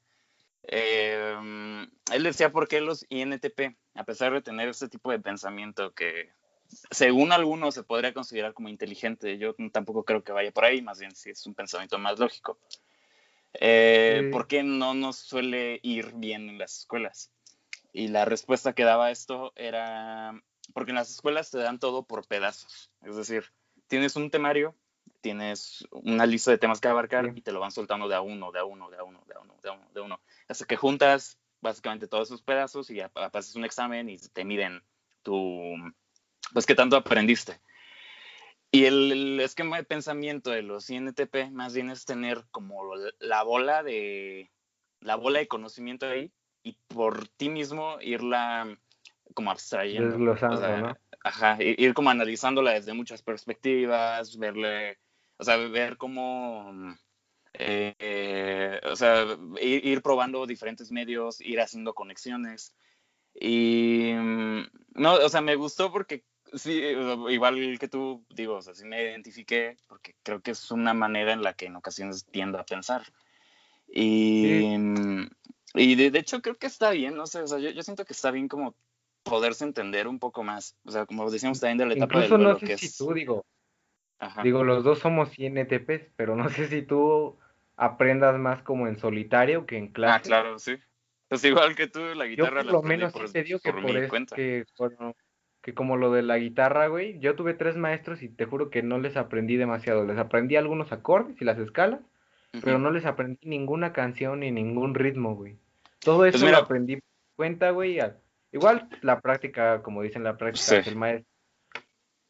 eh, 0.62 1.86
él 2.12 2.22
decía 2.22 2.50
por 2.50 2.68
qué 2.68 2.80
los 2.80 3.06
INTP, 3.08 3.76
a 3.94 4.04
pesar 4.04 4.32
de 4.32 4.42
tener 4.42 4.68
este 4.68 4.88
tipo 4.88 5.10
de 5.10 5.20
pensamiento 5.20 5.92
que 5.94 6.30
según 6.90 7.32
algunos 7.32 7.74
se 7.74 7.82
podría 7.82 8.12
considerar 8.12 8.54
como 8.54 8.68
inteligente, 8.68 9.38
yo 9.38 9.54
tampoco 9.72 10.04
creo 10.04 10.22
que 10.22 10.32
vaya 10.32 10.52
por 10.52 10.64
ahí, 10.64 10.82
más 10.82 10.98
bien 10.98 11.14
si 11.14 11.30
es 11.30 11.46
un 11.46 11.54
pensamiento 11.54 11.98
más 11.98 12.18
lógico. 12.18 12.58
Eh, 13.54 14.28
¿Por 14.30 14.46
qué 14.46 14.62
no 14.62 14.94
nos 14.94 15.16
suele 15.16 15.80
ir 15.82 16.12
bien 16.14 16.48
en 16.48 16.58
las 16.58 16.80
escuelas? 16.80 17.32
Y 17.92 18.08
la 18.08 18.24
respuesta 18.24 18.74
que 18.74 18.84
daba 18.84 19.10
esto 19.10 19.52
era 19.56 20.34
porque 20.74 20.90
en 20.90 20.96
las 20.96 21.10
escuelas 21.10 21.50
te 21.50 21.58
dan 21.58 21.78
todo 21.78 22.04
por 22.04 22.26
pedazos. 22.26 22.92
Es 23.02 23.16
decir, 23.16 23.44
tienes 23.86 24.16
un 24.16 24.30
temario, 24.30 24.74
tienes 25.20 25.86
una 25.90 26.26
lista 26.26 26.50
de 26.50 26.58
temas 26.58 26.80
que 26.80 26.88
abarcar 26.88 27.32
y 27.36 27.40
te 27.40 27.52
lo 27.52 27.60
van 27.60 27.70
soltando 27.70 28.08
de 28.08 28.14
a 28.14 28.20
uno, 28.20 28.52
de 28.52 28.60
a 28.60 28.64
uno, 28.64 28.90
de 28.90 28.96
a 28.96 29.02
uno, 29.02 29.22
de 29.26 29.34
a 29.34 29.40
uno, 29.40 29.54
de 29.62 29.68
a 29.68 29.72
uno, 29.72 29.88
de 29.92 30.00
uno 30.00 30.20
hasta 30.48 30.64
que 30.64 30.76
juntas 30.76 31.38
básicamente 31.60 32.08
todos 32.08 32.28
esos 32.28 32.42
pedazos 32.42 32.90
y 32.90 32.96
ya 32.96 33.08
pasas 33.08 33.54
un 33.54 33.64
examen 33.64 34.08
y 34.08 34.18
te 34.18 34.44
miden 34.44 34.82
tu, 35.22 35.74
pues 36.52 36.66
qué 36.66 36.74
tanto 36.74 36.96
aprendiste. 36.96 37.60
Y 38.70 38.84
el, 38.84 39.40
esquema 39.40 39.78
de 39.78 39.84
pensamiento 39.84 40.50
de 40.50 40.62
los 40.62 40.90
INTP 40.90 41.50
más 41.50 41.74
bien 41.74 41.90
es 41.90 42.04
tener 42.04 42.44
como 42.50 42.94
la 43.18 43.42
bola 43.42 43.82
de, 43.82 44.50
la 45.00 45.16
bola 45.16 45.38
de 45.38 45.48
conocimiento 45.48 46.06
ahí 46.06 46.30
y 46.62 46.76
por 46.86 47.28
ti 47.28 47.48
mismo 47.48 47.98
irla 48.00 48.78
como 49.34 49.50
abstrayendo. 49.50 50.10
Desglosando, 50.10 50.78
¿no? 50.78 50.96
Ajá, 51.24 51.56
ir 51.60 51.94
como 51.94 52.10
analizándola 52.10 52.72
desde 52.72 52.94
muchas 52.94 53.22
perspectivas, 53.22 54.36
verle, 54.38 54.98
o 55.38 55.44
sea, 55.44 55.56
ver 55.56 55.96
cómo 55.96 56.96
Eh, 57.54 58.80
o 58.84 58.94
sea, 58.94 59.24
ir, 59.60 60.02
probando 60.02 60.46
diferentes 60.46 60.92
medios, 60.92 61.40
ir 61.40 61.60
haciendo 61.60 61.94
conexiones. 61.94 62.74
Y 63.34 64.12
mm, 64.14 64.62
no, 64.94 65.14
o 65.14 65.28
sea, 65.28 65.40
me 65.40 65.56
gustó 65.56 65.90
porque 65.90 66.24
sí, 66.54 66.82
igual 67.30 67.78
que 67.78 67.88
tú, 67.88 68.24
digo, 68.30 68.56
o 68.56 68.62
sea, 68.62 68.74
sí 68.74 68.84
me 68.84 69.02
identifiqué 69.02 69.76
porque 69.86 70.14
creo 70.22 70.40
que 70.40 70.52
es 70.52 70.70
una 70.70 70.94
manera 70.94 71.32
en 71.32 71.42
la 71.42 71.54
que 71.54 71.66
en 71.66 71.76
ocasiones 71.76 72.26
tiendo 72.30 72.58
a 72.58 72.64
pensar. 72.64 73.02
Y, 73.88 74.76
mm, 74.76 75.28
y 75.74 75.94
de, 75.94 76.18
hecho 76.18 76.42
creo 76.42 76.56
que 76.56 76.66
está 76.66 76.90
bien, 76.90 77.16
no 77.16 77.26
sé, 77.26 77.40
o 77.42 77.46
sea, 77.46 77.58
yo, 77.58 77.70
yo, 77.70 77.82
siento 77.82 78.04
que 78.04 78.12
está 78.12 78.30
bien 78.30 78.48
como 78.48 78.74
poderse 79.22 79.64
entender 79.64 80.06
un 80.08 80.18
poco 80.18 80.42
más, 80.42 80.76
o 80.84 80.90
sea, 80.90 81.06
como 81.06 81.30
decíamos 81.30 81.60
también 81.60 81.78
de 81.78 81.86
la 81.86 81.94
etapa 81.94 82.24
Incluso 82.24 82.38
no 82.38 82.58
sé 82.58 82.78
si 82.78 82.96
tú, 82.96 83.12
digo, 83.12 83.44
digo, 84.42 84.64
los 84.64 84.84
dos 84.84 84.98
somos 84.98 85.38
INTPs, 85.38 86.12
pero 86.16 86.36
no 86.36 86.48
sé 86.48 86.68
si 86.68 86.82
tú 86.82 87.38
aprendas 87.76 88.38
más 88.38 88.62
como 88.62 88.88
en 88.88 88.98
solitario 88.98 89.66
que 89.66 89.76
en 89.76 89.86
ah, 89.86 89.92
clase. 89.92 90.14
Ah, 90.16 90.22
claro, 90.22 90.58
sí. 90.58 90.76
Pues 91.28 91.44
igual 91.44 91.76
que 91.76 91.86
tú, 91.86 92.00
la 92.14 92.26
guitarra 92.26 92.62
yo 92.62 92.70
por 92.70 92.72
lo 92.72 92.82
menos 92.82 93.12
por, 93.12 93.30
te 93.30 93.44
digo 93.44 93.60
que 93.60 93.72
por, 93.72 93.84
que, 94.34 94.64
que 95.60 95.74
como 95.74 95.96
lo 95.96 96.10
de 96.10 96.22
la 96.22 96.38
guitarra, 96.38 96.86
güey, 96.86 97.18
yo 97.18 97.36
tuve 97.36 97.52
tres 97.52 97.76
maestros 97.76 98.22
y 98.22 98.28
te 98.30 98.46
juro 98.46 98.70
que 98.70 98.82
no 98.82 98.98
les 98.98 99.16
aprendí 99.16 99.56
demasiado. 99.56 100.06
Les 100.06 100.16
aprendí 100.16 100.56
algunos 100.56 100.90
acordes 100.90 101.40
y 101.40 101.44
las 101.44 101.58
escalas, 101.58 102.00
pero 102.62 102.78
no 102.78 102.90
les 102.90 103.04
aprendí 103.04 103.46
ninguna 103.46 103.92
canción 103.92 104.40
ni 104.40 104.50
ningún 104.50 104.94
ritmo, 104.94 105.34
güey. 105.34 105.58
Todo 105.98 106.18
pues 106.18 106.34
eso 106.34 106.48
lo 106.48 106.56
aprendí 106.56 106.96
por 106.96 107.04
cuenta, 107.36 107.70
güey. 107.70 107.98
Igual 108.52 108.88
la 109.02 109.20
práctica, 109.20 109.82
como 109.82 110.02
dicen 110.02 110.24
la 110.24 110.38
práctica, 110.38 110.78
es 110.78 110.86
el 110.86 110.96
maestro. 110.96 111.30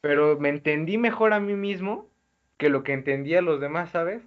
Pero 0.09 0.41
me 0.41 0.49
entendí 0.49 0.97
mejor 0.97 1.35
a 1.35 1.39
mí 1.39 1.53
mismo 1.53 2.09
que 2.57 2.71
lo 2.71 2.83
que 2.83 2.95
entendía 2.95 3.43
los 3.43 3.61
demás, 3.61 3.91
¿sabes? 3.91 4.23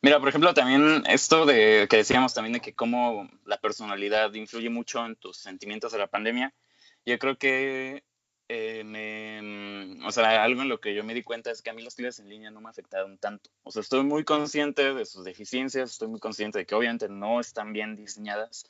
Mira, 0.00 0.18
por 0.18 0.30
ejemplo, 0.30 0.54
también 0.54 1.04
esto 1.06 1.44
de 1.44 1.86
que 1.90 1.98
decíamos 1.98 2.32
también 2.32 2.54
de 2.54 2.60
que 2.60 2.74
cómo 2.74 3.28
la 3.44 3.60
personalidad 3.60 4.32
influye 4.32 4.70
mucho 4.70 5.04
en 5.04 5.16
tus 5.16 5.36
sentimientos 5.36 5.92
de 5.92 5.98
la 5.98 6.06
pandemia. 6.06 6.54
Yo 7.04 7.18
creo 7.18 7.36
que 7.36 8.02
eh, 8.48 8.82
me, 8.82 10.06
o 10.06 10.10
sea, 10.10 10.42
algo 10.42 10.62
en 10.62 10.70
lo 10.70 10.80
que 10.80 10.94
yo 10.94 11.04
me 11.04 11.12
di 11.12 11.22
cuenta 11.22 11.50
es 11.50 11.60
que 11.60 11.68
a 11.68 11.74
mí 11.74 11.82
las 11.82 11.96
clases 11.96 12.20
en 12.20 12.30
línea 12.30 12.50
no 12.50 12.62
me 12.62 12.70
afectaron 12.70 13.18
tanto. 13.18 13.50
O 13.62 13.70
sea, 13.70 13.82
estoy 13.82 14.04
muy 14.04 14.24
consciente 14.24 14.94
de 14.94 15.04
sus 15.04 15.22
deficiencias, 15.22 15.90
estoy 15.90 16.08
muy 16.08 16.18
consciente 16.18 16.60
de 16.60 16.64
que 16.64 16.74
obviamente 16.74 17.10
no 17.10 17.40
están 17.40 17.74
bien 17.74 17.94
diseñadas, 17.94 18.64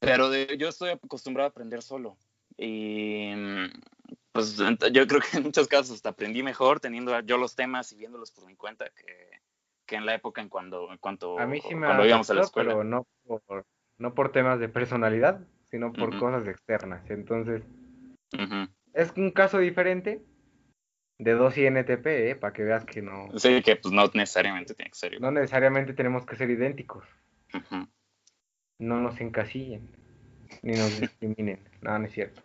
pero 0.00 0.34
yo 0.34 0.68
estoy 0.68 0.90
acostumbrado 0.90 1.46
a 1.46 1.50
aprender 1.50 1.82
solo. 1.82 2.16
Y 2.56 3.30
pues 4.38 4.56
yo 4.92 5.06
creo 5.06 5.20
que 5.20 5.38
en 5.38 5.42
muchos 5.42 5.66
casos 5.66 5.96
hasta 5.96 6.10
aprendí 6.10 6.42
mejor 6.42 6.78
teniendo 6.78 7.18
yo 7.20 7.38
los 7.38 7.56
temas 7.56 7.90
y 7.92 7.96
viéndolos 7.96 8.30
por 8.30 8.46
mi 8.46 8.54
cuenta 8.54 8.84
que, 8.90 9.40
que 9.84 9.96
en 9.96 10.06
la 10.06 10.14
época 10.14 10.40
en 10.40 10.48
cuando, 10.48 10.92
en 10.92 10.98
cuanto 10.98 11.38
a 11.38 11.46
mí 11.46 11.60
sí 11.60 11.74
me 11.74 11.86
cuando 11.86 12.06
íbamos 12.06 12.30
a 12.30 12.34
la 12.34 12.42
escuela. 12.42 12.70
Pero 12.70 12.84
no 12.84 13.06
por, 13.26 13.66
no 13.98 14.14
por 14.14 14.30
temas 14.30 14.60
de 14.60 14.68
personalidad, 14.68 15.40
sino 15.64 15.92
por 15.92 16.16
cosas 16.18 16.46
externas. 16.46 17.08
Entonces, 17.10 17.64
es 18.92 19.12
un 19.16 19.32
caso 19.32 19.58
diferente 19.58 20.22
de 21.18 21.32
dos 21.32 21.58
INTP, 21.58 22.06
¿eh? 22.06 22.36
para 22.36 22.52
que 22.52 22.62
veas 22.62 22.84
que 22.84 23.02
no. 23.02 23.28
Sí, 23.36 23.60
que 23.62 23.74
pues 23.74 23.92
no 23.92 24.08
necesariamente 24.14 24.74
tiene 24.74 24.90
que 24.90 24.96
ser 24.96 25.14
igual. 25.14 25.34
No 25.34 25.40
necesariamente 25.40 25.94
tenemos 25.94 26.24
que 26.24 26.36
ser 26.36 26.48
idénticos. 26.50 27.04
No 28.78 29.00
nos 29.00 29.20
encasillen, 29.20 29.90
ni 30.62 30.74
nos 30.74 31.00
discriminen. 31.00 31.68
no, 31.80 31.98
no 31.98 32.06
es 32.06 32.12
cierto. 32.12 32.40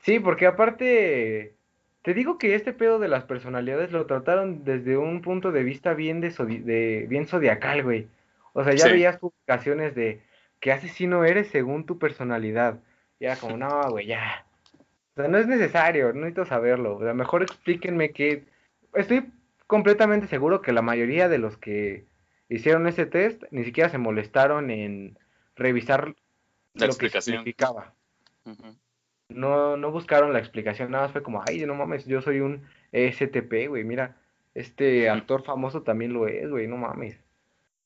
Sí, 0.00 0.18
porque 0.18 0.46
aparte 0.46 1.54
te 2.02 2.14
digo 2.14 2.38
que 2.38 2.54
este 2.54 2.72
pedo 2.72 2.98
de 2.98 3.08
las 3.08 3.24
personalidades 3.24 3.92
lo 3.92 4.06
trataron 4.06 4.64
desde 4.64 4.96
un 4.96 5.20
punto 5.20 5.52
de 5.52 5.62
vista 5.62 5.92
bien 5.92 6.20
de, 6.20 7.06
bien 7.08 7.26
zodiacal, 7.26 7.82
güey. 7.82 8.08
O 8.52 8.64
sea, 8.64 8.74
ya 8.74 8.86
veías 8.86 9.18
publicaciones 9.18 9.94
de 9.94 10.22
qué 10.58 10.72
asesino 10.72 11.24
eres 11.24 11.48
según 11.48 11.84
tu 11.84 11.98
personalidad. 11.98 12.80
Y 13.18 13.26
era 13.26 13.36
como, 13.36 13.56
no, 13.58 13.90
güey, 13.90 14.06
ya. 14.06 14.46
O 15.12 15.20
sea, 15.20 15.28
no 15.28 15.38
es 15.38 15.46
necesario, 15.46 16.08
no 16.12 16.20
necesito 16.20 16.46
saberlo. 16.46 16.96
O 16.96 17.02
sea, 17.02 17.14
mejor 17.14 17.42
explíquenme 17.42 18.10
que. 18.10 18.44
Estoy 18.94 19.30
completamente 19.66 20.26
seguro 20.26 20.62
que 20.62 20.72
la 20.72 20.82
mayoría 20.82 21.28
de 21.28 21.38
los 21.38 21.56
que 21.56 22.04
hicieron 22.48 22.88
ese 22.88 23.06
test 23.06 23.44
ni 23.52 23.64
siquiera 23.64 23.88
se 23.88 23.98
molestaron 23.98 24.70
en 24.70 25.16
revisar 25.54 26.16
la 26.74 26.86
lo 26.86 26.92
explicación. 26.92 27.44
que 27.44 27.52
significaba 27.52 27.94
no, 29.30 29.76
no 29.76 29.90
buscaron 29.90 30.32
la 30.32 30.38
explicación, 30.38 30.90
nada 30.90 31.04
más 31.04 31.12
fue 31.12 31.22
como, 31.22 31.42
ay, 31.46 31.64
no 31.66 31.74
mames, 31.74 32.06
yo 32.06 32.20
soy 32.20 32.40
un 32.40 32.66
STP, 32.92 33.68
güey, 33.68 33.84
mira, 33.84 34.16
este 34.54 35.08
actor 35.08 35.42
famoso 35.42 35.82
también 35.82 36.12
lo 36.12 36.26
es, 36.26 36.48
güey, 36.48 36.66
no 36.66 36.76
mames. 36.76 37.16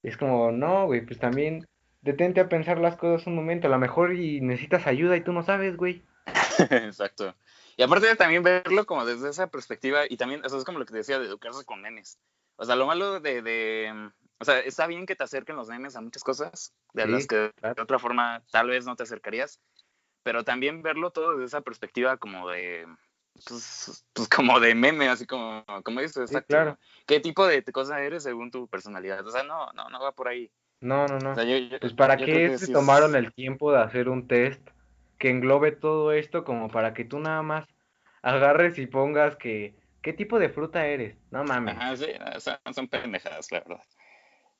Es 0.02 0.16
como, 0.16 0.52
no, 0.52 0.86
güey, 0.86 1.04
pues 1.04 1.18
también 1.18 1.66
detente 2.02 2.40
a 2.40 2.48
pensar 2.48 2.78
las 2.78 2.96
cosas 2.96 3.26
un 3.26 3.34
momento, 3.34 3.66
a 3.66 3.70
lo 3.70 3.78
mejor 3.78 4.14
y 4.14 4.40
necesitas 4.40 4.86
ayuda 4.86 5.16
y 5.16 5.22
tú 5.22 5.32
no 5.32 5.42
sabes, 5.42 5.76
güey. 5.76 6.02
Exacto. 6.70 7.34
Y 7.76 7.82
aparte 7.82 8.06
de 8.06 8.16
también 8.16 8.42
verlo 8.42 8.86
como 8.86 9.04
desde 9.04 9.30
esa 9.30 9.48
perspectiva, 9.48 10.02
y 10.08 10.16
también, 10.16 10.42
eso 10.44 10.58
es 10.58 10.64
como 10.64 10.78
lo 10.78 10.84
que 10.84 10.92
te 10.92 10.98
decía, 10.98 11.18
de 11.18 11.26
educarse 11.26 11.64
con 11.64 11.82
nenes. 11.82 12.18
O 12.56 12.64
sea, 12.64 12.76
lo 12.76 12.86
malo 12.86 13.20
de, 13.20 13.42
de 13.42 14.10
o 14.38 14.44
sea, 14.44 14.58
está 14.60 14.86
bien 14.86 15.06
que 15.06 15.16
te 15.16 15.24
acerquen 15.24 15.56
los 15.56 15.68
nenes 15.68 15.96
a 15.96 16.00
muchas 16.00 16.22
cosas, 16.22 16.74
de 16.92 17.06
las 17.06 17.26
que 17.26 17.36
de 17.36 17.82
otra 17.82 17.98
forma 17.98 18.42
tal 18.50 18.68
vez 18.68 18.84
no 18.84 18.94
te 18.94 19.04
acercarías, 19.04 19.60
pero 20.24 20.42
también 20.42 20.82
verlo 20.82 21.10
todo 21.10 21.32
desde 21.32 21.44
esa 21.44 21.60
perspectiva 21.60 22.16
como 22.16 22.48
de, 22.48 22.86
pues, 23.34 24.04
pues 24.12 24.28
como 24.28 24.58
de 24.58 24.74
meme, 24.74 25.08
así 25.08 25.26
como, 25.26 25.64
como 25.84 26.00
dices, 26.00 26.30
claro. 26.48 26.78
¿Qué 27.06 27.20
tipo 27.20 27.46
de 27.46 27.62
cosa 27.64 28.02
eres 28.02 28.24
según 28.24 28.50
tu 28.50 28.66
personalidad? 28.66 29.24
O 29.24 29.30
sea, 29.30 29.44
no, 29.44 29.72
no, 29.74 29.88
no 29.90 30.00
va 30.00 30.12
por 30.12 30.28
ahí. 30.28 30.50
No, 30.80 31.06
no, 31.06 31.18
no. 31.18 31.34
pues 31.80 31.92
para 31.92 32.16
qué 32.16 32.58
se 32.58 32.72
tomaron 32.72 33.14
el 33.14 33.32
tiempo 33.32 33.72
de 33.72 33.80
hacer 33.80 34.08
un 34.08 34.26
test 34.26 34.60
que 35.18 35.30
englobe 35.30 35.72
todo 35.72 36.12
esto 36.12 36.44
como 36.44 36.68
para 36.68 36.92
que 36.92 37.04
tú 37.04 37.20
nada 37.20 37.42
más 37.42 37.66
agarres 38.22 38.78
y 38.78 38.86
pongas 38.86 39.36
que, 39.36 39.74
¿qué 40.02 40.12
tipo 40.12 40.38
de 40.38 40.48
fruta 40.48 40.86
eres? 40.86 41.16
No 41.30 41.44
mames. 41.44 41.76
Ajá, 41.76 41.96
sí, 41.96 42.06
son 42.74 42.88
pendejadas, 42.88 43.50
la 43.52 43.60
verdad. 43.60 43.84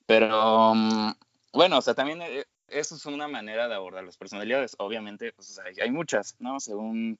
Pero, 0.07 0.75
mm, 0.75 1.13
bueno, 1.53 1.79
o 1.79 1.83
sea, 1.83 1.95
también 1.95 2.23
eh, 2.23 2.45
eso 2.75 2.97
es 2.97 3.07
una 3.07 3.29
manera 3.29 3.69
de 3.69 3.75
abordar 3.75 4.05
las 4.05 4.17
personalidades. 4.17 4.75
Obviamente, 4.79 5.33
pues, 5.33 5.61
hay, 5.81 5.91
muchas, 5.91 6.37
¿no? 6.41 6.61
Según, 6.61 7.19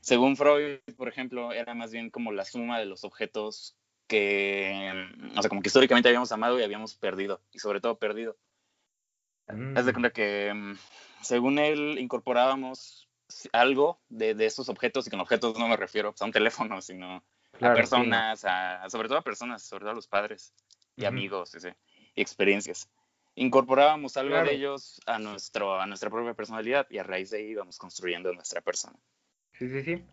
según 0.00 0.36
Freud, 0.36 0.80
por 0.96 1.08
ejemplo, 1.08 1.52
era 1.52 1.74
más 1.74 1.92
bien 1.92 2.10
como 2.10 2.32
la 2.32 2.44
suma 2.44 2.78
de 2.78 2.86
los 2.86 3.04
objetos 3.04 3.76
que, 4.06 4.92
mm, 4.92 5.38
o 5.38 5.42
sea, 5.42 5.48
como 5.48 5.62
que 5.62 5.68
históricamente 5.68 6.08
habíamos 6.08 6.32
amado 6.32 6.58
y 6.58 6.64
habíamos 6.64 6.94
perdido, 6.96 7.40
y 7.52 7.60
sobre 7.60 7.80
todo 7.80 7.98
perdido. 7.98 8.36
Es 9.46 9.84
de 9.84 9.92
mm. 9.92 9.94
cuenta 9.94 10.10
que, 10.10 10.52
mm, 10.52 10.76
según 11.22 11.58
él, 11.58 11.98
incorporábamos 11.98 13.08
algo 13.52 14.00
de, 14.08 14.34
de 14.34 14.46
estos 14.46 14.68
objetos, 14.68 15.06
y 15.06 15.10
con 15.10 15.20
objetos 15.20 15.56
no 15.58 15.68
me 15.68 15.76
refiero 15.76 16.10
pues, 16.10 16.22
a 16.22 16.24
un 16.24 16.32
teléfono, 16.32 16.82
sino 16.82 17.22
a 17.60 17.74
personas, 17.74 18.44
a, 18.44 18.88
sobre 18.90 19.08
todo 19.08 19.18
a 19.18 19.22
personas, 19.22 19.62
sobre 19.62 19.82
todo 19.82 19.92
a 19.92 19.94
los 19.94 20.08
padres 20.08 20.52
y 20.96 21.04
amigos 21.04 21.56
y 22.14 22.20
experiencias 22.20 22.88
incorporábamos 23.34 24.16
algo 24.16 24.36
de 24.42 24.52
ellos 24.52 25.00
a, 25.06 25.18
nuestro, 25.18 25.80
a 25.80 25.86
nuestra 25.86 26.10
propia 26.10 26.34
personalidad 26.34 26.86
y 26.90 26.98
a 26.98 27.02
raíz 27.02 27.30
de 27.30 27.38
ahí 27.38 27.50
íbamos 27.50 27.78
construyendo 27.78 28.32
nuestra 28.32 28.60
persona. 28.60 28.98
Sí, 29.52 29.68
sí, 29.68 29.82
sí. 29.82 30.04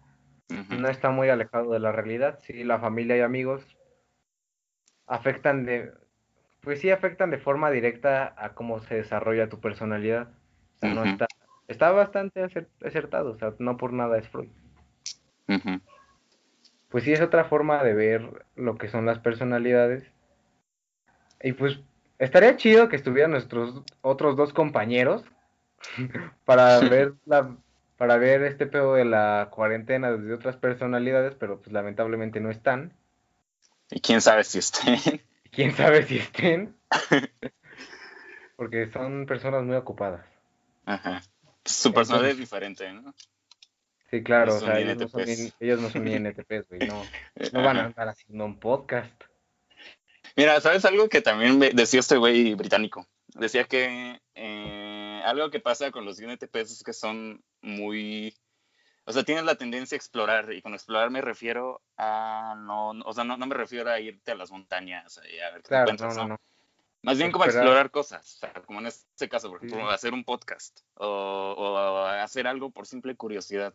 No 0.69 0.87
está 0.87 1.09
muy 1.09 1.29
alejado 1.29 1.73
de 1.73 1.79
la 1.79 1.91
realidad. 1.91 2.39
Sí, 2.43 2.63
la 2.63 2.79
familia 2.79 3.17
y 3.17 3.21
amigos 3.21 3.65
afectan 5.05 5.65
de, 5.65 5.91
pues 6.61 6.81
sí 6.81 6.89
afectan 6.89 7.31
de 7.31 7.37
forma 7.37 7.71
directa 7.71 8.33
a 8.37 8.53
cómo 8.53 8.79
se 8.81 8.95
desarrolla 8.95 9.49
tu 9.49 9.59
personalidad. 9.59 10.29
no 10.81 11.03
está, 11.03 11.27
está 11.67 11.91
bastante 11.91 12.43
acertado, 12.85 13.31
o 13.31 13.37
sea, 13.37 13.53
no 13.59 13.77
por 13.77 13.93
nada 13.93 14.17
es 14.17 14.27
Freud. 14.29 14.49
Pues 16.89 17.03
sí 17.03 17.11
es 17.11 17.21
otra 17.21 17.45
forma 17.45 17.83
de 17.83 17.93
ver 17.93 18.45
lo 18.55 18.77
que 18.77 18.87
son 18.87 19.05
las 19.05 19.19
personalidades. 19.19 20.03
Y 21.41 21.53
pues 21.53 21.79
Estaría 22.19 22.57
chido 22.57 22.89
que 22.89 22.95
estuvieran 22.95 23.31
nuestros 23.31 23.83
otros 24.01 24.35
dos 24.35 24.53
compañeros 24.53 25.23
para 26.45 26.79
ver 26.89 27.13
la 27.25 27.55
para 27.97 28.17
ver 28.17 28.43
este 28.43 28.67
pedo 28.67 28.93
de 28.93 29.05
la 29.05 29.49
cuarentena 29.51 30.11
desde 30.11 30.33
otras 30.33 30.55
personalidades, 30.55 31.33
pero 31.33 31.59
pues 31.59 31.71
lamentablemente 31.73 32.39
no 32.39 32.51
están. 32.51 32.93
Y 33.89 34.01
quién 34.01 34.21
sabe 34.21 34.43
si 34.43 34.59
estén. 34.59 35.21
¿Quién 35.51 35.71
sabe 35.71 36.03
si 36.03 36.19
estén? 36.19 36.75
Porque 38.55 38.91
son 38.91 39.25
personas 39.25 39.63
muy 39.63 39.75
ocupadas. 39.75 40.23
Ajá. 40.85 41.23
Su 41.65 41.91
personalidad 41.91 42.33
es 42.33 42.37
diferente, 42.37 42.93
¿no? 42.93 43.15
Sí, 44.11 44.23
claro, 44.23 44.55
o 44.55 44.59
sea, 44.59 44.79
ellos 44.79 44.97
no, 44.97 45.07
son, 45.09 45.21
ellos 45.59 45.81
no 45.81 45.89
son 45.89 46.07
INTPs, 46.07 46.69
güey, 46.69 46.87
no, 46.87 47.03
no 47.51 47.63
van 47.63 47.77
a 47.77 47.85
andar 47.85 48.07
haciendo 48.07 48.45
un 48.45 48.57
podcast. 48.59 49.23
Mira, 50.37 50.61
¿sabes 50.61 50.85
algo 50.85 51.09
que 51.09 51.21
también 51.21 51.59
decía 51.59 51.99
este 51.99 52.15
güey 52.15 52.53
británico? 52.53 53.07
Decía 53.29 53.63
que 53.63 54.21
eh, 54.35 55.21
algo 55.25 55.49
que 55.49 55.59
pasa 55.59 55.89
con 55.89 56.05
los 56.05 56.21
INTPs 56.21 56.71
es 56.71 56.83
que 56.83 56.93
son 56.93 57.43
muy, 57.61 58.37
o 59.05 59.11
sea, 59.11 59.23
tienes 59.23 59.45
la 59.45 59.55
tendencia 59.55 59.95
a 59.95 59.97
explorar, 59.97 60.53
y 60.53 60.61
con 60.61 60.75
explorar 60.75 61.09
me 61.09 61.21
refiero 61.21 61.81
a, 61.97 62.53
no, 62.55 62.91
o 62.91 63.13
sea, 63.13 63.23
no, 63.23 63.35
me 63.35 63.55
refiero 63.55 63.89
a 63.89 63.99
irte 63.99 64.31
a 64.31 64.35
las 64.35 64.51
montañas 64.51 65.19
y 65.27 65.39
a 65.39 65.49
ver 65.49 65.63
qué 65.63 65.69
claro, 65.69 65.83
encuentras, 65.85 66.15
no, 66.15 66.27
no, 66.27 66.37
Más 67.01 67.17
bien 67.17 67.31
como 67.31 67.45
a 67.45 67.47
explorar 67.47 67.89
cosas, 67.89 68.35
o 68.35 68.37
sea, 68.37 68.53
como 68.61 68.79
en 68.79 68.85
este 68.85 69.27
caso, 69.27 69.49
por 69.49 69.57
ejemplo, 69.57 69.89
hacer 69.89 70.13
un 70.13 70.23
podcast 70.23 70.81
o, 70.93 71.55
o, 71.57 72.05
hacer 72.05 72.45
algo 72.45 72.69
por 72.69 72.85
simple 72.85 73.15
curiosidad. 73.15 73.73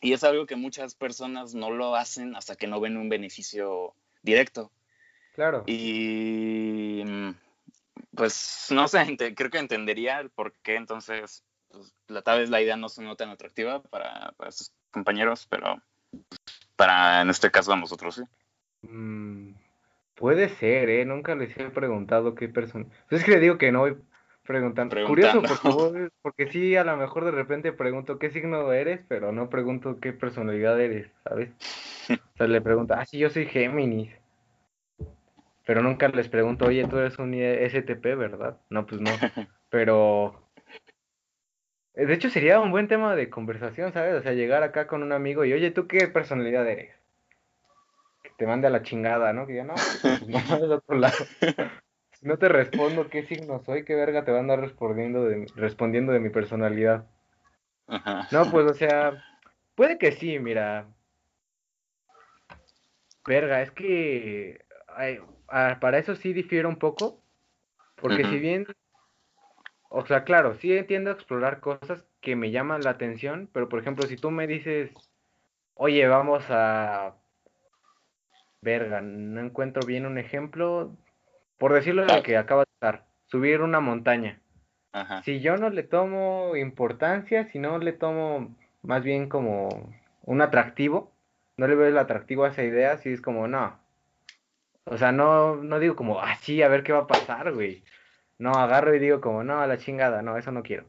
Y 0.00 0.14
es 0.14 0.24
algo 0.24 0.46
que 0.46 0.56
muchas 0.56 0.94
personas 0.94 1.54
no 1.54 1.70
lo 1.70 1.94
hacen 1.96 2.34
hasta 2.34 2.56
que 2.56 2.66
no 2.66 2.80
ven 2.80 2.96
un 2.96 3.10
beneficio 3.10 3.94
directo. 4.22 4.72
Claro. 5.34 5.64
Y 5.66 7.02
pues 8.14 8.68
no 8.70 8.88
sé, 8.88 9.16
creo 9.34 9.50
que 9.50 9.58
entendería 9.58 10.20
el 10.20 10.30
por 10.30 10.52
qué 10.62 10.76
entonces 10.76 11.44
pues, 11.70 11.94
la, 12.08 12.22
tal 12.22 12.40
vez 12.40 12.50
la 12.50 12.60
idea 12.60 12.76
no 12.76 12.88
sonó 12.88 13.16
tan 13.16 13.30
atractiva 13.30 13.82
para, 13.82 14.32
para 14.36 14.52
sus 14.52 14.72
compañeros, 14.90 15.46
pero 15.48 15.80
para 16.76 17.22
en 17.22 17.30
este 17.30 17.50
caso 17.50 17.72
a 17.72 17.76
nosotros 17.76 18.16
sí. 18.16 18.22
Mm, 18.82 19.54
puede 20.14 20.48
ser, 20.48 20.90
¿eh? 20.90 21.04
Nunca 21.04 21.34
les 21.34 21.56
he 21.56 21.70
preguntado 21.70 22.34
qué 22.34 22.48
persona. 22.48 22.86
Pues 23.08 23.20
es 23.20 23.24
que 23.24 23.32
le 23.32 23.40
digo 23.40 23.58
que 23.58 23.72
no 23.72 23.80
voy 23.80 23.96
preguntando. 24.42 24.96
Curioso, 25.06 25.40
por 25.40 25.56
favor, 25.56 26.12
porque 26.20 26.50
sí, 26.50 26.76
a 26.76 26.84
lo 26.84 26.96
mejor 26.96 27.24
de 27.24 27.30
repente 27.30 27.72
pregunto 27.72 28.18
qué 28.18 28.30
signo 28.30 28.72
eres, 28.72 29.00
pero 29.08 29.32
no 29.32 29.48
pregunto 29.48 30.00
qué 30.00 30.12
personalidad 30.12 30.80
eres, 30.80 31.10
¿sabes? 31.24 31.50
O 32.34 32.36
sea, 32.36 32.48
le 32.48 32.60
pregunto, 32.60 32.94
ah, 32.94 33.04
sí, 33.06 33.18
yo 33.18 33.30
soy 33.30 33.46
Géminis. 33.46 34.10
Pero 35.64 35.82
nunca 35.82 36.08
les 36.08 36.28
pregunto, 36.28 36.66
oye, 36.66 36.86
tú 36.86 36.98
eres 36.98 37.18
un 37.18 37.34
STP, 37.34 38.16
¿verdad? 38.16 38.60
No, 38.68 38.86
pues 38.86 39.00
no. 39.00 39.10
Pero 39.70 40.42
eh, 41.94 42.06
de 42.06 42.14
hecho, 42.14 42.30
sería 42.30 42.60
un 42.60 42.70
buen 42.70 42.88
tema 42.88 43.14
de 43.14 43.28
conversación, 43.28 43.92
¿sabes? 43.92 44.14
O 44.14 44.22
sea, 44.22 44.32
llegar 44.32 44.62
acá 44.62 44.86
con 44.86 45.02
un 45.02 45.12
amigo 45.12 45.44
y, 45.44 45.52
oye, 45.52 45.70
¿tú 45.70 45.86
qué 45.86 46.08
personalidad 46.08 46.66
eres? 46.66 46.94
Que 48.22 48.30
te 48.38 48.46
mande 48.46 48.66
a 48.66 48.70
la 48.70 48.82
chingada, 48.82 49.32
¿no? 49.32 49.46
Que 49.46 49.56
ya 49.56 49.64
no, 49.64 49.74
pues, 49.74 50.26
no, 50.26 50.58
del 50.58 50.72
otro 50.72 50.96
lado. 50.96 51.16
Si 52.14 52.28
no 52.28 52.38
te 52.38 52.48
respondo 52.48 53.10
qué 53.10 53.24
signo 53.24 53.64
soy, 53.64 53.84
qué 53.84 53.96
verga 53.96 54.24
te 54.24 54.30
va 54.30 54.36
a 54.36 54.42
andar 54.42 54.60
respondiendo 54.60 55.24
de, 55.24 55.44
respondiendo 55.56 56.12
de 56.12 56.20
mi 56.20 56.30
personalidad. 56.30 57.04
No, 58.30 58.48
pues, 58.48 58.70
o 58.70 58.74
sea, 58.74 59.24
puede 59.74 59.98
que 59.98 60.12
sí, 60.12 60.38
mira. 60.38 60.86
Verga, 63.26 63.60
es 63.62 63.72
que 63.72 64.64
ah, 64.86 65.08
para 65.80 65.98
eso 65.98 66.16
sí 66.16 66.32
difiero 66.32 66.68
un 66.68 66.76
poco. 66.76 67.20
Porque 67.96 68.24
si 68.24 68.38
bien 68.38 68.66
o 69.94 70.06
sea, 70.06 70.24
claro, 70.24 70.54
sí 70.54 70.74
entiendo 70.74 71.10
explorar 71.10 71.60
cosas 71.60 72.02
que 72.22 72.34
me 72.34 72.50
llaman 72.50 72.80
la 72.82 72.90
atención, 72.90 73.50
pero 73.52 73.68
por 73.68 73.78
ejemplo, 73.78 74.06
si 74.06 74.16
tú 74.16 74.30
me 74.30 74.46
dices, 74.46 74.90
oye, 75.74 76.06
vamos 76.08 76.44
a... 76.48 77.14
Verga, 78.62 79.02
no 79.02 79.40
encuentro 79.42 79.84
bien 79.86 80.06
un 80.06 80.16
ejemplo. 80.16 80.96
Por 81.58 81.74
decirlo 81.74 82.06
de 82.06 82.16
lo 82.16 82.22
que 82.22 82.38
acaba 82.38 82.62
de 82.62 82.70
estar, 82.72 83.04
subir 83.26 83.60
una 83.60 83.80
montaña. 83.80 84.40
Si 85.24 85.40
yo 85.40 85.58
no 85.58 85.68
le 85.68 85.82
tomo 85.82 86.56
importancia, 86.56 87.44
si 87.48 87.58
no 87.58 87.76
le 87.76 87.92
tomo 87.92 88.56
más 88.80 89.02
bien 89.02 89.28
como 89.28 89.92
un 90.22 90.40
atractivo, 90.40 91.12
no 91.58 91.66
le 91.66 91.74
veo 91.74 91.88
el 91.88 91.98
atractivo 91.98 92.44
a 92.44 92.48
esa 92.48 92.62
idea, 92.62 92.96
si 92.96 93.10
es 93.10 93.20
como, 93.20 93.46
no. 93.46 93.78
O 94.84 94.98
sea, 94.98 95.12
no, 95.12 95.56
no 95.56 95.78
digo 95.78 95.96
como, 95.96 96.20
ah, 96.20 96.34
sí, 96.36 96.62
a 96.62 96.68
ver 96.68 96.82
qué 96.82 96.92
va 96.92 97.00
a 97.00 97.06
pasar, 97.06 97.52
güey. 97.52 97.84
No, 98.38 98.52
agarro 98.52 98.94
y 98.94 98.98
digo 98.98 99.20
como, 99.20 99.44
no, 99.44 99.60
a 99.60 99.66
la 99.66 99.78
chingada, 99.78 100.22
no, 100.22 100.36
eso 100.36 100.50
no 100.50 100.62
quiero. 100.62 100.84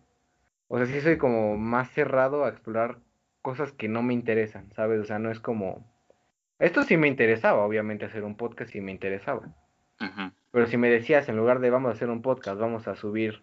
O 0.68 0.78
sea, 0.78 0.88
sí 0.88 1.02
soy 1.02 1.18
como 1.18 1.58
más 1.58 1.92
cerrado 1.92 2.46
a 2.46 2.50
explorar 2.50 2.98
cosas 3.42 3.72
que 3.74 3.88
no 3.88 4.02
me 4.02 4.14
interesan, 4.14 4.72
¿sabes? 4.74 5.00
O 5.02 5.06
sea, 5.06 5.20
no 5.20 5.30
es 5.30 5.40
como... 5.40 5.86
Esto 6.60 6.84
sí 6.84 6.98
me 6.98 7.08
interesaba, 7.08 7.66
obviamente, 7.66 8.06
hacer 8.06 8.24
un 8.24 8.38
podcast 8.38 8.72
sí 8.72 8.82
me 8.82 8.92
interesaba. 8.92 9.54
Pero 10.52 10.68
si 10.68 10.78
me 10.78 10.90
decías, 10.90 11.30
en 11.30 11.38
lugar 11.38 11.60
de 11.60 11.70
vamos 11.70 11.90
a 11.90 11.94
hacer 11.94 12.10
un 12.10 12.22
podcast, 12.22 12.60
vamos 12.60 12.88
a 12.88 12.96
subir, 12.96 13.42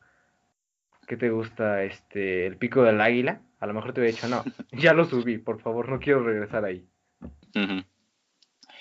¿qué 1.07 1.17
te 1.17 1.31
gusta? 1.31 1.83
Este, 1.85 2.47
el 2.47 2.57
pico 2.57 2.83
del 2.83 3.01
águila, 3.01 3.41
a 3.61 3.67
lo 3.67 3.75
mejor 3.75 3.93
te 3.93 4.01
hubiera 4.01 4.15
dicho, 4.15 4.29
no, 4.29 4.45
ya 4.73 4.93
lo 4.93 5.05
subí, 5.05 5.39
por 5.39 5.61
favor, 5.61 5.89
no 5.89 6.01
quiero 6.01 6.23
regresar 6.23 6.65
ahí. 6.65 6.87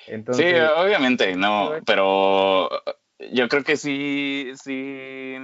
Entonces, 0.10 0.56
sí, 0.56 0.62
obviamente, 0.78 1.36
no, 1.36 1.72
pero 1.86 2.70
yo 3.32 3.48
creo 3.48 3.64
que 3.64 3.78
sí, 3.78 4.52
sí 4.62 5.36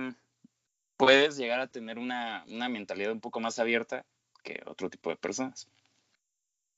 puedes 0.98 1.38
llegar 1.38 1.60
a 1.60 1.68
tener 1.68 1.98
una, 1.98 2.44
mentalidad 2.48 3.12
un 3.12 3.22
poco 3.22 3.40
más 3.40 3.60
abierta 3.60 4.06
que 4.44 4.62
otro 4.66 4.90
tipo 4.90 5.10
de 5.10 5.18
personas. 5.18 5.70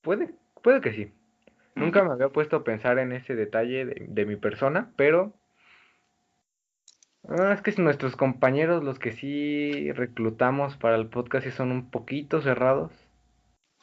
Puede, 0.01 0.33
puede 0.61 0.81
que 0.81 0.93
sí. 0.93 1.13
Nunca 1.75 2.03
me 2.03 2.11
había 2.11 2.29
puesto 2.29 2.57
a 2.57 2.63
pensar 2.63 2.97
en 2.97 3.11
ese 3.11 3.35
detalle 3.35 3.85
de, 3.85 4.25
mi 4.25 4.35
persona, 4.35 4.91
pero 4.95 5.33
ah, 7.29 7.53
es 7.53 7.61
que 7.61 7.79
nuestros 7.79 8.15
compañeros, 8.15 8.83
los 8.83 8.97
que 8.97 9.11
sí 9.11 9.91
reclutamos 9.91 10.75
para 10.75 10.95
el 10.95 11.07
podcast, 11.07 11.45
sí 11.45 11.51
son 11.51 11.71
un 11.71 11.91
poquito 11.91 12.41
cerrados. 12.41 12.91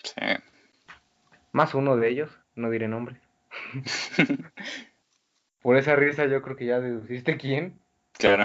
Sí. 0.03 0.27
Más 1.53 1.75
uno 1.75 1.97
de 1.97 2.09
ellos, 2.09 2.37
no 2.57 2.69
diré 2.69 2.89
nombres. 2.89 3.24
Por 5.63 5.77
esa 5.77 5.97
risa 5.97 6.27
yo 6.27 6.43
creo 6.43 6.57
que 6.57 6.67
ya 6.67 6.81
deduciste 6.81 7.37
quién. 7.37 7.81
Claro. 8.13 8.45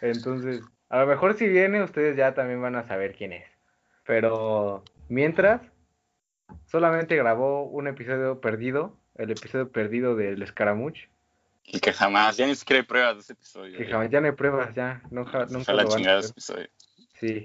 Entonces, 0.00 0.62
a 0.88 1.00
lo 1.00 1.06
mejor 1.06 1.34
si 1.34 1.46
viene 1.46 1.82
ustedes 1.82 2.16
ya 2.16 2.34
también 2.34 2.60
van 2.60 2.76
a 2.76 2.86
saber 2.86 3.14
quién 3.14 3.32
es. 3.32 3.44
Pero 4.04 4.84
mientras, 5.08 5.60
solamente 6.66 7.16
grabó 7.16 7.64
un 7.64 7.88
episodio 7.88 8.40
perdido, 8.40 8.96
el 9.16 9.30
episodio 9.30 9.70
perdido 9.70 10.16
del 10.16 10.42
Escaramuch. 10.42 11.08
Y 11.64 11.80
que 11.80 11.92
jamás, 11.92 12.36
ya 12.36 12.46
ni 12.46 12.54
siquiera 12.54 12.80
hay 12.80 12.86
pruebas 12.86 13.16
de 13.16 13.20
ese 13.20 13.32
episodio. 13.34 13.76
Que 13.76 13.84
jamás, 13.84 14.10
ya 14.10 14.20
no 14.20 14.26
hay 14.26 14.32
pruebas, 14.32 14.74
ya. 14.74 15.02
Nunca, 15.10 15.46
nunca 15.46 15.74
la 15.74 15.86
chingada 15.86 16.20
ese 16.20 16.30
episodio. 16.30 16.68
Sí. 17.20 17.44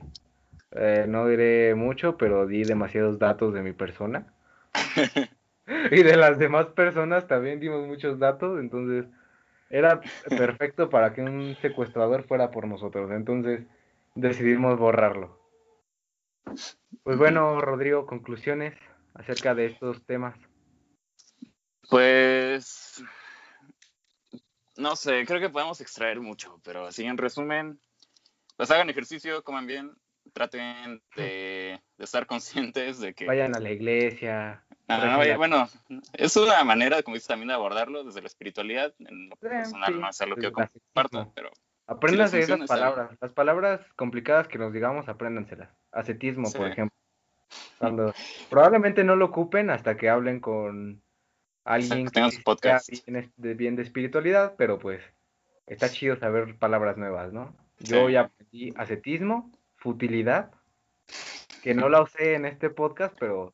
Eh, 0.72 1.06
no 1.08 1.28
diré 1.28 1.76
mucho, 1.76 2.18
pero 2.18 2.48
di 2.48 2.64
demasiados 2.64 3.20
datos 3.20 3.54
de 3.54 3.62
mi 3.62 3.74
persona. 3.74 4.34
y 5.68 6.04
de 6.04 6.18
las 6.18 6.38
demás 6.38 6.68
personas 6.68 7.28
también 7.28 7.60
dimos 7.60 7.88
muchos 7.88 8.20
datos, 8.20 8.60
entonces 8.60 9.06
era 9.70 10.02
perfecto 10.30 10.90
para 10.90 11.14
que 11.14 11.22
un 11.22 11.56
secuestrador 11.62 12.28
fuera 12.28 12.52
por 12.52 12.68
nosotros, 12.68 13.10
entonces 13.12 13.66
decidimos 14.16 14.78
borrarlo. 14.78 15.40
Pues 17.04 17.18
bueno, 17.18 17.60
Rodrigo, 17.62 18.06
conclusiones 18.06 18.76
acerca 19.14 19.56
de 19.56 19.68
estos 19.68 20.06
temas. 20.06 20.36
Pues 21.90 23.04
no 24.78 24.96
sé, 24.96 25.26
creo 25.26 25.40
que 25.40 25.50
podemos 25.50 25.82
extraer 25.82 26.20
mucho, 26.20 26.60
pero 26.64 26.88
así 26.88 27.06
en 27.06 27.18
resumen, 27.18 27.80
pues 28.58 28.72
hagan 28.72 28.90
ejercicio, 28.90 29.44
coman 29.44 29.68
bien, 29.68 29.92
traten 30.34 31.02
de, 31.16 31.80
de 31.98 32.04
estar 32.04 32.26
conscientes 32.26 33.00
de 33.00 33.14
que... 33.14 33.26
Vayan 33.26 33.56
a 33.56 33.60
la 33.60 33.72
iglesia, 33.72 34.64
Ah, 34.88 35.38
bueno, 35.38 35.68
es 36.14 36.36
una 36.36 36.64
manera, 36.64 37.02
como 37.04 37.16
dices, 37.16 37.28
también 37.28 37.48
de 37.48 37.54
abordarlo 37.54 38.04
desde 38.04 38.22
la 38.22 38.28
espiritualidad, 38.28 38.94
en 39.00 39.30
lo 39.30 39.36
personal, 39.38 40.00
no 40.00 40.14
sé 40.14 40.28
lo 40.28 40.36
que 40.36 40.44
yo 40.44 40.52
comparto, 40.52 41.32
pero... 41.34 41.52
Apréndanse 41.86 42.40
esas 42.40 42.66
palabras, 42.68 43.12
las 43.20 43.32
palabras 43.34 43.82
complicadas 43.96 44.48
que 44.48 44.58
nos 44.58 44.72
digamos, 44.72 45.10
apréndanselas. 45.10 45.70
Ascetismo, 45.92 46.50
por 46.52 46.68
ejemplo. 46.68 46.98
Cuando 47.78 48.14
probablemente 48.50 49.04
no 49.04 49.18
lo 49.18 49.26
ocupen 49.26 49.70
hasta 49.70 49.98
que 49.98 50.10
hablen 50.10 50.40
con 50.40 51.02
alguien 51.66 52.08
que 52.08 52.12
tenga 52.62 52.82
bien 53.06 53.34
de, 53.36 53.54
bien 53.54 53.76
de 53.76 53.84
espiritualidad, 53.84 54.56
pero 54.58 54.80
pues 54.80 55.02
está 55.68 55.90
chido 55.90 56.16
saber 56.18 56.58
palabras 56.58 56.98
nuevas, 56.98 57.34
¿no? 57.34 57.54
Yo 57.80 58.10
ya 58.10 58.22
aprendí 58.22 58.74
ascetismo, 58.78 59.52
futilidad, 59.76 60.52
que 61.62 61.74
no 61.74 61.90
la 61.90 62.02
usé 62.02 62.36
en 62.36 62.46
este 62.46 62.70
podcast, 62.70 63.16
pero 63.20 63.54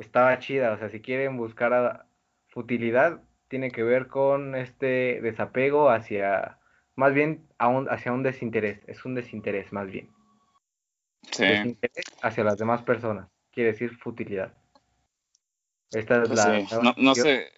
estaba 0.00 0.38
chida. 0.38 0.72
O 0.72 0.78
sea, 0.78 0.88
si 0.88 1.00
quieren 1.00 1.36
buscar 1.36 1.72
a 1.72 2.06
futilidad, 2.48 3.22
tiene 3.48 3.70
que 3.70 3.82
ver 3.82 4.08
con 4.08 4.54
este 4.54 5.20
desapego 5.20 5.90
hacia, 5.90 6.58
más 6.94 7.14
bien 7.14 7.48
hacia 7.58 8.12
un 8.12 8.22
desinterés. 8.22 8.80
Es 8.86 9.04
un 9.04 9.14
desinterés, 9.14 9.72
más 9.72 9.90
bien. 9.90 10.10
Sí. 11.30 11.44
Desinterés 11.44 12.04
hacia 12.22 12.44
las 12.44 12.58
demás 12.58 12.82
personas. 12.82 13.28
Quiere 13.52 13.72
decir 13.72 13.96
futilidad. 13.96 14.54
Esta 15.92 16.22
es 16.22 16.28
pues 16.28 16.38
la, 16.38 16.82
no, 16.82 16.94
no, 16.96 17.14
se, 17.16 17.48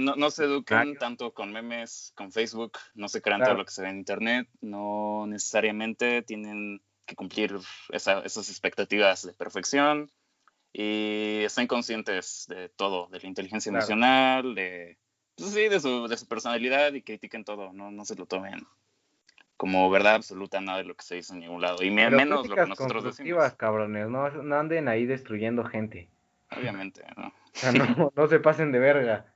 no, 0.00 0.30
se 0.30 0.44
educan 0.44 0.96
tanto 0.96 1.34
con 1.34 1.52
memes, 1.52 2.10
con 2.16 2.32
Facebook, 2.32 2.78
no 2.94 3.06
se 3.08 3.20
crean 3.20 3.42
todo 3.42 3.52
lo 3.52 3.66
que 3.66 3.70
se 3.70 3.82
ve 3.82 3.90
en 3.90 3.98
Internet, 3.98 4.48
no 4.62 5.26
necesariamente 5.26 6.22
tienen 6.22 6.80
que 7.04 7.14
cumplir 7.14 7.54
esas 7.90 8.48
expectativas 8.48 9.26
de 9.26 9.34
perfección 9.34 10.10
y 10.78 11.42
están 11.42 11.66
conscientes 11.66 12.44
de 12.50 12.68
todo, 12.68 13.08
de 13.08 13.18
la 13.18 13.26
inteligencia 13.26 13.70
emocional, 13.70 14.54
de, 14.54 14.98
pues 15.34 15.50
sí, 15.54 15.68
de 15.68 15.80
su, 15.80 16.06
de 16.06 16.18
su 16.18 16.28
personalidad 16.28 16.92
y 16.92 17.00
critiquen 17.00 17.44
todo, 17.44 17.72
no, 17.72 17.90
no 17.90 18.04
se 18.04 18.14
lo 18.14 18.26
tomen 18.26 18.66
como 19.56 19.88
verdad 19.88 20.16
absoluta 20.16 20.60
nada 20.60 20.76
de 20.76 20.84
lo 20.84 20.94
que 20.94 21.02
se 21.02 21.14
dice 21.14 21.32
en 21.32 21.40
ningún 21.40 21.62
lado. 21.62 21.82
Y 21.82 21.90
menos 21.90 22.46
lo 22.46 22.54
que 22.54 22.66
nosotros 22.66 23.04
decimos. 23.04 23.54
cabrones, 23.54 24.06
no, 24.08 24.28
no 24.28 24.56
anden 24.56 24.86
ahí 24.88 25.06
destruyendo 25.06 25.64
gente. 25.64 26.10
Obviamente, 26.54 27.02
¿no? 27.16 27.28
O 27.28 27.32
sea, 27.54 27.72
no, 27.72 28.12
no 28.14 28.28
se 28.28 28.38
pasen 28.38 28.70
de 28.70 28.78
verga. 28.78 29.32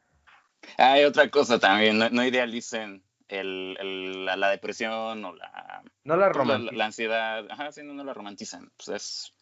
Hay 0.76 1.04
otra 1.04 1.30
cosa 1.30 1.58
también, 1.58 1.98
no, 1.98 2.24
idealicen 2.26 3.02
el, 3.28 4.26
la, 4.26 4.50
depresión 4.50 5.24
o 5.24 5.34
la, 5.34 5.82
no 6.04 6.16
la, 6.16 6.30
pues, 6.32 6.60
la, 6.70 6.84
ansiedad. 6.84 7.46
Ajá, 7.50 7.72
sí, 7.72 7.82
no, 7.82 7.94
no 7.94 8.04
la 8.04 8.12
romanticen. 8.12 8.70
Pues 8.76 8.88
es, 8.88 9.34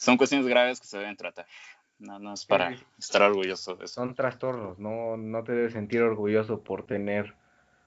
son 0.00 0.16
cuestiones 0.16 0.48
graves 0.48 0.80
que 0.80 0.86
se 0.86 0.98
deben 0.98 1.16
tratar. 1.16 1.46
No, 1.98 2.18
no 2.18 2.32
es 2.32 2.46
para 2.46 2.74
estar 2.98 3.20
orgulloso 3.20 3.76
de 3.76 3.84
eso. 3.84 3.94
Son 3.94 4.14
trastornos, 4.14 4.78
no, 4.78 5.18
no 5.18 5.44
te 5.44 5.52
debes 5.52 5.74
sentir 5.74 6.00
orgulloso 6.00 6.64
por 6.64 6.86
tener 6.86 7.34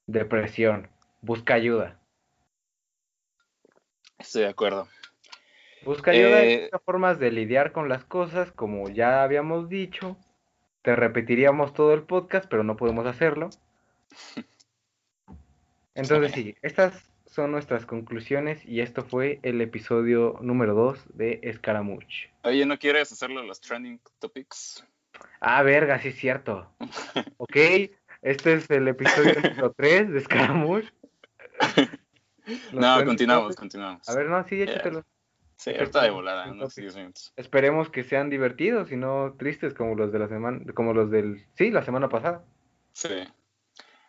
depresión. 0.06 0.90
Busca 1.22 1.56
ayuda. 1.56 2.00
Estoy 4.20 4.44
de 4.44 4.50
acuerdo. 4.50 4.88
Busca 5.84 6.12
ayuda, 6.12 6.44
eh, 6.44 6.70
formas 6.86 7.18
de 7.18 7.32
lidiar 7.32 7.72
con 7.72 7.90
las 7.90 8.06
cosas, 8.06 8.52
como 8.52 8.88
ya 8.90 9.24
habíamos 9.24 9.68
dicho. 9.68 10.16
Te 10.84 10.96
repetiríamos 10.96 11.74
todo 11.74 11.96
el 11.96 12.04
podcast, 12.04 12.46
pero 12.48 12.64
no 12.64 12.78
podemos 12.78 13.08
hacerlo. 13.08 13.50
Entonces 15.96 16.32
sí, 16.34 16.56
estas 16.62 17.10
son 17.34 17.52
nuestras 17.52 17.88
conclusiones 17.88 18.64
y 18.64 18.82
esto 18.82 19.04
fue 19.04 19.40
el 19.42 19.60
episodio 19.60 20.38
número 20.42 20.76
2 20.76 21.04
de 21.16 21.40
Escaramuch. 21.42 22.30
Oye, 22.44 22.64
¿no 22.68 22.78
quieres 22.78 23.12
hacerlo 23.12 23.42
los 23.42 23.60
trending 23.60 24.00
topics? 24.20 24.86
Ah, 25.40 25.64
verga, 25.64 26.00
sí 26.00 26.10
es 26.10 26.16
cierto. 26.16 26.72
ok, 27.38 27.56
este 28.22 28.54
es 28.54 28.70
el 28.70 28.88
episodio 28.88 29.34
número 29.42 29.74
3 29.76 30.12
de 30.12 30.20
Escaramuch. 30.20 30.86
no, 32.72 33.04
continuamos, 33.04 33.56
continuamos. 33.56 34.08
A 34.08 34.16
ver, 34.16 34.28
no, 34.28 34.48
sí, 34.48 34.62
échatelo. 34.62 35.04
Sí, 35.56 35.72
ahorita 35.72 36.04
de 36.04 36.10
volada, 36.12 36.54
Esperemos 37.36 37.90
que 37.90 38.04
sean 38.04 38.30
divertidos 38.30 38.92
y 38.92 38.96
no 38.96 39.34
tristes 39.40 39.74
como 39.74 39.96
los 39.96 40.12
de 40.12 40.20
la 40.20 40.28
semana, 40.28 40.60
como 40.76 40.94
los 40.94 41.10
del, 41.10 41.48
sí, 41.56 41.72
la 41.72 41.84
semana 41.84 42.10
pasada. 42.10 42.44
Sí. 42.92 43.24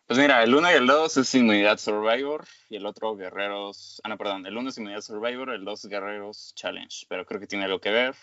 Pues 0.06 0.18
mira, 0.18 0.42
el 0.42 0.54
1 0.54 0.70
y 0.70 0.74
el 0.74 0.86
2 0.86 1.16
es 1.16 1.34
Inmunidad 1.34 1.78
Survivor 1.78 2.44
y 2.68 2.76
el 2.76 2.84
otro 2.84 3.16
Guerreros. 3.16 4.02
Ah, 4.04 4.10
no, 4.10 4.18
perdón. 4.18 4.44
El 4.44 4.56
1 4.56 4.68
es 4.68 4.76
Inmunidad 4.76 5.00
Survivor, 5.00 5.50
el 5.50 5.64
2 5.64 5.86
Guerreros 5.86 6.52
Challenge. 6.54 7.06
Pero 7.08 7.24
creo 7.24 7.40
que 7.40 7.46
tiene 7.46 7.64
algo 7.64 7.80
que 7.80 7.90
ver. 7.90 8.14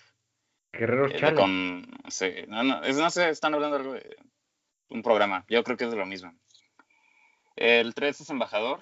Guerreros 0.72 1.12
eh, 1.12 1.18
Challenge. 1.18 1.42
Con, 1.42 1.92
sí, 2.10 2.32
no, 2.48 2.64
no, 2.64 2.84
es, 2.84 2.98
no 2.98 3.10
sé, 3.10 3.30
están 3.30 3.56
hablando 3.56 3.78
algo 3.78 3.94
de 3.94 4.16
un 4.90 5.02
programa. 5.02 5.44
Yo 5.50 5.64
creo 5.64 5.76
que 5.76 5.86
es 5.86 5.92
de 5.92 5.98
lo 5.98 6.06
mismo. 6.06 6.32
El 7.56 7.96
3 7.96 8.22
es 8.22 8.30
Embajador. 8.30 8.80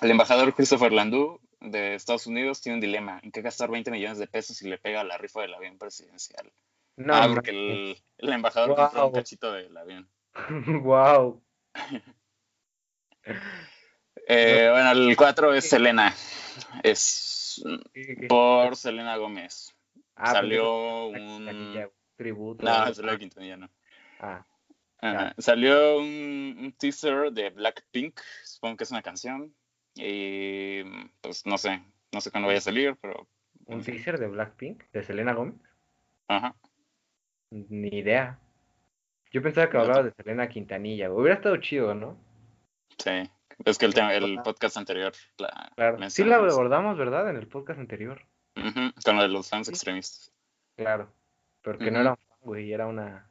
El 0.00 0.10
embajador 0.10 0.54
Christopher 0.54 0.92
Landú 0.92 1.40
de 1.60 1.94
Estados 1.94 2.26
Unidos 2.26 2.62
tiene 2.62 2.76
un 2.76 2.80
dilema. 2.80 3.20
¿En 3.22 3.32
qué 3.32 3.42
gastar 3.42 3.70
20 3.70 3.90
millones 3.90 4.16
de 4.16 4.26
pesos 4.26 4.56
si 4.56 4.66
le 4.66 4.78
pega 4.78 5.04
la 5.04 5.18
rifa 5.18 5.42
del 5.42 5.52
avión 5.52 5.76
presidencial? 5.76 6.50
No, 6.96 7.14
ah, 7.14 7.28
porque 7.28 7.50
el, 7.50 8.02
el 8.16 8.32
embajador 8.32 8.74
compró 8.74 9.08
un 9.08 9.12
cachito 9.12 9.52
del 9.52 9.76
avión. 9.76 10.10
wow. 10.82 11.42
Eh, 14.32 14.68
bueno, 14.70 14.92
el 14.92 15.16
4 15.16 15.54
es 15.54 15.68
Selena. 15.68 16.14
Es 16.84 17.62
por 18.28 18.76
Selena 18.76 19.16
Gómez. 19.16 19.74
Ah, 20.14 20.32
salió 20.32 21.08
un. 21.08 21.90
Tributo. 22.16 22.64
No, 22.64 22.94
salió 22.94 23.18
Quintanilla, 23.18 23.56
no. 23.56 23.70
Ah. 24.20 24.44
Salió 25.38 25.98
un, 25.98 26.74
teaser 26.78 27.32
de 27.32 27.50
Blackpink. 27.50 28.20
Supongo 28.44 28.76
que 28.76 28.84
es 28.84 28.90
una 28.90 29.02
canción. 29.02 29.54
Y 29.94 30.82
pues 31.20 31.46
no 31.46 31.58
sé. 31.58 31.82
No 32.12 32.20
sé 32.20 32.30
cuándo 32.30 32.48
vaya 32.48 32.58
a 32.58 32.62
salir, 32.62 32.96
pero. 33.00 33.26
¿Un 33.66 33.82
teaser 33.82 34.18
de 34.18 34.28
Blackpink? 34.28 34.84
¿De 34.92 35.02
Selena 35.02 35.32
Gómez? 35.32 35.54
Ajá. 36.28 36.54
Ni 37.50 37.88
idea. 37.88 38.38
Yo 39.30 39.42
pensaba 39.42 39.70
que 39.70 39.76
hablaba 39.76 40.02
de 40.02 40.12
Selena 40.12 40.48
Quintanilla. 40.48 41.10
Hubiera 41.12 41.36
estado 41.36 41.56
chido, 41.58 41.94
¿no? 41.94 42.18
Sí. 42.98 43.30
Es 43.64 43.78
que 43.78 43.86
el, 43.86 43.94
tema, 43.94 44.14
el 44.14 44.40
podcast 44.42 44.76
anterior. 44.76 45.12
La 45.38 45.72
claro. 45.76 46.10
Sí 46.10 46.24
la 46.24 46.36
abordamos, 46.36 46.96
¿verdad? 46.98 47.30
En 47.30 47.36
el 47.36 47.46
podcast 47.46 47.78
anterior. 47.78 48.22
Con 48.54 49.16
lo 49.16 49.22
de 49.22 49.28
los 49.28 49.48
fans 49.48 49.68
extremistas. 49.68 50.32
Claro. 50.76 51.12
Porque 51.62 51.90
no 51.90 52.00
era 52.00 52.10
un 52.10 52.16
fan, 52.16 52.38
güey. 52.40 52.72
Era 52.72 52.86
una, 52.86 53.30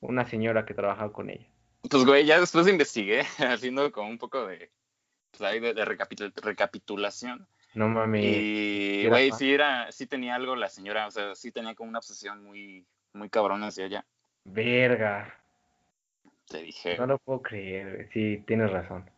una 0.00 0.26
señora 0.26 0.66
que 0.66 0.74
trabajaba 0.74 1.12
con 1.12 1.30
ella. 1.30 1.48
Pues, 1.88 2.04
güey, 2.04 2.26
ya 2.26 2.40
después 2.40 2.68
investigué, 2.68 3.20
haciendo 3.38 3.90
como 3.92 4.08
un 4.10 4.18
poco 4.18 4.46
de. 4.46 4.70
Pues 5.30 5.42
ahí 5.42 5.60
de, 5.60 5.84
recapitulación. 5.84 7.46
No 7.74 7.88
mames. 7.88 8.24
Y, 8.24 9.06
güey, 9.08 9.32
sí, 9.32 9.52
era, 9.52 9.92
sí 9.92 10.06
tenía 10.06 10.34
algo 10.34 10.56
la 10.56 10.68
señora. 10.68 11.06
O 11.06 11.10
sea, 11.10 11.34
sí 11.34 11.52
tenía 11.52 11.74
como 11.74 11.90
una 11.90 11.98
obsesión 11.98 12.42
muy, 12.42 12.86
muy 13.12 13.30
cabrona 13.30 13.68
hacia 13.68 13.86
ella. 13.86 14.06
Verga. 14.46 15.34
Te 16.48 16.58
dije. 16.58 16.96
No 16.96 17.06
lo 17.06 17.18
puedo 17.18 17.42
creer, 17.42 18.08
sí, 18.12 18.42
tienes 18.46 18.70
razón. 18.70 19.10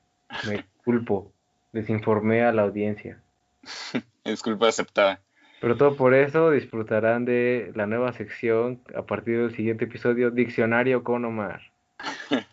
Me 0.49 0.65
culpo. 0.85 1.33
Desinformé 1.73 2.43
a 2.43 2.53
la 2.53 2.63
audiencia. 2.63 3.21
Disculpa 4.25 4.69
aceptada. 4.69 5.21
Pero 5.61 5.77
todo 5.77 5.97
por 5.97 6.15
eso 6.15 6.51
disfrutarán 6.51 7.25
de 7.25 7.73
la 7.75 7.87
nueva 7.87 8.13
sección 8.13 8.81
a 8.95 9.03
partir 9.03 9.39
del 9.39 9.55
siguiente 9.55 9.85
episodio, 9.85 10.31
Diccionario 10.31 11.03
con 11.03 11.25
Omar. 11.25 11.63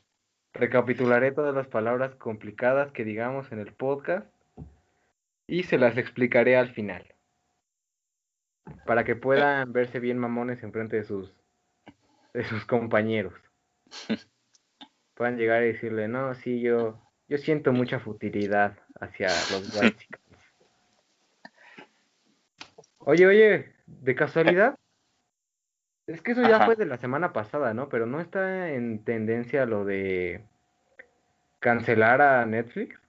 Recapitularé 0.53 1.31
todas 1.31 1.53
las 1.53 1.67
palabras 1.67 2.15
complicadas 2.15 2.91
que 2.91 3.03
digamos 3.03 3.51
en 3.51 3.59
el 3.59 3.73
podcast 3.73 4.27
y 5.47 5.63
se 5.63 5.77
las 5.77 5.97
explicaré 5.97 6.57
al 6.57 6.71
final. 6.71 7.05
Para 8.85 9.03
que 9.03 9.15
puedan 9.15 9.71
verse 9.71 9.99
bien 9.99 10.17
mamones 10.17 10.63
enfrente 10.63 10.95
de 10.95 11.03
sus 11.03 11.31
de 12.35 12.43
sus 12.43 12.65
compañeros. 12.65 13.33
Puedan 15.13 15.37
llegar 15.37 15.63
y 15.63 15.67
decirle, 15.67 16.07
no, 16.07 16.35
sí, 16.35 16.61
yo, 16.61 17.01
yo 17.27 17.37
siento 17.37 17.71
mucha 17.71 17.99
futilidad 17.99 18.77
hacia 18.99 19.27
los 19.27 19.75
white 19.81 20.05
Oye, 22.99 23.27
oye, 23.27 23.73
de 23.85 24.15
casualidad, 24.15 24.77
es 26.07 26.21
que 26.21 26.31
eso 26.33 26.41
ya 26.41 26.65
fue 26.65 26.75
de 26.75 26.85
la 26.85 26.97
semana 26.97 27.33
pasada, 27.33 27.73
¿no? 27.73 27.87
Pero 27.87 28.05
no 28.05 28.19
está 28.19 28.69
en 28.69 29.03
tendencia 29.03 29.65
lo 29.65 29.85
de 29.85 30.43
cancelar 31.59 32.21
a 32.21 32.45
Netflix. 32.45 32.99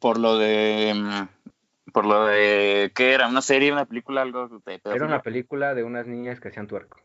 Por 0.00 0.18
lo 0.18 0.38
de 0.38 0.92
mm, 0.94 1.92
por 1.92 2.06
lo 2.06 2.26
de 2.26 2.90
¿qué 2.94 3.12
era? 3.12 3.28
¿Una 3.28 3.42
serie, 3.42 3.70
una 3.70 3.84
película, 3.84 4.22
algo 4.22 4.48
de 4.48 4.80
Era 4.84 5.06
una 5.06 5.22
película 5.22 5.74
de 5.74 5.84
unas 5.84 6.06
niñas 6.06 6.40
que 6.40 6.48
hacían 6.48 6.66
tuerco. 6.66 6.98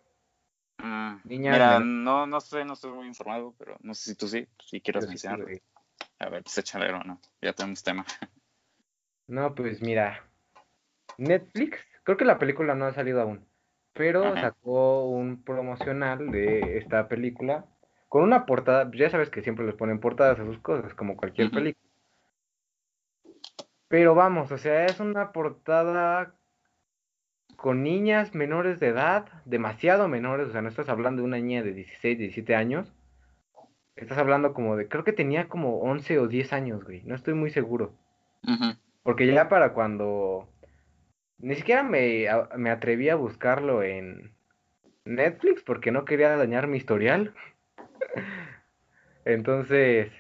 Mm, 0.82 1.16
mira, 1.26 1.80
no, 1.80 2.26
no 2.26 2.40
sé, 2.40 2.64
no 2.64 2.74
estoy 2.74 2.92
muy 2.92 3.08
informado, 3.08 3.54
pero 3.58 3.78
no 3.82 3.94
sé 3.94 4.12
si 4.12 4.16
tú 4.16 4.28
sí, 4.28 4.48
si 4.66 4.80
quieres 4.82 5.08
mencionar. 5.08 5.42
a 6.20 6.30
ver, 6.30 6.44
pues 6.44 6.58
échale 6.58 6.92
no, 6.92 7.20
ya 7.42 7.54
tenemos 7.54 7.84
tema. 7.84 8.06
No, 9.28 9.54
pues 9.54 9.82
mira, 9.82 10.28
Netflix, 11.18 11.78
creo 12.04 12.18
que 12.18 12.26
la 12.26 12.40
película 12.40 12.74
no 12.76 12.86
ha 12.86 12.94
salido 12.94 13.22
aún, 13.22 13.46
pero 13.94 14.36
sacó 14.36 15.06
un 15.08 15.44
promocional 15.44 16.32
de 16.32 16.78
esta 16.78 17.08
película 17.08 17.66
con 18.08 18.24
una 18.24 18.48
portada, 18.48 18.90
ya 18.94 19.10
sabes 19.10 19.30
que 19.30 19.44
siempre 19.44 19.66
les 19.66 19.76
ponen 19.76 20.00
portadas 20.00 20.40
a 20.40 20.46
sus 20.46 20.58
cosas, 20.60 20.96
como 20.96 21.16
cualquier 21.16 21.52
película. 21.52 21.90
Pero 23.88 24.16
vamos, 24.16 24.52
o 24.52 24.58
sea, 24.58 24.86
es 24.86 25.00
una 25.00 25.32
portada 25.32 26.39
con 27.62 27.84
niñas 27.84 28.34
menores 28.34 28.80
de 28.80 28.88
edad, 28.88 29.26
demasiado 29.46 30.08
menores, 30.08 30.48
o 30.48 30.52
sea, 30.52 30.62
no 30.62 30.70
estás 30.70 30.88
hablando 30.88 31.22
de 31.22 31.28
una 31.28 31.38
niña 31.38 31.62
de 31.62 31.74
16, 31.74 32.18
17 32.18 32.56
años. 32.56 32.94
Estás 33.96 34.18
hablando 34.18 34.54
como 34.54 34.78
de, 34.78 34.88
creo 34.88 35.04
que 35.04 35.12
tenía 35.12 35.50
como 35.50 35.80
11 35.82 36.20
o 36.20 36.28
10 36.28 36.54
años, 36.54 36.86
güey, 36.86 37.04
no 37.04 37.16
estoy 37.16 37.34
muy 37.34 37.50
seguro. 37.50 37.94
Porque 39.04 39.28
ya 39.28 39.50
para 39.50 39.74
cuando... 39.74 40.48
Ni 41.38 41.56
siquiera 41.56 41.84
me, 41.84 42.28
me 42.58 42.70
atreví 42.70 43.10
a 43.10 43.16
buscarlo 43.16 43.84
en 43.84 44.34
Netflix 45.06 45.62
porque 45.62 45.92
no 45.92 46.06
quería 46.06 46.36
dañar 46.36 46.68
mi 46.68 46.78
historial. 46.78 47.34
Entonces, 49.26 50.12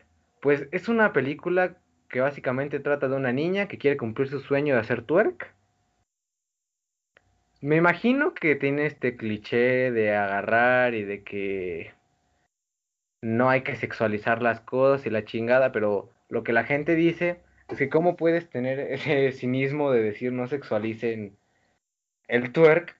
pues 0.41 0.67
es 0.71 0.89
una 0.89 1.13
película 1.13 1.77
que 2.09 2.21
básicamente 2.21 2.79
trata 2.79 3.07
de 3.07 3.15
una 3.15 3.31
niña 3.31 3.67
que 3.67 3.77
quiere 3.77 3.97
cumplir 3.97 4.29
su 4.29 4.39
sueño 4.39 4.75
de 4.75 4.81
hacer 4.81 5.03
twerk 5.03 5.53
me 7.61 7.75
imagino 7.75 8.33
que 8.33 8.55
tiene 8.55 8.85
este 8.85 9.15
cliché 9.15 9.91
de 9.91 10.15
agarrar 10.15 10.93
y 10.95 11.03
de 11.03 11.23
que 11.23 11.93
no 13.21 13.49
hay 13.49 13.61
que 13.63 13.75
sexualizar 13.75 14.41
las 14.41 14.61
cosas 14.61 15.05
y 15.05 15.09
la 15.09 15.25
chingada, 15.25 15.71
pero 15.71 16.09
lo 16.29 16.43
que 16.43 16.53
la 16.53 16.63
gente 16.63 16.95
dice 16.95 17.41
es 17.67 17.77
que 17.77 17.89
cómo 17.89 18.15
puedes 18.15 18.49
tener 18.49 18.79
ese 18.79 19.31
cinismo 19.31 19.91
de 19.91 20.01
decir 20.01 20.31
no 20.31 20.47
sexualicen 20.47 21.37
el 22.27 22.51
twerk 22.51 22.97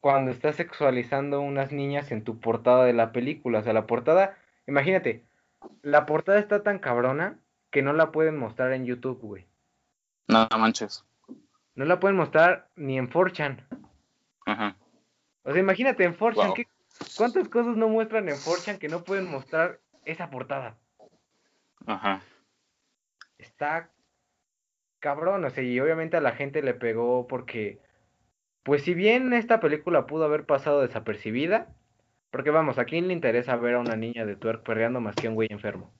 cuando 0.00 0.30
estás 0.30 0.56
sexualizando 0.56 1.40
unas 1.40 1.72
niñas 1.72 2.12
en 2.12 2.22
tu 2.22 2.38
portada 2.38 2.84
de 2.84 2.92
la 2.92 3.12
película. 3.12 3.58
O 3.58 3.62
sea, 3.62 3.72
la 3.72 3.86
portada, 3.86 4.38
imagínate, 4.66 5.24
la 5.82 6.06
portada 6.06 6.38
está 6.38 6.62
tan 6.62 6.78
cabrona 6.78 7.38
que 7.70 7.82
no 7.82 7.92
la 7.92 8.12
pueden 8.12 8.38
mostrar 8.38 8.72
en 8.72 8.86
YouTube, 8.86 9.20
güey. 9.20 9.46
No, 10.28 10.48
manches. 10.58 11.04
No 11.76 11.84
la 11.84 12.00
pueden 12.00 12.16
mostrar 12.16 12.68
ni 12.74 12.98
en 12.98 13.08
4chan. 13.08 13.64
Ajá. 14.46 14.76
O 15.42 15.52
sea, 15.52 15.60
imagínate 15.60 16.04
en 16.04 16.16
4chan, 16.16 16.66
¿cuántas 17.16 17.48
cosas 17.48 17.76
no 17.76 17.88
muestran 17.88 18.28
en 18.28 18.34
4chan 18.34 18.78
que 18.78 18.88
no 18.88 19.04
pueden 19.04 19.30
mostrar 19.30 19.78
esa 20.04 20.30
portada? 20.30 20.76
Ajá. 21.86 22.22
Está 23.38 23.90
cabrón, 24.98 25.44
o 25.44 25.50
sea, 25.50 25.62
y 25.62 25.78
obviamente 25.78 26.16
a 26.16 26.20
la 26.20 26.32
gente 26.32 26.62
le 26.62 26.74
pegó 26.74 27.28
porque, 27.28 27.78
pues 28.62 28.82
si 28.82 28.94
bien 28.94 29.32
esta 29.34 29.60
película 29.60 30.06
pudo 30.06 30.24
haber 30.24 30.46
pasado 30.46 30.80
desapercibida, 30.80 31.68
porque 32.30 32.50
vamos, 32.50 32.78
¿a 32.78 32.86
quién 32.86 33.06
le 33.06 33.12
interesa 33.14 33.54
ver 33.56 33.74
a 33.74 33.80
una 33.80 33.96
niña 33.96 34.26
de 34.26 34.34
twerk 34.34 34.62
perreando 34.62 35.00
más 35.00 35.14
que 35.14 35.26
a 35.26 35.30
un 35.30 35.36
güey 35.36 35.48
enfermo? 35.50 35.92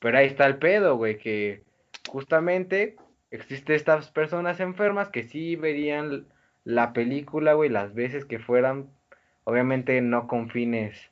Pero 0.00 0.18
ahí 0.18 0.26
está 0.26 0.46
el 0.46 0.58
pedo, 0.58 0.96
güey, 0.96 1.16
que 1.16 1.64
justamente 2.08 2.96
existe 3.30 3.74
estas 3.74 4.10
personas 4.10 4.60
enfermas 4.60 5.08
que 5.08 5.24
sí 5.24 5.56
verían 5.56 6.26
la 6.64 6.92
película, 6.92 7.54
güey, 7.54 7.70
las 7.70 7.94
veces 7.94 8.24
que 8.24 8.38
fueran, 8.38 8.88
obviamente 9.44 10.00
no 10.00 10.26
con 10.26 10.50
fines 10.50 11.10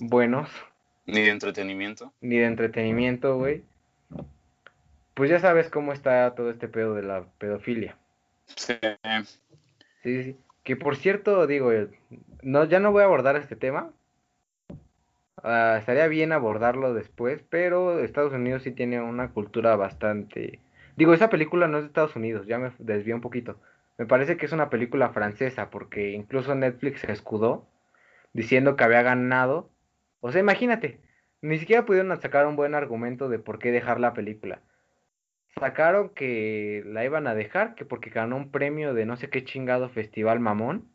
buenos. 0.00 0.48
Ni 1.06 1.22
de 1.22 1.30
entretenimiento. 1.30 2.12
Ni 2.20 2.38
de 2.38 2.46
entretenimiento, 2.46 3.36
güey. 3.36 3.62
Pues 5.14 5.30
ya 5.30 5.40
sabes 5.40 5.68
cómo 5.68 5.92
está 5.92 6.34
todo 6.34 6.50
este 6.50 6.68
pedo 6.68 6.94
de 6.94 7.02
la 7.02 7.24
pedofilia. 7.38 7.96
Sí. 8.46 8.74
Sí, 10.02 10.22
sí. 10.22 10.36
Que 10.62 10.76
por 10.76 10.96
cierto, 10.96 11.46
digo, 11.46 11.72
no, 12.42 12.64
ya 12.64 12.78
no 12.78 12.92
voy 12.92 13.02
a 13.02 13.06
abordar 13.06 13.36
este 13.36 13.56
tema. 13.56 13.90
Ah, 15.42 15.76
estaría 15.78 16.06
bien 16.08 16.32
abordarlo 16.32 16.94
después, 16.94 17.42
pero 17.48 18.00
Estados 18.00 18.32
Unidos 18.32 18.62
sí 18.62 18.72
tiene 18.72 19.00
una 19.00 19.30
cultura 19.30 19.76
bastante... 19.76 20.60
Digo, 20.98 21.14
esa 21.14 21.30
película 21.30 21.68
no 21.68 21.76
es 21.78 21.84
de 21.84 21.86
Estados 21.86 22.16
Unidos, 22.16 22.48
ya 22.48 22.58
me 22.58 22.72
desvié 22.80 23.14
un 23.14 23.20
poquito. 23.20 23.60
Me 23.98 24.06
parece 24.06 24.36
que 24.36 24.46
es 24.46 24.52
una 24.52 24.68
película 24.68 25.10
francesa, 25.10 25.70
porque 25.70 26.10
incluso 26.10 26.56
Netflix 26.56 27.02
se 27.02 27.12
escudó 27.12 27.68
diciendo 28.32 28.74
que 28.74 28.82
había 28.82 29.02
ganado. 29.02 29.70
O 30.18 30.32
sea, 30.32 30.40
imagínate, 30.40 31.00
ni 31.40 31.56
siquiera 31.60 31.86
pudieron 31.86 32.20
sacar 32.20 32.48
un 32.48 32.56
buen 32.56 32.74
argumento 32.74 33.28
de 33.28 33.38
por 33.38 33.60
qué 33.60 33.70
dejar 33.70 34.00
la 34.00 34.12
película. 34.12 34.60
Sacaron 35.60 36.08
que 36.08 36.82
la 36.84 37.04
iban 37.04 37.28
a 37.28 37.36
dejar, 37.36 37.76
que 37.76 37.84
porque 37.84 38.10
ganó 38.10 38.36
un 38.36 38.50
premio 38.50 38.92
de 38.92 39.06
no 39.06 39.16
sé 39.16 39.30
qué 39.30 39.44
chingado 39.44 39.88
festival 39.90 40.40
mamón. 40.40 40.88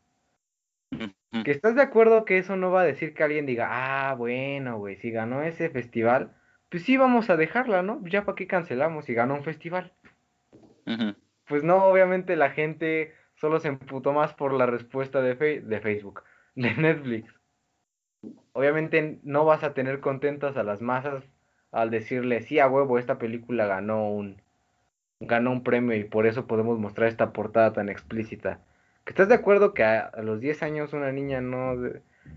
Que 1.44 1.50
estás 1.50 1.76
de 1.76 1.82
acuerdo 1.82 2.26
que 2.26 2.36
eso 2.36 2.56
no 2.56 2.70
va 2.70 2.82
a 2.82 2.84
decir 2.92 3.14
que 3.14 3.22
alguien 3.22 3.46
diga, 3.46 3.68
ah, 3.70 4.14
bueno, 4.16 4.76
güey, 4.76 4.96
si 4.96 5.10
ganó 5.10 5.42
ese 5.42 5.70
festival, 5.70 6.36
pues 6.74 6.82
sí 6.82 6.96
vamos 6.96 7.30
a 7.30 7.36
dejarla, 7.36 7.82
¿no? 7.82 8.04
Ya 8.04 8.24
para 8.24 8.34
qué 8.34 8.48
cancelamos 8.48 9.04
si 9.04 9.14
ganó 9.14 9.36
un 9.36 9.44
festival. 9.44 9.92
Pues 11.46 11.62
no, 11.62 11.84
obviamente 11.84 12.34
la 12.34 12.50
gente 12.50 13.14
solo 13.36 13.60
se 13.60 13.68
emputó 13.68 14.12
más 14.12 14.34
por 14.34 14.52
la 14.52 14.66
respuesta 14.66 15.22
de, 15.22 15.36
de 15.36 15.80
Facebook, 15.80 16.24
de 16.56 16.74
Netflix. 16.74 17.32
Obviamente 18.54 19.20
no 19.22 19.44
vas 19.44 19.62
a 19.62 19.72
tener 19.72 20.00
contentas 20.00 20.56
a 20.56 20.64
las 20.64 20.80
masas 20.80 21.22
al 21.70 21.92
decirle, 21.92 22.42
sí, 22.42 22.58
a 22.58 22.66
huevo, 22.66 22.98
esta 22.98 23.18
película 23.18 23.66
ganó 23.66 24.10
un, 24.10 24.42
ganó 25.20 25.52
un 25.52 25.62
premio 25.62 25.96
y 25.96 26.02
por 26.02 26.26
eso 26.26 26.48
podemos 26.48 26.80
mostrar 26.80 27.06
esta 27.06 27.32
portada 27.32 27.72
tan 27.72 27.88
explícita. 27.88 28.58
¿Estás 29.06 29.28
de 29.28 29.36
acuerdo 29.36 29.74
que 29.74 29.84
a, 29.84 30.10
los 30.24 30.40
10 30.40 30.64
años 30.64 30.92
una 30.92 31.12
niña 31.12 31.40
no... 31.40 31.76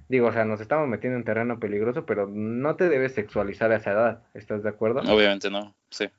digo, 0.09 0.27
o 0.27 0.31
sea, 0.31 0.45
nos 0.45 0.61
estamos 0.61 0.87
metiendo 0.87 1.17
en 1.17 1.25
terreno 1.25 1.59
peligroso, 1.59 2.05
pero 2.05 2.27
no 2.27 2.75
te 2.75 2.89
debes 2.89 3.13
sexualizar 3.13 3.71
a 3.71 3.77
esa 3.77 3.91
edad. 3.91 4.23
¿Estás 4.33 4.63
de 4.63 4.69
acuerdo? 4.69 5.01
Obviamente 5.01 5.49
no, 5.49 5.75
sí. 5.89 6.09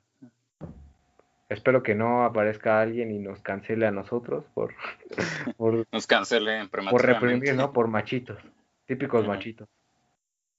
Espero 1.49 1.81
que 1.81 1.95
no 1.95 2.23
aparezca 2.25 2.79
alguien 2.79 3.11
y 3.11 3.17
nos 3.17 3.41
cancele 3.41 3.87
a 3.87 3.91
nosotros 3.91 4.45
por... 4.53 4.75
nos 5.91 6.05
cancele 6.05 6.67
Por 6.67 7.03
reprimir, 7.03 7.55
¿no? 7.55 7.73
Por 7.73 7.87
machitos. 7.87 8.37
Típicos 8.85 9.27
machitos. 9.27 9.67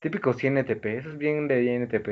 Típicos 0.01 0.43
INTP. 0.43 0.85
Eso 0.87 1.11
es 1.11 1.19
bien 1.19 1.47
de 1.47 1.63
INTP. 1.63 2.09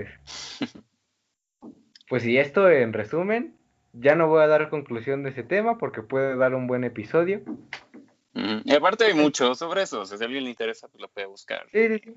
pues 2.09 2.25
y 2.25 2.39
esto 2.39 2.70
en 2.70 2.93
resumen, 2.93 3.57
ya 3.93 4.15
no 4.15 4.29
voy 4.29 4.43
a 4.43 4.47
dar 4.47 4.69
conclusión 4.69 5.25
de 5.25 5.31
ese 5.31 5.43
tema 5.43 5.79
porque 5.79 6.03
puede 6.03 6.37
dar 6.37 6.55
un 6.55 6.69
buen 6.69 6.85
episodio. 6.85 7.43
Y 8.35 8.75
aparte 8.75 9.05
hay 9.05 9.15
mucho 9.15 9.55
sobre 9.55 9.83
eso, 9.83 10.05
si 10.05 10.15
a 10.15 10.27
alguien 10.27 10.45
le 10.45 10.51
interesa, 10.51 10.89
pues 10.89 11.01
lo 11.01 11.09
puede 11.09 11.27
buscar. 11.27 11.67
Sí, 11.73 11.89
sí, 11.89 12.01
sí. 12.05 12.15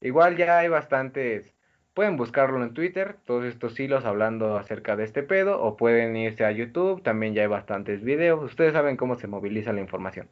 Igual 0.00 0.36
ya 0.36 0.58
hay 0.58 0.68
bastantes, 0.68 1.54
pueden 1.94 2.16
buscarlo 2.16 2.62
en 2.62 2.74
Twitter, 2.74 3.16
todos 3.24 3.44
estos 3.44 3.78
hilos 3.80 4.04
hablando 4.04 4.56
acerca 4.56 4.96
de 4.96 5.04
este 5.04 5.22
pedo, 5.22 5.62
o 5.62 5.76
pueden 5.76 6.16
irse 6.16 6.44
a 6.44 6.52
YouTube, 6.52 7.02
también 7.02 7.34
ya 7.34 7.42
hay 7.42 7.48
bastantes 7.48 8.04
videos, 8.04 8.42
ustedes 8.42 8.72
saben 8.72 8.96
cómo 8.96 9.16
se 9.16 9.26
moviliza 9.26 9.72
la 9.72 9.80
información. 9.80 10.28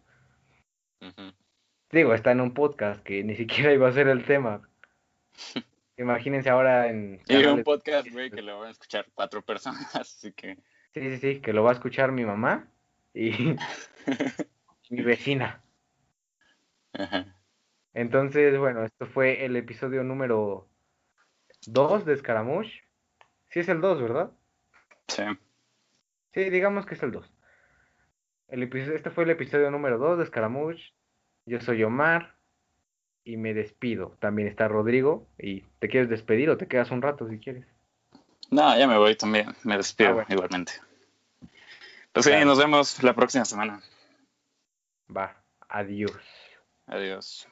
Digo, 1.90 2.12
está 2.14 2.32
en 2.32 2.40
un 2.40 2.54
podcast 2.54 3.02
que 3.02 3.22
ni 3.24 3.34
siquiera 3.34 3.72
iba 3.74 3.88
a 3.88 3.92
ser 3.92 4.08
el 4.08 4.24
tema. 4.24 4.68
Imagínense 5.96 6.50
ahora 6.50 6.88
en... 6.88 7.20
Y 7.28 7.36
un 7.44 7.62
podcast, 7.62 8.08
güey, 8.10 8.30
que 8.30 8.42
lo 8.42 8.58
van 8.58 8.68
a 8.68 8.72
escuchar 8.72 9.06
cuatro 9.14 9.42
personas, 9.42 9.94
así 9.96 10.32
que... 10.32 10.56
Sí, 10.92 11.00
sí, 11.00 11.18
sí, 11.18 11.40
que 11.40 11.52
lo 11.52 11.62
va 11.62 11.70
a 11.70 11.74
escuchar 11.74 12.12
mi 12.12 12.24
mamá 12.24 12.68
y 13.14 13.56
mi 14.90 15.02
vecina. 15.02 15.62
Entonces, 17.92 18.58
bueno, 18.58 18.84
esto 18.84 19.06
fue 19.06 19.44
el 19.44 19.56
episodio 19.56 20.02
número 20.04 20.68
2 21.66 22.04
de 22.04 22.16
Scaramouche. 22.16 22.82
Sí 23.50 23.60
es 23.60 23.68
el 23.68 23.80
2, 23.80 24.02
¿verdad? 24.02 24.30
Sí. 25.08 25.22
Sí, 26.32 26.50
digamos 26.50 26.86
que 26.86 26.94
es 26.94 27.02
el 27.02 27.12
2. 27.12 27.32
El 28.48 28.62
este 28.62 29.10
fue 29.10 29.24
el 29.24 29.30
episodio 29.30 29.70
número 29.70 29.98
2 29.98 30.18
de 30.18 30.26
Scaramouche. 30.26 30.92
Yo 31.46 31.60
soy 31.60 31.82
Omar 31.84 32.36
y 33.24 33.36
me 33.36 33.54
despido. 33.54 34.16
También 34.20 34.48
está 34.48 34.68
Rodrigo. 34.68 35.28
¿Y 35.38 35.62
te 35.78 35.88
quieres 35.88 36.08
despedir 36.08 36.50
o 36.50 36.56
te 36.56 36.68
quedas 36.68 36.90
un 36.90 37.02
rato 37.02 37.28
si 37.28 37.38
quieres? 37.38 37.66
No, 38.50 38.76
ya 38.78 38.86
me 38.86 38.98
voy 38.98 39.16
también. 39.16 39.54
Me 39.62 39.76
despido 39.76 40.20
ah, 40.20 40.26
igualmente. 40.28 40.72
Pues 42.12 42.26
sí, 42.26 42.32
nos 42.44 42.58
vemos 42.58 43.02
la 43.02 43.14
próxima 43.14 43.44
semana. 43.44 43.80
Va. 45.08 45.34
Adiós. 45.68 46.22
Adiós. 46.86 47.46